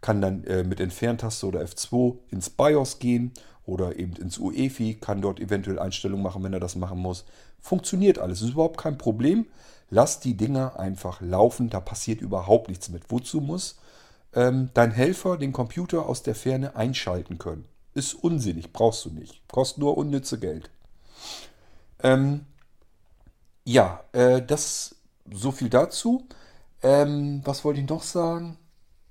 kann 0.00 0.20
dann 0.20 0.44
äh, 0.44 0.64
mit 0.64 0.80
Entferntaste 0.80 1.46
oder 1.46 1.62
F2 1.62 2.16
ins 2.30 2.50
BIOS 2.50 2.98
gehen 2.98 3.32
oder 3.64 3.96
eben 3.96 4.16
ins 4.16 4.38
UEFI, 4.38 4.94
kann 4.94 5.22
dort 5.22 5.40
eventuell 5.40 5.78
Einstellungen 5.78 6.22
machen, 6.22 6.42
wenn 6.42 6.52
er 6.52 6.60
das 6.60 6.74
machen 6.74 6.98
muss. 6.98 7.24
Funktioniert 7.60 8.18
alles, 8.18 8.42
ist 8.42 8.50
überhaupt 8.50 8.78
kein 8.78 8.98
Problem. 8.98 9.46
Lass 9.88 10.20
die 10.20 10.36
Dinger 10.36 10.80
einfach 10.80 11.20
laufen, 11.20 11.70
da 11.70 11.78
passiert 11.78 12.20
überhaupt 12.20 12.68
nichts 12.68 12.88
mit. 12.88 13.10
Wozu 13.10 13.40
muss 13.40 13.78
ähm, 14.34 14.70
dein 14.74 14.90
Helfer 14.90 15.36
den 15.36 15.52
Computer 15.52 16.06
aus 16.06 16.22
der 16.22 16.34
Ferne 16.34 16.74
einschalten 16.76 17.38
können? 17.38 17.66
Ist 17.94 18.14
unsinnig, 18.14 18.72
brauchst 18.72 19.04
du 19.04 19.10
nicht. 19.10 19.46
Kostet 19.48 19.78
nur 19.78 19.96
unnütze 19.98 20.38
Geld. 20.38 20.70
Ähm, 22.02 22.46
ja, 23.64 24.02
äh, 24.12 24.42
das 24.42 24.96
so 25.30 25.52
viel 25.52 25.68
dazu. 25.68 26.26
Ähm, 26.82 27.42
was 27.44 27.64
wollte 27.64 27.80
ich 27.80 27.88
noch 27.88 28.02
sagen? 28.02 28.58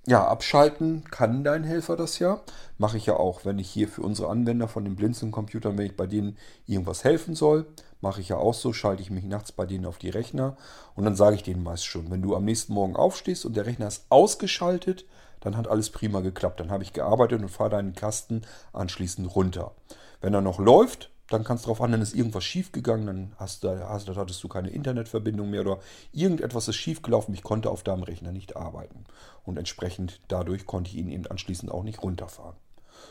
Ja, 0.08 0.28
abschalten 0.28 1.04
kann 1.12 1.44
dein 1.44 1.64
Helfer 1.64 1.96
das 1.96 2.18
ja. 2.18 2.42
Mache 2.80 2.98
ich 2.98 3.06
ja 3.06 3.16
auch, 3.16 3.46
wenn 3.46 3.60
ich 3.60 3.70
hier 3.70 3.88
für 3.88 4.02
unsere 4.02 4.30
Anwender 4.30 4.68
von 4.68 4.84
den 4.84 4.96
Blinzeln-Computern, 4.96 5.78
wenn 5.78 5.86
ich 5.86 5.96
bei 5.96 6.08
denen 6.08 6.38
irgendwas 6.66 7.04
helfen 7.04 7.36
soll, 7.36 7.68
mache 8.02 8.20
ich 8.20 8.30
ja 8.30 8.38
auch 8.38 8.56
so, 8.56 8.74
schalte 8.74 9.04
ich 9.04 9.12
mich 9.12 9.26
nachts 9.26 9.52
bei 9.52 9.68
denen 9.68 9.86
auf 9.86 10.00
die 10.00 10.10
Rechner 10.10 10.58
und 10.96 11.06
dann 11.06 11.16
sage 11.16 11.36
ich 11.36 11.44
denen 11.44 11.62
meist 11.62 11.86
schon, 11.86 12.10
wenn 12.10 12.24
du 12.24 12.36
am 12.36 12.46
nächsten 12.46 12.74
Morgen 12.74 12.96
aufstehst 12.96 13.46
und 13.46 13.56
der 13.56 13.68
Rechner 13.68 13.88
ist 13.88 14.06
ausgeschaltet, 14.10 15.06
dann 15.42 15.58
hat 15.58 15.68
alles 15.68 15.90
prima 15.90 16.22
geklappt. 16.22 16.60
Dann 16.60 16.72
habe 16.72 16.84
ich 16.84 16.94
gearbeitet 16.94 17.42
und 17.42 17.50
fahre 17.50 17.72
deinen 17.72 17.94
Kasten 17.94 18.42
anschließend 18.74 19.36
runter. 19.36 19.74
Wenn 20.22 20.34
er 20.34 20.42
noch 20.42 20.60
läuft, 20.60 21.12
dann 21.30 21.44
kann 21.44 21.56
es 21.56 21.64
darauf 21.64 21.82
an, 21.82 21.92
dann 21.92 22.02
ist 22.02 22.14
irgendwas 22.14 22.44
schiefgegangen, 22.44 23.08
dann 23.08 23.34
hast 23.38 23.64
du, 23.64 23.88
hast, 23.88 24.10
hattest 24.10 24.44
du 24.44 24.48
keine 24.48 24.70
Internetverbindung 24.70 25.50
mehr 25.50 25.62
oder 25.62 25.80
irgendetwas 26.12 26.68
ist 26.68 26.76
schiefgelaufen. 26.76 27.34
Ich 27.34 27.44
konnte 27.44 27.70
auf 27.70 27.84
deinem 27.84 28.04
Rechner 28.04 28.32
nicht 28.32 28.56
arbeiten. 28.56 29.06
Und 29.44 29.58
entsprechend 29.58 30.20
dadurch 30.28 30.66
konnte 30.66 30.92
ich 30.92 30.98
ihn 30.98 31.10
eben 31.10 31.28
anschließend 31.28 31.72
auch 31.72 31.84
nicht 31.84 32.04
runterfahren. 32.04 32.56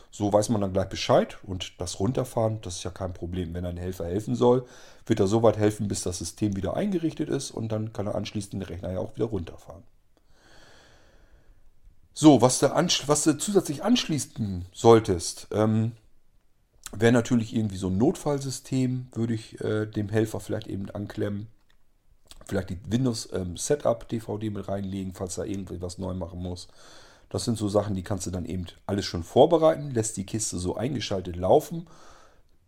So 0.09 0.31
weiß 0.31 0.49
man 0.49 0.61
dann 0.61 0.73
gleich 0.73 0.87
Bescheid 0.87 1.37
und 1.43 1.79
das 1.81 1.99
Runterfahren, 1.99 2.61
das 2.61 2.77
ist 2.77 2.83
ja 2.83 2.91
kein 2.91 3.13
Problem. 3.13 3.53
Wenn 3.53 3.65
ein 3.65 3.77
Helfer 3.77 4.05
helfen 4.05 4.35
soll, 4.35 4.65
wird 5.05 5.19
er 5.19 5.27
so 5.27 5.43
weit 5.43 5.57
helfen, 5.57 5.87
bis 5.87 6.03
das 6.03 6.19
System 6.19 6.55
wieder 6.55 6.75
eingerichtet 6.75 7.29
ist 7.29 7.51
und 7.51 7.71
dann 7.71 7.91
kann 7.91 8.07
er 8.07 8.15
anschließend 8.15 8.53
den 8.53 8.61
Rechner 8.61 8.91
ja 8.91 8.99
auch 8.99 9.15
wieder 9.15 9.25
runterfahren. 9.25 9.83
So, 12.21 12.39
was 12.39 12.59
du, 12.59 12.67
was 12.67 13.23
du 13.23 13.35
zusätzlich 13.35 13.83
anschließen 13.83 14.65
solltest, 14.71 15.47
ähm, 15.49 15.93
wäre 16.91 17.13
natürlich 17.13 17.55
irgendwie 17.55 17.77
so 17.77 17.87
ein 17.87 17.97
Notfallsystem, 17.97 19.07
würde 19.13 19.33
ich 19.33 19.59
äh, 19.59 19.87
dem 19.87 20.07
Helfer 20.07 20.39
vielleicht 20.39 20.67
eben 20.67 20.91
anklemmen. 20.91 21.47
Vielleicht 22.45 22.69
die 22.69 22.79
Windows 22.87 23.27
ähm, 23.33 23.57
Setup 23.57 24.07
DVD 24.07 24.51
mit 24.51 24.67
reinlegen, 24.67 25.15
falls 25.15 25.39
er 25.39 25.47
irgendwie 25.47 25.81
was 25.81 25.97
neu 25.97 26.13
machen 26.13 26.39
muss. 26.43 26.67
Das 27.29 27.43
sind 27.43 27.57
so 27.57 27.67
Sachen, 27.69 27.95
die 27.95 28.03
kannst 28.03 28.27
du 28.27 28.29
dann 28.29 28.45
eben 28.45 28.67
alles 28.85 29.05
schon 29.05 29.23
vorbereiten, 29.23 29.89
lässt 29.89 30.15
die 30.15 30.27
Kiste 30.27 30.59
so 30.59 30.75
eingeschaltet 30.75 31.37
laufen, 31.37 31.87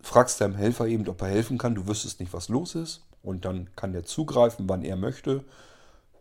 fragst 0.01 0.41
deinem 0.41 0.55
Helfer 0.55 0.88
eben, 0.88 1.07
ob 1.07 1.21
er 1.21 1.27
helfen 1.27 1.59
kann, 1.59 1.75
du 1.75 1.85
wüsstest 1.85 2.19
nicht, 2.19 2.34
was 2.34 2.49
los 2.49 2.73
ist 2.73 3.03
und 3.21 3.45
dann 3.45 3.69
kann 3.75 3.93
der 3.93 4.03
zugreifen, 4.03 4.67
wann 4.67 4.81
er 4.81 4.95
möchte, 4.95 5.43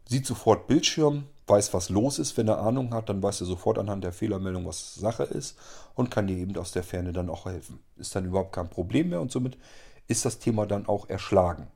sieht 0.06 0.26
sofort 0.26 0.66
Bildschirm, 0.66 1.24
weiß, 1.47 1.74
was 1.74 1.89
los 1.89 2.19
ist. 2.19 2.36
Wenn 2.36 2.48
er 2.48 2.60
Ahnung 2.60 2.94
hat, 2.94 3.09
dann 3.09 3.23
weiß 3.23 3.40
er 3.40 3.47
sofort 3.47 3.78
anhand 3.78 4.05
der 4.05 4.12
Fehlermeldung, 4.12 4.66
was 4.66 4.94
Sache 4.94 5.24
ist 5.24 5.56
und 5.94 6.10
kann 6.10 6.27
dir 6.27 6.36
eben 6.36 6.56
aus 6.56 6.73
der 6.73 6.82
Ferne 6.82 7.12
dann 7.12 7.31
auch 7.31 7.47
helfen. 7.47 7.81
Ist 7.97 8.14
dann 8.14 8.24
überhaupt 8.24 8.52
kein 8.52 8.70
Problem 8.70 9.10
mehr 9.10 9.20
und 9.20 9.32
somit 9.32 9.59
ist 10.09 10.24
das 10.24 10.39
Thema 10.39 10.66
dann 10.66 10.86
auch 10.86 11.09
erschlagen. 11.09 11.66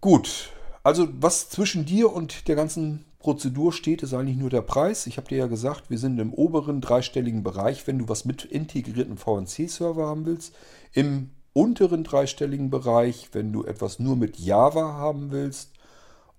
Gut, 0.00 0.50
also 0.82 1.08
was 1.20 1.50
zwischen 1.50 1.84
dir 1.84 2.12
und 2.12 2.48
der 2.48 2.56
ganzen 2.56 3.04
Prozedur 3.18 3.72
steht, 3.72 4.02
ist 4.02 4.14
eigentlich 4.14 4.36
nur 4.36 4.50
der 4.50 4.62
Preis. 4.62 5.06
Ich 5.06 5.16
habe 5.16 5.28
dir 5.28 5.38
ja 5.38 5.46
gesagt, 5.48 5.90
wir 5.90 5.98
sind 5.98 6.20
im 6.20 6.32
oberen 6.32 6.80
dreistelligen 6.80 7.42
Bereich, 7.42 7.86
wenn 7.86 7.98
du 7.98 8.08
was 8.08 8.24
mit 8.24 8.44
integrierten 8.44 9.18
VNC-Server 9.18 10.06
haben 10.06 10.24
willst. 10.24 10.54
Im 10.92 11.30
unteren 11.52 12.04
dreistelligen 12.04 12.70
Bereich, 12.70 13.30
wenn 13.32 13.52
du 13.52 13.64
etwas 13.64 13.98
nur 13.98 14.14
mit 14.14 14.38
Java 14.38 14.92
haben 14.92 15.32
willst. 15.32 15.72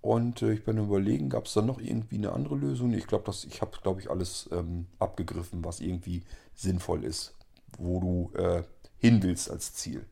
Und 0.02 0.42
äh, 0.42 0.54
ich 0.54 0.64
bin 0.64 0.78
überlegen, 0.78 1.30
gab 1.30 1.46
es 1.46 1.54
da 1.54 1.62
noch 1.62 1.80
irgendwie 1.80 2.18
eine 2.18 2.32
andere 2.32 2.56
Lösung? 2.56 2.94
Ich 2.94 3.08
glaube, 3.08 3.32
ich 3.32 3.62
habe, 3.62 3.78
glaube 3.82 4.02
ich, 4.02 4.10
alles 4.10 4.50
ähm, 4.52 4.88
abgegriffen, 4.98 5.64
was 5.66 5.82
irgendwie 5.82 6.24
sinnvoll 6.56 7.04
ist, 7.04 7.36
wo 7.78 8.00
du 8.00 8.38
äh, 8.38 8.64
hin 8.98 9.22
willst 9.24 9.52
als 9.52 9.74
Ziel. 9.74 10.06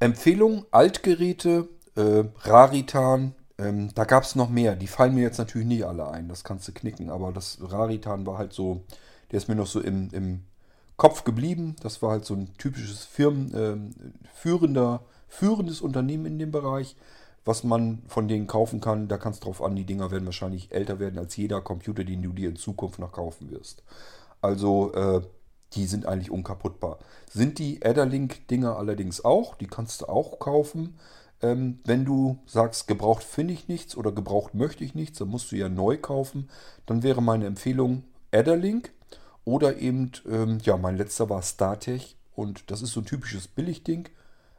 Empfehlung, 0.00 0.66
Altgeräte, 0.70 1.68
äh, 1.94 2.24
Raritan, 2.40 3.34
ähm, 3.58 3.90
da 3.94 4.04
gab 4.04 4.24
es 4.24 4.34
noch 4.34 4.50
mehr. 4.50 4.76
Die 4.76 4.86
fallen 4.86 5.14
mir 5.14 5.22
jetzt 5.22 5.38
natürlich 5.38 5.66
nicht 5.66 5.84
alle 5.84 6.10
ein, 6.10 6.28
das 6.28 6.44
kannst 6.44 6.68
du 6.68 6.72
knicken. 6.72 7.10
Aber 7.10 7.32
das 7.32 7.58
Raritan 7.60 8.26
war 8.26 8.36
halt 8.36 8.52
so, 8.52 8.84
der 9.30 9.38
ist 9.38 9.48
mir 9.48 9.54
noch 9.54 9.66
so 9.66 9.80
im, 9.80 10.10
im 10.12 10.42
Kopf 10.96 11.24
geblieben. 11.24 11.76
Das 11.80 12.02
war 12.02 12.10
halt 12.10 12.26
so 12.26 12.34
ein 12.34 12.52
typisches 12.58 13.04
Firmen, 13.04 13.54
äh, 13.54 13.76
führender, 14.34 15.04
führendes 15.28 15.80
Unternehmen 15.80 16.26
in 16.26 16.38
dem 16.38 16.50
Bereich 16.50 16.96
was 17.46 17.64
man 17.64 18.02
von 18.08 18.28
denen 18.28 18.46
kaufen 18.46 18.80
kann. 18.80 19.08
Da 19.08 19.16
kannst 19.16 19.44
drauf 19.44 19.62
an, 19.62 19.76
die 19.76 19.86
Dinger 19.86 20.10
werden 20.10 20.26
wahrscheinlich 20.26 20.72
älter 20.72 20.98
werden 20.98 21.18
als 21.18 21.36
jeder 21.36 21.62
Computer, 21.62 22.04
den 22.04 22.20
du 22.20 22.32
dir 22.32 22.50
in 22.50 22.56
Zukunft 22.56 22.98
noch 22.98 23.12
kaufen 23.12 23.50
wirst. 23.50 23.84
Also 24.42 24.92
äh, 24.92 25.22
die 25.72 25.86
sind 25.86 26.06
eigentlich 26.06 26.30
unkaputtbar. 26.30 26.98
Sind 27.30 27.58
die 27.58 27.84
Adderlink-Dinger 27.84 28.76
allerdings 28.76 29.24
auch, 29.24 29.54
die 29.54 29.68
kannst 29.68 30.02
du 30.02 30.06
auch 30.06 30.38
kaufen. 30.40 30.98
Ähm, 31.40 31.78
wenn 31.84 32.04
du 32.04 32.38
sagst, 32.46 32.88
gebraucht 32.88 33.22
finde 33.22 33.54
ich 33.54 33.68
nichts 33.68 33.96
oder 33.96 34.10
gebraucht 34.10 34.54
möchte 34.54 34.82
ich 34.82 34.94
nichts, 34.94 35.18
dann 35.18 35.28
musst 35.28 35.52
du 35.52 35.56
ja 35.56 35.68
neu 35.68 35.98
kaufen. 35.98 36.50
Dann 36.84 37.04
wäre 37.04 37.22
meine 37.22 37.46
Empfehlung 37.46 38.02
Adderlink 38.32 38.92
oder 39.44 39.76
eben, 39.76 40.10
ähm, 40.28 40.58
ja, 40.62 40.76
mein 40.76 40.96
letzter 40.96 41.30
war 41.30 41.42
StarTech 41.42 42.16
und 42.34 42.70
das 42.72 42.82
ist 42.82 42.92
so 42.92 43.00
ein 43.00 43.06
typisches 43.06 43.46
Billigding. 43.46 44.08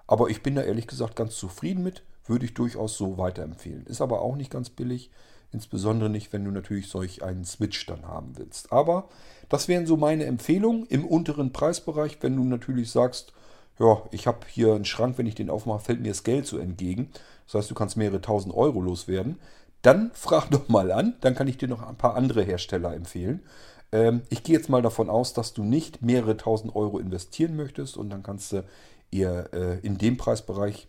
Aber 0.06 0.30
ich 0.30 0.42
bin 0.42 0.56
da 0.56 0.62
ehrlich 0.62 0.88
gesagt 0.88 1.18
ganz 1.18 1.36
zufrieden 1.36 1.84
mit 1.84 2.04
würde 2.30 2.46
ich 2.46 2.54
durchaus 2.54 2.98
so 2.98 3.18
weiterempfehlen. 3.18 3.86
Ist 3.86 4.02
aber 4.02 4.22
auch 4.22 4.36
nicht 4.36 4.52
ganz 4.52 4.70
billig, 4.70 5.12
insbesondere 5.52 6.10
nicht, 6.10 6.34
wenn 6.34 6.46
du 6.46 6.52
natürlich 6.52 6.90
solch 6.90 7.24
einen 7.24 7.46
Switch 7.46 7.86
dann 7.86 8.08
haben 8.08 8.38
willst. 8.38 8.72
Aber 8.72 9.10
das 9.50 9.68
wären 9.68 9.86
so 9.86 9.98
meine 9.98 10.26
Empfehlungen 10.26 10.86
im 10.88 11.06
unteren 11.06 11.54
Preisbereich, 11.54 12.18
wenn 12.22 12.36
du 12.36 12.44
natürlich 12.44 12.92
sagst, 12.92 13.34
ja, 13.80 14.02
ich 14.12 14.28
habe 14.28 14.40
hier 14.48 14.74
einen 14.74 14.86
Schrank, 14.86 15.18
wenn 15.18 15.28
ich 15.28 15.36
den 15.36 15.50
aufmache, 15.50 15.80
fällt 15.86 16.02
mir 16.02 16.10
das 16.10 16.24
Geld 16.24 16.48
so 16.48 16.58
entgegen. 16.58 17.12
Das 17.46 17.56
heißt, 17.56 17.72
du 17.72 17.76
kannst 17.76 17.96
mehrere 17.96 18.22
tausend 18.22 18.54
Euro 18.54 18.82
loswerden. 18.82 19.40
Dann 19.82 20.12
frag 20.14 20.50
doch 20.50 20.68
mal 20.68 20.92
an, 20.92 21.16
dann 21.22 21.36
kann 21.36 21.48
ich 21.48 21.58
dir 21.58 21.68
noch 21.68 21.84
ein 21.84 21.98
paar 21.98 22.16
andere 22.16 22.44
Hersteller 22.44 22.94
empfehlen. 22.94 23.44
Ähm, 23.92 24.22
ich 24.30 24.44
gehe 24.44 24.56
jetzt 24.56 24.70
mal 24.70 24.82
davon 24.82 25.10
aus, 25.10 25.34
dass 25.34 25.54
du 25.54 25.64
nicht 25.64 26.02
mehrere 26.02 26.38
tausend 26.38 26.76
Euro 26.76 27.00
investieren 27.00 27.56
möchtest 27.56 27.98
und 27.98 28.10
dann 28.10 28.24
kannst 28.24 28.52
du 28.52 28.64
eher 29.12 29.54
äh, 29.54 29.80
in 29.80 29.98
dem 29.98 30.18
Preisbereich 30.18 30.88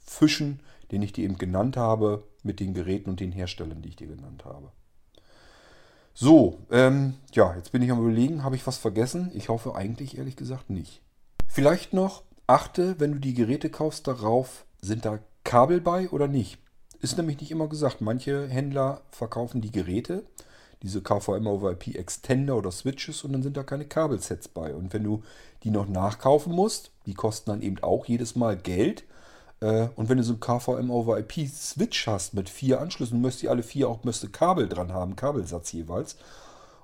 fischen, 0.00 0.60
den 0.90 1.02
ich 1.02 1.12
dir 1.12 1.24
eben 1.24 1.38
genannt 1.38 1.76
habe, 1.76 2.24
mit 2.42 2.60
den 2.60 2.74
Geräten 2.74 3.10
und 3.10 3.20
den 3.20 3.32
Herstellern, 3.32 3.82
die 3.82 3.90
ich 3.90 3.96
dir 3.96 4.08
genannt 4.08 4.44
habe. 4.44 4.72
So, 6.14 6.58
ähm, 6.70 7.14
ja, 7.32 7.54
jetzt 7.56 7.72
bin 7.72 7.82
ich 7.82 7.90
am 7.90 8.00
überlegen, 8.00 8.42
habe 8.42 8.56
ich 8.56 8.66
was 8.66 8.78
vergessen? 8.78 9.30
Ich 9.34 9.48
hoffe 9.48 9.74
eigentlich 9.74 10.18
ehrlich 10.18 10.36
gesagt 10.36 10.70
nicht. 10.70 11.02
Vielleicht 11.46 11.92
noch, 11.92 12.22
achte, 12.46 12.98
wenn 12.98 13.12
du 13.12 13.18
die 13.18 13.34
Geräte 13.34 13.70
kaufst, 13.70 14.06
darauf, 14.06 14.64
sind 14.80 15.04
da 15.04 15.20
Kabel 15.44 15.80
bei 15.80 16.08
oder 16.10 16.28
nicht. 16.28 16.58
Ist 17.00 17.16
nämlich 17.16 17.40
nicht 17.40 17.50
immer 17.50 17.68
gesagt. 17.68 18.00
Manche 18.00 18.48
Händler 18.48 19.00
verkaufen 19.10 19.60
die 19.60 19.72
Geräte, 19.72 20.24
diese 20.82 21.02
KVM 21.02 21.46
over 21.46 21.72
IP 21.72 21.94
Extender 21.94 22.56
oder 22.56 22.70
Switches 22.70 23.24
und 23.24 23.32
dann 23.32 23.42
sind 23.42 23.56
da 23.56 23.62
keine 23.62 23.86
Kabelsets 23.86 24.48
bei. 24.48 24.74
Und 24.74 24.92
wenn 24.92 25.04
du 25.04 25.22
die 25.62 25.70
noch 25.70 25.88
nachkaufen 25.88 26.52
musst, 26.52 26.90
die 27.06 27.14
kosten 27.14 27.50
dann 27.50 27.62
eben 27.62 27.82
auch 27.82 28.06
jedes 28.06 28.36
Mal 28.36 28.56
Geld. 28.56 29.04
Äh, 29.60 29.88
und 29.96 30.08
wenn 30.08 30.18
du 30.18 30.24
so 30.24 30.34
ein 30.34 30.40
KVM 30.40 30.90
over 30.90 31.18
IP 31.18 31.48
Switch 31.48 32.06
hast 32.06 32.34
mit 32.34 32.48
vier 32.48 32.80
Anschlüssen, 32.80 33.20
müsst 33.20 33.42
ihr 33.42 33.50
alle 33.50 33.62
vier 33.62 33.88
auch 33.88 34.04
müsste 34.04 34.28
Kabel 34.28 34.68
dran 34.68 34.92
haben, 34.92 35.16
Kabelsatz 35.16 35.72
jeweils. 35.72 36.16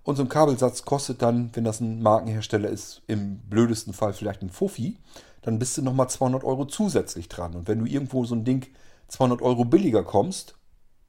Und 0.02 0.16
so 0.16 0.22
ein 0.22 0.28
Kabelsatz 0.28 0.84
kostet 0.84 1.20
dann, 1.20 1.50
wenn 1.54 1.64
das 1.64 1.80
ein 1.80 2.00
Markenhersteller 2.00 2.68
ist, 2.68 3.02
im 3.08 3.38
blödesten 3.40 3.92
Fall 3.92 4.12
vielleicht 4.12 4.42
ein 4.42 4.50
Fuffi, 4.50 4.98
dann 5.42 5.58
bist 5.58 5.76
du 5.78 5.82
nochmal 5.82 6.08
200 6.08 6.44
Euro 6.44 6.64
zusätzlich 6.66 7.28
dran. 7.28 7.54
Und 7.54 7.68
wenn 7.68 7.80
du 7.80 7.86
irgendwo 7.86 8.24
so 8.24 8.34
ein 8.34 8.44
Ding 8.44 8.66
200 9.08 9.42
Euro 9.42 9.64
billiger 9.64 10.04
kommst 10.04 10.54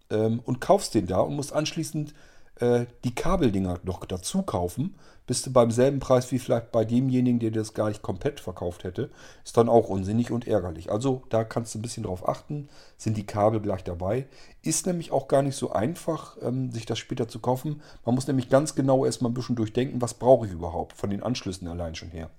ähm, 0.09 0.39
und 0.45 0.61
kaufst 0.61 0.95
den 0.95 1.07
da 1.07 1.19
und 1.19 1.35
musst 1.35 1.53
anschließend 1.53 2.13
äh, 2.59 2.85
die 3.03 3.13
Kabeldinger 3.13 3.79
noch 3.83 4.05
dazu 4.05 4.41
kaufen, 4.41 4.95
bist 5.27 5.45
du 5.45 5.51
beim 5.51 5.71
selben 5.71 5.99
Preis 5.99 6.31
wie 6.31 6.39
vielleicht 6.39 6.71
bei 6.71 6.85
demjenigen, 6.85 7.39
der 7.39 7.51
das 7.51 7.73
gar 7.73 7.89
nicht 7.89 8.01
komplett 8.01 8.39
verkauft 8.39 8.85
hätte. 8.85 9.09
Ist 9.43 9.57
dann 9.57 9.67
auch 9.67 9.89
unsinnig 9.89 10.31
und 10.31 10.47
ärgerlich. 10.47 10.89
Also 10.89 11.23
da 11.29 11.43
kannst 11.43 11.75
du 11.75 11.79
ein 11.79 11.81
bisschen 11.81 12.03
drauf 12.03 12.27
achten. 12.27 12.69
Sind 12.97 13.17
die 13.17 13.25
Kabel 13.25 13.59
gleich 13.59 13.83
dabei? 13.83 14.27
Ist 14.63 14.85
nämlich 14.87 15.11
auch 15.11 15.27
gar 15.27 15.41
nicht 15.41 15.57
so 15.57 15.71
einfach, 15.71 16.37
ähm, 16.41 16.71
sich 16.71 16.85
das 16.85 16.97
später 16.97 17.27
zu 17.27 17.39
kaufen. 17.39 17.81
Man 18.05 18.15
muss 18.15 18.27
nämlich 18.27 18.49
ganz 18.49 18.73
genau 18.73 19.05
erstmal 19.05 19.31
ein 19.31 19.33
bisschen 19.35 19.57
durchdenken, 19.57 20.01
was 20.01 20.13
brauche 20.13 20.47
ich 20.47 20.53
überhaupt 20.53 20.95
von 20.95 21.09
den 21.09 21.21
Anschlüssen 21.21 21.67
allein 21.67 21.95
schon 21.95 22.09
her. 22.09 22.29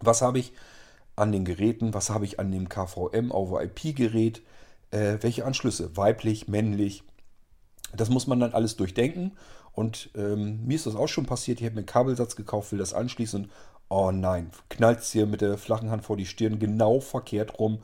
Was 0.00 0.20
habe 0.20 0.38
ich 0.38 0.52
an 1.16 1.32
den 1.32 1.46
Geräten? 1.46 1.94
Was 1.94 2.10
habe 2.10 2.26
ich 2.26 2.38
an 2.38 2.52
dem 2.52 2.68
KVM 2.68 3.30
over 3.30 3.62
IP 3.62 3.96
Gerät? 3.96 4.42
Äh, 4.90 5.16
welche 5.22 5.46
Anschlüsse? 5.46 5.96
Weiblich, 5.96 6.48
männlich? 6.48 7.02
Das 7.94 8.10
muss 8.10 8.26
man 8.26 8.40
dann 8.40 8.52
alles 8.52 8.76
durchdenken. 8.76 9.32
Und 9.72 10.10
ähm, 10.14 10.66
mir 10.66 10.74
ist 10.74 10.86
das 10.86 10.96
auch 10.96 11.08
schon 11.08 11.26
passiert. 11.26 11.60
Ich 11.60 11.66
habe 11.66 11.74
mir 11.74 11.80
einen 11.80 11.86
Kabelsatz 11.86 12.36
gekauft, 12.36 12.72
will 12.72 12.78
das 12.78 12.94
anschließen. 12.94 13.50
Oh 13.88 14.10
nein, 14.12 14.50
knallt 14.68 15.00
es 15.00 15.10
hier 15.10 15.26
mit 15.26 15.40
der 15.40 15.58
flachen 15.58 15.90
Hand 15.90 16.04
vor 16.04 16.16
die 16.16 16.26
Stirn, 16.26 16.58
genau 16.58 17.00
verkehrt 17.00 17.58
rum. 17.58 17.82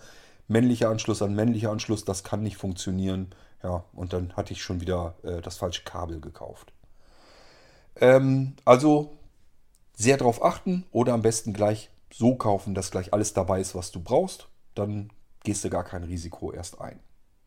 Männlicher 0.48 0.88
Anschluss 0.88 1.22
an 1.22 1.34
männlicher 1.34 1.70
Anschluss, 1.70 2.04
das 2.04 2.22
kann 2.22 2.42
nicht 2.42 2.56
funktionieren. 2.56 3.34
Ja, 3.62 3.84
und 3.92 4.12
dann 4.12 4.32
hatte 4.36 4.52
ich 4.52 4.62
schon 4.62 4.80
wieder 4.80 5.14
äh, 5.24 5.40
das 5.40 5.56
falsche 5.56 5.82
Kabel 5.82 6.20
gekauft. 6.20 6.72
Ähm, 7.96 8.54
also 8.64 9.18
sehr 9.96 10.16
darauf 10.16 10.44
achten 10.44 10.84
oder 10.92 11.14
am 11.14 11.22
besten 11.22 11.52
gleich 11.52 11.90
so 12.12 12.36
kaufen, 12.36 12.74
dass 12.74 12.90
gleich 12.90 13.12
alles 13.12 13.32
dabei 13.32 13.60
ist, 13.60 13.74
was 13.74 13.90
du 13.90 14.00
brauchst. 14.00 14.48
Dann 14.74 15.10
gehst 15.42 15.64
du 15.64 15.70
gar 15.70 15.84
kein 15.84 16.04
Risiko 16.04 16.52
erst 16.52 16.80
ein. 16.80 17.00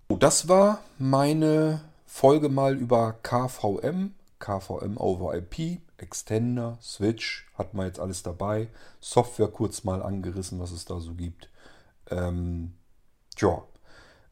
So, 0.10 0.18
das 0.18 0.48
war 0.50 0.80
meine 0.98 1.82
Folge 2.12 2.50
mal 2.50 2.76
über 2.76 3.14
KVM, 3.22 4.16
KVM 4.40 4.98
over 4.98 5.36
IP, 5.38 5.80
Extender, 5.98 6.80
Switch, 6.82 7.48
hat 7.54 7.76
man 7.76 7.86
jetzt 7.86 8.00
alles 8.00 8.24
dabei. 8.24 8.68
Software 9.00 9.48
kurz 9.48 9.84
mal 9.84 10.02
angerissen, 10.02 10.60
was 10.60 10.72
es 10.72 10.86
da 10.86 11.00
so 11.00 11.14
gibt. 11.14 11.50
Ähm, 12.10 12.74
ja, 13.38 13.62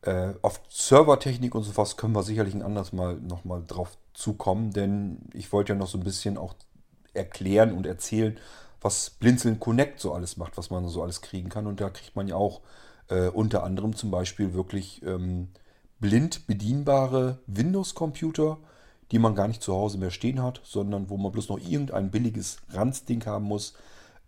äh, 0.01 0.33
auf 0.41 0.59
Servertechnik 0.69 1.53
und 1.53 1.63
sowas 1.63 1.97
können 1.97 2.15
wir 2.15 2.23
sicherlich 2.23 2.55
ein 2.55 2.63
anderes 2.63 2.93
Mal 2.93 3.13
nochmal 3.17 3.63
drauf 3.65 3.95
zukommen, 4.13 4.71
denn 4.73 5.19
ich 5.33 5.53
wollte 5.53 5.73
ja 5.73 5.79
noch 5.79 5.87
so 5.87 5.99
ein 5.99 6.03
bisschen 6.03 6.37
auch 6.37 6.55
erklären 7.13 7.73
und 7.73 7.85
erzählen, 7.85 8.39
was 8.81 9.11
Blinzeln 9.11 9.59
Connect 9.59 9.99
so 9.99 10.13
alles 10.13 10.35
macht, 10.35 10.57
was 10.57 10.71
man 10.71 10.87
so 10.89 11.03
alles 11.03 11.21
kriegen 11.21 11.49
kann. 11.49 11.67
Und 11.67 11.79
da 11.79 11.91
kriegt 11.91 12.15
man 12.15 12.27
ja 12.27 12.35
auch 12.35 12.61
äh, 13.09 13.27
unter 13.27 13.63
anderem 13.63 13.95
zum 13.95 14.09
Beispiel 14.09 14.55
wirklich 14.55 15.03
ähm, 15.03 15.49
blind 15.99 16.47
bedienbare 16.47 17.39
Windows-Computer, 17.47 18.57
die 19.11 19.19
man 19.19 19.35
gar 19.35 19.47
nicht 19.47 19.63
zu 19.63 19.73
Hause 19.73 19.97
mehr 19.97 20.11
stehen 20.11 20.43
hat, 20.43 20.61
sondern 20.63 21.09
wo 21.09 21.17
man 21.17 21.31
bloß 21.31 21.49
noch 21.49 21.59
irgendein 21.59 22.11
billiges 22.11 22.57
Ranzding 22.69 23.25
haben 23.25 23.45
muss, 23.45 23.73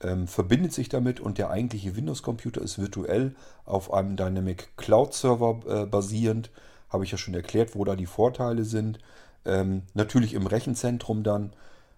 ähm, 0.01 0.27
verbindet 0.27 0.73
sich 0.73 0.89
damit 0.89 1.19
und 1.19 1.37
der 1.37 1.49
eigentliche 1.49 1.95
Windows-Computer 1.95 2.61
ist 2.61 2.79
virtuell 2.79 3.35
auf 3.65 3.93
einem 3.93 4.15
Dynamic 4.15 4.77
Cloud 4.77 5.13
Server 5.13 5.59
äh, 5.67 5.85
basierend. 5.85 6.49
Habe 6.89 7.03
ich 7.03 7.11
ja 7.11 7.17
schon 7.17 7.33
erklärt, 7.33 7.75
wo 7.75 7.83
da 7.83 7.95
die 7.95 8.05
Vorteile 8.05 8.63
sind. 8.63 8.99
Ähm, 9.45 9.83
natürlich 9.93 10.33
im 10.33 10.47
Rechenzentrum 10.47 11.23
dann. 11.23 11.53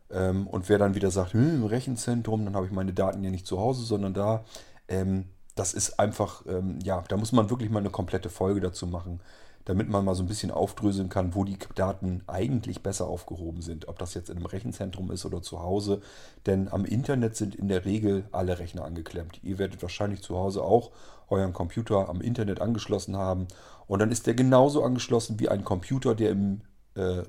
Ähm, 0.09 0.47
und 0.47 0.67
wer 0.67 0.79
dann 0.79 0.95
wieder 0.95 1.11
sagt, 1.11 1.33
hm, 1.33 1.55
im 1.55 1.63
Rechenzentrum, 1.63 2.43
dann 2.43 2.55
habe 2.55 2.65
ich 2.65 2.71
meine 2.71 2.91
Daten 2.91 3.23
ja 3.23 3.29
nicht 3.29 3.47
zu 3.47 3.59
Hause, 3.59 3.83
sondern 3.83 4.13
da. 4.13 4.43
Ähm, 4.87 5.25
das 5.55 5.73
ist 5.73 5.99
einfach, 5.99 6.43
ähm, 6.47 6.79
ja, 6.83 7.03
da 7.07 7.17
muss 7.17 7.31
man 7.31 7.49
wirklich 7.49 7.69
mal 7.69 7.79
eine 7.79 7.89
komplette 7.89 8.29
Folge 8.29 8.61
dazu 8.61 8.87
machen 8.87 9.21
damit 9.65 9.89
man 9.89 10.03
mal 10.03 10.15
so 10.15 10.23
ein 10.23 10.27
bisschen 10.27 10.51
aufdröseln 10.51 11.09
kann, 11.09 11.35
wo 11.35 11.43
die 11.43 11.57
Daten 11.75 12.23
eigentlich 12.27 12.81
besser 12.81 13.07
aufgehoben 13.07 13.61
sind. 13.61 13.87
Ob 13.87 13.99
das 13.99 14.13
jetzt 14.13 14.29
in 14.29 14.37
einem 14.37 14.45
Rechenzentrum 14.45 15.11
ist 15.11 15.25
oder 15.25 15.41
zu 15.41 15.61
Hause. 15.61 16.01
Denn 16.45 16.67
am 16.69 16.85
Internet 16.85 17.35
sind 17.35 17.55
in 17.55 17.67
der 17.67 17.85
Regel 17.85 18.25
alle 18.31 18.59
Rechner 18.59 18.85
angeklemmt. 18.85 19.39
Ihr 19.43 19.59
werdet 19.59 19.81
wahrscheinlich 19.81 20.21
zu 20.21 20.37
Hause 20.37 20.63
auch 20.63 20.91
euren 21.29 21.53
Computer 21.53 22.09
am 22.09 22.21
Internet 22.21 22.61
angeschlossen 22.61 23.15
haben. 23.15 23.47
Und 23.87 23.99
dann 23.99 24.11
ist 24.11 24.27
der 24.27 24.33
genauso 24.33 24.83
angeschlossen 24.83 25.39
wie 25.39 25.49
ein 25.49 25.63
Computer, 25.63 26.15
der 26.15 26.31
im, 26.31 26.61
äh, 26.95 27.23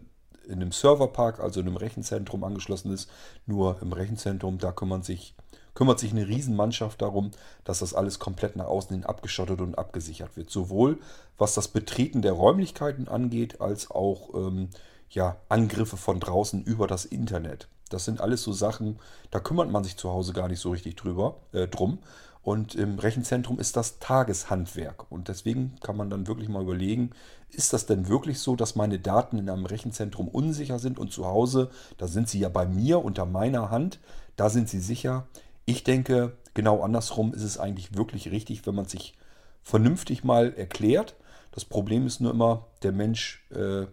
in 0.47 0.55
einem 0.55 0.73
Serverpark, 0.73 1.41
also 1.41 1.61
in 1.61 1.67
einem 1.67 1.77
Rechenzentrum 1.77 2.45
angeschlossen 2.45 2.93
ist. 2.93 3.11
Nur 3.47 3.81
im 3.83 3.93
Rechenzentrum, 3.93 4.59
da 4.59 4.73
kümmern 4.73 5.03
sich 5.03 5.37
kümmert 5.75 5.99
sich 5.99 6.13
eine 6.13 6.29
Riesenmannschaft 6.29 7.01
darum, 7.03 7.31
dass 7.65 7.81
das 7.81 7.95
alles 7.95 8.19
komplett 8.19 8.57
nach 8.57 8.67
außen 8.67 8.95
hin 8.95 9.05
abgeschottet 9.05 9.61
und 9.61 9.77
abgesichert 9.77 10.37
wird. 10.37 10.51
Sowohl 10.51 10.99
was 11.39 11.55
das 11.55 11.69
Betreten 11.69 12.23
der 12.23 12.33
Räumlichkeiten 12.33 13.09
angeht, 13.09 13.61
als 13.61 13.91
auch 13.91 14.35
ähm, 14.35 14.69
ja, 15.11 15.37
Angriffe 15.49 15.97
von 15.97 16.21
draußen 16.21 16.63
über 16.63 16.87
das 16.87 17.05
Internet. 17.05 17.69
Das 17.91 18.05
sind 18.05 18.21
alles 18.21 18.43
so 18.43 18.53
Sachen, 18.53 18.99
da 19.31 19.41
kümmert 19.41 19.71
man 19.71 19.85
sich 19.85 19.97
zu 19.97 20.11
Hause 20.11 20.33
gar 20.33 20.49
nicht 20.49 20.61
so 20.61 20.71
richtig 20.71 20.97
drüber, 20.97 21.37
äh, 21.53 21.69
drum. 21.69 21.99
Und 22.43 22.75
im 22.75 22.99
Rechenzentrum 22.99 23.61
ist 23.61 23.77
das 23.77 24.01
Tageshandwerk. 24.01 25.11
Und 25.11 25.29
deswegen 25.29 25.77
kann 25.81 25.97
man 25.97 26.11
dann 26.11 26.27
wirklich 26.27 26.49
mal 26.49 26.63
überlegen, 26.63 27.11
ist 27.51 27.73
das 27.73 27.87
denn 27.87 28.09
wirklich 28.09 28.41
so, 28.41 28.57
dass 28.57 28.75
meine 28.75 28.99
Daten 28.99 29.39
in 29.39 29.49
einem 29.49 29.67
Rechenzentrum 29.67 30.27
unsicher 30.27 30.79
sind 30.79 30.99
und 30.99 31.13
zu 31.13 31.27
Hause, 31.27 31.71
da 31.99 32.09
sind 32.09 32.29
sie 32.29 32.41
ja 32.41 32.49
bei 32.49 32.67
mir 32.67 33.05
unter 33.05 33.27
meiner 33.27 33.71
Hand, 33.71 34.01
da 34.37 34.51
sind 34.51 34.69
sie 34.69 34.81
sicher. 34.81 35.27
Ich 35.65 35.85
denke, 35.85 36.37
genau 36.55 36.83
andersrum 36.83 37.33
ist 37.35 37.43
es 37.43 37.59
eigentlich 37.59 37.97
wirklich 37.97 38.31
richtig, 38.31 38.67
wenn 38.67 38.75
man 38.75 38.87
sich 38.87 39.17
vernünftig 39.63 40.25
mal 40.25 40.53
erklärt. 40.55 41.17
Das 41.53 41.65
Problem 41.65 42.07
ist 42.07 42.21
nur 42.21 42.33
immer, 42.33 42.67
der 42.83 42.93
Mensch, 42.93 43.47
äh, 43.55 43.87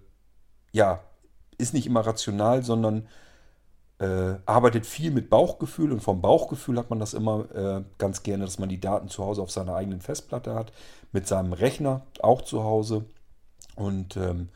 ja, 0.72 1.04
ist 1.58 1.74
nicht 1.74 1.86
immer 1.86 2.02
rational, 2.02 2.64
sondern 2.64 3.08
äh, 4.00 4.36
arbeitet 4.46 4.86
viel 4.86 5.12
mit 5.12 5.30
Bauchgefühl 5.30 5.92
und 5.92 6.00
vom 6.00 6.22
Bauchgefühl 6.22 6.78
hat 6.78 6.90
man 6.90 7.00
das 7.00 7.14
immer 7.14 7.54
äh, 7.54 7.84
ganz 7.98 8.24
gerne, 8.24 8.46
dass 8.46 8.58
man 8.58 8.70
die 8.70 8.80
Daten 8.80 9.10
zu 9.10 9.26
Hause 9.26 9.42
auf 9.42 9.52
seiner 9.52 9.76
eigenen 9.76 10.00
Festplatte 10.00 10.56
hat, 10.56 10.72
mit 11.12 11.28
seinem 11.28 11.52
Rechner 11.52 12.06
auch 12.22 12.42
zu 12.42 12.64
Hause. 12.64 13.06
Und 13.76 14.16
ähm, 14.16 14.50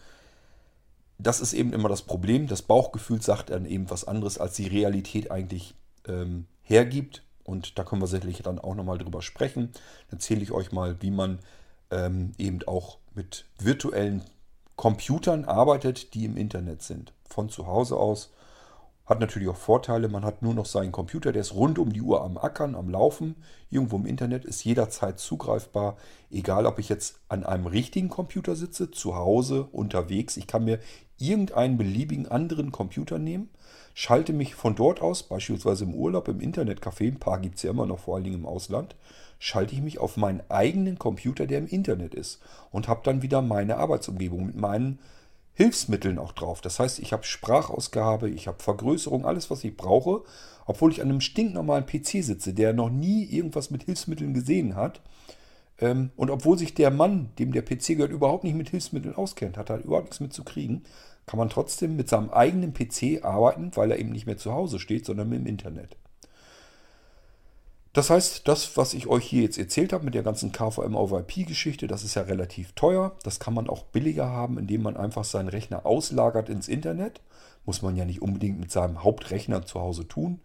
das 1.17 1.41
ist 1.41 1.53
eben 1.53 1.73
immer 1.73 1.89
das 1.89 2.03
Problem. 2.03 2.47
Das 2.47 2.61
Bauchgefühl 2.61 3.21
sagt 3.21 3.49
dann 3.49 3.65
eben 3.65 3.89
was 3.89 4.05
anderes, 4.05 4.37
als 4.37 4.55
die 4.55 4.67
Realität 4.67 5.29
eigentlich 5.29 5.75
ähm, 6.07 6.47
hergibt. 6.63 7.23
Und 7.43 7.77
da 7.77 7.83
können 7.83 8.01
wir 8.01 8.07
sicherlich 8.07 8.41
dann 8.41 8.59
auch 8.59 8.75
nochmal 8.75 8.97
drüber 8.97 9.21
sprechen. 9.21 9.71
Dann 10.09 10.19
erzähle 10.19 10.41
ich 10.41 10.51
euch 10.51 10.71
mal, 10.71 11.01
wie 11.01 11.11
man 11.11 11.39
ähm, 11.91 12.31
eben 12.37 12.59
auch 12.65 12.97
mit 13.13 13.45
virtuellen 13.59 14.23
Computern 14.75 15.45
arbeitet, 15.45 16.13
die 16.13 16.25
im 16.25 16.37
Internet 16.37 16.81
sind. 16.81 17.13
Von 17.29 17.49
zu 17.49 17.67
Hause 17.67 17.97
aus. 17.97 18.31
Hat 19.05 19.19
natürlich 19.19 19.49
auch 19.49 19.57
Vorteile. 19.57 20.07
Man 20.07 20.23
hat 20.23 20.41
nur 20.41 20.53
noch 20.53 20.65
seinen 20.65 20.93
Computer, 20.93 21.33
der 21.33 21.41
ist 21.41 21.53
rund 21.53 21.77
um 21.77 21.91
die 21.91 22.01
Uhr 22.01 22.23
am 22.23 22.37
Ackern, 22.37 22.73
am 22.73 22.89
Laufen. 22.89 23.35
Irgendwo 23.69 23.97
im 23.97 24.05
Internet 24.05 24.45
ist 24.45 24.63
jederzeit 24.63 25.19
zugreifbar. 25.19 25.97
Egal, 26.31 26.65
ob 26.65 26.79
ich 26.79 26.87
jetzt 26.87 27.19
an 27.27 27.43
einem 27.43 27.67
richtigen 27.67 28.09
Computer 28.09 28.55
sitze, 28.55 28.91
zu 28.91 29.15
Hause, 29.15 29.65
unterwegs. 29.65 30.37
Ich 30.37 30.47
kann 30.47 30.63
mir 30.63 30.79
irgendeinen 31.17 31.77
beliebigen 31.77 32.29
anderen 32.29 32.71
Computer 32.71 33.19
nehmen 33.19 33.49
schalte 33.93 34.33
mich 34.33 34.55
von 34.55 34.75
dort 34.75 35.01
aus, 35.01 35.23
beispielsweise 35.23 35.83
im 35.83 35.93
Urlaub, 35.93 36.27
im 36.27 36.39
Internetcafé, 36.39 37.07
ein 37.07 37.19
paar 37.19 37.39
gibt 37.39 37.57
es 37.57 37.63
ja 37.63 37.71
immer 37.71 37.85
noch, 37.85 37.99
vor 37.99 38.15
allen 38.15 38.23
Dingen 38.23 38.37
im 38.37 38.45
Ausland, 38.45 38.95
schalte 39.39 39.73
ich 39.73 39.81
mich 39.81 39.99
auf 39.99 40.17
meinen 40.17 40.41
eigenen 40.49 40.97
Computer, 40.97 41.45
der 41.45 41.59
im 41.59 41.67
Internet 41.67 42.15
ist 42.15 42.39
und 42.71 42.87
habe 42.87 43.01
dann 43.03 43.21
wieder 43.21 43.41
meine 43.41 43.77
Arbeitsumgebung 43.77 44.45
mit 44.45 44.55
meinen 44.55 44.99
Hilfsmitteln 45.53 46.17
auch 46.17 46.31
drauf. 46.31 46.61
Das 46.61 46.79
heißt, 46.79 46.99
ich 46.99 47.13
habe 47.13 47.23
Sprachausgabe, 47.23 48.29
ich 48.29 48.47
habe 48.47 48.63
Vergrößerung, 48.63 49.25
alles, 49.25 49.51
was 49.51 49.63
ich 49.63 49.77
brauche, 49.77 50.23
obwohl 50.65 50.91
ich 50.91 51.01
an 51.01 51.09
einem 51.09 51.21
stinknormalen 51.21 51.85
PC 51.85 52.23
sitze, 52.23 52.53
der 52.53 52.73
noch 52.73 52.89
nie 52.89 53.25
irgendwas 53.25 53.69
mit 53.69 53.83
Hilfsmitteln 53.83 54.33
gesehen 54.33 54.75
hat. 54.75 55.01
Ähm, 55.79 56.11
und 56.15 56.31
obwohl 56.31 56.57
sich 56.57 56.73
der 56.73 56.89
Mann, 56.89 57.29
dem 57.37 57.51
der 57.51 57.61
PC 57.61 57.89
gehört, 57.89 58.11
überhaupt 58.11 58.43
nicht 58.43 58.55
mit 58.55 58.69
Hilfsmitteln 58.69 59.15
auskennt, 59.15 59.57
hat 59.57 59.69
er 59.69 59.83
überhaupt 59.83 60.05
nichts 60.05 60.19
mit 60.19 60.33
zu 60.33 60.43
kriegen, 60.43 60.83
kann 61.25 61.37
man 61.37 61.49
trotzdem 61.49 61.95
mit 61.95 62.09
seinem 62.09 62.29
eigenen 62.29 62.73
PC 62.73 63.23
arbeiten, 63.23 63.71
weil 63.75 63.91
er 63.91 63.99
eben 63.99 64.11
nicht 64.11 64.25
mehr 64.25 64.37
zu 64.37 64.53
Hause 64.53 64.79
steht, 64.79 65.05
sondern 65.05 65.31
im 65.31 65.45
Internet. 65.45 65.97
Das 67.93 68.09
heißt, 68.09 68.47
das, 68.47 68.75
was 68.75 68.95
ich 68.95 69.05
euch 69.05 69.23
hier 69.23 69.43
jetzt 69.43 69.59
erzählt 69.59 69.93
habe 69.93 70.03
mit 70.03 70.15
der 70.15 70.23
ganzen 70.23 70.51
KVM 70.51 70.95
over 70.95 71.19
IP-Geschichte, 71.19 71.85
das 71.85 72.03
ist 72.03 72.15
ja 72.15 72.23
relativ 72.23 72.71
teuer. 72.73 73.15
Das 73.23 73.39
kann 73.39 73.53
man 73.53 73.69
auch 73.69 73.83
billiger 73.83 74.29
haben, 74.29 74.57
indem 74.57 74.81
man 74.81 74.97
einfach 74.97 75.23
seinen 75.23 75.49
Rechner 75.49 75.85
auslagert 75.85 76.49
ins 76.49 76.67
Internet. 76.67 77.21
Muss 77.65 77.83
man 77.83 77.95
ja 77.95 78.03
nicht 78.03 78.21
unbedingt 78.21 78.59
mit 78.59 78.71
seinem 78.71 79.03
Hauptrechner 79.03 79.63
zu 79.65 79.79
Hause 79.79 80.07
tun. 80.07 80.39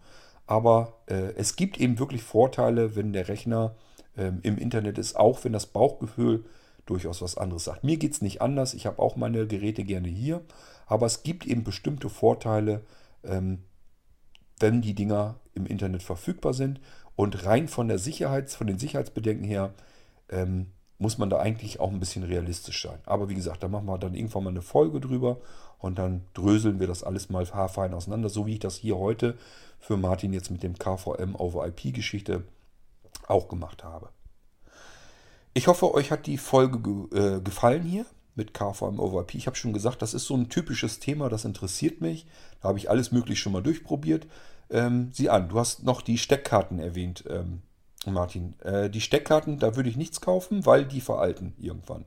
Aber 0.47 0.99
äh, 1.07 1.33
es 1.37 1.57
gibt 1.57 1.81
eben 1.81 1.99
wirklich 1.99 2.23
Vorteile, 2.23 2.97
wenn 2.97 3.15
der 3.15 3.29
Rechner 3.29 3.75
äh, 4.17 4.31
im 4.43 4.59
Internet 4.59 4.99
ist, 4.99 5.17
auch 5.17 5.43
wenn 5.43 5.55
das 5.55 5.67
Bauchgefühl 5.67 6.45
durchaus 6.89 7.23
was 7.23 7.37
anderes 7.37 7.65
sagt. 7.65 7.85
Mir 7.85 7.97
geht 7.97 8.13
es 8.13 8.23
nicht 8.23 8.41
anders. 8.43 8.75
Ich 8.75 8.87
habe 8.87 8.99
auch 9.01 9.17
meine 9.17 9.47
Geräte 9.47 9.85
gerne 9.85 10.09
hier. 10.09 10.43
Aber 10.87 11.07
es 11.07 11.23
gibt 11.23 11.47
eben 11.47 11.65
bestimmte 11.65 12.09
Vorteile, 12.09 12.83
ähm, 13.25 13.63
wenn 14.59 14.81
die 14.81 14.95
Dinger 14.95 15.37
im 15.55 15.67
Internet 15.67 16.03
verfügbar 16.03 16.55
sind. 16.55 16.81
Und 17.17 17.45
rein 17.45 17.69
von 17.69 17.89
der 17.89 17.99
Sicherheit, 17.99 18.51
von 18.51 18.67
den 18.67 18.79
Sicherheitsbedenken 18.79 19.45
her, 19.45 19.75
ähm, 20.31 20.69
muss 20.99 21.19
man 21.19 21.31
da 21.31 21.39
eigentlich 21.39 21.81
auch 21.81 21.91
ein 21.91 22.01
bisschen 22.01 22.25
realistisch 22.25 22.83
sein. 22.83 22.99
Aber 23.07 23.29
wie 23.29 23.35
gesagt, 23.35 23.63
da 23.63 23.69
machen 23.69 23.87
wir 23.87 23.99
dann 23.99 24.15
irgendwann 24.15 24.45
mal 24.45 24.51
eine 24.51 24.63
Folge 24.63 25.01
drüber 25.01 25.39
und 25.79 25.99
dann 25.99 26.23
dröseln 26.35 26.81
wir 26.81 26.89
das 26.89 27.05
alles 27.05 27.31
mal 27.31 27.47
haarfein 27.47 27.95
auseinander, 27.95 28.29
so 28.29 28.47
wie 28.47 28.55
ich 28.55 28.59
das 28.59 28.77
hier 28.77 28.99
heute 28.99 29.39
für 29.79 29.97
Martin 29.97 30.33
jetzt 30.33 30.51
mit 30.51 30.63
dem 30.63 30.77
KVM 30.77 31.37
over 31.37 31.67
IP 31.67 31.95
Geschichte 31.95 32.43
auch 33.29 33.49
gemacht 33.49 33.85
habe. 33.85 34.09
Ich 35.55 35.67
hoffe, 35.67 35.93
euch 35.93 36.11
hat 36.11 36.27
die 36.27 36.39
Folge 36.39 36.81
ge 36.81 37.37
äh, 37.37 37.41
gefallen 37.41 37.83
hier 37.83 38.07
mit 38.35 38.55
KVM 38.55 39.01
over 39.01 39.23
IP. 39.23 39.35
Ich 39.35 39.47
habe 39.47 39.57
schon 39.57 39.73
gesagt, 39.73 40.01
das 40.01 40.15
ist 40.15 40.27
so 40.27 40.37
ein 40.37 40.49
typisches 40.49 41.01
Thema, 41.01 41.29
das 41.29 41.45
interessiert 41.45 42.01
mich. 42.01 42.27
Da 42.61 42.69
habe 42.69 42.79
ich 42.79 42.89
alles 42.89 43.11
möglich 43.11 43.41
schon 43.41 43.53
mal 43.53 43.63
durchprobiert. 43.63 44.27
Ähm, 44.71 45.11
sieh 45.13 45.29
an, 45.29 45.49
du 45.49 45.59
hast 45.59 45.83
noch 45.83 46.03
die 46.03 46.19
Steckkarten 46.19 46.79
erwähnt, 46.79 47.25
ähm, 47.29 47.63
Martin. 48.07 48.55
Äh, 48.61 48.91
die 48.91 49.01
Steckkarten, 49.01 49.59
da 49.59 49.75
würde 49.75 49.91
ich 49.91 49.97
nichts 49.97 50.21
kaufen, 50.21 50.65
weil 50.67 50.85
die 50.85 51.01
veralten 51.01 51.55
irgendwann. 51.59 52.05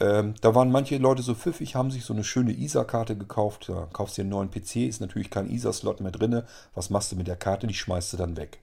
Ähm, 0.00 0.34
da 0.40 0.54
waren 0.56 0.72
manche 0.72 0.98
Leute 0.98 1.22
so 1.22 1.34
pfiffig, 1.34 1.76
haben 1.76 1.92
sich 1.92 2.04
so 2.04 2.12
eine 2.12 2.24
schöne 2.24 2.52
ISA-Karte 2.52 3.16
gekauft. 3.16 3.68
Da 3.68 3.88
kaufst 3.92 4.18
du 4.18 4.22
dir 4.22 4.24
einen 4.24 4.30
neuen 4.30 4.50
PC, 4.50 4.88
ist 4.88 5.00
natürlich 5.00 5.30
kein 5.30 5.48
ISA-Slot 5.48 6.00
mehr 6.00 6.10
drin. 6.10 6.42
Was 6.74 6.90
machst 6.90 7.12
du 7.12 7.16
mit 7.16 7.28
der 7.28 7.36
Karte? 7.36 7.68
Die 7.68 7.74
schmeißt 7.74 8.12
du 8.12 8.16
dann 8.16 8.36
weg. 8.36 8.58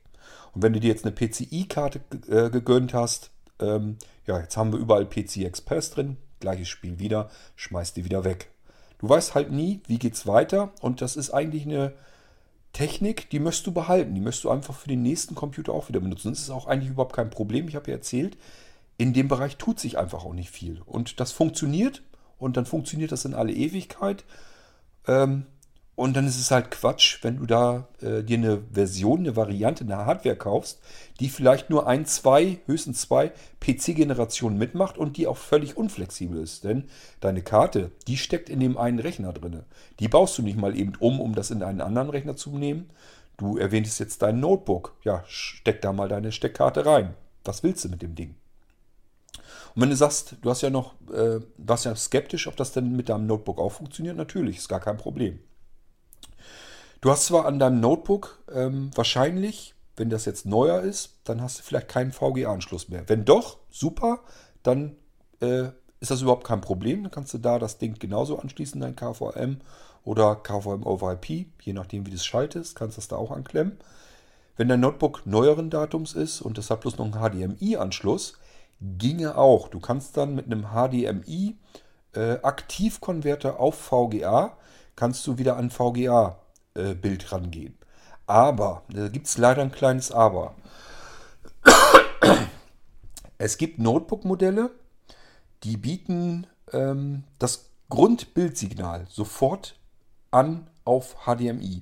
Und 0.53 0.61
wenn 0.64 0.73
du 0.73 0.82
dir 0.82 0.90
jetzt 0.90 1.06
eine 1.06 1.15
PCI-Karte 1.15 2.02
äh, 2.28 2.49
gegönnt 2.49 2.94
hast, 2.94 3.32
ähm, 3.62 3.98
ja, 4.26 4.40
jetzt 4.40 4.58
haben 4.58 4.74
wir 4.74 4.80
überall 4.80 5.06
PCI 5.06 5.46
Express 5.46 5.92
drin, 5.92 6.18
gleiches 6.40 6.68
Spiel 6.68 7.00
wieder, 7.00 7.30
schmeißt 7.56 7.96
die 7.98 8.06
wieder 8.06 8.24
weg. 8.24 8.50
Du 9.00 9.10
weißt 9.10 9.36
halt 9.36 9.52
nie, 9.52 9.82
wie 9.88 9.98
geht's 9.98 10.28
weiter 10.28 10.72
und 10.82 11.02
das 11.02 11.16
ist 11.16 11.32
eigentlich 11.32 11.66
eine 11.66 11.94
Technik, 12.74 13.30
die 13.30 13.40
möchtest 13.40 13.68
du 13.68 13.72
behalten. 13.72 14.16
Die 14.16 14.22
möchtest 14.22 14.46
du 14.46 14.50
einfach 14.50 14.76
für 14.76 14.88
den 14.88 15.02
nächsten 15.02 15.36
Computer 15.36 15.74
auch 15.74 15.90
wieder 15.90 16.00
benutzen. 16.00 16.32
Das 16.32 16.40
ist 16.40 16.50
auch 16.50 16.68
eigentlich 16.68 16.92
überhaupt 16.92 17.16
kein 17.16 17.30
Problem. 17.30 17.68
Ich 17.68 17.76
habe 17.76 17.90
ja 17.92 17.98
erzählt, 17.98 18.38
in 18.98 19.14
dem 19.14 19.28
Bereich 19.28 19.58
tut 19.58 19.80
sich 19.80 19.98
einfach 19.98 20.24
auch 20.24 20.34
nicht 20.34 20.52
viel. 20.52 20.82
Und 20.86 21.20
das 21.20 21.32
funktioniert 21.32 22.02
und 22.38 22.58
dann 22.58 22.66
funktioniert 22.66 23.12
das 23.12 23.26
in 23.26 23.34
alle 23.34 23.54
Ewigkeit. 23.54 24.24
Ähm, 25.08 25.46
und 25.96 26.16
dann 26.16 26.26
ist 26.26 26.40
es 26.40 26.52
halt 26.52 26.72
Quatsch, 26.72 27.20
wenn 27.22 27.38
du 27.38 27.46
da 27.46 27.88
äh, 28.02 28.24
dir 28.24 28.38
eine 28.38 28.64
Version, 28.72 29.20
eine 29.20 29.36
Variante, 29.36 29.84
eine 29.84 29.98
Hardware 29.98 30.38
kaufst, 30.38 30.80
die 31.20 31.30
vielleicht 31.30 31.70
nur 31.70 31.86
ein, 31.86 32.06
zwei, 32.06 32.60
höchstens 32.66 33.02
zwei 33.02 33.32
PC-Generationen 33.60 34.58
mitmacht 34.58 34.98
und 34.98 35.18
die 35.18 35.28
auch 35.28 35.38
völlig 35.38 35.76
unflexibel 35.78 36.42
ist. 36.42 36.64
Denn 36.64 36.86
deine 37.20 37.42
Karte, 37.42 37.92
die 38.08 38.18
steckt 38.18 38.50
in 38.50 38.60
dem 38.60 38.78
einen 38.78 39.00
Rechner 39.00 39.34
drin. 39.34 39.64
Die 40.00 40.08
baust 40.08 40.38
du 40.38 40.42
nicht 40.42 40.58
mal 40.58 40.78
eben 40.78 40.94
um, 41.00 41.20
um 41.20 41.36
das 41.36 41.52
in 41.52 41.62
einen 41.62 41.82
anderen 41.82 42.10
Rechner 42.10 42.36
zu 42.36 42.58
nehmen. 42.58 42.90
Du 43.38 43.58
erwähntest 43.58 44.00
jetzt 44.00 44.22
dein 44.22 44.40
Notebook. 44.40 44.96
Ja, 45.04 45.24
steck 45.28 45.82
da 45.82 45.92
mal 45.94 46.08
deine 46.08 46.32
Steckkarte 46.32 46.86
rein. 46.86 47.16
Was 47.44 47.64
willst 47.64 47.84
du 47.84 47.90
mit 47.90 48.02
dem 48.02 48.16
Ding? 48.16 48.36
Und 49.76 49.82
wenn 49.82 49.90
du 49.90 49.96
sagst, 49.96 50.36
du 50.42 50.50
hast 50.50 50.62
ja 50.62 50.70
noch, 50.70 50.96
äh, 51.14 51.40
warst 51.58 51.86
ja 51.86 51.96
skeptisch, 51.96 52.48
ob 52.48 52.56
das 52.56 52.72
denn 52.72 52.96
mit 52.96 53.10
deinem 53.10 53.28
Notebook 53.28 53.60
auch 53.60 53.72
funktioniert, 53.72 54.18
natürlich, 54.18 54.58
ist 54.58 54.70
gar 54.70 54.80
kein 54.80 54.98
Problem. 54.98 55.40
Du 57.02 57.10
hast 57.10 57.26
zwar 57.26 57.45
an 57.45 57.57
deinem 57.57 57.80
Notebook 57.80 58.44
ähm, 58.53 58.91
wahrscheinlich, 58.94 59.73
wenn 59.98 60.11
das 60.11 60.26
jetzt 60.26 60.45
neuer 60.45 60.82
ist, 60.82 61.18
dann 61.23 61.41
hast 61.41 61.57
du 61.57 61.64
vielleicht 61.64 61.88
keinen 61.88 62.11
VGA-Anschluss 62.11 62.90
mehr. 62.90 63.10
Wenn 63.10 63.26
doch, 63.26 63.57
super, 63.72 64.19
dann 64.61 64.95
äh, 65.41 65.69
ist 65.99 66.11
das 66.11 66.22
überhaupt 66.22 66.45
kein 66.45 66.61
Problem. 66.61 67.02
Dann 67.02 67.11
kannst 67.11 67.34
du 67.34 67.40
da 67.40 67.57
das 67.57 67.80
Ding 67.80 67.98
genauso 67.98 68.38
anschließen, 68.38 68.80
dein 68.80 68.95
KVM 68.95 69.61
oder 70.03 70.36
KVM 70.36 70.84
over 70.84 71.14
IP, 71.14 71.48
je 71.61 71.73
nachdem 71.73 72.06
wie 72.06 72.11
du 72.11 72.18
es 72.18 72.26
schaltest, 72.26 72.76
kannst 72.76 72.98
du 72.98 73.02
das 73.02 73.07
da 73.07 73.15
auch 73.15 73.32
anklemmen. 73.32 73.80
Wenn 74.56 74.68
dein 74.68 74.82
Notebook 74.82 75.26
neueren 75.26 75.72
Datums 75.72 76.14
ist 76.14 76.40
und 76.40 76.60
es 76.60 76.69
hat 76.69 76.82
bloß 76.82 76.99
noch 76.99 77.06
einen 77.06 77.57
HDMI-Anschluss, 77.57 78.38
ginge 78.80 79.40
auch. 79.40 79.69
Du 79.69 79.80
kannst 79.80 80.18
dann 80.18 80.36
mit 80.36 80.45
einem 80.45 80.68
HDMI 80.68 81.56
äh, 82.14 82.38
Aktivkonverter 82.44 83.60
auf 83.60 83.73
VGA 83.73 84.56
kannst 84.95 85.26
du 85.26 85.40
wieder 85.40 85.57
an 85.57 85.72
VGA 85.72 86.38
äh, 86.76 86.93
Bild 86.93 87.31
rangehen. 87.31 87.77
Aber, 88.27 88.84
da 88.89 89.07
gibt 89.07 89.27
es 89.27 89.38
leider 89.38 89.61
ein 89.61 89.72
kleines 89.72 90.11
Aber. 90.11 90.56
Es 93.38 93.57
gibt 93.57 93.80
Notebook-Modelle, 93.80 94.69
die 95.64 95.77
bieten 95.77 96.48
ähm, 96.72 97.23
das 97.39 97.72
Grundbildsignal 97.89 99.07
sofort 99.10 99.80
an 100.30 100.68
auf 100.85 101.26
HDMI. 101.26 101.81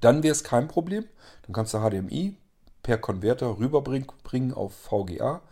Dann 0.00 0.22
wäre 0.22 0.32
es 0.32 0.42
kein 0.42 0.68
Problem. 0.68 1.04
Dann 1.42 1.52
kannst 1.52 1.74
du 1.74 1.78
HDMI 1.78 2.36
per 2.82 2.98
Konverter 2.98 3.58
rüberbringen 3.58 4.54
auf 4.54 4.74
VGA, 4.74 5.42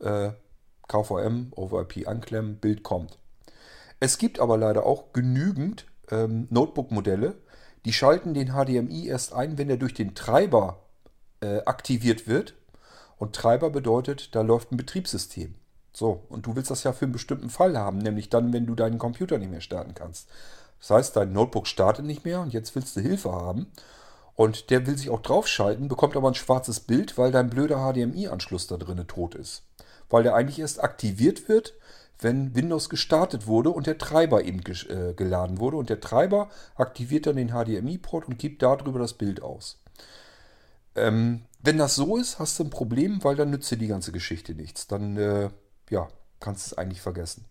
äh, 0.00 0.30
KVM, 0.88 1.52
over 1.56 1.82
IP 1.82 2.06
anklemmen, 2.06 2.56
Bild 2.56 2.82
kommt. 2.82 3.18
Es 4.00 4.18
gibt 4.18 4.40
aber 4.40 4.56
leider 4.56 4.86
auch 4.86 5.12
genügend 5.12 5.86
ähm, 6.10 6.46
Notebook-Modelle, 6.50 7.34
die 7.84 7.92
schalten 7.92 8.34
den 8.34 8.52
HDMI 8.52 9.06
erst 9.06 9.32
ein, 9.32 9.58
wenn 9.58 9.70
er 9.70 9.76
durch 9.76 9.94
den 9.94 10.14
Treiber 10.14 10.80
äh, 11.40 11.60
aktiviert 11.64 12.26
wird. 12.26 12.54
Und 13.18 13.34
Treiber 13.34 13.70
bedeutet, 13.70 14.34
da 14.34 14.42
läuft 14.42 14.72
ein 14.72 14.76
Betriebssystem. 14.76 15.54
So, 15.92 16.22
und 16.28 16.46
du 16.46 16.54
willst 16.54 16.70
das 16.70 16.84
ja 16.84 16.92
für 16.92 17.06
einen 17.06 17.12
bestimmten 17.12 17.50
Fall 17.50 17.76
haben, 17.76 17.98
nämlich 17.98 18.30
dann, 18.30 18.52
wenn 18.52 18.66
du 18.66 18.74
deinen 18.74 18.98
Computer 18.98 19.38
nicht 19.38 19.50
mehr 19.50 19.60
starten 19.60 19.94
kannst. 19.94 20.28
Das 20.78 20.90
heißt, 20.90 21.16
dein 21.16 21.32
Notebook 21.32 21.66
startet 21.66 22.04
nicht 22.04 22.24
mehr 22.24 22.40
und 22.40 22.52
jetzt 22.52 22.74
willst 22.76 22.96
du 22.96 23.00
Hilfe 23.00 23.32
haben. 23.32 23.66
Und 24.36 24.70
der 24.70 24.86
will 24.86 24.96
sich 24.96 25.10
auch 25.10 25.20
draufschalten, 25.20 25.88
bekommt 25.88 26.16
aber 26.16 26.28
ein 26.28 26.34
schwarzes 26.34 26.78
Bild, 26.78 27.18
weil 27.18 27.32
dein 27.32 27.50
blöder 27.50 27.78
HDMI-Anschluss 27.78 28.68
da 28.68 28.76
drin 28.76 29.04
tot 29.08 29.34
ist. 29.34 29.64
Weil 30.08 30.22
der 30.22 30.36
eigentlich 30.36 30.60
erst 30.60 30.80
aktiviert 30.80 31.48
wird, 31.48 31.74
wenn 32.20 32.54
Windows 32.54 32.88
gestartet 32.88 33.46
wurde 33.46 33.70
und 33.70 33.86
der 33.86 33.98
Treiber 33.98 34.44
eben 34.44 34.60
äh, 34.60 35.14
geladen 35.14 35.58
wurde. 35.58 35.76
Und 35.76 35.88
der 35.88 36.00
Treiber 36.00 36.48
aktiviert 36.74 37.26
dann 37.26 37.36
den 37.36 37.50
HDMI-Port 37.50 38.26
und 38.28 38.38
gibt 38.38 38.62
darüber 38.62 38.98
das 38.98 39.14
Bild 39.14 39.42
aus. 39.42 39.78
Ähm, 40.96 41.42
wenn 41.60 41.78
das 41.78 41.94
so 41.94 42.16
ist, 42.16 42.38
hast 42.38 42.58
du 42.58 42.64
ein 42.64 42.70
Problem, 42.70 43.22
weil 43.22 43.36
dann 43.36 43.50
nützt 43.50 43.70
dir 43.70 43.76
die 43.76 43.86
ganze 43.86 44.12
Geschichte 44.12 44.54
nichts. 44.54 44.86
Dann 44.86 45.16
äh, 45.16 45.50
ja, 45.90 46.08
kannst 46.40 46.66
du 46.66 46.74
es 46.74 46.78
eigentlich 46.78 47.00
vergessen. 47.00 47.44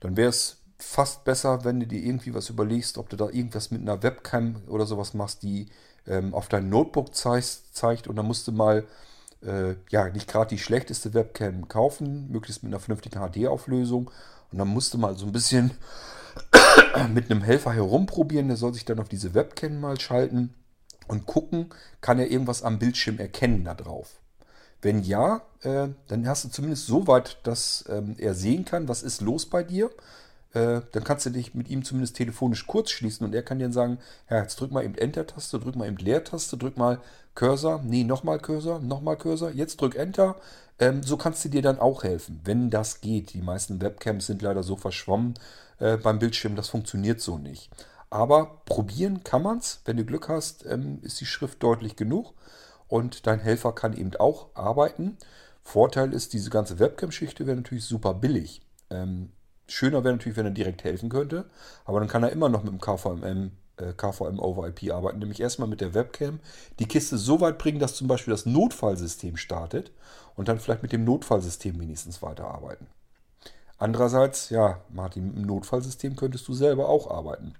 Dann 0.00 0.16
wäre 0.16 0.30
es 0.30 0.58
fast 0.78 1.24
besser, 1.24 1.64
wenn 1.64 1.80
du 1.80 1.86
dir 1.86 2.02
irgendwie 2.02 2.34
was 2.34 2.50
überlegst, 2.50 2.98
ob 2.98 3.08
du 3.08 3.16
da 3.16 3.26
irgendwas 3.26 3.70
mit 3.70 3.80
einer 3.80 4.02
Webcam 4.02 4.62
oder 4.68 4.86
sowas 4.86 5.14
machst, 5.14 5.42
die 5.42 5.68
ähm, 6.06 6.34
auf 6.34 6.48
dein 6.48 6.68
Notebook 6.68 7.14
zeigt, 7.14 7.46
zeigt 7.72 8.08
und 8.08 8.16
dann 8.16 8.26
musst 8.26 8.46
du 8.46 8.52
mal 8.52 8.84
äh, 9.42 9.74
ja, 9.90 10.08
nicht 10.08 10.28
gerade 10.28 10.50
die 10.50 10.58
schlechteste 10.58 11.14
Webcam 11.14 11.68
kaufen, 11.68 12.30
möglichst 12.30 12.62
mit 12.62 12.72
einer 12.72 12.80
vernünftigen 12.80 13.20
HD-Auflösung. 13.20 14.10
Und 14.52 14.58
dann 14.58 14.68
musste 14.68 14.98
mal 14.98 15.16
so 15.16 15.26
ein 15.26 15.32
bisschen 15.32 15.72
mit 17.12 17.30
einem 17.30 17.42
Helfer 17.42 17.72
herumprobieren. 17.72 18.48
Der 18.48 18.56
soll 18.56 18.74
sich 18.74 18.84
dann 18.84 19.00
auf 19.00 19.08
diese 19.08 19.34
Webcam 19.34 19.80
mal 19.80 20.00
schalten 20.00 20.54
und 21.08 21.26
gucken, 21.26 21.70
kann 22.00 22.18
er 22.18 22.30
irgendwas 22.30 22.62
am 22.62 22.78
Bildschirm 22.78 23.18
erkennen 23.18 23.64
da 23.64 23.74
drauf. 23.74 24.20
Wenn 24.82 25.02
ja, 25.02 25.42
äh, 25.62 25.88
dann 26.08 26.28
hast 26.28 26.44
du 26.44 26.48
zumindest 26.48 26.86
so 26.86 27.06
weit, 27.06 27.38
dass 27.44 27.84
ähm, 27.88 28.16
er 28.18 28.34
sehen 28.34 28.64
kann, 28.64 28.88
was 28.88 29.02
ist 29.02 29.20
los 29.20 29.46
bei 29.46 29.62
dir. 29.62 29.90
Äh, 30.56 30.80
dann 30.92 31.04
kannst 31.04 31.26
du 31.26 31.30
dich 31.30 31.54
mit 31.54 31.68
ihm 31.68 31.84
zumindest 31.84 32.16
telefonisch 32.16 32.66
kurz 32.66 32.90
schließen 32.90 33.26
und 33.26 33.34
er 33.34 33.42
kann 33.42 33.58
dir 33.58 33.70
sagen, 33.70 33.98
ja, 34.30 34.40
jetzt 34.40 34.58
drück 34.58 34.72
mal 34.72 34.84
eben 34.84 34.94
Enter-Taste, 34.94 35.60
drück 35.60 35.76
mal 35.76 35.86
eben 35.86 35.98
Leertaste, 35.98 36.56
drück 36.56 36.78
mal 36.78 36.98
Cursor, 37.34 37.82
nee, 37.84 38.04
nochmal 38.04 38.38
Cursor, 38.38 38.78
nochmal 38.78 39.18
Cursor, 39.18 39.50
jetzt 39.50 39.82
drück 39.82 39.96
Enter. 39.96 40.36
Ähm, 40.78 41.02
so 41.02 41.18
kannst 41.18 41.44
du 41.44 41.50
dir 41.50 41.60
dann 41.60 41.78
auch 41.78 42.04
helfen, 42.04 42.40
wenn 42.44 42.70
das 42.70 43.02
geht. 43.02 43.34
Die 43.34 43.42
meisten 43.42 43.82
Webcams 43.82 44.26
sind 44.26 44.40
leider 44.40 44.62
so 44.62 44.76
verschwommen 44.76 45.34
äh, 45.78 45.98
beim 45.98 46.18
Bildschirm, 46.18 46.56
das 46.56 46.70
funktioniert 46.70 47.20
so 47.20 47.36
nicht. 47.36 47.70
Aber 48.08 48.62
probieren 48.64 49.24
kann 49.24 49.42
man 49.42 49.58
es. 49.58 49.80
Wenn 49.84 49.98
du 49.98 50.06
Glück 50.06 50.30
hast, 50.30 50.64
ähm, 50.64 51.00
ist 51.02 51.20
die 51.20 51.26
Schrift 51.26 51.62
deutlich 51.62 51.96
genug 51.96 52.32
und 52.88 53.26
dein 53.26 53.40
Helfer 53.40 53.74
kann 53.74 53.94
eben 53.94 54.16
auch 54.16 54.48
arbeiten. 54.54 55.18
Vorteil 55.62 56.14
ist, 56.14 56.32
diese 56.32 56.48
ganze 56.48 56.78
Webcam-Schichte 56.78 57.46
wäre 57.46 57.56
natürlich 57.56 57.84
super 57.84 58.14
billig. 58.14 58.62
Ähm, 58.88 59.32
Schöner 59.68 60.04
wäre 60.04 60.14
natürlich, 60.14 60.36
wenn 60.36 60.46
er 60.46 60.52
direkt 60.52 60.84
helfen 60.84 61.08
könnte, 61.08 61.46
aber 61.84 62.00
dann 62.00 62.08
kann 62.08 62.22
er 62.22 62.30
immer 62.30 62.48
noch 62.48 62.62
mit 62.62 62.72
dem 62.72 62.80
KVM, 62.80 63.50
äh, 63.78 63.92
KVM 63.96 64.38
over 64.38 64.68
IP 64.68 64.92
arbeiten, 64.92 65.18
nämlich 65.18 65.40
erstmal 65.40 65.68
mit 65.68 65.80
der 65.80 65.94
Webcam 65.94 66.40
die 66.78 66.86
Kiste 66.86 67.18
so 67.18 67.40
weit 67.40 67.58
bringen, 67.58 67.80
dass 67.80 67.94
zum 67.94 68.08
Beispiel 68.08 68.32
das 68.32 68.46
Notfallsystem 68.46 69.36
startet 69.36 69.90
und 70.36 70.48
dann 70.48 70.60
vielleicht 70.60 70.82
mit 70.82 70.92
dem 70.92 71.04
Notfallsystem 71.04 71.78
wenigstens 71.80 72.22
weiterarbeiten. 72.22 72.86
Andererseits, 73.78 74.50
ja, 74.50 74.80
Martin, 74.88 75.26
mit 75.26 75.36
dem 75.36 75.42
Notfallsystem 75.42 76.16
könntest 76.16 76.48
du 76.48 76.54
selber 76.54 76.88
auch 76.88 77.10
arbeiten. 77.10 77.54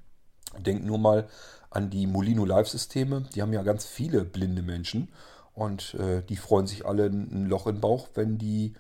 Denk 0.59 0.85
nur 0.85 0.99
mal 0.99 1.29
an 1.71 1.91
die 1.91 2.07
Molino 2.07 2.45
Live-Systeme. 2.45 3.25
Die 3.35 3.43
haben 3.43 3.53
ja 3.53 3.63
ganz 3.63 3.85
viele 3.85 4.25
blinde 4.25 4.63
Menschen 4.63 5.09
und 5.55 5.95
äh, 5.95 6.23
die 6.23 6.37
freuen 6.37 6.67
sich 6.67 6.87
alle 6.87 7.07
ein 7.07 7.47
Loch 7.47 7.67
im 7.67 7.81
Bauch, 7.81 8.09
wenn 8.15 8.39
die 8.39 8.75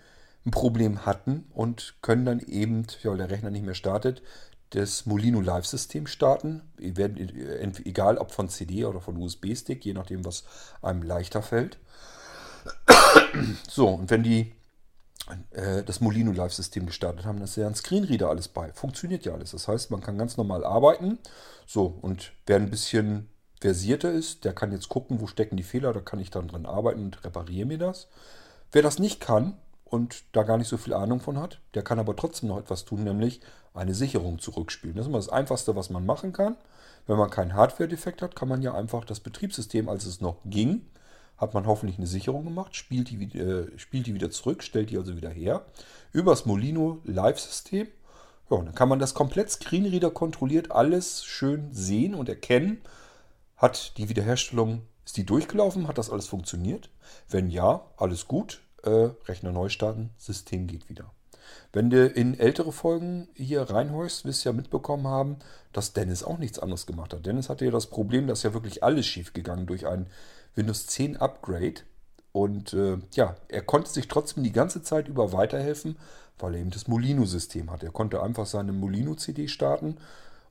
ein 0.46 0.52
Problem 0.52 1.04
hatten 1.04 1.46
und 1.52 1.94
können 2.02 2.24
dann 2.24 2.40
eben, 2.40 2.86
weil 3.02 3.18
der 3.18 3.30
Rechner 3.30 3.50
nicht 3.50 3.64
mehr 3.64 3.74
startet, 3.74 4.22
das 4.70 5.06
Molino 5.06 5.40
Live-System 5.40 6.06
starten. 6.06 6.62
Egal 6.78 8.18
ob 8.18 8.32
von 8.32 8.48
CD 8.48 8.84
oder 8.84 9.00
von 9.00 9.16
USB-Stick, 9.16 9.84
je 9.84 9.92
nachdem, 9.92 10.24
was 10.24 10.44
einem 10.82 11.02
leichter 11.02 11.42
fällt. 11.42 11.78
So, 13.68 13.88
und 13.88 14.10
wenn 14.10 14.22
die 14.22 14.52
äh, 15.50 15.82
das 15.82 16.00
Molino 16.00 16.32
Live-System 16.32 16.86
gestartet 16.86 17.24
haben, 17.24 17.40
ist 17.42 17.56
ja 17.56 17.66
ein 17.66 17.74
Screenreader 17.74 18.28
alles 18.28 18.48
bei. 18.48 18.72
Funktioniert 18.72 19.24
ja 19.24 19.34
alles. 19.34 19.52
Das 19.52 19.68
heißt, 19.68 19.90
man 19.90 20.00
kann 20.00 20.18
ganz 20.18 20.36
normal 20.36 20.64
arbeiten. 20.64 21.18
So, 21.66 21.98
und 22.00 22.32
wer 22.46 22.56
ein 22.56 22.70
bisschen 22.70 23.28
versierter 23.60 24.10
ist, 24.10 24.44
der 24.44 24.52
kann 24.52 24.72
jetzt 24.72 24.88
gucken, 24.88 25.20
wo 25.20 25.26
stecken 25.26 25.56
die 25.56 25.62
Fehler, 25.62 25.92
da 25.92 26.00
kann 26.00 26.20
ich 26.20 26.30
dann 26.30 26.48
dran 26.48 26.66
arbeiten 26.66 27.04
und 27.04 27.24
repariere 27.24 27.66
mir 27.66 27.78
das. 27.78 28.08
Wer 28.72 28.82
das 28.82 28.98
nicht 28.98 29.20
kann 29.20 29.56
und 29.88 30.24
da 30.32 30.42
gar 30.42 30.58
nicht 30.58 30.68
so 30.68 30.76
viel 30.76 30.92
Ahnung 30.92 31.20
von 31.20 31.38
hat, 31.38 31.60
der 31.74 31.82
kann 31.82 31.98
aber 31.98 32.16
trotzdem 32.16 32.48
noch 32.48 32.58
etwas 32.58 32.84
tun, 32.84 33.04
nämlich 33.04 33.40
eine 33.72 33.94
Sicherung 33.94 34.38
zurückspielen. 34.40 34.96
Das 34.96 35.04
ist 35.04 35.08
immer 35.08 35.18
das 35.18 35.28
Einfachste, 35.28 35.76
was 35.76 35.90
man 35.90 36.04
machen 36.04 36.32
kann. 36.32 36.56
Wenn 37.06 37.16
man 37.16 37.30
keinen 37.30 37.54
Hardware-Defekt 37.54 38.20
hat, 38.20 38.34
kann 38.34 38.48
man 38.48 38.62
ja 38.62 38.74
einfach 38.74 39.04
das 39.04 39.20
Betriebssystem, 39.20 39.88
als 39.88 40.04
es 40.04 40.20
noch 40.20 40.38
ging, 40.44 40.86
hat 41.36 41.54
man 41.54 41.66
hoffentlich 41.66 41.98
eine 41.98 42.08
Sicherung 42.08 42.44
gemacht, 42.44 42.74
spielt 42.74 43.10
die, 43.10 43.38
äh, 43.38 43.78
spielt 43.78 44.06
die 44.06 44.14
wieder 44.14 44.30
zurück, 44.30 44.64
stellt 44.64 44.90
die 44.90 44.98
also 44.98 45.16
wieder 45.16 45.30
her. 45.30 45.66
Übers 46.12 46.46
Molino 46.46 47.00
Live-System. 47.04 47.86
Ja, 48.50 48.56
dann 48.56 48.74
kann 48.74 48.88
man 48.88 48.98
das 48.98 49.14
komplett 49.14 49.50
Screenreader 49.50 50.10
kontrolliert 50.10 50.72
alles 50.72 51.24
schön 51.24 51.72
sehen 51.72 52.14
und 52.14 52.28
erkennen. 52.28 52.80
Hat 53.56 53.96
die 53.98 54.08
Wiederherstellung, 54.08 54.82
ist 55.04 55.16
die 55.16 55.26
durchgelaufen? 55.26 55.86
Hat 55.86 55.98
das 55.98 56.10
alles 56.10 56.26
funktioniert? 56.26 56.90
Wenn 57.28 57.50
ja, 57.50 57.86
alles 57.96 58.26
gut. 58.26 58.62
Äh, 58.86 59.10
Rechner 59.26 59.50
neu 59.50 59.68
starten, 59.68 60.10
System 60.16 60.68
geht 60.68 60.88
wieder. 60.88 61.10
Wenn 61.72 61.90
du 61.90 62.06
in 62.06 62.38
ältere 62.38 62.70
Folgen 62.70 63.28
hier 63.34 63.62
reinhorchst, 63.62 64.24
wirst 64.24 64.44
du 64.44 64.48
ja 64.48 64.52
mitbekommen 64.52 65.08
haben, 65.08 65.36
dass 65.72 65.92
Dennis 65.92 66.22
auch 66.22 66.38
nichts 66.38 66.60
anderes 66.60 66.86
gemacht 66.86 67.12
hat. 67.12 67.26
Dennis 67.26 67.48
hatte 67.48 67.64
ja 67.64 67.72
das 67.72 67.88
Problem, 67.88 68.28
dass 68.28 68.44
ja 68.44 68.54
wirklich 68.54 68.84
alles 68.84 69.04
schief 69.06 69.32
gegangen 69.32 69.66
durch 69.66 69.86
ein 69.86 70.06
Windows 70.54 70.86
10 70.86 71.16
Upgrade. 71.16 71.82
Und 72.30 72.74
äh, 72.74 72.98
ja, 73.14 73.34
er 73.48 73.62
konnte 73.62 73.90
sich 73.90 74.06
trotzdem 74.06 74.44
die 74.44 74.52
ganze 74.52 74.82
Zeit 74.82 75.08
über 75.08 75.32
weiterhelfen, 75.32 75.98
weil 76.38 76.54
er 76.54 76.60
eben 76.60 76.70
das 76.70 76.86
Molino-System 76.86 77.72
hat. 77.72 77.82
Er 77.82 77.90
konnte 77.90 78.22
einfach 78.22 78.46
seine 78.46 78.72
Molino-CD 78.72 79.48
starten 79.48 79.96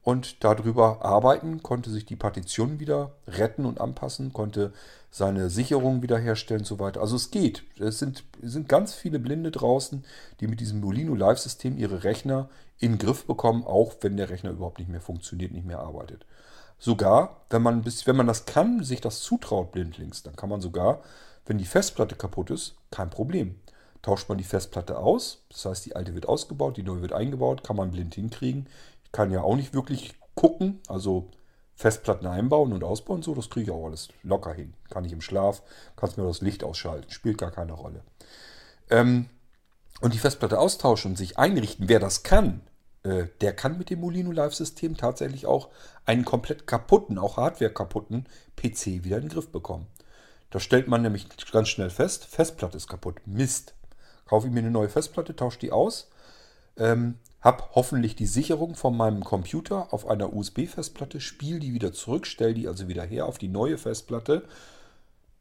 und 0.05 0.43
darüber 0.43 1.03
arbeiten, 1.03 1.63
konnte 1.63 1.89
sich 1.89 2.05
die 2.05 2.15
Partitionen 2.15 2.79
wieder 2.79 3.13
retten 3.27 3.65
und 3.65 3.81
anpassen, 3.81 4.31
konnte 4.33 4.71
seine 5.09 5.49
Sicherung 5.49 6.03
wiederherstellen 6.03 6.61
und 6.61 6.67
so 6.67 6.79
weiter. 6.79 7.01
Also 7.01 7.15
es 7.15 7.31
geht. 7.31 7.63
Es 7.79 7.97
sind, 7.99 8.23
sind 8.43 8.69
ganz 8.69 8.93
viele 8.93 9.17
Blinde 9.17 9.49
draußen, 9.49 10.05
die 10.39 10.47
mit 10.47 10.59
diesem 10.59 10.79
Molino 10.79 11.15
Live-System 11.15 11.75
ihre 11.75 12.03
Rechner 12.03 12.49
in 12.77 12.93
den 12.93 12.97
Griff 12.99 13.25
bekommen, 13.25 13.63
auch 13.65 13.95
wenn 14.01 14.15
der 14.15 14.29
Rechner 14.29 14.51
überhaupt 14.51 14.77
nicht 14.77 14.91
mehr 14.91 15.01
funktioniert, 15.01 15.51
nicht 15.51 15.65
mehr 15.65 15.79
arbeitet. 15.79 16.23
Sogar, 16.77 17.41
wenn 17.49 17.63
man, 17.63 17.81
bis, 17.81 18.05
wenn 18.05 18.15
man 18.15 18.27
das 18.27 18.45
kann, 18.45 18.83
sich 18.83 19.01
das 19.01 19.21
zutraut 19.21 19.71
blindlings, 19.71 20.21
dann 20.21 20.35
kann 20.35 20.49
man 20.49 20.61
sogar, 20.61 21.01
wenn 21.47 21.57
die 21.57 21.65
Festplatte 21.65 22.15
kaputt 22.15 22.51
ist, 22.51 22.75
kein 22.91 23.09
Problem. 23.09 23.55
Tauscht 24.03 24.29
man 24.29 24.37
die 24.37 24.43
Festplatte 24.43 24.99
aus, 24.99 25.41
das 25.49 25.65
heißt, 25.65 25.85
die 25.87 25.95
alte 25.95 26.13
wird 26.13 26.29
ausgebaut, 26.29 26.77
die 26.77 26.83
neue 26.83 27.01
wird 27.01 27.13
eingebaut, 27.13 27.63
kann 27.63 27.75
man 27.75 27.89
blind 27.89 28.13
hinkriegen. 28.13 28.67
Kann 29.15 29.31
ja 29.31 29.43
auch 29.43 29.55
nicht 29.55 29.73
wirklich 29.73 30.13
gucken, 30.35 30.81
also 30.89 31.31
Festplatten 31.73 32.27
einbauen 32.27 32.73
und 32.73 32.83
ausbauen, 32.83 33.21
so, 33.21 33.33
das 33.33 33.49
kriege 33.49 33.71
ich 33.71 33.71
auch 33.71 33.85
alles 33.85 34.09
locker 34.23 34.53
hin. 34.53 34.73
Kann 34.89 35.05
ich 35.05 35.13
im 35.13 35.21
Schlaf, 35.21 35.63
kannst 35.95 36.17
mir 36.17 36.25
das 36.25 36.41
Licht 36.41 36.65
ausschalten, 36.65 37.09
spielt 37.09 37.37
gar 37.37 37.51
keine 37.51 37.71
Rolle. 37.71 38.01
Ähm, 38.89 39.29
und 40.01 40.13
die 40.13 40.19
Festplatte 40.19 40.59
austauschen 40.59 41.11
und 41.11 41.15
sich 41.15 41.37
einrichten, 41.37 41.87
wer 41.87 42.01
das 42.01 42.23
kann, 42.23 42.59
äh, 43.03 43.27
der 43.39 43.55
kann 43.55 43.77
mit 43.77 43.89
dem 43.89 44.01
Molino 44.01 44.33
Live-System 44.33 44.97
tatsächlich 44.97 45.45
auch 45.45 45.69
einen 46.05 46.25
komplett 46.25 46.67
kaputten, 46.67 47.17
auch 47.17 47.37
Hardware 47.37 47.71
kaputten 47.71 48.25
PC 48.57 49.05
wieder 49.05 49.15
in 49.15 49.23
den 49.23 49.29
Griff 49.29 49.49
bekommen. 49.49 49.87
Da 50.49 50.59
stellt 50.59 50.89
man 50.89 51.03
nämlich 51.03 51.29
ganz 51.53 51.69
schnell 51.69 51.89
fest, 51.89 52.25
Festplatte 52.25 52.75
ist 52.75 52.89
kaputt. 52.89 53.21
Mist. 53.25 53.75
Kaufe 54.25 54.47
ich 54.47 54.53
mir 54.53 54.59
eine 54.59 54.71
neue 54.71 54.89
Festplatte, 54.89 55.37
tausche 55.37 55.59
die 55.59 55.71
aus, 55.71 56.09
ähm, 56.75 57.19
habe 57.45 57.63
hoffentlich 57.75 58.15
die 58.15 58.25
Sicherung 58.25 58.73
von 58.73 58.97
meinem 58.97 59.23
Computer 59.23 59.93
auf 59.93 60.07
einer 60.07 60.33
USB-Festplatte, 60.33 61.21
spiele 61.21 61.59
die 61.59 61.75
wieder 61.75 61.93
zurück, 61.93 62.25
stelle 62.25 62.55
die 62.55 62.67
also 62.67 62.87
wieder 62.87 63.03
her 63.03 63.27
auf 63.27 63.37
die 63.37 63.47
neue 63.47 63.77
Festplatte, 63.77 64.43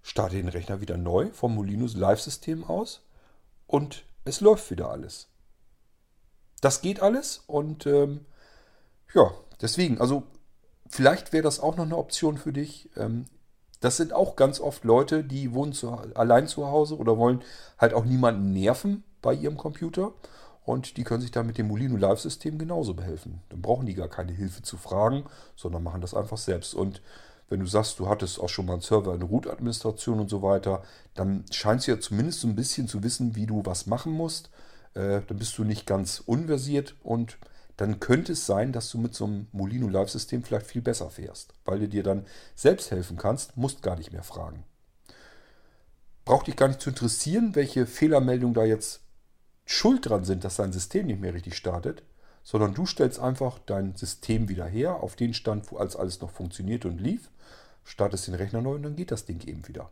starte 0.03 0.37
den 0.37 0.49
Rechner 0.49 0.83
wieder 0.83 0.99
neu 0.99 1.31
vom 1.33 1.55
Molino 1.55 1.87
Live-System 1.87 2.63
aus 2.63 3.01
und 3.67 4.05
es 4.27 4.43
läuft 4.43 4.71
wieder 4.71 4.91
alles. 4.91 5.29
Das 6.61 6.83
geht 6.83 7.01
alles 7.01 7.43
und 7.47 7.87
ähm, 7.87 8.27
ja, 9.15 9.31
deswegen, 9.63 9.99
also 9.99 10.25
vielleicht 10.87 11.33
wäre 11.33 11.43
das 11.43 11.59
auch 11.59 11.77
noch 11.77 11.87
eine 11.87 11.97
Option 11.97 12.37
für 12.37 12.53
dich. 12.53 12.91
Ähm, 12.99 13.25
das 13.81 13.97
sind 13.97 14.13
auch 14.13 14.37
ganz 14.37 14.61
oft 14.61 14.85
Leute, 14.85 15.25
die 15.25 15.55
wohnen 15.55 15.73
zu, 15.73 15.91
allein 16.15 16.49
zu 16.49 16.67
Hause 16.67 16.99
oder 16.99 17.17
wollen 17.17 17.43
halt 17.79 17.95
auch 17.95 18.05
niemanden 18.05 18.53
nerven 18.53 19.05
bei 19.23 19.33
ihrem 19.33 19.57
Computer. 19.57 20.13
Und 20.65 20.97
die 20.97 21.05
können 21.05 21.21
sich 21.21 21.31
dann 21.31 21.47
mit 21.47 21.59
dem 21.59 21.69
Molino 21.69 21.97
Live-System 21.97 22.59
genauso 22.59 22.95
behelfen. 22.95 23.43
Dann 23.51 23.61
brauchen 23.61 23.87
die 23.87 23.95
gar 23.95 24.09
keine 24.09 24.33
Hilfe 24.33 24.63
zu 24.63 24.79
fragen, 24.79 25.25
sondern 25.57 25.83
machen 25.83 26.01
das 26.01 26.15
einfach 26.15 26.39
selbst. 26.39 26.75
Und 26.75 27.03
wenn 27.51 27.61
du 27.61 27.67
sagst, 27.67 27.99
du 27.99 28.09
hattest 28.09 28.41
auch 28.41 28.49
schon 28.49 28.67
mal 28.67 28.73
einen 28.73 28.83
Server, 28.83 29.13
eine 29.13 29.25
Root-Administration 29.25 30.19
und 30.19 30.31
so 30.31 30.43
weiter, 30.43 30.83
dann 31.15 31.45
scheinst 31.51 31.87
du 31.87 31.93
ja 31.93 32.01
zumindest 32.01 32.41
so 32.41 32.49
ein 32.49 32.57
bisschen 32.57 32.89
zu 32.89 33.03
wissen, 33.03 33.37
wie 33.37 33.47
du 33.47 33.65
was 33.67 33.87
machen 33.87 34.13
musst. 34.13 34.51
Äh, 34.95 35.21
dann 35.27 35.37
bist 35.37 35.59
du 35.59 35.65
nicht 35.65 35.87
ganz 35.87 36.23
unversiert 36.25 36.95
und 37.03 37.37
dann 37.77 38.01
könnte 38.01 38.33
es 38.33 38.47
sein, 38.47 38.73
dass 38.73 38.91
du 38.91 38.99
mit 38.99 39.15
so 39.15 39.25
einem 39.27 39.49
Molino 39.53 39.89
Live-System 39.89 40.45
vielleicht 40.45 40.67
viel 40.67 40.83
besser 40.83 41.11
fährst, 41.11 41.53
weil 41.65 41.81
du 41.81 41.89
dir 41.89 42.03
dann 42.03 42.25
selbst 42.55 42.91
helfen 42.91 43.19
kannst, 43.19 43.57
musst 43.57 43.83
gar 43.83 43.97
nicht 43.97 44.13
mehr 44.13 44.23
fragen. 44.23 44.65
Braucht 46.25 46.47
dich 46.47 46.57
gar 46.57 46.69
nicht 46.69 46.81
zu 46.81 46.91
interessieren, 46.91 47.55
welche 47.55 47.87
Fehlermeldungen 47.87 48.55
da 48.55 48.65
jetzt 48.65 49.04
schuld 49.67 50.09
dran 50.09 50.25
sind, 50.25 50.45
dass 50.45 50.57
dein 50.57 50.73
System 50.73 51.07
nicht 51.07 51.21
mehr 51.21 51.35
richtig 51.35 51.57
startet, 51.57 52.03
sondern 52.43 52.75
du 52.75 52.87
stellst 52.87 53.19
einfach 53.19 53.59
dein 53.65 53.97
System 53.97 54.49
wieder 54.49 54.67
her 54.67 55.03
auf 55.03 55.17
den 55.17 55.35
Stand, 55.35 55.71
wo 55.73 55.79
als 55.79 55.97
alles 55.97 56.21
noch 56.21 56.31
funktioniert 56.31 56.85
und 56.85 57.01
lief, 57.01 57.31
startest 57.85 58.27
den 58.29 58.35
Rechner 58.35 58.61
neu 58.61 58.75
und 58.75 58.83
dann 58.83 58.97
geht 58.97 59.11
das 59.11 59.25
Ding 59.25 59.41
eben 59.47 59.67
wieder. 59.67 59.91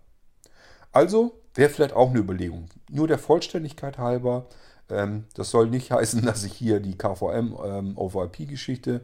Also 0.93 1.40
wäre 1.55 1.70
vielleicht 1.70 1.94
auch 1.94 2.11
eine 2.11 2.19
Überlegung. 2.19 2.69
Nur 2.90 3.09
der 3.09 3.19
Vollständigkeit 3.19 3.97
halber, 3.99 4.47
ähm, 4.90 5.24
das 5.35 5.51
soll 5.51 5.69
nicht 5.69 5.90
heißen, 5.90 6.23
dass 6.27 6.44
ich 6.44 6.53
hier 6.53 6.81
die 6.81 6.97
KVM 6.97 7.57
ähm, 7.65 7.99
over 7.99 8.24
IP-Geschichte 8.24 9.01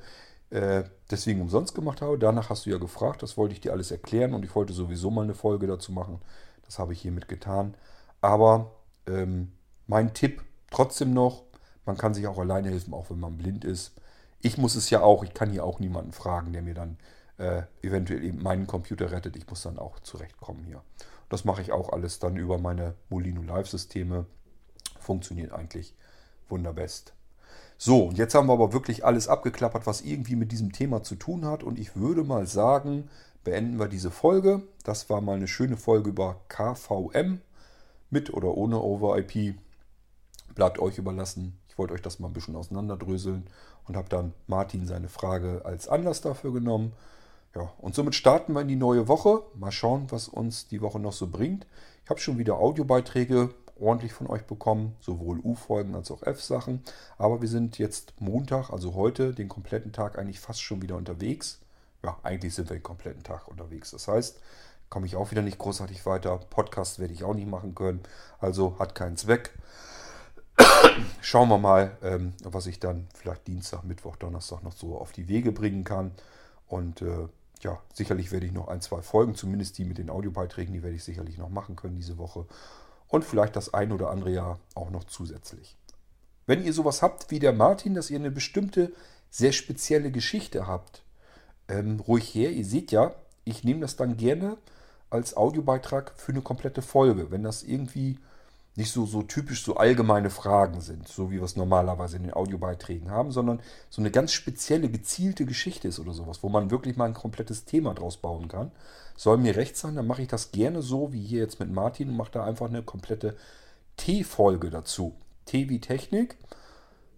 äh, 0.50 0.84
deswegen 1.10 1.40
umsonst 1.40 1.74
gemacht 1.74 2.02
habe. 2.02 2.18
Danach 2.18 2.50
hast 2.50 2.66
du 2.66 2.70
ja 2.70 2.78
gefragt, 2.78 3.22
das 3.22 3.36
wollte 3.36 3.54
ich 3.54 3.60
dir 3.60 3.72
alles 3.72 3.90
erklären 3.90 4.34
und 4.34 4.44
ich 4.44 4.54
wollte 4.54 4.74
sowieso 4.74 5.10
mal 5.10 5.22
eine 5.22 5.34
Folge 5.34 5.66
dazu 5.66 5.92
machen. 5.92 6.20
Das 6.66 6.78
habe 6.78 6.92
ich 6.92 7.00
hiermit 7.00 7.28
getan. 7.28 7.74
Aber 8.20 8.72
ähm, 9.06 9.52
mein 9.86 10.12
Tipp 10.12 10.42
trotzdem 10.70 11.12
noch, 11.12 11.44
man 11.86 11.96
kann 11.96 12.14
sich 12.14 12.26
auch 12.26 12.38
alleine 12.38 12.70
helfen, 12.70 12.94
auch 12.94 13.10
wenn 13.10 13.20
man 13.20 13.38
blind 13.38 13.64
ist. 13.64 13.92
Ich 14.40 14.58
muss 14.58 14.74
es 14.74 14.90
ja 14.90 15.00
auch, 15.00 15.24
ich 15.24 15.34
kann 15.34 15.50
hier 15.50 15.64
auch 15.64 15.80
niemanden 15.80 16.12
fragen, 16.12 16.52
der 16.52 16.62
mir 16.62 16.74
dann 16.74 16.98
äh, 17.38 17.62
eventuell 17.82 18.22
eben 18.22 18.42
meinen 18.42 18.66
Computer 18.66 19.10
rettet. 19.10 19.36
Ich 19.36 19.48
muss 19.48 19.62
dann 19.62 19.78
auch 19.78 20.00
zurechtkommen 20.00 20.64
hier. 20.64 20.82
Das 21.28 21.44
mache 21.44 21.62
ich 21.62 21.72
auch 21.72 21.92
alles 21.92 22.18
dann 22.18 22.36
über 22.36 22.58
meine 22.58 22.94
Molino 23.08 23.42
Live-Systeme 23.42 24.26
funktioniert 25.00 25.52
eigentlich 25.52 25.94
wunderbest. 26.48 27.14
So, 27.76 28.06
und 28.06 28.18
jetzt 28.18 28.34
haben 28.34 28.48
wir 28.48 28.54
aber 28.54 28.72
wirklich 28.72 29.04
alles 29.04 29.28
abgeklappert, 29.28 29.86
was 29.86 30.00
irgendwie 30.00 30.36
mit 30.36 30.50
diesem 30.50 30.72
Thema 30.72 31.02
zu 31.02 31.14
tun 31.14 31.44
hat. 31.44 31.62
Und 31.62 31.78
ich 31.78 31.94
würde 31.94 32.24
mal 32.24 32.46
sagen, 32.46 33.08
beenden 33.44 33.78
wir 33.78 33.88
diese 33.88 34.10
Folge. 34.10 34.62
Das 34.82 35.08
war 35.08 35.20
mal 35.20 35.36
eine 35.36 35.48
schöne 35.48 35.76
Folge 35.76 36.10
über 36.10 36.40
KVM 36.48 37.40
mit 38.10 38.32
oder 38.34 38.56
ohne 38.56 38.80
Over-IP. 38.80 39.54
Bleibt 40.58 40.80
euch 40.80 40.98
überlassen. 40.98 41.56
Ich 41.68 41.78
wollte 41.78 41.94
euch 41.94 42.02
das 42.02 42.18
mal 42.18 42.26
ein 42.26 42.32
bisschen 42.32 42.56
auseinanderdröseln 42.56 43.46
und 43.86 43.96
habe 43.96 44.08
dann 44.08 44.34
Martin 44.48 44.88
seine 44.88 45.08
Frage 45.08 45.62
als 45.64 45.86
Anlass 45.86 46.20
dafür 46.20 46.52
genommen. 46.52 46.94
Ja, 47.54 47.72
und 47.78 47.94
somit 47.94 48.16
starten 48.16 48.54
wir 48.54 48.62
in 48.62 48.66
die 48.66 48.74
neue 48.74 49.06
Woche. 49.06 49.44
Mal 49.54 49.70
schauen, 49.70 50.08
was 50.10 50.26
uns 50.26 50.66
die 50.66 50.80
Woche 50.80 50.98
noch 50.98 51.12
so 51.12 51.28
bringt. 51.28 51.64
Ich 52.02 52.10
habe 52.10 52.18
schon 52.18 52.38
wieder 52.38 52.56
Audiobeiträge 52.56 53.54
ordentlich 53.78 54.12
von 54.12 54.26
euch 54.26 54.46
bekommen, 54.46 54.96
sowohl 54.98 55.38
U-Folgen 55.38 55.94
als 55.94 56.10
auch 56.10 56.24
F-Sachen. 56.24 56.82
Aber 57.18 57.40
wir 57.40 57.48
sind 57.48 57.78
jetzt 57.78 58.20
Montag, 58.20 58.70
also 58.70 58.94
heute, 58.94 59.34
den 59.34 59.48
kompletten 59.48 59.92
Tag 59.92 60.18
eigentlich 60.18 60.40
fast 60.40 60.60
schon 60.60 60.82
wieder 60.82 60.96
unterwegs. 60.96 61.60
Ja, 62.02 62.16
eigentlich 62.24 62.56
sind 62.56 62.68
wir 62.68 62.78
den 62.78 62.82
kompletten 62.82 63.22
Tag 63.22 63.46
unterwegs. 63.46 63.92
Das 63.92 64.08
heißt, 64.08 64.40
komme 64.90 65.06
ich 65.06 65.14
auch 65.14 65.30
wieder 65.30 65.42
nicht 65.42 65.58
großartig 65.58 66.04
weiter. 66.04 66.36
Podcast 66.50 66.98
werde 66.98 67.14
ich 67.14 67.22
auch 67.22 67.34
nicht 67.34 67.48
machen 67.48 67.76
können. 67.76 68.00
Also 68.40 68.76
hat 68.80 68.96
keinen 68.96 69.16
Zweck. 69.16 69.52
Schauen 71.20 71.48
wir 71.48 71.58
mal, 71.58 71.96
ähm, 72.02 72.32
was 72.42 72.66
ich 72.66 72.80
dann 72.80 73.06
vielleicht 73.14 73.46
Dienstag, 73.46 73.84
Mittwoch, 73.84 74.16
Donnerstag 74.16 74.62
noch 74.62 74.72
so 74.72 74.96
auf 74.96 75.12
die 75.12 75.28
Wege 75.28 75.52
bringen 75.52 75.84
kann. 75.84 76.12
Und 76.66 77.02
äh, 77.02 77.28
ja, 77.60 77.78
sicherlich 77.92 78.32
werde 78.32 78.46
ich 78.46 78.52
noch 78.52 78.68
ein, 78.68 78.80
zwei 78.80 79.02
Folgen, 79.02 79.34
zumindest 79.34 79.78
die 79.78 79.84
mit 79.84 79.98
den 79.98 80.10
Audiobeiträgen, 80.10 80.72
die 80.72 80.82
werde 80.82 80.96
ich 80.96 81.04
sicherlich 81.04 81.38
noch 81.38 81.50
machen 81.50 81.76
können 81.76 81.96
diese 81.96 82.18
Woche. 82.18 82.46
Und 83.08 83.24
vielleicht 83.24 83.56
das 83.56 83.74
ein 83.74 83.92
oder 83.92 84.10
andere 84.10 84.30
Jahr 84.30 84.58
auch 84.74 84.90
noch 84.90 85.04
zusätzlich. 85.04 85.76
Wenn 86.46 86.64
ihr 86.64 86.72
sowas 86.72 87.02
habt 87.02 87.30
wie 87.30 87.38
der 87.38 87.52
Martin, 87.52 87.94
dass 87.94 88.10
ihr 88.10 88.18
eine 88.18 88.30
bestimmte, 88.30 88.92
sehr 89.30 89.52
spezielle 89.52 90.10
Geschichte 90.10 90.66
habt, 90.66 91.02
ähm, 91.68 92.00
ruhig 92.00 92.34
her. 92.34 92.50
Ihr 92.50 92.64
seht 92.64 92.90
ja, 92.92 93.14
ich 93.44 93.64
nehme 93.64 93.80
das 93.80 93.96
dann 93.96 94.16
gerne 94.16 94.56
als 95.10 95.36
Audiobeitrag 95.36 96.12
für 96.16 96.32
eine 96.32 96.42
komplette 96.42 96.82
Folge. 96.82 97.30
Wenn 97.30 97.42
das 97.42 97.62
irgendwie 97.62 98.18
nicht 98.78 98.92
so, 98.92 99.06
so 99.06 99.22
typisch 99.22 99.64
so 99.64 99.74
allgemeine 99.74 100.30
Fragen 100.30 100.80
sind, 100.80 101.08
so 101.08 101.32
wie 101.32 101.38
wir 101.38 101.42
es 101.42 101.56
normalerweise 101.56 102.16
in 102.16 102.22
den 102.22 102.32
Audiobeiträgen 102.32 103.10
haben, 103.10 103.32
sondern 103.32 103.60
so 103.90 104.00
eine 104.00 104.12
ganz 104.12 104.32
spezielle, 104.32 104.88
gezielte 104.88 105.46
Geschichte 105.46 105.88
ist 105.88 105.98
oder 105.98 106.12
sowas, 106.12 106.44
wo 106.44 106.48
man 106.48 106.70
wirklich 106.70 106.96
mal 106.96 107.06
ein 107.06 107.14
komplettes 107.14 107.64
Thema 107.64 107.92
draus 107.92 108.18
bauen 108.18 108.46
kann. 108.46 108.70
Soll 109.16 109.36
mir 109.38 109.56
recht 109.56 109.76
sein, 109.76 109.96
dann 109.96 110.06
mache 110.06 110.22
ich 110.22 110.28
das 110.28 110.52
gerne 110.52 110.80
so 110.80 111.12
wie 111.12 111.20
hier 111.20 111.40
jetzt 111.40 111.58
mit 111.58 111.72
Martin 111.72 112.08
und 112.08 112.16
mache 112.16 112.30
da 112.30 112.44
einfach 112.44 112.68
eine 112.68 112.84
komplette 112.84 113.36
T-Folge 113.96 114.70
dazu. 114.70 115.16
T 115.44 115.68
wie 115.68 115.80
Technik. 115.80 116.36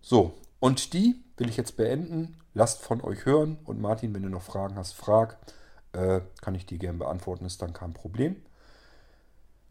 So, 0.00 0.32
und 0.60 0.94
die 0.94 1.16
will 1.36 1.50
ich 1.50 1.58
jetzt 1.58 1.76
beenden. 1.76 2.38
Lasst 2.54 2.80
von 2.80 3.02
euch 3.02 3.26
hören 3.26 3.58
und 3.66 3.82
Martin, 3.82 4.14
wenn 4.14 4.22
du 4.22 4.30
noch 4.30 4.42
Fragen 4.42 4.76
hast, 4.76 4.94
frag. 4.94 5.36
Äh, 5.92 6.22
kann 6.40 6.54
ich 6.54 6.64
die 6.64 6.78
gerne 6.78 6.96
beantworten, 6.96 7.44
ist 7.44 7.60
dann 7.60 7.74
kein 7.74 7.92
Problem. 7.92 8.36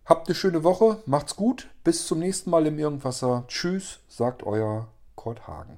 Habt 0.09 0.27
eine 0.27 0.33
schöne 0.33 0.63
Woche, 0.63 1.03
macht's 1.05 1.35
gut, 1.35 1.67
bis 1.83 2.07
zum 2.07 2.17
nächsten 2.17 2.49
Mal 2.49 2.65
im 2.65 2.79
Irgendwasser. 2.79 3.43
Tschüss, 3.47 3.99
sagt 4.07 4.41
euer 4.41 4.87
Kurt 5.13 5.47
Hagen. 5.47 5.77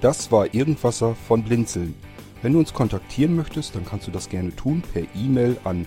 Das 0.00 0.30
war 0.30 0.54
Irgendwasser 0.54 1.16
von 1.16 1.42
Blinzeln. 1.42 1.96
Wenn 2.40 2.52
du 2.52 2.60
uns 2.60 2.72
kontaktieren 2.72 3.34
möchtest, 3.34 3.74
dann 3.74 3.84
kannst 3.84 4.06
du 4.06 4.12
das 4.12 4.28
gerne 4.28 4.54
tun 4.54 4.84
per 4.92 5.02
E-Mail 5.16 5.56
an 5.64 5.86